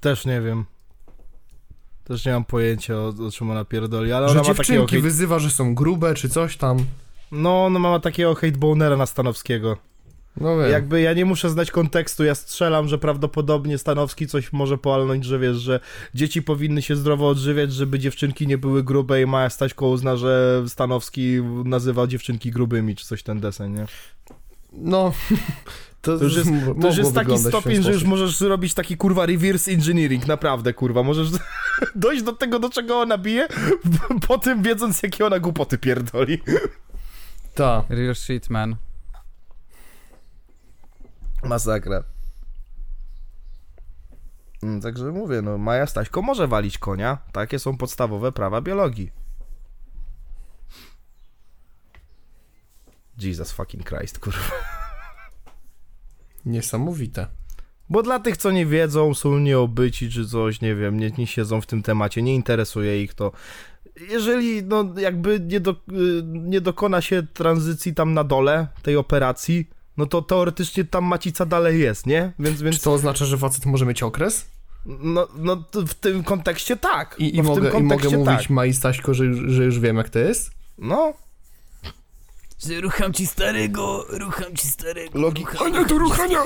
[0.00, 0.64] Też nie wiem.
[2.04, 5.38] Też nie mam pojęcia o, o czym ona pierdoli, ale Że ona ma dziewczynki wyzywa,
[5.38, 6.78] że są grube, czy coś tam.
[7.32, 9.76] No, ona ma takiego hatebonera na Stanowskiego.
[10.40, 10.70] No wiem.
[10.70, 15.38] Jakby ja nie muszę znać kontekstu, ja strzelam, że prawdopodobnie Stanowski coś może palnąć, że
[15.38, 15.80] wiesz, że
[16.14, 20.64] dzieci powinny się zdrowo odżywiać, żeby dziewczynki nie były grube i Maja Staśko uzna, że
[20.68, 23.86] Stanowski nazywa dziewczynki grubymi, czy coś ten desen, nie?
[24.72, 25.12] No,
[26.02, 26.50] to, To już jest,
[26.80, 31.02] to już jest taki stopień, że już możesz zrobić taki kurwa reverse engineering, naprawdę kurwa,
[31.02, 31.28] możesz
[31.94, 33.48] dojść do tego, do czego ona bije,
[34.28, 36.38] po tym wiedząc, jakie ona głupoty pierdoli.
[37.54, 37.84] Ta.
[37.88, 38.76] Real shit, man.
[41.44, 42.02] Masakra.
[44.62, 47.18] Mm, Także mówię, no Maja Staśko może walić konia.
[47.32, 49.10] Takie są podstawowe prawa biologii.
[53.18, 54.50] Jesus fucking Christ, kurwa.
[56.44, 57.26] Niesamowite.
[57.90, 61.60] Bo dla tych, co nie wiedzą, są nieobyci czy coś, nie wiem, nie, nie siedzą
[61.60, 63.32] w tym temacie, nie interesuje ich to.
[64.10, 65.76] jeżeli no jakby nie, do, y,
[66.24, 71.80] nie dokona się tranzycji tam na dole tej operacji, no to teoretycznie tam macica dalej
[71.80, 72.32] jest, nie?
[72.38, 74.46] Więc, Czy więc to oznacza, że facet może mieć okres?
[74.86, 77.14] no, no w tym kontekście tak.
[77.18, 78.50] I, i, no, w mogę, i mogę mówić tak.
[78.50, 80.50] Mai Staśko, że, już- że już wiem jak to jest?
[80.78, 81.12] No,
[82.66, 85.18] Że rucham ci starego, rucham ci starego.
[85.18, 86.42] Logi- rucham, Ania do ruchania!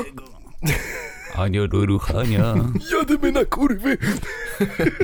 [1.37, 2.55] Ania do ruchania,
[2.99, 3.99] jadymy na kurwy.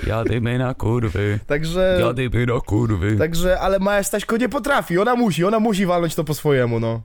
[0.07, 3.17] jadymy na kurwy, Także, jadymy na kurwy.
[3.17, 7.03] także, ale Maja Staśko nie potrafi, ona musi, ona musi walnąć to po swojemu, no.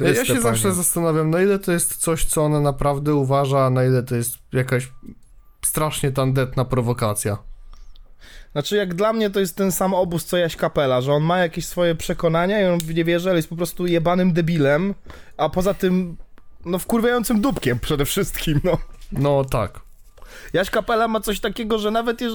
[0.00, 0.40] Ja, się Panie.
[0.40, 4.16] zawsze zastanawiam, na ile to jest coś, co ona naprawdę uważa, a na ile to
[4.16, 4.88] jest jakaś
[5.64, 7.38] strasznie tandetna prowokacja.
[8.52, 11.38] Znaczy, jak dla mnie to jest ten sam obóz co Jaś Kapela, że on ma
[11.38, 14.94] jakieś swoje przekonania i on w nie wierzy, ale jest po prostu jebanym debilem,
[15.36, 16.16] a poza tym,
[16.64, 18.78] no wkurwiającym dupkiem przede wszystkim, no.
[19.12, 19.80] No tak.
[20.52, 22.32] Jaś Kapela ma coś takiego, że nawet jeż...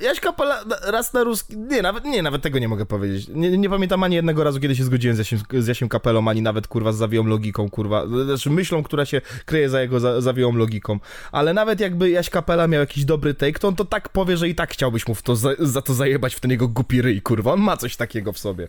[0.00, 1.56] Jaś Kapela raz na ruski...
[1.56, 3.28] Nie, nawet, nie, nawet tego nie mogę powiedzieć.
[3.28, 6.42] Nie, nie pamiętam ani jednego razu, kiedy się zgodziłem z Jasiem, z Jasiem Kapelą, ani
[6.42, 8.06] nawet, kurwa, z zawiłą logiką, kurwa.
[8.24, 10.98] Znaczy myślą, która się kryje za jego za, zawiłą logiką.
[11.32, 14.48] Ale nawet jakby Jaś Kapela miał jakiś dobry take, to on to tak powie, że
[14.48, 17.22] i tak chciałbyś mu w to za, za to zajebać w ten jego głupi ryj,
[17.22, 17.52] kurwa.
[17.52, 18.68] On ma coś takiego w sobie.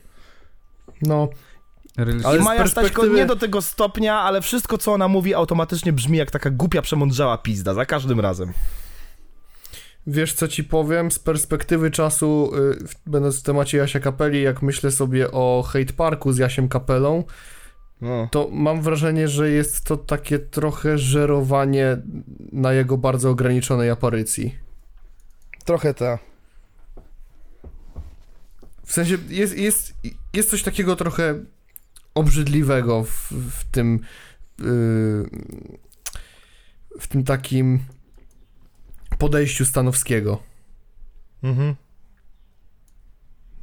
[1.02, 1.30] No,
[1.98, 6.18] Ale I Maja Staśko nie do tego stopnia, ale wszystko, co ona mówi, automatycznie brzmi
[6.18, 8.54] jak taka głupia, przemądrzała pizda, za każdym razem.
[10.08, 12.52] wiesz co ci powiem, z perspektywy czasu,
[12.82, 16.70] y, w- będąc w temacie Jasia Kapeli, jak myślę sobie o Hate Parku z Jasiem
[16.70, 17.24] Kapelą,
[18.02, 18.28] No.
[18.32, 21.98] to mam wrażenie, że jest to takie trochę żerowanie
[22.52, 24.56] na jego bardzo ograniczonej aparycji.
[25.66, 26.20] Trochę ta.
[28.86, 29.94] W sensie jest, jest,
[30.34, 31.36] jest coś takiego trochę
[32.18, 34.00] obrzydliwego w, w tym
[34.60, 34.66] yy,
[37.00, 37.80] w tym takim
[39.18, 40.44] podejściu Stanowskiego.
[41.44, 41.76] Mhm.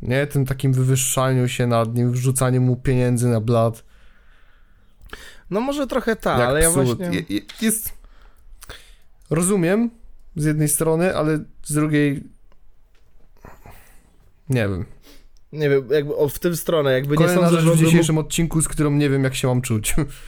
[0.02, 0.26] Nie?
[0.26, 3.84] Tym takim wywyższaniu się nad nim, wrzucaniu mu pieniędzy na blat.
[5.50, 7.24] No może trochę ta, jak ale ja właśnie...
[7.28, 7.92] Je- Jest...
[9.31, 9.91] Rozumiem
[10.36, 12.24] z jednej strony, ale z drugiej
[14.49, 14.84] nie wiem.
[15.55, 18.18] Nie wiem, jakby o, w tym stronę, jakby nie Kolejna sądzę, rzecz że w dzisiejszym
[18.18, 19.97] odcinku, z którą nie wiem, jak się mam czuć.
[19.97, 20.10] mógł...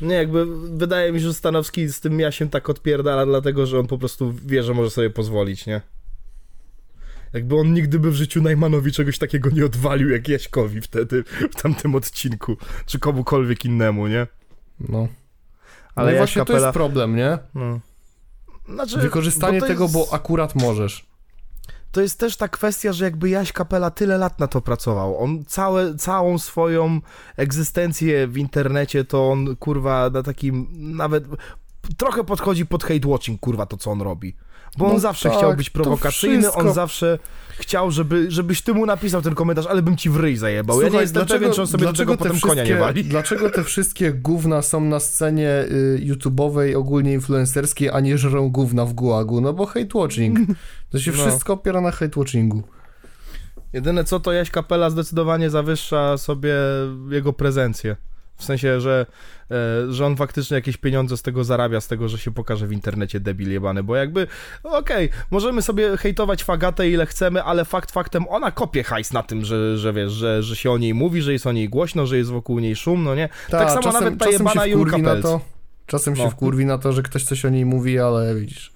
[0.00, 0.46] Nie, jakby
[0.76, 4.34] wydaje mi się, że Stanowski z tym Jasiem tak odpierdala, dlatego, że on po prostu
[4.46, 5.80] wie, że może sobie pozwolić, nie?
[7.32, 11.62] Jakby on nigdy by w życiu Najmanowi czegoś takiego nie odwalił, jak Jaśkowi wtedy, w
[11.62, 12.56] tamtym odcinku,
[12.86, 14.26] czy komukolwiek innemu, nie?
[14.80, 15.08] No.
[15.94, 16.66] Ale Jaś właśnie to Kapela...
[16.66, 17.38] jest problem, nie?
[17.54, 17.80] No.
[18.68, 19.94] Znaczy, Wykorzystanie to tego, jest...
[19.94, 21.06] bo akurat możesz.
[21.94, 25.18] To jest też ta kwestia, że jakby Jaś Kapela tyle lat na to pracował.
[25.18, 27.00] On całe, całą swoją
[27.36, 31.24] egzystencję w internecie to on, kurwa, na takim nawet
[31.96, 34.36] trochę podchodzi pod hate watching, kurwa, to co on robi.
[34.78, 37.18] Bo on No zawsze tak, chciał być prowokacyjny, on zawsze
[37.58, 40.82] chciał, żeby, żebyś ty mu napisał ten komentarz, ale bym ci w ryj zajebał.
[40.82, 43.04] ja nie jestem pewien, czy on sobie do tego te potem konia nie wali.
[43.04, 48.84] Dlaczego te wszystkie gówna są na scenie y, YouTube'owej, ogólnie influencerskiej, a nie żrą gówna
[48.84, 49.40] w gułagu?
[49.40, 50.38] No bo hate watching.
[50.90, 51.18] To się No.
[51.18, 52.62] wszystko opiera na hate watchingu.
[53.72, 56.54] Jedyne co, to Jaś Kapela zdecydowanie zawyższa sobie
[57.10, 57.96] jego prezencję.
[58.36, 59.06] W sensie, że,
[59.50, 62.72] e, że on faktycznie jakieś pieniądze z tego zarabia, z tego, że się pokaże w
[62.72, 64.26] internecie debil jebany, bo jakby,
[64.62, 69.44] okej, możemy sobie hejtować Fagatę ile chcemy, ale fakt faktem ona kopie hajs na tym,
[69.44, 72.16] że, że wiesz, że, że się o niej mówi, że jest o niej głośno, że
[72.16, 73.28] jest wokół niej szum, no nie?
[73.50, 74.98] tak samo nawet ta jebana się Julka.
[75.86, 76.30] Czasem się No.
[76.30, 78.73] wkurwi na to, że ktoś coś o niej mówi, ale widzisz.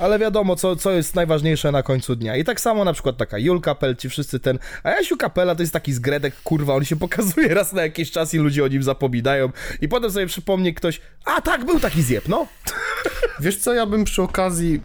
[0.00, 2.36] Ale wiadomo, co, co jest najważniejsze na końcu dnia.
[2.36, 4.58] I tak samo na przykład taka Julka Pel, ci wszyscy ten...
[4.82, 8.34] A Jasiu Kapela to jest taki zgredek, kurwa, on się pokazuje raz na jakiś czas
[8.34, 9.50] i ludzie o nim zapominają.
[9.80, 12.46] I potem sobie przypomni ktoś, a tak, był taki zjeb, no.
[13.40, 14.80] Wiesz co, ja bym przy okazji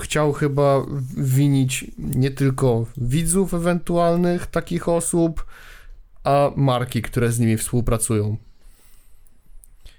[0.00, 0.86] chciał chyba
[1.16, 5.44] winić nie tylko widzów ewentualnych takich osób,
[6.24, 8.36] a marki, które z nimi współpracują.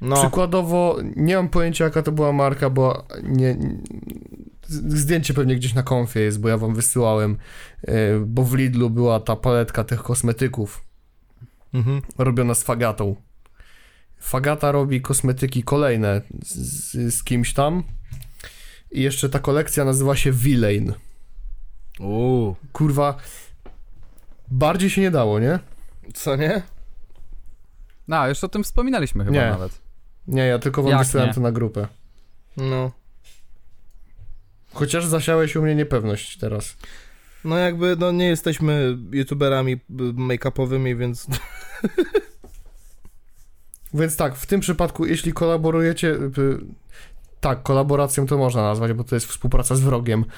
[0.04, 3.58] No, Przykładowo, nie mam pojęcia jaka to była marka, bo nie,
[4.70, 7.38] zdjęcie pewnie gdzieś na konfie jest, bo ja wam wysyłałem,
[7.88, 7.94] yy,
[8.26, 10.86] bo w Lidlu była ta paletka tych kosmetyków
[11.74, 12.02] mhm.
[12.18, 13.16] robiona z Fagatą.
[14.20, 17.84] Fagata robi kosmetyki kolejne z, z kimś tam
[18.92, 20.94] i jeszcze ta kolekcja nazywa się Villain.
[22.00, 23.18] Uuu, Kurwa,
[24.52, 25.60] bardziej się nie dało, nie?
[26.14, 26.62] co nie?
[28.08, 29.50] No, już o tym wspominaliśmy chyba Nie.
[29.50, 29.83] nawet.
[30.28, 31.34] Nie, ja tylko wam nie?
[31.34, 31.88] to na grupę.
[32.58, 32.92] No.
[34.74, 36.78] Chociaż zasiałeś u mnie niepewność teraz.
[37.46, 41.28] No jakby, no nie jesteśmy youtuberami y, make-upowymi, więc...
[43.94, 46.30] Więc tak, w tym przypadku, jeśli kolaborujecie, y,
[47.40, 50.26] Tak, kolaboracją to można nazwać, bo to jest współpraca z wrogiem.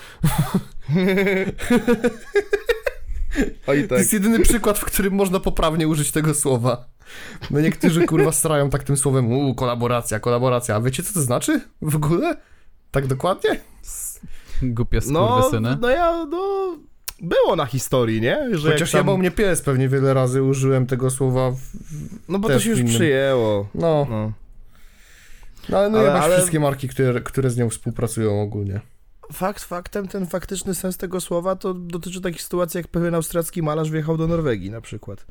[3.67, 3.97] Oj To tak.
[3.97, 6.87] jest jedyny przykład, w którym można poprawnie użyć tego słowa.
[7.51, 10.75] No niektórzy kurwa strają tak tym słowem, uuu, kolaboracja, kolaboracja.
[10.75, 12.37] A wiecie co to znaczy w ogóle?
[12.91, 13.59] Tak dokładnie?
[14.63, 15.77] Głupie No, skurwysyny.
[15.81, 16.75] no ja, no...
[17.21, 18.47] Było na historii, nie?
[18.51, 21.51] Że Chociaż tam, mnie pies pewnie wiele razy użyłem tego słowa.
[21.51, 21.57] W...
[22.29, 22.93] No bo to się już innym.
[22.93, 23.67] przyjęło.
[23.75, 24.31] No, No.
[25.69, 28.81] no ale no Ale- ale, ale- wszystkie marki, które, które z nią współpracują ogólnie.
[29.33, 33.91] Fakt faktem, ten faktyczny sens tego słowa to dotyczy takich sytuacji, jak pewien austriacki malarz
[33.91, 35.25] wjechał do Norwegii na przykład.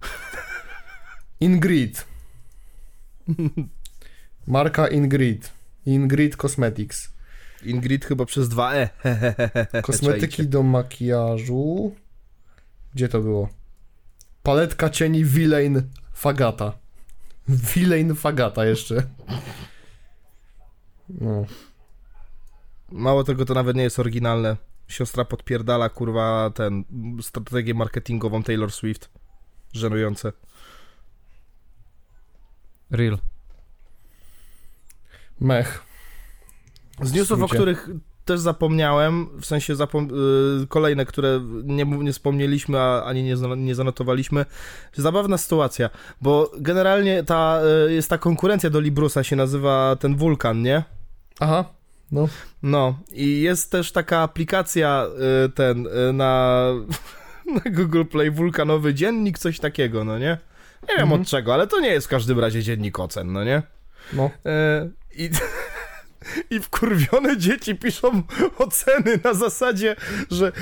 [1.40, 2.06] Ingrid.
[4.46, 5.52] Marka Ingrid.
[5.86, 7.12] Ingrid Cosmetics.
[7.64, 8.88] Ingrid chyba przez dwa E.
[9.82, 10.50] Kosmetyki Czajcie.
[10.50, 11.94] do makijażu.
[12.94, 13.48] Gdzie to było?
[14.42, 15.82] Paletka cieni Villain
[16.14, 16.72] Fagata.
[17.48, 19.02] Villain Fagata jeszcze.
[21.08, 21.46] No.
[22.92, 24.56] Mało tego, to nawet nie jest oryginalne.
[24.88, 26.84] Siostra podpierdala, kurwa, ten,
[27.20, 29.10] strategię marketingową Taylor Swift.
[29.72, 30.32] Żenujące.
[32.90, 33.18] Real.
[35.40, 35.82] Mech.
[37.02, 37.88] Z newsów, o których
[38.24, 40.12] też zapomniałem, w sensie zapom-
[40.62, 44.46] y, kolejne, które nie, nie wspomnieliśmy, a ani nie, nie zanotowaliśmy.
[44.92, 50.62] Zabawna sytuacja, bo generalnie ta, y, jest ta konkurencja do Librusa, się nazywa ten wulkan,
[50.62, 50.84] nie?
[51.40, 51.64] Aha.
[52.12, 52.28] No.
[52.62, 55.06] No i jest też taka aplikacja
[55.46, 56.64] y, ten y, na,
[57.64, 60.38] na Google Play wulkanowy dziennik, coś takiego, no nie?
[60.88, 61.20] Nie wiem Mhm.
[61.20, 63.62] od czego, ale to nie jest w każdym razie dziennik ocen, no nie?
[64.12, 64.30] No.
[64.46, 65.30] E, I,
[66.50, 68.22] I wkurwione dzieci piszą
[68.58, 69.96] oceny na zasadzie,
[70.30, 70.52] że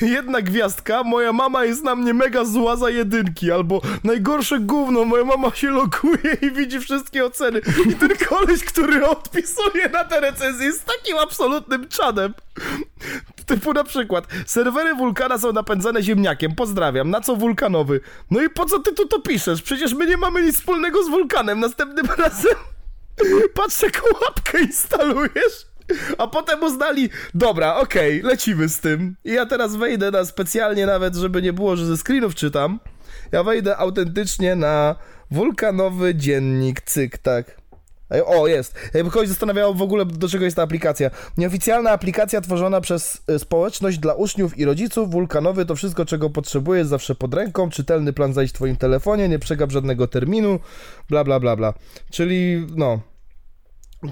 [0.00, 5.24] jedna gwiazdka, moja mama jest na mnie mega zła za jedynki, albo najgorsze gówno, moja
[5.24, 7.60] mama się loguje i widzi wszystkie oceny.
[7.90, 12.34] I ten koleś, który odpisuje na te recenzje jest takim absolutnym czadem.
[13.46, 18.00] Typu na przykład, serwery wulkana są napędzane ziemniakiem, pozdrawiam, na co wulkanowy?
[18.30, 19.62] No i po co ty tu to piszesz?
[19.62, 22.54] Przecież my nie mamy nic wspólnego z wulkanem, następnym razem
[23.54, 25.66] patrz jaką łapkę instalujesz.
[26.18, 29.16] A potem uznali, dobra, okej, lecimy z tym.
[29.24, 32.80] I ja teraz wejdę na specjalnie nawet, żeby nie było, że ze screenów czytam.
[33.32, 34.96] Ja wejdę autentycznie na
[35.30, 37.61] wulkanowy dziennik, cyk, tak.
[38.26, 38.74] O, jest.
[38.94, 41.10] Jakby kogoś zastanawiało w ogóle, do czego jest ta aplikacja.
[41.36, 45.10] Nieoficjalna aplikacja tworzona przez y, społeczność dla uczniów i rodziców.
[45.10, 47.70] Wulkanowy to wszystko, czego potrzebujesz, zawsze pod ręką.
[47.70, 50.60] Czytelny plan zajść w twoim telefonie, nie przegap żadnego terminu,
[51.08, 51.74] bla, bla, bla, bla.
[52.10, 53.00] Czyli, no,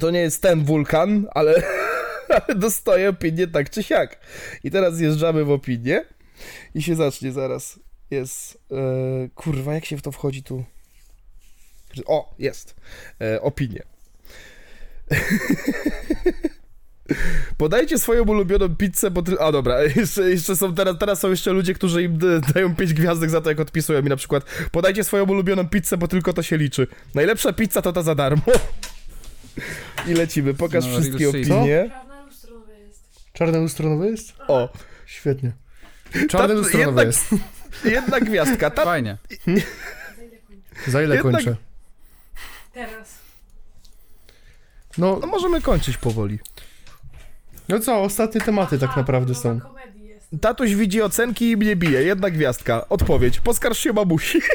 [0.01, 1.62] to nie jest ten wulkan, ale,
[2.47, 4.19] ale dostaję opinię tak czy siak.
[4.65, 6.05] I teraz zjeżdżamy w opinię
[6.75, 7.81] i się zacznie zaraz.
[8.11, 10.65] Jest, e, kurwa, jak się w to wchodzi tu?
[12.07, 12.75] O, jest.
[13.20, 13.90] E, opinie.
[17.57, 19.23] Podajcie swoją ulubioną pizzę, bo...
[19.23, 19.41] Ty...
[19.41, 22.19] A dobra, jeszcze, jeszcze są teraz, teraz są jeszcze ludzie, którzy im
[22.55, 26.09] dają 5 gwiazdek za to, jak odpisują mi na przykład podajcie swoją ulubioną pizzę, bo
[26.09, 26.87] tylko to się liczy.
[27.15, 28.43] Najlepsza pizza to ta za darmo.
[30.09, 31.91] I lecimy, pokaż No, wszystkie opinie.
[31.91, 33.03] Czarne lustro nowe jest.
[33.33, 34.33] Czarne lustronowe jest?
[34.49, 34.69] O,
[35.07, 35.53] Świetnie.
[36.29, 37.25] Czarne lustronowe jednak- jest.
[37.85, 38.71] jedna gwiazdka.
[38.71, 38.85] Ta...
[38.85, 39.17] Fajnie.
[40.87, 41.57] Za ile jednak- kończę?
[42.75, 43.19] Teraz.
[44.99, 46.39] No, No możemy kończyć powoli.
[47.69, 49.60] no co, ostatnie tematy tak naprawdę są.
[50.41, 52.02] Tatuś widzi ocenki i mnie bije.
[52.02, 52.89] Jedna gwiazdka.
[52.89, 53.41] Odpowiedź.
[53.41, 54.41] Poskarż się mamusi.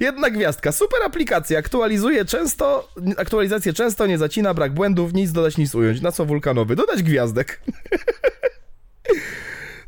[0.00, 0.72] Jedna gwiazdka.
[0.72, 1.58] Super aplikacja.
[1.58, 6.00] Aktualizuje często, aktualizację często, nie zacina, brak błędów, nic dodać, nic ująć.
[6.00, 6.76] Na co wulkanowy?
[6.76, 7.60] Dodać gwiazdek.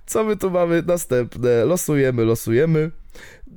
[0.07, 1.65] Co my tu mamy następne?
[1.65, 2.91] Losujemy, losujemy.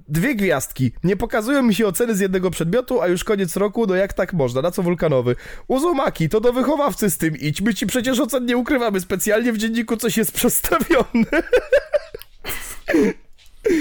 [0.09, 0.91] Dwie gwiazdki.
[1.03, 4.33] Nie pokazują mi się oceny z jednego przedmiotu, a już koniec roku, no jak tak
[4.33, 4.61] można?
[4.61, 5.35] Na co wulkanowy?
[5.67, 7.61] Uzumaki, to do wychowawcy z tym idź.
[7.61, 8.99] My ci przecież ocen nie ukrywamy.
[9.01, 11.25] Specjalnie w dzienniku coś jest przestawione.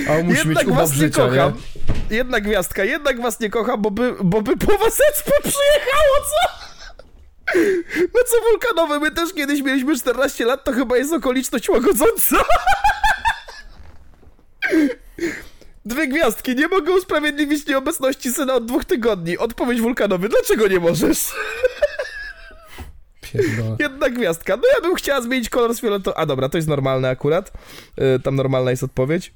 [0.08, 1.52] A musi mieć Jednak ubaw was nie życia, kocham.
[2.10, 2.16] nie?
[2.16, 6.58] Jedna gwiazdka, jednak was nie kocham, bo by, bo by po was Expo przyjechało, co?
[8.00, 12.36] No co wulkanowy, my też kiedyś mieliśmy 14 lat, to chyba jest okoliczność łagodząca.
[15.88, 19.38] Dwie gwiazdki, nie mogę usprawiedliwić nieobecności syna od dwóch tygodni.
[19.38, 21.18] Odpowiedź wulkanowy, dlaczego nie możesz?
[23.20, 23.76] Pierdolę.
[23.80, 24.56] Jedna gwiazdka.
[24.56, 26.16] No ja bym chciała zmienić kolor z fioletowy.
[26.16, 27.52] A dobra, to jest normalne akurat.
[27.96, 29.32] E, tam normalna jest odpowiedź.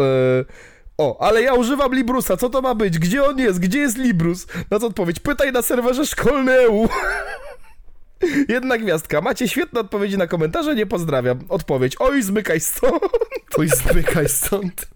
[0.00, 0.04] E,
[0.98, 2.36] o, ale ja używam Librusa.
[2.36, 2.98] Co to ma być?
[2.98, 3.58] Gdzie on jest?
[3.58, 4.46] Gdzie jest Librus?
[4.70, 5.20] Na co odpowiedź?
[5.20, 6.88] Pytaj na serwerze szkolny EU.
[8.48, 9.20] Jedna gwiazdka.
[9.20, 11.38] Macie świetne odpowiedzi na komentarze, nie pozdrawiam.
[11.48, 11.96] Odpowiedź.
[11.98, 13.02] Oj, zmykaj stąd.
[13.58, 14.92] Oj, zmykaj stąd.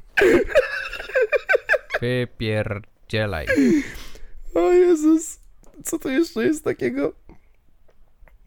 [2.00, 3.46] Wypierdzielaj.
[4.54, 5.38] O Jezus,
[5.84, 7.12] co to jeszcze jest takiego?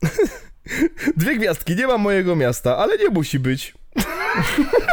[1.18, 3.74] Dwie gwiazdki, nie ma mojego miasta, ale nie musi być.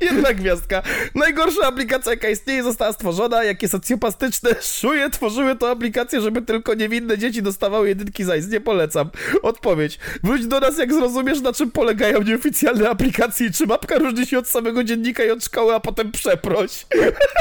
[0.00, 0.82] Jedna gwiazdka.
[1.14, 3.44] Najgorsza aplikacja, jaka istnieje, została stworzona.
[3.44, 9.10] Jakie socjopastyczne szuje tworzyły tę aplikację, żeby tylko niewinne dzieci dostawały jedynki za Nie polecam.
[9.42, 9.98] Odpowiedź.
[10.24, 14.38] Wróć do nas, jak zrozumiesz, na czym polegają nieoficjalne aplikacje i czy mapka różni się
[14.38, 16.86] od samego dziennika i od szkoły, a potem przeproś.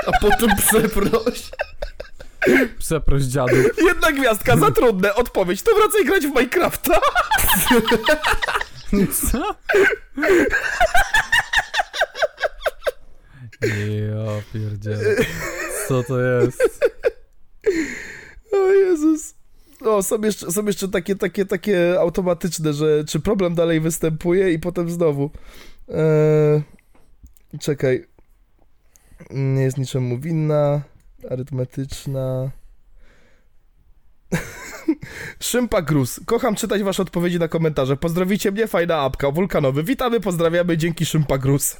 [0.07, 1.41] A potem przeproś.
[2.79, 3.55] Przeproś dziadu.
[3.85, 5.15] Jedna gwiazdka, za trudne.
[5.15, 5.61] Odpowiedź.
[5.61, 6.99] To wracaj grać w Minecrafta.
[9.31, 9.55] Co?
[13.61, 15.15] Ja pierdzielę.
[15.87, 16.91] Co to jest?
[18.51, 19.35] O Jezus.
[19.81, 24.59] O, są jeszcze, są jeszcze takie, takie, takie automatyczne, że czy problem dalej występuje i
[24.59, 25.29] potem znowu.
[25.89, 26.61] Eee,
[27.59, 28.05] czekaj.
[29.29, 30.81] Nie jest niczemu winna.
[31.29, 32.51] Arytmetyczna.
[35.39, 36.19] Szympa Gruz.
[36.25, 37.97] Kocham czytać wasze odpowiedzi na komentarze.
[37.97, 39.31] Pozdrowicie mnie, fajna apka.
[39.31, 39.83] Wulkanowy.
[39.83, 41.75] Witamy, pozdrawiamy, dzięki Szympa Gruz.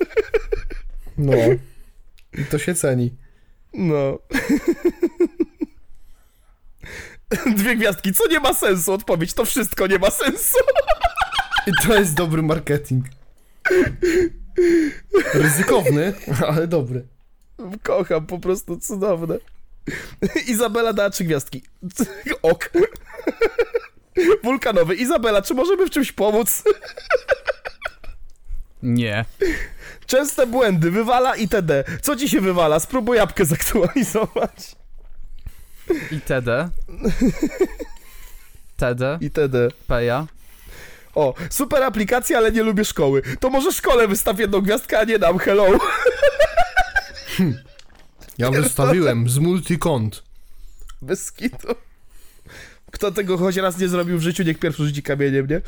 [1.17, 1.34] No.
[2.38, 3.16] I to się ceni.
[3.74, 4.19] No.
[7.58, 8.93] Dwie gwiazdki, co nie ma sensu?
[8.93, 10.58] Odpowiedź, to wszystko nie ma sensu.
[11.67, 13.06] I to jest dobry marketing.
[15.34, 16.14] Ryzykowny,
[16.48, 17.08] ale dobry.
[17.84, 19.38] Kocham, po prostu cudowne.
[20.47, 21.64] Izabela dała trzy gwiazdki.
[22.41, 22.72] Ok.
[24.43, 24.95] Wulkanowy.
[24.95, 26.64] Izabela, czy możemy w czymś pomóc?
[28.83, 29.25] Nie.
[30.05, 31.83] Częste błędy, wywala itd.
[32.01, 32.80] Co ci się wywala?
[32.80, 34.75] Spróbuj apkę zaktualizować.
[36.11, 36.69] I TD.
[38.77, 39.17] TD.
[39.22, 39.67] Itd.
[39.88, 40.27] Peja.
[41.15, 43.22] O, super aplikacja, ale nie lubię szkoły.
[43.39, 45.39] To może szkole wystaw jedną gwiazdkę, a nie dam.
[45.39, 45.67] Hello.
[48.38, 50.23] Ja wystawiłem z multikont.
[51.01, 51.67] Bez skitu.
[52.91, 55.61] Kto tego choć raz nie zrobił w życiu, niech pierwszy rzuci kamieniem, nie?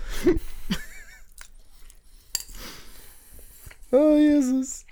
[3.91, 4.85] O Jezus.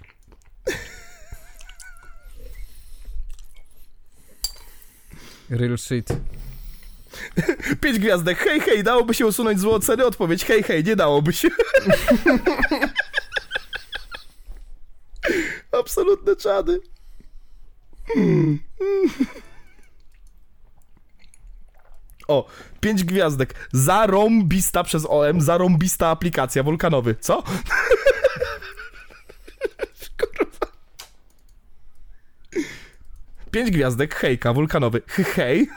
[5.49, 6.07] Real shit.
[7.81, 8.37] Pięć gwiazdek.
[8.37, 10.05] Hej, hej, dałoby się usunąć złą ocenę?
[10.05, 11.47] Odpowiedź, hej, hej, nie dałoby się.
[15.79, 16.79] Absolutne czady.
[22.27, 22.47] O,
[22.81, 23.69] pięć gwiazdek.
[23.73, 27.15] Zarąbista przez OM, zarąbista aplikacja, wulkanowy.
[27.19, 27.43] Co?
[30.19, 30.67] Kurwa.
[33.51, 35.01] Pięć gwiazdek, hejka, wulkanowy.
[35.35, 35.67] Hej.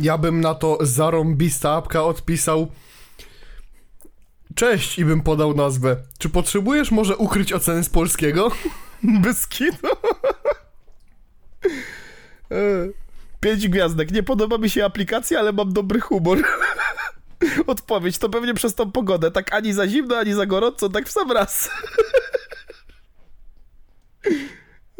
[0.00, 2.72] Ja bym na to zarąbista apka odpisał
[4.54, 5.96] Cześć i bym podał nazwę.
[6.18, 8.50] Czy potrzebujesz może ukryć oceny z polskiego?
[9.22, 9.48] Bez.
[12.50, 12.88] E,
[13.40, 14.10] Pięć gwiazdek.
[14.10, 16.38] Nie podoba mi się aplikacja, ale mam dobry humor.
[17.66, 19.30] Odpowiedź to pewnie przez tą pogodę.
[19.30, 21.70] Tak ani za zimno, ani za gorąco, tak w sam raz.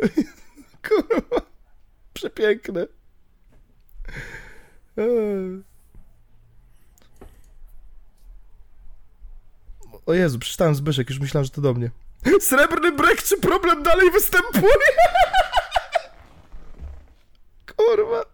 [0.88, 1.42] Kurwa.
[2.14, 2.86] Przepiękne.
[4.98, 5.06] E.
[10.06, 11.90] O Jezu, przeczytałem Zbyszek, już myślałem, że to do mnie.
[12.40, 14.74] Srebrny brek, czy problem dalej występuje?
[17.76, 18.24] Kurwa.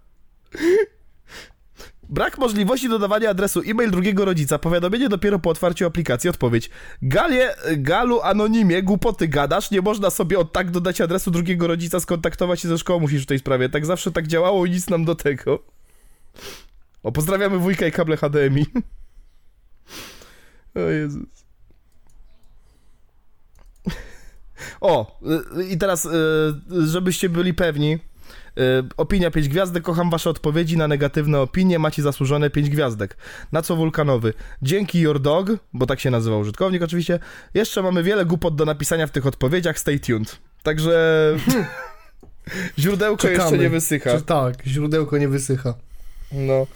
[2.09, 4.59] Brak możliwości dodawania adresu e-mail drugiego rodzica.
[4.59, 6.31] Powiadomienie dopiero po otwarciu aplikacji.
[6.31, 6.71] Odpowiedź.
[7.03, 9.71] Galie, Galu, anonimie, głupoty gadasz.
[9.71, 13.27] Nie można sobie od tak dodać adresu drugiego rodzica, skontaktować się ze szkołą musisz w
[13.27, 13.69] tej sprawie.
[13.69, 15.65] Tak zawsze tak działało i nic nam do tego.
[17.03, 18.67] O, pozdrawiamy wujka i kable HDMI.
[20.75, 21.38] O Jezus.
[24.81, 25.19] O,
[25.59, 26.09] y, i teraz, y,
[26.87, 27.99] żebyście byli pewni, y,
[28.97, 33.17] opinia 5 gwiazdek, kocham wasze odpowiedzi na negatywne opinie, macie zasłużone 5 gwiazdek.
[33.53, 34.35] Na co wulkanowy?
[34.63, 37.19] Dzięki your dog, bo tak się nazywa użytkownik oczywiście,
[37.55, 40.39] jeszcze mamy wiele głupot do napisania w tych odpowiedziach, stay tuned.
[40.63, 41.37] Także
[42.79, 43.63] źródełko jeszcze Czekamy.
[43.63, 44.17] nie wysycha.
[44.19, 45.75] Czy tak, źródełko nie wysycha.
[46.33, 46.67] No,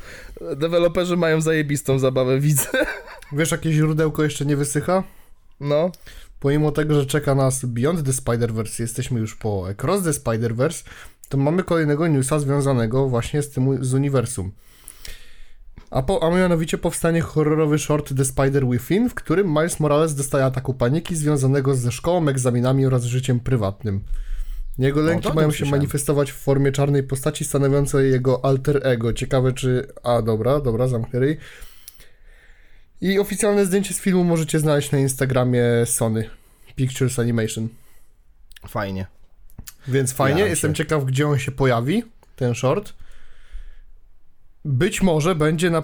[0.56, 2.68] deweloperzy mają zajebistą zabawę, widzę.
[3.32, 5.02] Wiesz, jakie źródełko jeszcze nie wysycha?
[5.60, 5.90] No,
[6.42, 10.84] Pomimo tego, że czeka nas Beyond the Spider-Verse, jesteśmy już po Across the Spider-Verse,
[11.28, 14.52] to mamy kolejnego newsa związanego właśnie z tym z uniwersum.
[15.90, 20.44] A, po, a mianowicie powstanie horrorowy short The Spider Within, w którym Miles Morales dostaje
[20.44, 24.00] ataku paniki związanego ze szkołą, egzaminami oraz życiem prywatnym.
[24.78, 25.80] Jego lęki to mają się słyszałem.
[25.80, 29.12] manifestować w formie czarnej postaci stanowiącej jego alter ego.
[29.12, 29.86] Ciekawe czy...
[30.02, 31.36] A, dobra, dobra, zamknę ryj.
[33.02, 36.31] I oficjalne zdjęcie z filmu możecie znaleźć na Instagramie Sony
[36.76, 37.68] Pictures Animation.
[38.68, 39.06] fajnie.
[39.89, 40.74] Więc fajnie, Jaram jestem się.
[40.74, 42.02] ciekaw, gdzie on się pojawi,
[42.36, 42.92] ten short.
[44.64, 45.82] Być może będzie, na,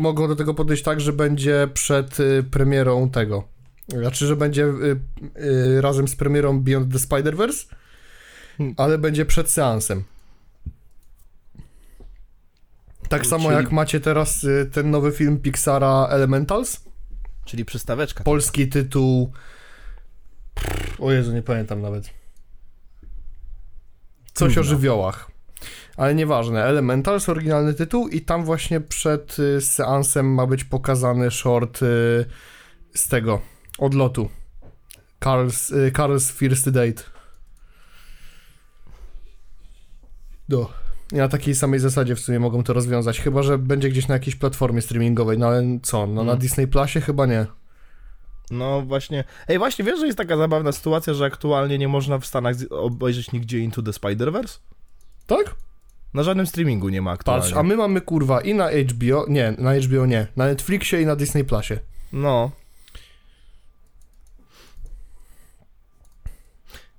[0.00, 3.44] mogą do tego podejść tak, że będzie przed y, premierą tego.
[3.88, 5.00] Znaczy, że będzie y,
[5.42, 7.66] y, razem z premierą Beyond the Spider-Verse,
[8.56, 8.74] Hmm.
[8.78, 10.04] ale będzie przed seansem.
[13.08, 16.80] Tak samo Czyli- jak macie teraz y, ten nowy film Pixara Elementals.
[17.44, 18.24] Czyli przystaweczka.
[18.24, 19.32] Polski tytuł.
[20.98, 22.10] O Jezu, nie pamiętam nawet.
[24.34, 25.30] Coś o żywiołach.
[25.96, 26.64] Ale nieważne.
[26.64, 32.24] Elementals, oryginalny tytuł, i tam właśnie przed y, seansem ma być pokazany short y,
[32.94, 33.40] z tego
[33.78, 34.28] odlotu.
[35.20, 37.02] Carl's, Carl's First Date.
[40.48, 40.87] Do.
[41.12, 43.20] I na takiej samej zasadzie w sumie mogą to rozwiązać.
[43.20, 45.38] Chyba, że będzie gdzieś na jakiejś platformie streamingowej.
[45.38, 46.06] No ale co?
[46.06, 46.38] No na Mm.
[46.38, 47.46] Disney Plusie chyba nie.
[48.50, 49.24] No właśnie.
[49.48, 53.32] Ej, właśnie, wiesz, że jest taka zabawna sytuacja, że aktualnie nie można w Stanach obejrzeć
[53.32, 54.58] nigdzie Into the Spider-Verse?
[55.26, 55.54] Tak?
[56.14, 57.42] Na żadnym streamingu nie ma aktualnie.
[57.42, 61.06] Patrz, a my mamy kurwa i na HBO, nie, na HBO nie, na Netflixie i
[61.06, 61.78] na Disney Plusie.
[62.12, 62.50] No.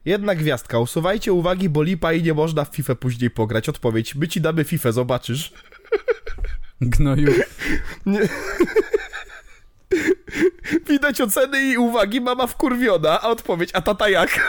[0.05, 0.79] Jedna gwiazdka.
[0.79, 3.69] Usuwajcie uwagi, bo lipa i nie można w FIFA później pograć.
[3.69, 4.15] Odpowiedź.
[4.15, 5.53] My ci damy FIFA, zobaczysz.
[6.81, 7.33] Gnoju.
[10.87, 14.39] Widać oceny i uwagi, mama wkurwiona, a odpowiedź, a tata jak?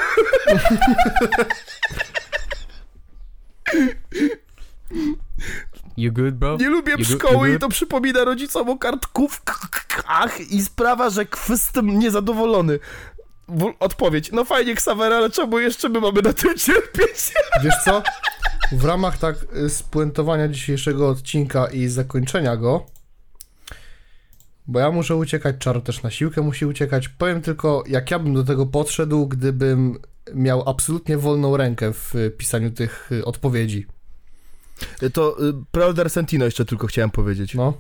[5.97, 6.57] You good, bro?
[6.57, 12.79] Nie lubię You szkoły i to przypomina rodzicom o kartkówkach i sprawa, że jestem niezadowolony.
[13.81, 14.33] Odpowiedź.
[14.33, 17.33] No fajnie, Xaver, ale czemu jeszcze my mamy na tym cierpieć?
[17.65, 18.03] Wiesz co?
[18.73, 22.87] W ramach tak y, spuentowania dzisiejszego odcinka i zakończenia go,
[24.67, 27.09] bo ja muszę uciekać, Czaro też na siłkę musi uciekać.
[27.09, 29.99] Powiem tylko, jak ja bym do tego podszedł, gdybym
[30.35, 33.87] miał absolutnie wolną rękę w y, pisaniu tych y, odpowiedzi.
[35.13, 37.55] To y, Preorder Sentino jeszcze tylko chciałem powiedzieć.
[37.55, 37.75] No,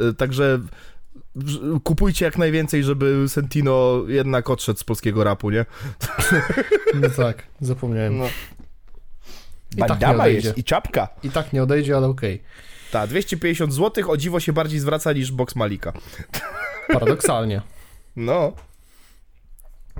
[0.00, 0.60] Y, Także
[1.84, 5.64] kupujcie jak najwięcej, żeby Sentino jednak odszedł z polskiego rapu, nie?
[7.00, 8.18] no tak, zapomniałem.
[8.18, 8.26] No.
[9.76, 10.48] I tak nie odejdzie.
[10.48, 11.08] jest i czapka.
[11.22, 12.42] I tak nie odejdzie, ale okej.
[12.90, 15.92] Ta, 250 zł, o dziwo się bardziej zwraca niż box Malika.
[16.92, 17.62] Paradoksalnie.
[18.16, 18.52] No.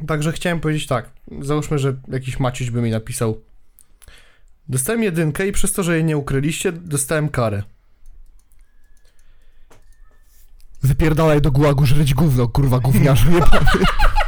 [0.06, 1.10] Także chciałem powiedzieć tak.
[1.40, 3.40] Załóżmy, że jakiś Maciuś by mi napisał.
[4.68, 7.62] Dostałem jedynkę i przez to, że jej nie ukryliście, dostałem karę.
[10.82, 13.66] Wypierdalaj do gułagu żreć gówno, kurwa gówniarzu jebany.